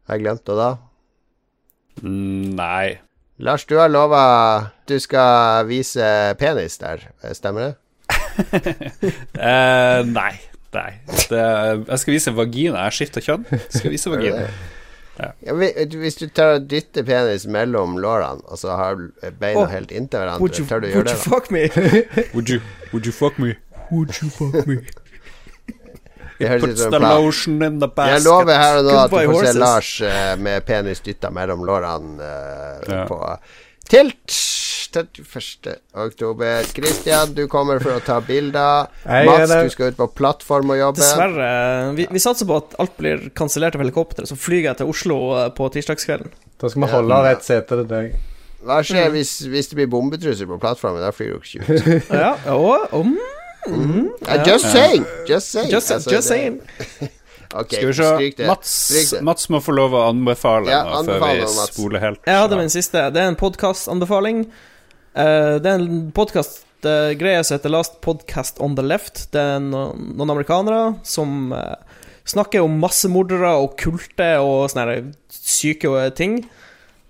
Har 0.08 0.18
jeg 0.18 0.24
glemt 0.26 0.50
noe 0.50 0.58
da? 0.58 0.70
Mm, 2.02 2.56
Nei. 2.58 2.98
Lars, 3.38 3.64
du 3.64 3.76
har 3.78 3.88
lova 3.88 4.20
du 4.88 4.96
skal 5.00 5.66
vise 5.68 6.04
penis 6.40 6.78
der, 6.82 7.08
stemmer 7.38 7.68
det? 7.68 7.74
Eh, 9.38 10.00
nei. 10.06 10.32
Nei. 10.74 10.90
Det, 11.30 11.38
jeg 11.88 11.98
skal 12.02 12.12
vise 12.14 12.32
vagina. 12.34 12.82
Jeg 12.88 12.96
skifter 12.98 13.24
kjønn. 13.24 13.46
Jeg 13.50 13.78
skal 13.80 13.94
vise 13.94 14.12
vagina. 14.12 14.48
Ja, 15.18 15.50
vi- 15.58 15.72
Hvis 15.98 16.14
du 16.20 16.28
tar 16.30 16.52
og 16.60 16.68
dytter 16.70 17.02
penis 17.02 17.46
mellom 17.50 17.96
lårene, 17.98 18.38
og 18.46 18.58
så 18.60 18.76
har 18.78 19.00
beina 19.40 19.64
oh, 19.64 19.66
helt 19.66 19.90
inntil 19.90 20.22
hverandre, 20.22 20.66
tør 20.68 20.84
du 20.84 20.86
gjøre 20.92 20.94
you 20.94 21.02
Would 21.02 21.10
you 21.10 21.18
fuck 21.18 21.50
me? 21.50 21.64
Would 22.34 22.48
you, 22.54 22.60
would 22.92 23.06
you 23.06 23.12
fuck 23.12 23.38
me? 23.38 23.56
Would 23.90 24.14
you 24.22 24.30
fuck 24.30 24.66
me? 24.70 24.78
Ut 26.38 26.60
Puts 26.62 26.84
the 26.86 26.98
lotion 27.02 27.62
in 27.62 27.80
the 27.82 27.88
basket. 27.90 28.18
Jeg 28.18 28.26
lover 28.28 28.60
her 28.62 28.76
og 28.78 28.84
nå 28.86 28.98
at 29.04 29.10
du 29.10 29.32
får 29.32 29.46
se. 29.48 29.58
Lars 29.58 29.88
eh, 30.06 30.34
med 30.38 30.66
penis 30.68 31.00
dytta 31.02 31.30
mellom 31.34 31.64
lårene 31.66 32.22
eh, 32.22 32.92
Ja. 32.92 33.04
på 33.10 33.18
Tilt 33.88 34.36
31. 34.92 35.74
oktober. 35.94 36.62
Christian, 36.74 37.34
du 37.34 37.46
kommer 37.48 37.80
for 37.82 37.96
å 37.98 38.00
ta 38.04 38.18
bilder. 38.24 38.86
Jeg 39.04 39.26
er 39.26 39.28
Mats, 39.28 39.52
du 39.52 39.72
skal 39.74 39.92
ut 39.92 39.98
på 39.98 40.06
plattform 40.20 40.72
og 40.74 40.78
jobbe. 40.80 41.00
Dessverre. 41.02 41.50
Vi, 41.96 42.06
vi 42.12 42.22
satser 42.22 42.48
på 42.48 42.56
at 42.62 42.76
alt 42.80 42.94
blir 43.00 43.28
kansellert 43.36 43.76
av 43.76 43.84
helikopter, 43.84 44.28
så 44.28 44.36
flyr 44.38 44.70
jeg 44.70 44.80
til 44.80 44.92
Oslo 44.92 45.18
eh, 45.40 45.48
på 45.56 45.68
tirsdagskvelden. 45.74 46.32
Da 46.58 46.70
skal 46.72 46.84
vi 46.84 46.90
holde 46.92 47.18
av 47.20 47.28
et 47.32 47.44
sete 47.46 47.80
til 47.80 47.88
deg. 47.90 48.14
Hva 48.68 48.80
skjer 48.82 49.12
hvis, 49.14 49.36
hvis 49.46 49.68
det 49.70 49.76
blir 49.78 49.90
bombetrusler 49.92 50.48
på 50.50 50.56
plattformen? 50.62 51.04
Da 51.04 51.12
flyr 51.14 51.36
du 51.36 51.44
ikke 51.44 51.68
ut. 51.68 52.08
Ja, 52.24 52.32
og 52.56 52.96
om 52.98 53.12
Eh, 53.68 54.42
just 54.44 54.70
saying! 54.72 55.04
Just 55.28 55.52
saying. 55.52 55.70
Just, 55.70 55.90
Altså, 55.92 56.10
just 56.10 56.28
saying. 56.28 56.60
Ok, 57.54 57.72
Skal 57.72 57.86
vi 57.88 57.94
se. 58.36 58.46
Mats, 58.46 59.14
Mats 59.24 59.48
må 59.48 59.60
få 59.64 59.72
lov 59.72 59.94
å 59.96 60.02
anbefale 60.10 60.68
Ja, 60.68 60.82
nå, 61.00 61.06
før 61.08 61.22
vi 61.22 61.46
Mats. 61.46 61.70
spoler 61.72 62.02
helt. 62.02 62.20
Jeg 62.28 62.42
hadde 62.42 62.58
min 62.60 62.68
siste. 62.68 63.06
Det 63.14 63.22
er 63.22 63.30
en 63.30 63.38
podkastanbefaling. 63.40 64.42
Uh, 65.16 65.56
det 65.56 65.70
er 65.70 65.78
en 65.80 66.10
podkastgreie 66.12 67.40
som 67.48 67.56
heter 67.56 67.72
Last 67.72 68.02
Podcast 68.04 68.60
On 68.60 68.76
The 68.76 68.84
Left. 68.84 69.30
Det 69.32 69.40
er 69.40 69.64
noen, 69.64 70.10
noen 70.18 70.34
amerikanere 70.36 70.98
som 71.08 71.54
uh, 71.56 71.80
snakker 72.28 72.66
om 72.66 72.76
massemordere 72.82 73.54
og 73.62 73.78
kulte 73.80 74.28
og 74.44 74.68
sånne 74.68 75.14
syke 75.32 76.04
ting. 76.20 76.42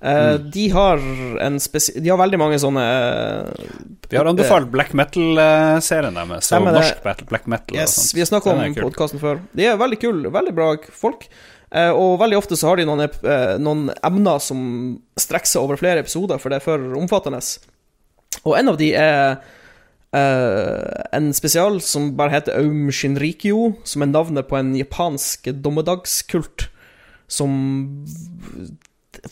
Eh, 0.00 0.34
de, 0.34 0.68
har 0.70 1.00
en 1.42 1.56
de 1.58 2.10
har 2.10 2.18
veldig 2.20 2.38
mange 2.38 2.58
sånne 2.62 2.82
eh, 2.86 3.70
Vi 4.06 4.14
har 4.14 4.28
anbefalt 4.30 4.70
black 4.70 4.92
metal-serien 4.94 6.14
deres, 6.14 6.52
og 6.54 6.68
norsk 6.70 7.26
black 7.26 7.48
metal. 7.50 7.80
Yes, 7.80 8.12
vi 8.14 8.22
har 8.22 8.30
snakket 8.30 8.54
om 8.54 8.76
podkasten 8.78 9.22
før. 9.22 9.42
De 9.58 9.66
er 9.66 9.80
veldig 9.80 9.98
kule, 9.98 10.30
veldig 10.34 10.54
bra 10.54 10.70
folk. 10.94 11.26
Eh, 11.74 11.90
og 11.90 12.16
veldig 12.22 12.38
ofte 12.38 12.56
så 12.56 12.70
har 12.70 12.80
de 12.80 12.86
noen, 12.88 13.04
eh, 13.04 13.58
noen 13.60 13.88
emner 14.06 14.38
som 14.40 14.60
strekker 15.18 15.50
seg 15.50 15.66
over 15.66 15.80
flere 15.80 16.04
episoder, 16.04 16.38
for 16.38 16.54
det 16.54 16.62
er 16.62 16.68
for 16.68 16.98
omfattende. 17.00 17.42
Og 18.44 18.54
en 18.58 18.74
av 18.74 18.80
de 18.80 18.94
er 18.96 19.40
Uh, 20.08 20.88
en 21.12 21.34
spesial 21.36 21.82
som 21.84 22.14
bare 22.16 22.32
heter 22.32 22.54
Aum 22.56 22.86
Shinrikyo, 22.88 23.74
som 23.84 24.00
er 24.00 24.08
navnet 24.08 24.46
på 24.48 24.56
en 24.56 24.70
japansk 24.72 25.50
dommedagskult 25.60 26.70
som 27.28 27.50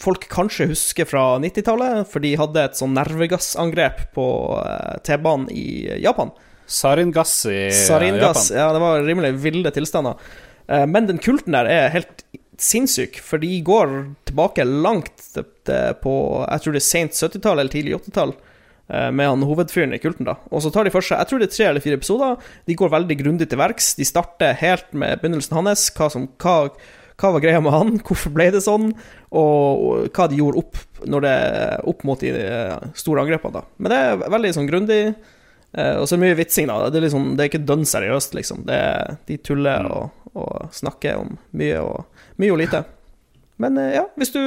folk 0.00 0.24
kanskje 0.32 0.66
husker 0.72 1.04
fra 1.08 1.24
90-tallet, 1.42 2.06
for 2.10 2.24
de 2.24 2.34
hadde 2.40 2.64
et 2.64 2.78
sånn 2.78 2.94
nervegassangrep 2.96 4.06
på 4.16 4.26
eh, 4.62 4.96
T-banen 5.06 5.48
i 5.52 5.66
Japan. 6.02 6.32
Saringass 6.66 7.34
i 7.46 7.68
Saringass. 7.70 8.48
Japan. 8.50 8.58
Ja, 8.58 8.72
det 8.74 8.82
var 8.82 9.04
rimelig 9.06 9.34
ville 9.44 9.70
tilstander. 9.70 10.16
Eh, 10.66 10.86
Men 10.90 11.06
den 11.06 11.18
kulten 11.22 11.54
der 11.54 11.68
er 11.70 11.92
helt 11.94 12.24
sinnssyk, 12.58 13.20
for 13.20 13.38
de 13.38 13.52
går 13.62 13.90
tilbake 14.24 14.64
langt 14.64 15.12
på 16.02 16.12
Jeg 16.48 16.62
tror 16.64 16.72
det 16.72 16.80
er 16.80 16.86
sent 16.86 17.12
70-tall 17.18 17.60
eller 17.60 17.70
tidlig 17.70 17.98
80-tall. 18.00 18.32
eh, 18.88 19.10
Med 19.12 19.28
han 19.28 19.42
hovedfyren 19.46 19.94
i 19.94 20.00
kulten, 20.02 20.24
da. 20.26 20.38
Og 20.50 20.62
så 20.64 20.72
tar 20.72 20.84
de 20.88 20.90
for 20.94 21.04
seg 21.04 21.20
Jeg 21.20 21.28
tror 21.30 21.38
det 21.44 21.50
er 21.50 21.56
tre 21.56 21.66
eller 21.70 21.84
fire 21.84 22.00
episoder. 22.00 22.36
De 22.66 22.74
går 22.80 22.94
veldig 22.96 23.18
grundig 23.22 23.48
til 23.52 23.60
verks. 23.60 23.92
De 24.00 24.04
starter 24.08 24.56
helt 24.62 24.88
med 24.96 25.20
begynnelsen 25.20 25.54
hans. 25.60 25.90
Hva, 25.94 26.08
som, 26.10 26.26
hva, 26.42 26.56
hva 27.16 27.30
var 27.32 27.42
greia 27.44 27.62
med 27.64 27.72
han? 27.72 27.94
Hvorfor 28.04 28.32
ble 28.34 28.50
det 28.52 28.60
sånn? 28.64 28.90
Og, 29.36 30.10
hva 30.12 30.26
de 30.30 30.38
gjorde 30.40 30.60
opp 30.60 31.06
Når 31.08 31.24
det 31.24 31.36
opp 31.90 32.04
mot 32.08 32.20
de 32.20 32.32
eh, 32.32 32.90
store 32.96 33.24
angrepene, 33.24 33.60
da. 33.60 33.78
Men 33.80 33.92
det 33.92 34.00
er 34.02 34.34
veldig 34.36 34.52
sånn 34.56 34.68
grundig. 34.68 35.00
Eh, 35.76 35.96
og 36.00 36.06
så 36.08 36.18
mye 36.20 36.36
vitsing, 36.38 36.68
da. 36.70 36.90
Det 36.90 37.00
er, 37.00 37.06
liksom, 37.06 37.32
det 37.36 37.44
er 37.44 37.50
ikke 37.50 37.64
dønn 37.68 37.86
seriøst, 37.88 38.36
liksom. 38.36 38.64
Det 38.68 38.76
er, 38.76 39.16
de 39.28 39.38
tuller 39.44 39.88
og, 39.92 40.28
og 40.36 40.68
snakker 40.76 41.20
om 41.20 41.36
mye 41.56 41.80
og, 41.84 42.24
mye 42.42 42.54
og 42.54 42.60
lite. 42.62 42.82
Men 43.62 43.78
eh, 43.80 43.94
ja, 43.98 44.06
hvis 44.20 44.32
du, 44.34 44.40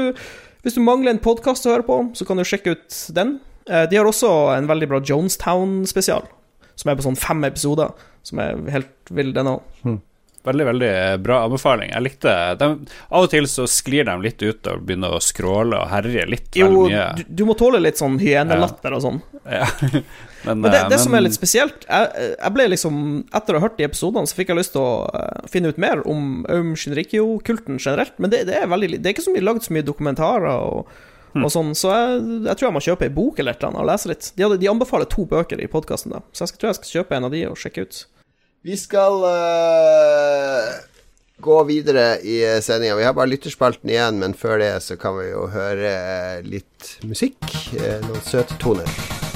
hvis 0.65 0.77
du 0.77 0.83
mangler 0.85 1.15
en 1.15 1.23
podkast 1.23 1.65
å 1.67 1.73
høre 1.75 1.87
på, 1.87 2.01
så 2.17 2.27
kan 2.27 2.39
du 2.39 2.45
sjekke 2.47 2.75
ut 2.77 2.99
den. 3.15 3.37
Eh, 3.69 3.85
de 3.89 3.99
har 3.99 4.09
også 4.09 4.31
en 4.55 4.69
veldig 4.69 4.89
bra 4.91 5.01
Jonestown-spesial, 5.05 6.27
som 6.79 6.91
er 6.91 6.99
på 6.99 7.05
sånn 7.05 7.19
fem 7.19 7.45
episoder, 7.49 7.93
som 8.25 8.41
er 8.43 8.61
helt 8.73 9.13
vill, 9.13 9.33
den 9.35 9.53
òg. 9.53 9.65
Veldig, 10.43 10.65
veldig 10.65 10.91
bra 11.19 11.41
anbefaling. 11.45 11.89
Jeg 11.91 12.05
likte 12.05 12.33
de, 12.59 12.69
Av 13.09 13.25
og 13.25 13.31
til 13.31 13.47
så 13.51 13.65
sklir 13.67 14.07
de 14.07 14.15
litt 14.23 14.39
ut 14.39 14.69
og 14.71 14.85
begynner 14.87 15.17
å 15.17 15.19
skråle 15.23 15.81
og 15.81 15.91
herje 15.91 16.23
litt 16.31 16.55
Jo, 16.55 16.69
vel 16.69 16.93
mye. 16.93 17.07
du, 17.19 17.23
du 17.41 17.43
må 17.49 17.57
tåle 17.59 17.81
litt 17.83 17.99
sånn 17.99 18.15
hyenelatter 18.21 18.95
og 18.95 19.03
sånn. 19.03 19.21
Ja. 19.43 19.67
Men, 20.45 20.61
Men 20.61 20.71
det, 20.71 20.77
det 20.87 20.95
men... 20.95 20.99
som 21.03 21.15
er 21.17 21.23
litt 21.25 21.35
spesielt 21.35 21.81
jeg, 21.83 22.27
jeg 22.31 22.51
ble 22.55 22.69
liksom 22.71 22.99
Etter 23.35 23.57
å 23.57 23.59
ha 23.59 23.65
hørt 23.65 23.75
de 23.75 23.83
episodene, 23.89 24.29
så 24.29 24.37
fikk 24.37 24.53
jeg 24.53 24.59
lyst 24.61 24.71
til 24.71 24.85
å 24.85 24.93
eh, 25.11 25.49
finne 25.51 25.73
ut 25.73 25.81
mer 25.83 25.99
om 26.07 26.45
Aum 26.47 26.69
Shinrikyo-kulten 26.79 27.75
generelt. 27.75 28.15
Men 28.23 28.31
det, 28.31 28.45
det 28.47 28.55
er 28.61 28.69
veldig 28.71 29.01
Det 29.01 29.03
er 29.03 29.17
ikke 29.17 29.25
så 29.27 29.33
mye 29.35 29.43
lagd 29.43 29.65
så 29.67 29.75
mye 29.75 29.83
dokumentarer 29.83 30.47
og, 30.53 30.93
hmm. 31.33 31.43
og 31.43 31.51
sånn, 31.51 31.73
så 31.75 31.91
jeg, 31.91 32.21
jeg 32.47 32.55
tror 32.55 32.69
jeg 32.69 32.77
må 32.77 32.85
kjøpe 32.87 33.09
ei 33.09 33.15
bok 33.19 33.41
eller 33.43 33.57
et 33.57 33.59
eller 33.59 33.73
annet 33.73 33.83
og 33.83 33.91
lese 33.91 34.13
litt. 34.13 34.31
De, 34.31 34.45
hadde, 34.45 34.61
de 34.63 34.71
anbefaler 34.71 35.11
to 35.11 35.27
bøker 35.27 35.59
i 35.59 35.67
podkasten, 35.71 36.15
så 36.31 36.45
jeg 36.45 36.53
skal, 36.53 36.61
tror 36.61 36.71
jeg 36.71 36.79
skal 36.79 36.95
kjøpe 37.01 37.19
en 37.19 37.27
av 37.27 37.35
de 37.35 37.43
og 37.49 37.59
sjekke 37.59 37.83
ut. 37.83 38.01
Vi 38.61 38.75
skal 38.77 39.21
uh, 39.23 40.79
gå 41.39 41.63
videre 41.63 42.19
i 42.19 42.61
sendinga. 42.61 42.95
Vi 42.99 43.05
har 43.07 43.13
bare 43.15 43.31
lytterspalten 43.31 43.89
igjen, 43.89 44.19
men 44.19 44.35
før 44.35 44.59
det 44.59 44.73
så 44.83 44.97
kan 44.99 45.15
vi 45.15 45.29
jo 45.29 45.45
høre 45.53 45.93
eh, 45.93 46.41
litt 46.43 46.97
musikk. 47.07 47.39
eh, 47.79 48.01
Noen 48.03 48.19
søte 48.27 48.59
toner. 48.59 49.28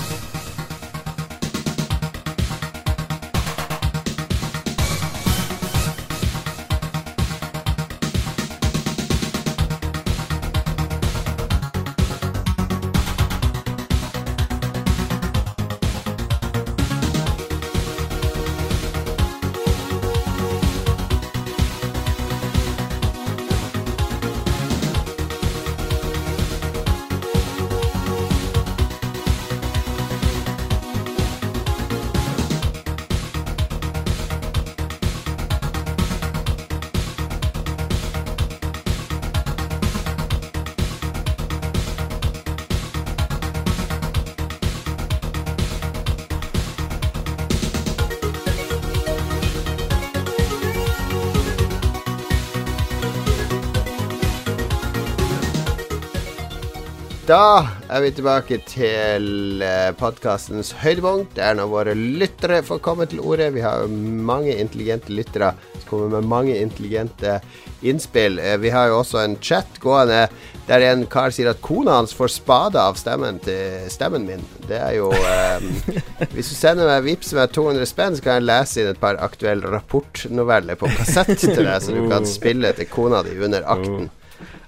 Da 57.33 57.65
er 57.89 58.03
vi 58.03 58.11
tilbake 58.13 58.59
til 58.69 59.63
podkastens 59.97 60.67
høydepunkt. 60.83 61.31
Det 61.33 61.41
er 61.41 61.55
når 61.57 61.71
våre 61.71 61.95
lyttere 61.97 62.59
får 62.61 62.81
komme 62.85 63.07
til 63.09 63.23
orde. 63.25 63.47
Vi 63.55 63.63
har 63.63 63.87
mange 63.89 64.53
intelligente 64.53 65.09
lyttere 65.17 65.55
som 65.79 65.87
kommer 65.87 66.11
med 66.13 66.29
mange 66.29 66.59
intelligente 66.61 67.39
innspill. 67.81 68.37
Eh, 68.37 68.59
Vi 68.61 68.69
har 68.69 68.91
jo 68.91 68.99
også 68.99 69.23
en 69.23 69.39
chat 69.41 69.81
gående 69.81 70.27
der 70.67 70.85
en 70.91 71.07
kar 71.09 71.33
sier 71.33 71.49
at 71.49 71.61
kona 71.65 71.97
hans 71.97 72.13
får 72.13 72.35
spade 72.37 72.77
av 72.77 73.01
stemmen 73.01 73.41
til 73.41 73.89
stemmen 73.89 74.29
min. 74.29 74.45
Det 74.69 74.77
er 74.77 74.99
jo 74.99 75.09
um, 75.09 75.69
Hvis 76.35 76.53
du 76.53 76.55
sender 76.55 76.85
meg 76.85 77.07
vips 77.09 77.33
med 77.33 77.49
200 77.49 77.89
spenn, 77.89 78.13
så 78.13 78.27
kan 78.27 78.43
jeg 78.43 78.51
lese 78.51 78.83
inn 78.83 78.93
et 78.93 79.01
par 79.01 79.17
aktuelle 79.17 79.73
rapportnoveller 79.73 80.77
på 80.77 80.91
kassett 80.99 81.33
til 81.41 81.63
deg, 81.65 81.79
så 81.81 81.97
du 81.97 82.05
kan 82.13 82.29
spille 82.29 82.77
til 82.77 82.93
kona 82.93 83.25
di 83.25 83.39
under 83.41 83.65
akten. 83.65 84.13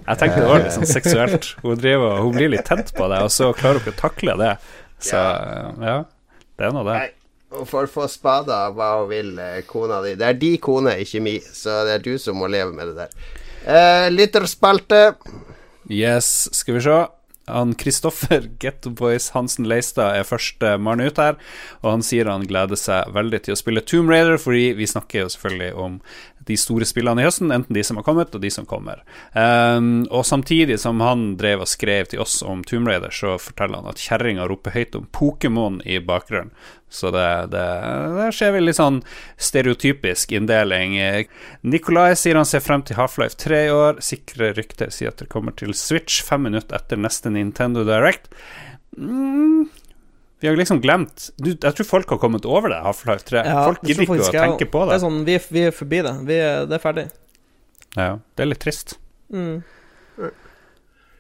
Jeg 0.06 0.22
tenkte 0.22 0.42
det 0.44 0.50
var 0.50 0.62
litt 0.62 0.76
sånn 0.76 0.90
seksuelt. 0.90 1.48
Hun, 1.64 1.78
driver, 1.82 2.20
hun 2.22 2.36
blir 2.36 2.52
litt 2.54 2.68
tent 2.68 2.92
på 2.96 3.08
det, 3.10 3.22
og 3.26 3.32
så 3.34 3.50
klarer 3.58 3.80
hun 3.80 3.86
ikke 3.86 3.96
å 3.96 4.02
takle 4.04 4.36
det. 4.42 4.52
Så 5.02 5.18
ja, 5.18 5.98
det 6.56 6.68
er 6.68 6.76
nå 6.76 6.84
det. 6.88 7.00
Hun 7.56 7.66
får 7.70 7.90
få 7.90 8.06
spada 8.12 8.66
av 8.68 8.78
hva 8.78 8.92
hun 9.00 9.10
vil, 9.10 9.34
eh, 9.40 9.62
kona 9.70 10.02
di. 10.04 10.16
Det 10.20 10.28
er 10.28 10.38
de 10.40 10.52
kone, 10.62 10.96
ikke 11.02 11.22
mi, 11.24 11.36
så 11.40 11.84
det 11.88 11.98
er 11.98 12.06
du 12.06 12.16
som 12.22 12.38
må 12.42 12.50
leve 12.52 12.74
med 12.76 12.92
det 12.92 13.06
der. 13.06 13.36
Eh, 13.66 14.08
lytterspalte. 14.14 15.16
Yes, 15.90 16.50
skal 16.54 16.78
vi 16.78 16.86
se. 16.86 17.06
Han 17.48 17.76
Kristoffer 17.78 18.50
Getto 18.62 18.90
Boys 18.90 19.30
Hansen 19.36 19.68
Leistad 19.70 20.18
er 20.18 20.28
første 20.28 20.76
mann 20.82 21.04
ut 21.04 21.22
her, 21.22 21.38
og 21.84 21.92
han 21.92 22.06
sier 22.06 22.30
han 22.30 22.48
gleder 22.50 22.80
seg 22.80 23.14
veldig 23.14 23.44
til 23.46 23.56
å 23.56 23.60
spille 23.60 23.86
Tomb 23.86 24.10
Raider, 24.10 24.40
fordi 24.42 24.72
vi 24.78 24.90
snakker 24.90 25.26
jo 25.26 25.34
selvfølgelig 25.34 25.74
om 25.86 26.00
de 26.46 26.58
store 26.60 26.86
spillene 26.86 27.24
i 27.24 27.26
høsten, 27.28 27.52
enten 27.54 27.74
de 27.76 27.84
som 27.86 28.00
har 28.00 28.06
kommet, 28.08 28.34
og 28.36 28.42
de 28.44 28.52
som 28.54 28.68
kommer. 28.70 29.02
Um, 29.34 30.06
og 30.14 30.26
samtidig 30.28 30.78
som 30.82 31.02
han 31.02 31.34
drev 31.40 31.66
og 31.66 31.70
skrev 31.70 32.12
til 32.12 32.22
oss 32.24 32.42
om 32.46 32.64
Tomb 32.68 32.90
Raider, 32.90 33.14
så 33.14 33.36
forteller 33.42 33.82
han 33.82 33.92
at 33.92 34.02
kjerringa 34.02 34.48
roper 34.50 34.76
høyt 34.76 34.98
om 35.00 35.08
Pokémon 35.16 35.82
i 35.86 36.00
bakgrunnen. 36.00 36.54
Så 36.96 37.10
det, 37.12 37.28
det, 37.52 37.64
det 38.16 38.28
skjer 38.38 38.54
vel 38.56 38.70
litt 38.70 38.78
sånn 38.78 39.02
stereotypisk 39.42 40.32
inndeling. 40.38 40.96
Nikolai 41.66 42.14
sier 42.16 42.38
han 42.40 42.48
ser 42.48 42.64
frem 42.64 42.86
til 42.88 42.96
Half-Life 43.00 43.36
3 43.42 43.64
i 43.66 43.74
år. 43.74 44.00
Sikre 44.06 44.54
rykter 44.56 44.94
sier 44.94 45.12
at 45.12 45.20
det 45.20 45.32
kommer 45.34 45.56
til 45.60 45.76
Switch 45.76 46.22
fem 46.24 46.46
minutter 46.48 46.78
etter 46.78 47.02
neste 47.02 47.34
Nintendo 47.34 47.84
Direct. 47.88 48.30
Mm, 48.96 49.68
vi 50.46 50.52
har 50.54 50.60
liksom 50.62 50.82
glemt 50.84 51.30
du, 51.42 51.52
Jeg 51.56 51.76
tror 51.78 51.88
folk 51.90 52.12
har 52.14 52.20
kommet 52.22 52.46
over 52.46 52.70
det, 52.70 52.78
Half-Life 52.86 53.26
3. 53.28 53.42
Ja, 53.50 53.64
folk 53.66 53.82
gidder 53.86 54.06
ikke 54.06 54.22
å 54.22 54.34
tenke 54.34 54.68
på 54.70 54.84
Det 54.86 54.92
det. 54.94 54.98
er 55.00 55.04
sånn, 55.06 55.22
vi 55.26 55.38
vi 55.58 55.64
er 55.70 55.74
forbi 55.76 56.02
det. 56.06 56.14
Vi 56.28 56.38
det 56.70 56.78
er 56.78 56.84
ferdig. 56.84 57.08
Ja, 57.96 58.12
det 58.36 58.46
er 58.46 58.52
litt 58.52 58.62
trist. 58.62 58.98
Mm. 59.34 59.64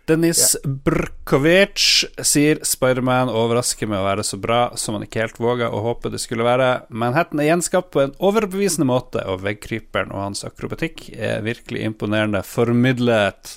Dennis 0.06 0.53
Brkovic 0.64 1.81
sier 2.22 2.60
Spiderman 2.61 3.31
overrasker 3.34 3.89
med 3.89 3.97
å 3.97 4.06
være 4.06 4.26
så 4.27 4.38
bra 4.38 4.60
som 4.77 4.93
han 4.97 5.06
ikke 5.07 5.23
helt 5.23 5.39
våga 5.41 5.72
å 5.73 5.80
håpe 5.81 6.11
det 6.14 6.19
skulle 6.22 6.45
være. 6.45 6.68
Manhattan 6.93 7.41
er 7.41 7.49
gjenskapt 7.49 7.89
på 7.95 8.03
en 8.03 8.14
overbevisende 8.22 8.85
måte, 8.85 9.23
og 9.26 9.41
veggkryperen 9.47 10.14
og 10.14 10.22
hans 10.27 10.45
akrobatikk 10.45 11.07
er 11.18 11.41
virkelig 11.47 11.88
imponerende 11.89 12.43
formidlet. 12.45 13.56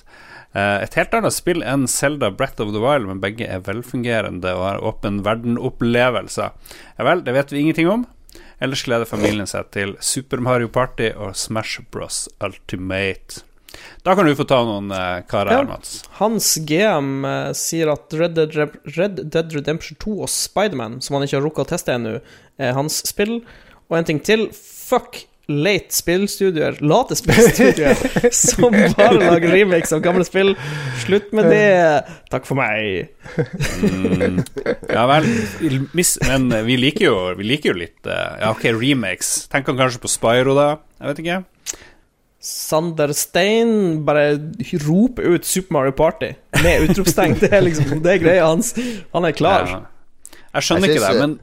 Eh, 0.54 0.82
Et 0.82 0.94
helt 0.94 1.14
annet 1.14 1.34
spill 1.36 1.62
enn 1.62 1.86
Zelda 1.88 2.30
Breath 2.30 2.60
of 2.64 2.72
the 2.72 2.80
Wild, 2.82 3.06
men 3.10 3.20
begge 3.20 3.46
er 3.46 3.60
velfungerende 3.66 4.54
og 4.56 4.64
har 4.64 4.84
åpen 4.84 5.20
verden-opplevelser. 5.26 6.54
Ja 6.98 7.04
vel, 7.04 7.24
det 7.26 7.34
vet 7.36 7.52
vi 7.52 7.60
ingenting 7.66 7.90
om. 7.92 8.06
Ellers 8.60 8.82
gleder 8.82 9.06
familien 9.06 9.46
seg 9.46 9.68
til 9.74 9.92
Super 10.02 10.40
Mario 10.42 10.68
Party 10.72 11.12
og 11.14 11.36
Smash 11.38 11.80
Bros 11.94 12.24
Ultimate. 12.42 13.44
Da 14.02 14.14
kan 14.16 14.26
du 14.26 14.32
få 14.34 14.46
ta 14.48 14.58
noen 14.66 14.88
uh, 14.90 15.20
karer 15.28 15.52
her, 15.52 15.62
Ja. 15.62 15.68
Mats. 15.68 16.00
Hans 16.18 16.48
GM 16.66 17.22
eh, 17.28 17.52
sier 17.54 17.92
at 17.92 18.10
Red 18.16 18.34
Dead, 18.34 18.56
Re 18.56 18.66
Red 18.96 19.20
Dead 19.30 19.52
Redemption 19.54 19.98
2 20.02 20.16
og 20.24 20.30
Spiderman, 20.32 20.98
som 21.04 21.14
han 21.18 21.26
ikke 21.28 21.36
har 21.38 21.44
rukket 21.46 21.66
å 21.68 21.70
teste 21.76 21.94
ennå, 21.94 22.16
er 22.58 22.74
hans 22.74 22.98
spill. 23.06 23.42
Og 23.92 23.98
en 24.00 24.08
ting 24.08 24.18
til. 24.24 24.48
Fuck 24.56 25.20
late 25.48 25.94
spillstudioer, 25.96 26.76
late 26.84 27.16
spillstudioer, 27.16 28.30
som 28.36 28.68
bare 28.72 29.14
lager 29.16 29.48
remakes 29.54 29.92
av 29.96 30.02
gamle 30.04 30.24
spill. 30.28 30.52
Slutt 31.06 31.30
med 31.32 31.48
det. 31.48 32.04
Takk 32.32 32.44
for 32.48 32.58
meg. 32.60 33.08
Mm. 33.80 34.42
Ja 34.92 35.06
vel. 35.08 35.28
Men 36.28 36.50
vi 36.66 36.76
liker 36.80 37.06
jo, 37.08 37.14
vi 37.38 37.46
liker 37.48 37.72
jo 37.72 37.78
litt 37.80 38.08
eh, 38.08 38.34
Ja, 38.42 38.50
ok, 38.52 38.66
remakes. 38.76 39.46
Tenker 39.52 39.72
han 39.72 39.80
kanskje 39.86 40.02
på 40.04 40.10
Spyro, 40.12 40.56
da? 40.58 40.68
Jeg 41.00 41.12
vet 41.14 41.22
ikke. 41.24 41.38
Sander 42.48 43.10
Stein 43.18 44.04
bare 44.06 44.36
roper 44.86 45.32
ut 45.34 45.48
Super 45.48 45.74
Mario 45.74 45.96
Party 45.98 46.30
med 46.62 46.84
utropstegn. 46.90 47.34
Det 47.40 47.50
er 47.56 47.64
liksom 47.66 47.98
Det 48.04 48.12
er 48.14 48.20
greia 48.22 48.44
hans. 48.52 48.74
Han 49.16 49.26
er 49.26 49.34
klar. 49.36 49.66
Ja. 49.72 49.80
Jeg 50.54 50.68
skjønner 50.68 50.92
Jeg 50.92 51.00
ikke 51.00 51.08
det, 51.08 51.24
men 51.24 51.34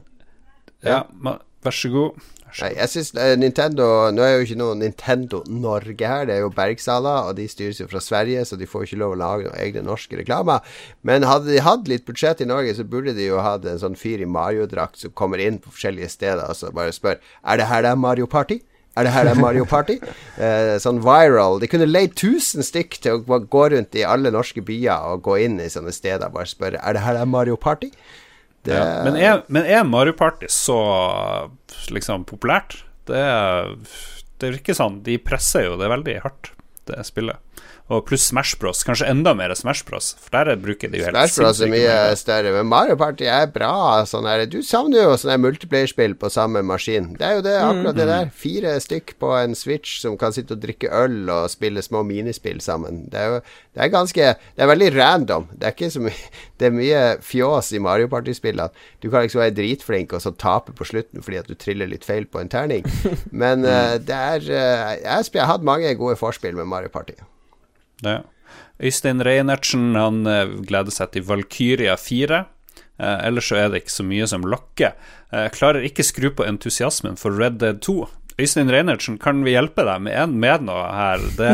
Ja, 0.86 1.02
ma- 1.22 1.38
vær 1.66 1.74
så 1.74 1.90
god. 1.92 2.22
Nei, 2.56 2.70
jeg 2.72 2.88
synes 2.88 3.10
eh, 3.20 3.34
Nintendo 3.36 3.86
Nå 4.14 4.22
er 4.24 4.36
jo 4.36 4.44
ikke 4.46 4.58
noe 4.60 4.76
Nintendo 4.80 5.42
Norge 5.52 6.08
her, 6.08 6.24
det 6.28 6.36
er 6.36 6.44
jo 6.44 6.52
Bergsala, 6.54 7.16
og 7.28 7.36
de 7.36 7.44
styres 7.52 7.82
jo 7.82 7.88
fra 7.90 8.00
Sverige, 8.00 8.46
så 8.48 8.56
de 8.56 8.68
får 8.68 8.86
ikke 8.86 9.00
lov 9.02 9.16
å 9.16 9.18
lage 9.20 9.48
noen 9.48 9.58
egne 9.60 9.84
norske 9.84 10.16
reklamer. 10.16 10.64
Men 11.06 11.26
hadde 11.28 11.52
de 11.52 11.60
hatt 11.64 11.90
litt 11.90 12.06
budsjett 12.08 12.40
i 12.40 12.48
Norge, 12.48 12.72
så 12.78 12.86
burde 12.88 13.16
de 13.16 13.28
jo 13.28 13.42
hatt 13.44 13.66
en 13.68 13.82
sånn 13.82 13.98
fyr 13.98 14.24
i 14.24 14.30
Mario-drakt 14.30 15.02
som 15.02 15.12
kommer 15.16 15.42
inn 15.42 15.60
på 15.60 15.74
forskjellige 15.74 16.08
steder 16.16 16.46
og 16.46 16.56
så 16.56 16.72
bare 16.72 16.96
spør 16.96 17.20
Er 17.44 17.60
det 17.60 17.68
her 17.68 17.84
det 17.84 17.92
er 17.92 18.02
Mario 18.06 18.30
Party? 18.30 18.62
Er 18.96 19.04
det 19.04 19.12
her 19.12 19.28
det 19.28 19.34
er 19.36 19.40
Mario 19.42 19.68
Party? 19.68 20.00
Eh, 20.36 20.74
sånn 20.76 20.98
viral. 21.00 21.56
De 21.62 21.68
kunne 21.70 21.86
leid 21.88 22.12
1000 22.12 22.64
stykk 22.66 22.98
til 23.00 23.14
å 23.16 23.38
gå 23.40 23.62
rundt 23.72 23.96
i 23.96 24.02
alle 24.04 24.28
norske 24.32 24.60
byer 24.60 25.14
og 25.14 25.22
gå 25.24 25.38
inn 25.46 25.54
i 25.64 25.68
sånne 25.72 25.94
steder 25.96 26.28
og 26.28 26.34
bare 26.34 26.50
spørre 26.50 26.80
Er 26.84 26.92
det 26.92 27.04
her 27.06 27.16
det 27.16 27.22
er 27.24 27.30
Mario 27.32 27.56
Party? 27.56 27.88
Det, 28.66 28.76
Ja. 28.76 29.02
Men, 29.06 29.16
er, 29.20 29.42
men 29.52 29.68
er 29.70 29.86
Mario 29.86 30.16
Party 30.18 30.50
så 30.52 30.76
liksom 31.94 32.26
populært? 32.28 32.80
Det, 33.06 33.22
det 34.42 34.52
virker 34.56 34.76
sånn. 34.76 35.00
De 35.06 35.18
presser 35.22 35.68
jo 35.68 35.76
det 35.80 35.90
veldig 35.92 36.16
hardt, 36.24 36.50
det 36.90 37.04
spillet. 37.06 37.38
Og 37.86 38.02
pluss 38.08 38.24
Smash 38.26 38.58
Bros. 38.58 38.80
Kanskje 38.82 39.06
enda 39.12 39.30
mer 39.38 39.52
Smash 39.54 39.84
Bros. 39.86 40.08
For 40.18 40.34
der 40.34 40.58
bruker 40.58 40.90
de 40.90 40.98
jo 40.98 41.06
helt 41.06 41.14
Smash 41.14 41.38
Bros 41.38 41.60
er 41.62 41.70
mye 41.70 42.16
større, 42.18 42.50
men 42.56 42.66
Mario 42.66 42.96
Party 42.98 43.28
er 43.30 43.46
bra. 43.54 44.02
Sånn 44.10 44.26
her. 44.26 44.42
Du 44.50 44.58
savner 44.66 45.04
jo 45.04 45.12
sånne 45.14 45.36
multiplayerspill 45.44 46.16
på 46.18 46.30
samme 46.34 46.64
maskin. 46.66 47.12
Det 47.20 47.28
er 47.28 47.36
jo 47.38 47.44
det, 47.46 47.54
akkurat 47.62 48.00
det 48.00 48.08
der. 48.10 48.32
Fire 48.34 48.74
stykk 48.82 49.14
på 49.22 49.30
en 49.38 49.54
Switch 49.58 50.00
som 50.02 50.16
kan 50.18 50.34
sitte 50.34 50.56
og 50.56 50.64
drikke 50.64 50.90
øl 50.90 51.30
og 51.30 51.46
spille 51.52 51.84
små 51.84 52.02
minispill 52.08 52.58
sammen. 52.64 53.04
Det 53.12 53.22
er 53.22 53.36
jo 53.36 53.38
det 53.76 53.84
er 53.84 53.92
ganske 53.92 54.26
Det 54.56 54.64
er 54.64 54.70
veldig 54.72 54.90
random. 54.96 55.46
Det 55.52 55.68
er 55.68 55.76
ikke 55.76 55.92
så 55.92 56.02
mye 56.02 56.32
Det 56.58 56.70
er 56.70 56.74
mye 56.74 57.04
fjås 57.22 57.70
i 57.76 57.82
Mario 57.84 58.10
Party-spillene. 58.10 58.72
Du 59.04 59.10
kan 59.12 59.22
liksom 59.22 59.44
være 59.44 59.54
dritflink 59.60 60.16
og 60.16 60.24
så 60.24 60.32
tape 60.32 60.74
på 60.74 60.88
slutten 60.88 61.22
fordi 61.22 61.38
at 61.42 61.46
du 61.46 61.54
triller 61.54 61.86
litt 61.86 62.08
feil 62.08 62.26
på 62.26 62.42
en 62.42 62.50
terning. 62.50 62.88
Men 63.30 63.62
uh, 63.62 63.94
det 64.00 64.16
er 64.16 64.50
uh, 64.50 64.92
Jeg 64.96 65.32
jeg 65.36 65.44
har 65.44 65.52
hatt 65.52 65.66
mange 65.66 65.94
gode 65.94 66.16
forspill 66.16 66.56
med 66.56 66.66
Mario 66.72 66.88
Party. 66.88 67.20
Ja. 68.04 68.20
Øystein 68.82 69.24
Reinertsen 69.24 69.94
han 69.96 70.26
eh, 70.28 70.58
gleder 70.68 70.92
seg 70.92 71.14
til 71.14 71.24
Valkyria 71.28 71.96
4. 72.00 72.42
Eh, 72.98 73.18
ellers 73.28 73.48
så 73.48 73.58
er 73.60 73.70
det 73.72 73.84
ikke 73.84 73.96
så 73.96 74.06
mye 74.06 74.28
som 74.28 74.44
lokker. 74.44 74.96
Eh, 75.32 75.48
klarer 75.54 75.86
ikke 75.86 76.04
skru 76.06 76.28
på 76.36 76.46
entusiasmen 76.46 77.16
for 77.20 77.36
Red 77.36 77.60
Dead 77.62 77.80
2. 77.84 78.04
Øystein 78.36 78.68
Reinertsen, 78.68 79.14
kan 79.16 79.38
vi 79.46 79.54
hjelpe 79.54 79.80
deg 79.88 80.02
med, 80.04 80.12
en, 80.20 80.34
med 80.42 80.66
noe 80.66 80.82
her? 80.92 81.22
Det, 81.38 81.52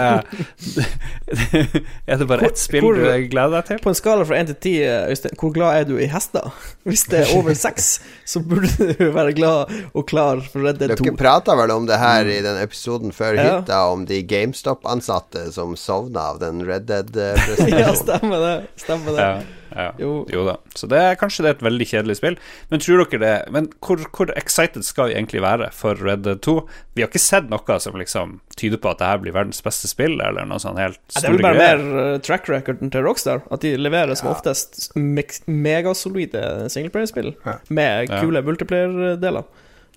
er 2.10 2.16
det 2.18 2.26
bare 2.26 2.48
ett 2.48 2.58
spill 2.58 2.82
hvor- 2.82 2.98
du 2.98 3.28
gleder 3.30 3.54
deg 3.60 3.68
til? 3.68 3.78
På 3.84 3.92
en 3.92 3.98
skala 3.98 4.24
fra 4.26 4.40
1 4.40 4.50
til 4.50 4.58
10, 4.58 4.72
Øystein, 5.12 5.36
hvor 5.38 5.52
glad 5.54 5.78
er 5.78 5.86
du 5.88 5.94
i 6.02 6.08
hester? 6.10 6.50
Hvis 6.88 7.04
det 7.12 7.20
er 7.22 7.32
over 7.38 7.54
6, 7.54 7.88
så 8.34 8.42
burde 8.42 8.90
du 8.98 9.04
være 9.14 9.32
glad 9.38 9.70
og 9.94 10.06
klar 10.10 10.42
for 10.42 10.66
Red 10.66 10.80
Dead 10.82 10.96
2. 10.98 11.04
Dere 11.06 11.16
prata 11.22 11.54
vel 11.62 11.70
om 11.76 11.86
det 11.86 12.00
her 12.02 12.26
i 12.34 12.40
den 12.42 12.58
episoden 12.64 13.14
før 13.14 13.38
Ja. 13.38 13.46
hytta, 13.60 13.78
om 13.94 14.02
de 14.10 14.18
GameStop-ansatte 14.26 15.46
som 15.54 15.76
sovna 15.78 16.32
av 16.34 16.42
den 16.42 16.64
Red 16.66 16.90
Ja, 16.90 17.02
Dead-presentasjonen. 17.06 17.98
stemmer 18.02 18.42
det. 18.48 18.54
Stemmer 18.82 19.14
det. 19.14 19.22
Ja, 19.22 19.61
ja. 19.76 19.92
Jo. 19.98 20.26
Jo. 20.32 20.44
da. 20.46 20.56
Så 20.74 20.88
det 20.88 20.98
er 20.98 21.14
kanskje 21.20 21.42
det 21.44 21.50
er 21.50 21.56
et 21.58 21.64
veldig 21.66 21.86
kjedelig 21.90 22.16
spill. 22.18 22.36
Men 22.70 22.80
tror 22.80 23.04
dere 23.04 23.20
det 23.22 23.52
Men 23.52 23.68
hvor, 23.80 23.96
hvor 24.12 24.32
excited 24.36 24.82
skal 24.84 25.08
vi 25.10 25.14
egentlig 25.14 25.42
være 25.42 25.70
for 25.72 25.94
Red 25.94 26.22
Dead 26.26 26.40
2? 26.42 26.54
Vi 26.94 27.02
har 27.02 27.08
ikke 27.08 27.22
sett 27.22 27.48
noe 27.50 27.78
som 27.80 27.96
liksom 27.96 28.40
tyder 28.56 28.76
på 28.82 28.90
at 28.90 28.98
det 28.98 29.06
her 29.08 29.18
blir 29.22 29.32
verdens 29.32 29.62
beste 29.64 29.88
spill, 29.88 30.18
eller 30.20 30.44
noe 30.46 30.58
sånn 30.62 30.76
helt 30.80 31.00
Ja, 31.14 31.20
det 31.20 31.28
er 31.28 31.32
vel 31.36 31.42
bare 31.42 31.56
greier. 31.58 31.78
mer 31.78 32.14
uh, 32.14 32.18
track 32.20 32.48
recorden 32.48 32.90
til 32.92 33.02
Rockstar. 33.06 33.42
At 33.50 33.60
de 33.64 33.74
leverer 33.76 34.14
som 34.18 34.28
oftest 34.32 34.92
me 34.96 35.24
megasolide 35.46 36.68
singleplayerspill 36.72 37.34
Ja. 37.46 37.58
med 37.68 38.08
Ja. 38.10 38.20
kule 38.20 38.42
multiplayer-deler. 38.42 39.44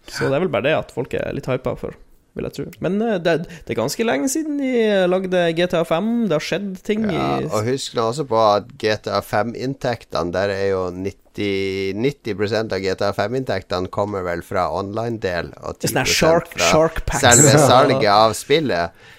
Så 0.07 0.27
det 0.30 0.35
er 0.38 0.39
vel 0.43 0.49
bare 0.53 0.61
det 0.68 0.76
at 0.77 0.91
folk 0.93 1.14
er 1.18 1.34
litt 1.34 1.47
hypa 1.49 1.76
for, 1.77 1.95
vil 2.36 2.48
jeg 2.49 2.56
tro. 2.57 2.66
Men 2.84 2.98
uh, 3.02 3.16
det, 3.24 3.34
det 3.48 3.74
er 3.74 3.80
ganske 3.80 4.06
lenge 4.07 4.28
siden 4.32 4.57
de 4.60 4.72
lagde 5.07 5.41
GTA 5.57 5.82
5. 5.88 6.10
Det 6.30 6.36
har 6.38 6.45
skjedd 6.49 6.70
ting 6.86 7.06
Ja, 7.10 7.40
i 7.41 7.48
og 7.49 7.66
husk 7.70 7.95
nå 7.98 8.10
også 8.12 8.26
på 8.30 8.40
at 8.44 8.70
GTA 8.82 9.22
5-inntektene, 9.26 10.34
der 10.36 10.53
er 10.53 10.66
jo 10.74 10.84
90, 10.94 11.95
90% 12.03 12.76
av 12.76 12.84
GTA 12.84 13.12
5-inntektene 13.18 13.91
kommer 13.94 14.24
vel 14.28 14.44
fra 14.45 14.68
online-del, 14.76 15.53
og 15.64 15.80
10 15.82 15.91
Sånn 15.94 16.07
shark- 16.14 16.53
fra 16.53 16.70
shark 16.72 17.02
selve 17.22 17.57
salget 17.70 18.12
av 18.14 18.36
spillet. 18.38 18.91
Eh, 18.91 19.12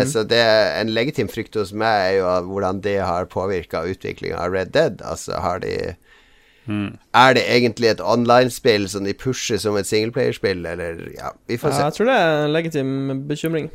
Mm. 0.00 0.06
Så 0.08 0.22
det 0.24 0.40
en 0.80 0.88
legitim 0.96 1.28
frykt 1.28 1.58
hos 1.60 1.74
meg 1.76 1.98
er 2.06 2.14
jo 2.22 2.28
hvordan 2.48 2.78
det 2.80 2.94
har 3.04 3.26
påvirka 3.28 3.82
utviklinga 3.84 4.38
av 4.40 4.54
Red 4.56 4.70
Dead. 4.72 5.02
Altså 5.04 5.36
har 5.36 5.60
de 5.60 5.74
Er 6.70 7.34
det 7.34 7.42
egentlig 7.48 7.90
et 7.90 8.00
online-spill 8.04 8.88
som 8.88 9.04
de 9.04 9.14
pusher 9.16 9.58
som 9.58 9.76
et 9.76 9.88
singleplayerspill, 9.88 10.64
eller 10.66 11.02
Ja, 11.16 11.34
vi 11.48 11.58
får 11.58 11.72
ja, 11.72 11.76
se. 11.76 11.82
Jeg 11.82 11.98
tror 11.98 12.10
det 12.10 12.16
er 12.20 12.44
en 12.44 12.52
legitim 12.52 13.26
bekymring. 13.28 13.70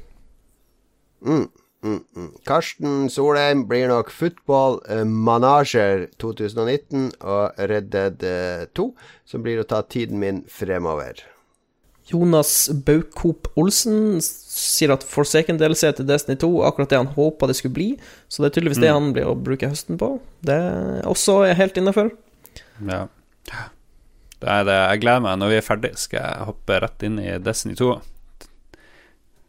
Mm, 1.25 1.47
mm, 1.83 2.01
mm. 2.15 2.31
Karsten 2.47 3.09
Solheim 3.09 3.67
blir 3.67 3.87
nok 3.87 4.11
Football 4.11 4.79
eh, 4.89 5.03
Manager 5.03 6.05
2019 6.21 7.11
og 7.19 7.51
Red 7.57 7.91
Dead 7.91 8.23
eh, 8.23 8.65
2, 8.75 8.91
som 9.25 9.45
blir 9.45 9.61
å 9.61 9.67
ta 9.67 9.81
tiden 9.81 10.21
min 10.21 10.43
fremover. 10.47 11.25
Jonas 12.05 12.69
Baukop 12.85 13.47
Olsen 13.57 14.19
sier 14.21 14.93
at 14.93 15.03
Forsaken 15.09 15.57
DLC 15.57 15.89
til 15.97 16.05
Destiny 16.05 16.37
2 16.37 16.51
er 16.59 16.67
akkurat 16.69 16.91
det 16.91 16.99
han 17.01 17.09
håpa 17.15 17.49
det 17.49 17.55
skulle 17.57 17.73
bli. 17.73 17.87
Så 18.29 18.43
det 18.43 18.51
er 18.51 18.55
tydeligvis 18.59 18.81
det 18.83 18.93
han 18.93 19.09
blir 19.15 19.31
å 19.31 19.33
bruke 19.33 19.71
høsten 19.71 19.97
på. 19.97 20.11
Det 20.45 20.53
er 20.53 21.09
også 21.09 21.39
helt 21.57 21.81
innafor. 21.81 22.13
Ja. 22.83 23.05
Det 24.41 24.51
er 24.51 24.67
det. 24.67 24.75
Jeg 24.75 25.01
gleder 25.05 25.23
meg. 25.23 25.39
Når 25.39 25.53
vi 25.53 25.57
er 25.59 25.65
ferdig, 25.65 25.93
skal 25.99 26.21
jeg 26.21 26.49
hoppe 26.49 26.79
rett 26.83 27.07
inn 27.07 27.17
i 27.21 27.31
Destiny 27.41 27.75
2. 27.79 27.95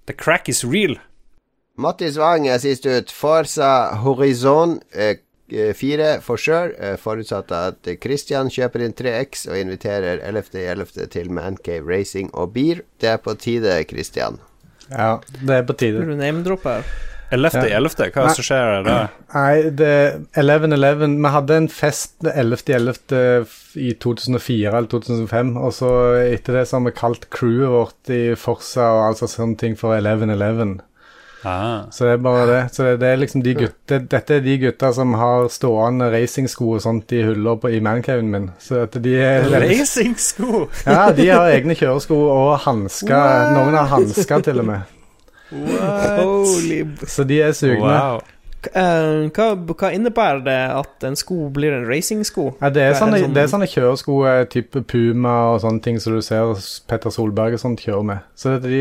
The 0.06 0.14
crack 0.14 0.48
is 0.48 0.64
real. 0.64 0.96
Mattis 1.76 2.16
Wang 2.16 2.46
er 2.48 2.60
sist 2.62 2.86
ut. 2.86 3.10
Forsa 3.12 3.96
Horizon 4.00 4.78
eh, 4.94 5.18
eh, 5.50 5.74
4 5.76 6.20
for 6.24 6.40
sure, 6.40 6.70
eh, 6.78 6.94
forutsatt 7.00 7.52
at 7.52 7.90
Christian 8.00 8.48
kjøper 8.52 8.86
inn 8.86 8.94
3X 8.96 9.44
og 9.50 9.58
inviterer 9.60 10.22
11.11. 10.24 11.10
til 11.12 11.28
Mancave 11.34 11.84
Racing 11.90 12.30
og 12.32 12.54
Beer. 12.54 12.80
Det 13.02 13.12
er 13.16 13.20
på 13.20 13.34
tide, 13.34 13.76
Christian. 13.90 14.40
Ja, 14.88 15.18
det 15.42 15.58
er 15.58 15.66
på 15.66 15.76
tide. 15.76 16.00
Burde 16.00 16.14
du 16.14 16.22
name-droppe 16.22 16.78
her? 16.78 16.96
11.11., 17.34 18.12
hva 18.14 18.22
er 18.22 18.28
det 18.28 18.34
som 18.38 18.46
skjer 18.46 18.84
da? 18.86 18.96
Nei, 19.34 19.70
det 19.74 19.92
11-11 20.38 21.16
Vi 21.16 21.32
hadde 21.34 21.56
en 21.58 21.68
fest 21.72 22.14
11.11. 22.22 23.54
i 23.82 23.92
2004 24.00 24.70
eller 24.70 24.90
2005, 24.92 25.54
og 25.58 25.72
så 25.74 25.92
etter 26.22 26.60
det 26.60 26.66
så 26.68 26.78
har 26.78 26.86
vi 26.86 26.96
kalt 26.96 27.26
crewet 27.34 27.72
vårt 27.72 28.12
i 28.14 28.20
Forsa 28.38 28.86
og 28.94 29.06
altså 29.10 29.30
sånne 29.30 29.58
ting 29.60 29.74
for 29.78 29.96
11-11. 29.98 30.78
Ah. 31.46 31.86
Så 31.90 32.06
det 32.06 32.12
er 32.16 32.22
bare 32.24 32.46
det. 32.48 32.62
Så 32.74 32.82
det, 32.82 32.96
det 33.00 33.08
er 33.08 33.20
liksom 33.20 33.42
de 33.44 33.52
gutte, 33.54 33.98
Dette 34.10 34.38
er 34.38 34.42
de 34.42 34.56
gutta 34.58 34.90
som 34.96 35.12
har 35.14 35.46
stående 35.52 36.08
racingsko 36.10 36.72
og 36.74 36.82
sånt 36.82 37.12
i 37.14 37.22
på, 37.22 37.70
i 37.70 37.78
mancaven 37.84 38.32
min. 38.32 38.50
Så 38.58 38.82
at 38.86 38.96
de 39.02 39.14
er 39.22 39.46
Racingsko! 39.66 40.66
Ja, 40.86 41.12
de 41.14 41.28
har 41.30 41.52
egne 41.52 41.78
kjøresko 41.78 42.18
og 42.32 42.58
hansker. 42.66 43.54
Noen 43.54 43.78
har 43.78 43.90
hansker 43.94 44.46
til 44.46 44.64
og 44.64 44.70
med. 44.72 44.95
Holy 45.50 46.80
Så 47.06 47.24
de 47.28 47.40
er 47.42 47.52
sugne. 47.56 47.82
Wow. 47.84 48.22
Eh, 48.66 49.28
hva, 49.30 49.44
hva 49.54 49.88
innebærer 49.94 50.40
det 50.42 50.54
at 50.74 51.04
en 51.06 51.14
sko 51.14 51.36
blir 51.54 51.70
en 51.76 51.84
racingsko? 51.86 52.48
Ja, 52.58 52.70
det 52.74 52.82
er, 52.82 52.96
sånne, 52.98 53.20
sånn- 53.22 53.34
det 53.36 53.44
er 53.44 53.50
sånne 53.52 53.68
kjøresko 53.70 54.16
eh, 54.26 54.40
type 54.50 54.82
Puma 54.90 55.34
og 55.52 55.60
sånne 55.62 55.84
ting 55.84 56.00
som 56.02 56.16
du 56.16 56.24
ser 56.26 56.50
Petter 56.90 57.14
Solberg 57.14 57.54
og 57.54 57.62
sånt 57.62 57.84
kjøre 57.84 58.02
med. 58.08 58.24
Så 58.34 58.56
det, 58.56 58.72
de, 58.72 58.80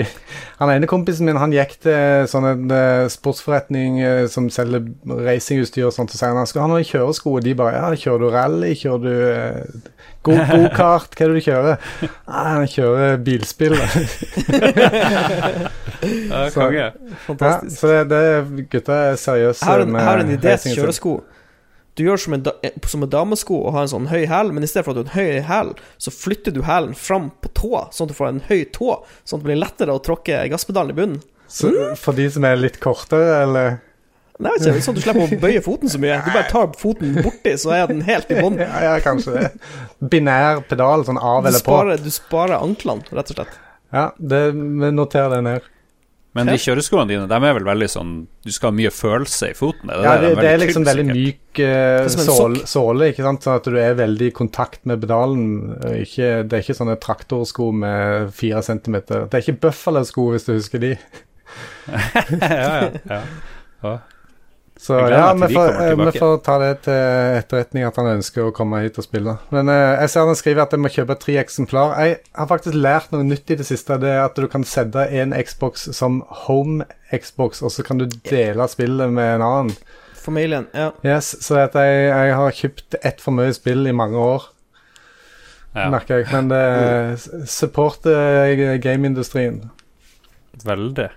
han 0.58 0.74
ene 0.74 0.90
kompisen 0.90 1.30
min 1.30 1.38
han 1.38 1.54
gikk 1.54 1.78
til 1.86 2.26
sånn 2.32 2.50
en 2.50 2.74
eh, 2.74 3.04
sportsforretning 3.14 4.02
som 4.34 4.50
selger 4.50 4.88
racingutstyr 5.28 5.86
og 5.92 5.94
sånt, 5.94 6.16
og 6.16 6.18
sier 6.18 6.34
han 6.34 6.42
han 6.42 6.50
skal 6.50 6.66
ha 6.66 6.72
noen 6.74 6.88
kjøresko, 6.90 7.36
og 7.38 7.46
de 7.46 7.54
bare 7.62 7.78
ja, 7.78 7.94
kjører 8.08 8.26
du 8.26 8.32
rally, 8.34 8.74
kjører 8.82 9.06
du 9.06 9.94
go-kart, 10.26 11.16
hva 11.16 11.26
er 11.26 11.32
det 11.32 11.38
du 11.40 11.46
kjører? 11.46 11.88
Nei, 12.02 12.44
han 12.50 12.68
kjører 12.72 13.18
bilspill. 13.26 13.78
Ja, 16.30 16.50
Så- 16.50 16.60
konge. 16.60 16.78
Ja, 16.78 16.92
Fantastisk. 17.26 17.80
så 17.80 17.88
det, 17.88 18.04
det 18.10 18.68
gutta 18.70 18.94
er 19.12 19.16
seriøse 19.20 19.66
her, 19.66 19.72
har 19.72 19.86
en, 19.86 19.96
jeg 19.96 20.26
en 20.26 20.36
idé 20.40 20.58
til 20.62 20.76
kjøresko. 20.78 21.16
Du 21.96 22.04
gjør 22.04 22.20
som 22.20 22.34
en, 22.36 22.42
da, 22.44 22.52
eh, 22.64 22.74
som 22.92 23.06
en 23.06 23.10
damesko 23.10 23.56
og 23.70 23.72
har 23.78 23.86
en 23.86 23.92
sånn 23.94 24.10
høy 24.12 24.26
hæl, 24.28 24.50
men 24.52 24.66
i 24.66 24.68
stedet 24.68 24.84
for 24.86 24.92
at 24.92 25.06
du 25.06 25.14
har 25.14 25.22
en 25.22 25.38
høy 25.40 25.46
hæl, 25.48 25.70
så 25.98 26.12
flytter 26.12 26.52
du 26.52 26.62
hælen 26.68 26.92
fram 27.00 27.30
på 27.42 27.52
tåa, 27.56 27.86
sånn 27.96 28.10
at 28.10 28.12
du 28.12 28.18
får 28.18 28.28
en 28.34 28.42
høy 28.50 28.66
tå, 28.76 28.98
sånn 29.24 29.40
at 29.40 29.46
det 29.46 29.48
blir 29.48 29.62
lettere 29.62 29.96
å 29.96 30.04
tråkke 30.04 30.42
gasspedalen 30.52 30.92
i 30.92 30.98
bunnen. 31.00 31.22
Så 31.48 31.72
for 32.02 32.18
de 32.18 32.26
som 32.34 32.44
er 32.50 32.58
litt 32.60 32.82
kortere, 32.84 33.38
eller 33.46 33.78
Nei, 34.36 34.52
det 34.60 34.68
er 34.68 34.74
ikke, 34.76 34.84
sånn 34.84 34.98
at 34.98 35.00
du 35.00 35.06
slipper 35.06 35.36
å 35.38 35.42
bøye 35.46 35.62
foten 35.64 35.92
så 35.92 36.00
mye. 36.04 36.18
Du 36.26 36.34
bare 36.34 36.50
tar 36.52 36.74
foten 36.80 37.14
borti, 37.24 37.54
så 37.62 37.72
er 37.78 37.86
den 37.92 38.02
helt 38.04 38.32
i 38.34 38.40
bånn. 38.42 38.58
Ja, 38.60 38.82
ja, 38.84 38.96
kanskje 39.04 39.36
det. 39.38 39.46
Binær 40.12 40.60
pedal, 40.68 41.06
sånn 41.08 41.22
av 41.22 41.48
eller 41.48 41.64
på. 41.64 41.78
du 42.04 42.12
sparer 42.12 42.58
anklene, 42.60 43.08
rett 43.16 43.32
og 43.32 43.40
slett. 43.40 43.56
Ja, 43.96 44.10
det, 44.20 44.42
vi 44.52 44.92
noterer 44.92 45.38
det 45.38 45.42
ned. 45.46 45.72
Men 46.36 46.50
de 46.52 46.58
kjøreskoene 46.60 47.08
dine, 47.08 47.28
de 47.32 47.36
er 47.48 47.54
vel 47.56 47.64
veldig 47.64 47.88
sånn 47.88 48.10
Du 48.44 48.50
skal 48.52 48.74
ha 48.74 48.76
mye 48.76 48.90
følelse 48.92 49.54
i 49.54 49.56
foten? 49.56 49.88
Er 49.88 50.02
det 50.02 50.04
Ja, 50.04 50.16
det? 50.20 50.32
det, 50.42 50.50
er 50.50 50.58
liksom 50.60 50.88
veldig 50.88 51.06
myk 51.08 51.62
uh, 51.64 52.10
sål, 52.12 52.58
såle, 52.68 53.08
ikke 53.14 53.24
sant? 53.24 53.46
sånn 53.46 53.62
at 53.62 53.70
du 53.72 53.78
er 53.80 53.96
veldig 53.96 54.28
i 54.28 54.34
kontakt 54.36 54.82
med 54.90 55.00
pedalen. 55.06 55.46
Eh, 55.78 56.02
Ikke, 56.04 56.28
det 56.44 56.58
er 56.58 56.66
ikke 56.66 56.76
sånne 56.76 56.98
traktorsko 57.00 57.70
med 57.86 58.34
fire 58.36 58.60
centimeter. 58.68 59.30
Det 59.32 59.40
er 59.40 59.46
ikke 59.46 59.62
Buffalo-sko, 59.70 60.28
hvis 60.34 60.50
du 60.50 60.52
husker 60.58 60.84
de. 60.84 60.92
ja, 62.42 62.52
ja, 62.52 62.92
ja. 62.92 63.22
Ja. 63.86 63.96
Så 64.78 64.98
ja, 65.10 65.34
vi 65.34 65.54
får, 65.54 65.70
eh, 65.82 65.96
vi 65.96 66.20
får 66.20 66.38
ta 66.44 66.58
det 66.60 66.72
til 66.84 67.38
etterretning 67.40 67.86
at 67.88 67.96
han 67.96 68.10
ønsker 68.18 68.50
å 68.50 68.54
komme 68.56 68.82
hit 68.84 68.98
og 69.00 69.06
spille. 69.08 69.38
Men 69.56 69.72
eh, 69.72 70.02
jeg 70.04 70.12
ser 70.12 70.28
han 70.28 70.38
skriver 70.38 70.66
at 70.66 70.76
jeg 70.76 70.84
må 70.84 70.92
kjøpe 70.92 71.16
tre 71.22 71.38
eksemplar. 71.40 71.94
Jeg 72.04 72.18
har 72.36 72.50
faktisk 72.50 72.76
lært 72.76 73.14
noe 73.16 73.24
nytt 73.24 73.54
i 73.56 73.58
det 73.62 73.68
siste. 73.70 73.96
Det 74.04 74.12
er 74.12 74.26
at 74.26 74.36
du 74.36 74.50
kan 74.52 74.68
sette 74.68 75.08
en 75.22 75.36
Xbox 75.40 75.88
som 75.96 76.20
home-Xbox, 76.46 77.64
og 77.64 77.72
så 77.72 77.86
kan 77.88 78.04
du 78.04 78.10
dele 78.28 78.68
spillet 78.72 79.16
med 79.16 79.38
en 79.38 79.46
annen. 79.48 79.80
Familien, 80.26 80.68
ja. 80.74 80.90
Yes, 81.06 81.32
Så 81.46 81.60
at 81.62 81.78
jeg, 81.78 82.10
jeg 82.10 82.36
har 82.36 82.60
kjøpt 82.60 83.00
ett 83.06 83.24
for 83.24 83.38
mye 83.38 83.54
spill 83.56 83.88
i 83.88 83.96
mange 83.96 84.20
år, 84.20 84.52
Ja, 85.76 85.90
merker 85.92 86.22
jeg. 86.22 86.30
Men 86.32 86.48
det 86.52 87.48
supporter 87.52 88.48
eh, 88.52 88.78
gameindustrien. 88.84 89.64
veldig. 90.66 91.10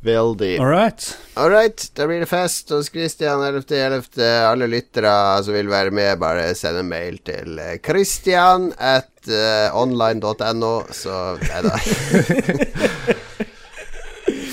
Veldig. 0.00 0.60
All 0.60 0.70
right. 0.70 1.18
All 1.34 1.50
right, 1.50 1.90
da 1.94 2.06
blir 2.06 2.20
det 2.22 2.30
fest 2.30 2.70
hos 2.70 2.90
Christian 2.90 3.40
11.11. 3.42 4.22
Alle 4.46 4.68
lyttere 4.70 5.42
som 5.42 5.56
vil 5.56 5.70
være 5.70 5.90
med, 5.90 6.18
bare 6.22 6.52
send 6.54 6.78
en 6.78 6.90
mail 6.90 7.18
til 7.26 7.58
eh, 7.58 7.80
Christian 7.82 8.70
at 8.78 9.10
uh, 9.26 9.74
online.no, 9.74 10.74
så 10.94 11.18
Nei 11.42 11.62
da. 11.66 11.74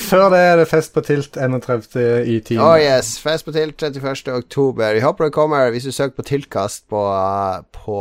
Før 0.06 0.28
det 0.30 0.38
er 0.38 0.60
det 0.60 0.68
fest 0.70 0.92
på 0.94 1.02
Tilt 1.02 1.38
31. 1.40 1.86
i 2.30 2.36
10. 2.38 2.60
Oh 2.62 2.76
yes, 2.78 3.16
fest 3.24 3.48
på 3.48 3.54
Tilt 3.56 3.82
31. 3.82 4.28
oktober. 4.36 4.94
Vi 4.94 5.02
håper 5.02 5.26
det 5.26 5.34
kommer 5.34 5.72
hvis 5.74 5.88
du 5.88 5.94
søker 5.96 6.20
på 6.20 6.26
Tiltkast 6.28 6.84
på, 6.92 7.02
på 7.74 7.98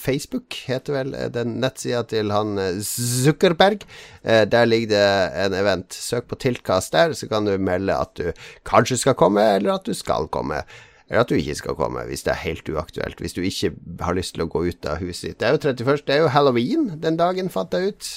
Facebook, 0.00 0.56
heter 0.64 0.96
vel 0.96 1.12
uh, 1.12 1.26
den 1.34 1.58
nettsida 1.60 2.00
til 2.08 2.32
han 2.32 2.56
uh, 2.56 2.80
Zuckerberg. 2.80 3.84
Uh, 4.24 4.46
der 4.48 4.64
ligger 4.64 4.94
det 4.94 5.44
en 5.44 5.58
event. 5.60 5.92
Søk 5.92 6.30
på 6.30 6.40
Tiltkast 6.40 6.96
der, 6.96 7.12
så 7.12 7.28
kan 7.28 7.44
du 7.44 7.58
melde 7.60 8.00
at 8.00 8.16
du 8.16 8.32
kanskje 8.64 9.02
skal 9.04 9.18
komme, 9.20 9.44
eller 9.58 9.76
at 9.76 9.84
du 9.84 9.92
skal 9.92 10.30
komme. 10.32 10.62
Eller 11.10 11.20
at 11.20 11.28
du 11.28 11.36
ikke 11.36 11.60
skal 11.60 11.76
komme, 11.76 12.06
hvis 12.08 12.24
det 12.24 12.32
er 12.32 12.46
helt 12.46 12.68
uaktuelt. 12.68 13.20
Hvis 13.20 13.36
du 13.36 13.42
ikke 13.44 13.74
har 14.00 14.16
lyst 14.16 14.38
til 14.38 14.46
å 14.46 14.48
gå 14.48 14.64
ut 14.70 14.88
av 14.88 15.04
huset 15.04 15.34
ditt. 15.34 15.40
Det 15.42 15.50
er 15.50 15.58
jo 15.58 15.66
31. 15.68 16.06
Det 16.06 16.16
er 16.16 16.24
jo 16.24 16.32
halloween 16.32 16.94
den 17.02 17.20
dagen, 17.20 17.52
fant 17.52 17.76
jeg 17.76 17.92
ut. 17.92 18.14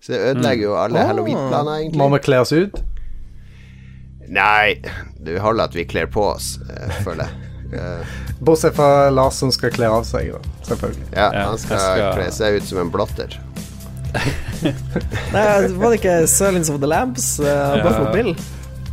Så 0.00 0.12
det 0.14 0.20
ødelegger 0.30 0.62
jo 0.68 0.76
alle 0.78 1.02
halloween-planer, 1.08 1.80
egentlig. 1.82 1.98
Må 1.98 2.08
vi 2.14 2.18
kle 2.22 2.38
oss 2.44 2.52
ut? 2.54 2.78
Nei, 4.28 4.76
det 5.24 5.38
holder 5.40 5.64
at 5.70 5.74
vi 5.74 5.84
kler 5.88 6.06
på 6.12 6.22
oss, 6.34 6.58
eh, 6.70 6.98
føler 7.04 7.24
jeg. 7.24 7.78
Eh, 7.78 8.14
Bortsett 8.44 8.76
fra 8.76 9.08
Lars 9.10 9.34
som 9.42 9.50
skal 9.52 9.72
kle 9.74 9.88
av 9.90 10.04
seg, 10.08 10.30
da. 10.36 10.40
Selvfølgelig. 10.68 11.08
ja, 11.16 11.28
Ja, 11.34 11.46
han 11.50 11.58
skal, 11.58 11.76
jeg 11.76 11.98
skal- 11.98 12.14
kle 12.20 12.30
seg 12.38 12.60
ut 12.60 12.68
som 12.70 12.78
en 12.84 12.90
blotter. 12.94 13.38
Nei, 15.32 15.66
var 15.76 15.90
det 15.92 15.98
ikke 16.00 16.14
Silence 16.30 16.72
of 16.72 16.80
the 16.80 16.88
Lambs? 16.88 17.26
Uh, 17.40 17.76
Buffalo 17.84 18.12
Bill? 18.14 18.30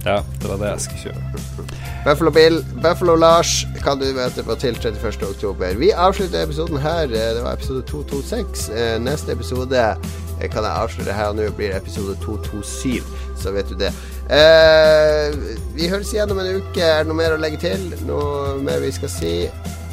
Ja, 0.06 0.20
det 0.42 0.50
var 0.52 0.60
det 0.62 0.68
jeg 0.74 0.82
skulle 0.84 1.04
kjøre. 1.08 1.70
Buffalo 2.06 2.32
Bill, 2.36 2.60
Buffalo 2.84 3.16
Lars 3.18 3.54
kan 3.82 3.98
du 4.02 4.06
møte 4.14 4.44
på 4.46 4.54
til 4.62 4.76
31. 4.78 5.24
oktober. 5.32 5.72
Vi 5.82 5.90
avslutter 5.92 6.44
episoden 6.46 6.78
her. 6.84 7.04
eh, 7.10 7.32
Det 7.38 7.42
var 7.46 7.54
episode 7.58 7.82
226. 7.90 8.68
Eh, 8.70 9.00
Neste 9.02 9.34
episode 9.34 9.74
eh, 9.80 9.96
kan 10.40 10.66
jeg 10.68 10.72
avsløre 10.72 11.16
her 11.16 11.32
og 11.32 11.40
nå 11.40 11.48
blir 11.58 11.76
episode 11.76 12.18
227, 12.24 13.00
så 13.42 13.54
vet 13.56 13.70
du 13.72 13.78
det. 13.80 13.94
Eh, 14.26 15.36
vi 15.78 15.90
høres 15.92 16.14
igjen 16.14 16.32
om 16.34 16.42
en 16.42 16.60
uke. 16.60 16.82
Er 16.82 17.04
det 17.04 17.12
noe 17.12 17.20
mer 17.20 17.36
å 17.36 17.42
legge 17.42 17.62
til? 17.62 17.88
Noe 18.08 18.58
mer 18.66 18.82
vi 18.84 18.92
skal 18.96 19.12
si? 19.12 19.34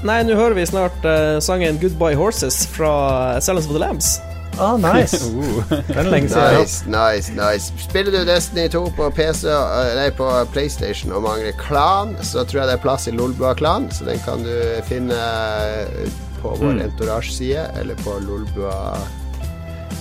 Nei, 0.02 0.22
nå 0.26 0.34
hører 0.34 0.56
vi 0.58 0.66
snart 0.66 1.04
eh, 1.06 1.38
sangen 1.44 1.78
'Goodbye 1.78 2.18
Horses' 2.18 2.64
fra 2.66 3.40
Silence 3.40 3.68
of 3.68 3.76
the 3.76 3.82
Lambs. 3.82 4.18
Ah, 4.58 4.76
nice. 4.76 5.16
Den 5.88 5.96
er 5.96 6.10
lenge 6.10 6.28
siden. 6.28 6.58
Nice, 6.58 6.84
nice, 6.86 7.32
nice. 7.32 7.72
Spiller 7.78 8.12
du 8.12 8.26
Destiny 8.26 8.68
2 8.68 8.82
på 8.96 9.08
PC, 9.10 9.48
eh, 9.48 9.94
nei, 9.96 10.10
på 10.16 10.28
PlayStation 10.52 11.12
og 11.12 11.22
mangler 11.22 11.56
klan, 11.60 12.16
så 12.22 12.44
tror 12.44 12.62
jeg 12.62 12.72
det 12.72 12.76
er 12.76 12.82
plass 12.82 13.08
i 13.08 13.14
Lolbua 13.16 13.54
klan, 13.54 13.88
så 13.92 14.04
den 14.04 14.20
kan 14.26 14.44
du 14.44 14.52
finne 14.88 15.16
eh, 15.16 16.10
på 16.42 16.56
vår 16.60 16.82
Entourage-side, 16.84 17.64
eller 17.80 17.94
på 18.04 18.18
Lolbua 18.26 18.98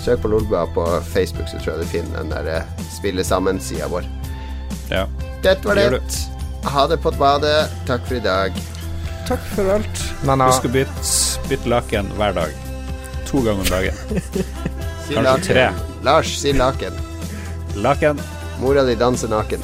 Søk 0.02 0.22
på 0.24 0.28
Lolbua 0.32 0.66
på 0.74 0.86
Facebook, 1.14 1.48
så 1.52 1.60
tror 1.62 1.76
jeg 1.76 1.86
du 1.86 1.92
finner 1.92 2.24
den 2.24 2.32
der 2.34 2.48
eh, 2.56 2.86
spille 2.96 3.24
sammen-sida 3.24 3.88
vår. 3.92 4.08
Ja. 4.90 5.06
Dette 5.44 5.68
var 5.68 5.76
det. 5.78 5.90
det. 5.92 6.18
Ha 6.74 6.88
det 6.90 6.98
på 7.04 7.10
et 7.14 7.20
bade. 7.22 7.52
Takk 7.88 8.04
for 8.10 8.18
i 8.18 8.24
dag. 8.26 8.58
Takk 9.30 9.46
for 9.56 9.70
alt. 9.78 10.02
Men, 10.26 10.42
Husk 10.46 10.66
å 10.68 10.74
bytte, 10.74 11.06
bytte 11.50 11.70
laken 11.72 12.10
hver 12.18 12.34
dag. 12.38 12.58
To 13.30 13.42
ganger 13.46 13.62
om 13.62 13.72
dagen. 13.72 13.96
Si 15.02 15.16
Kanskje 15.18 15.24
laken. 15.26 15.48
tre. 15.48 15.64
Lars, 16.06 16.30
si 16.40 16.52
laken. 16.54 16.94
Laken. 17.84 18.22
Mora 18.62 18.84
di 18.88 18.96
danser 18.96 19.32
naken. 19.34 19.64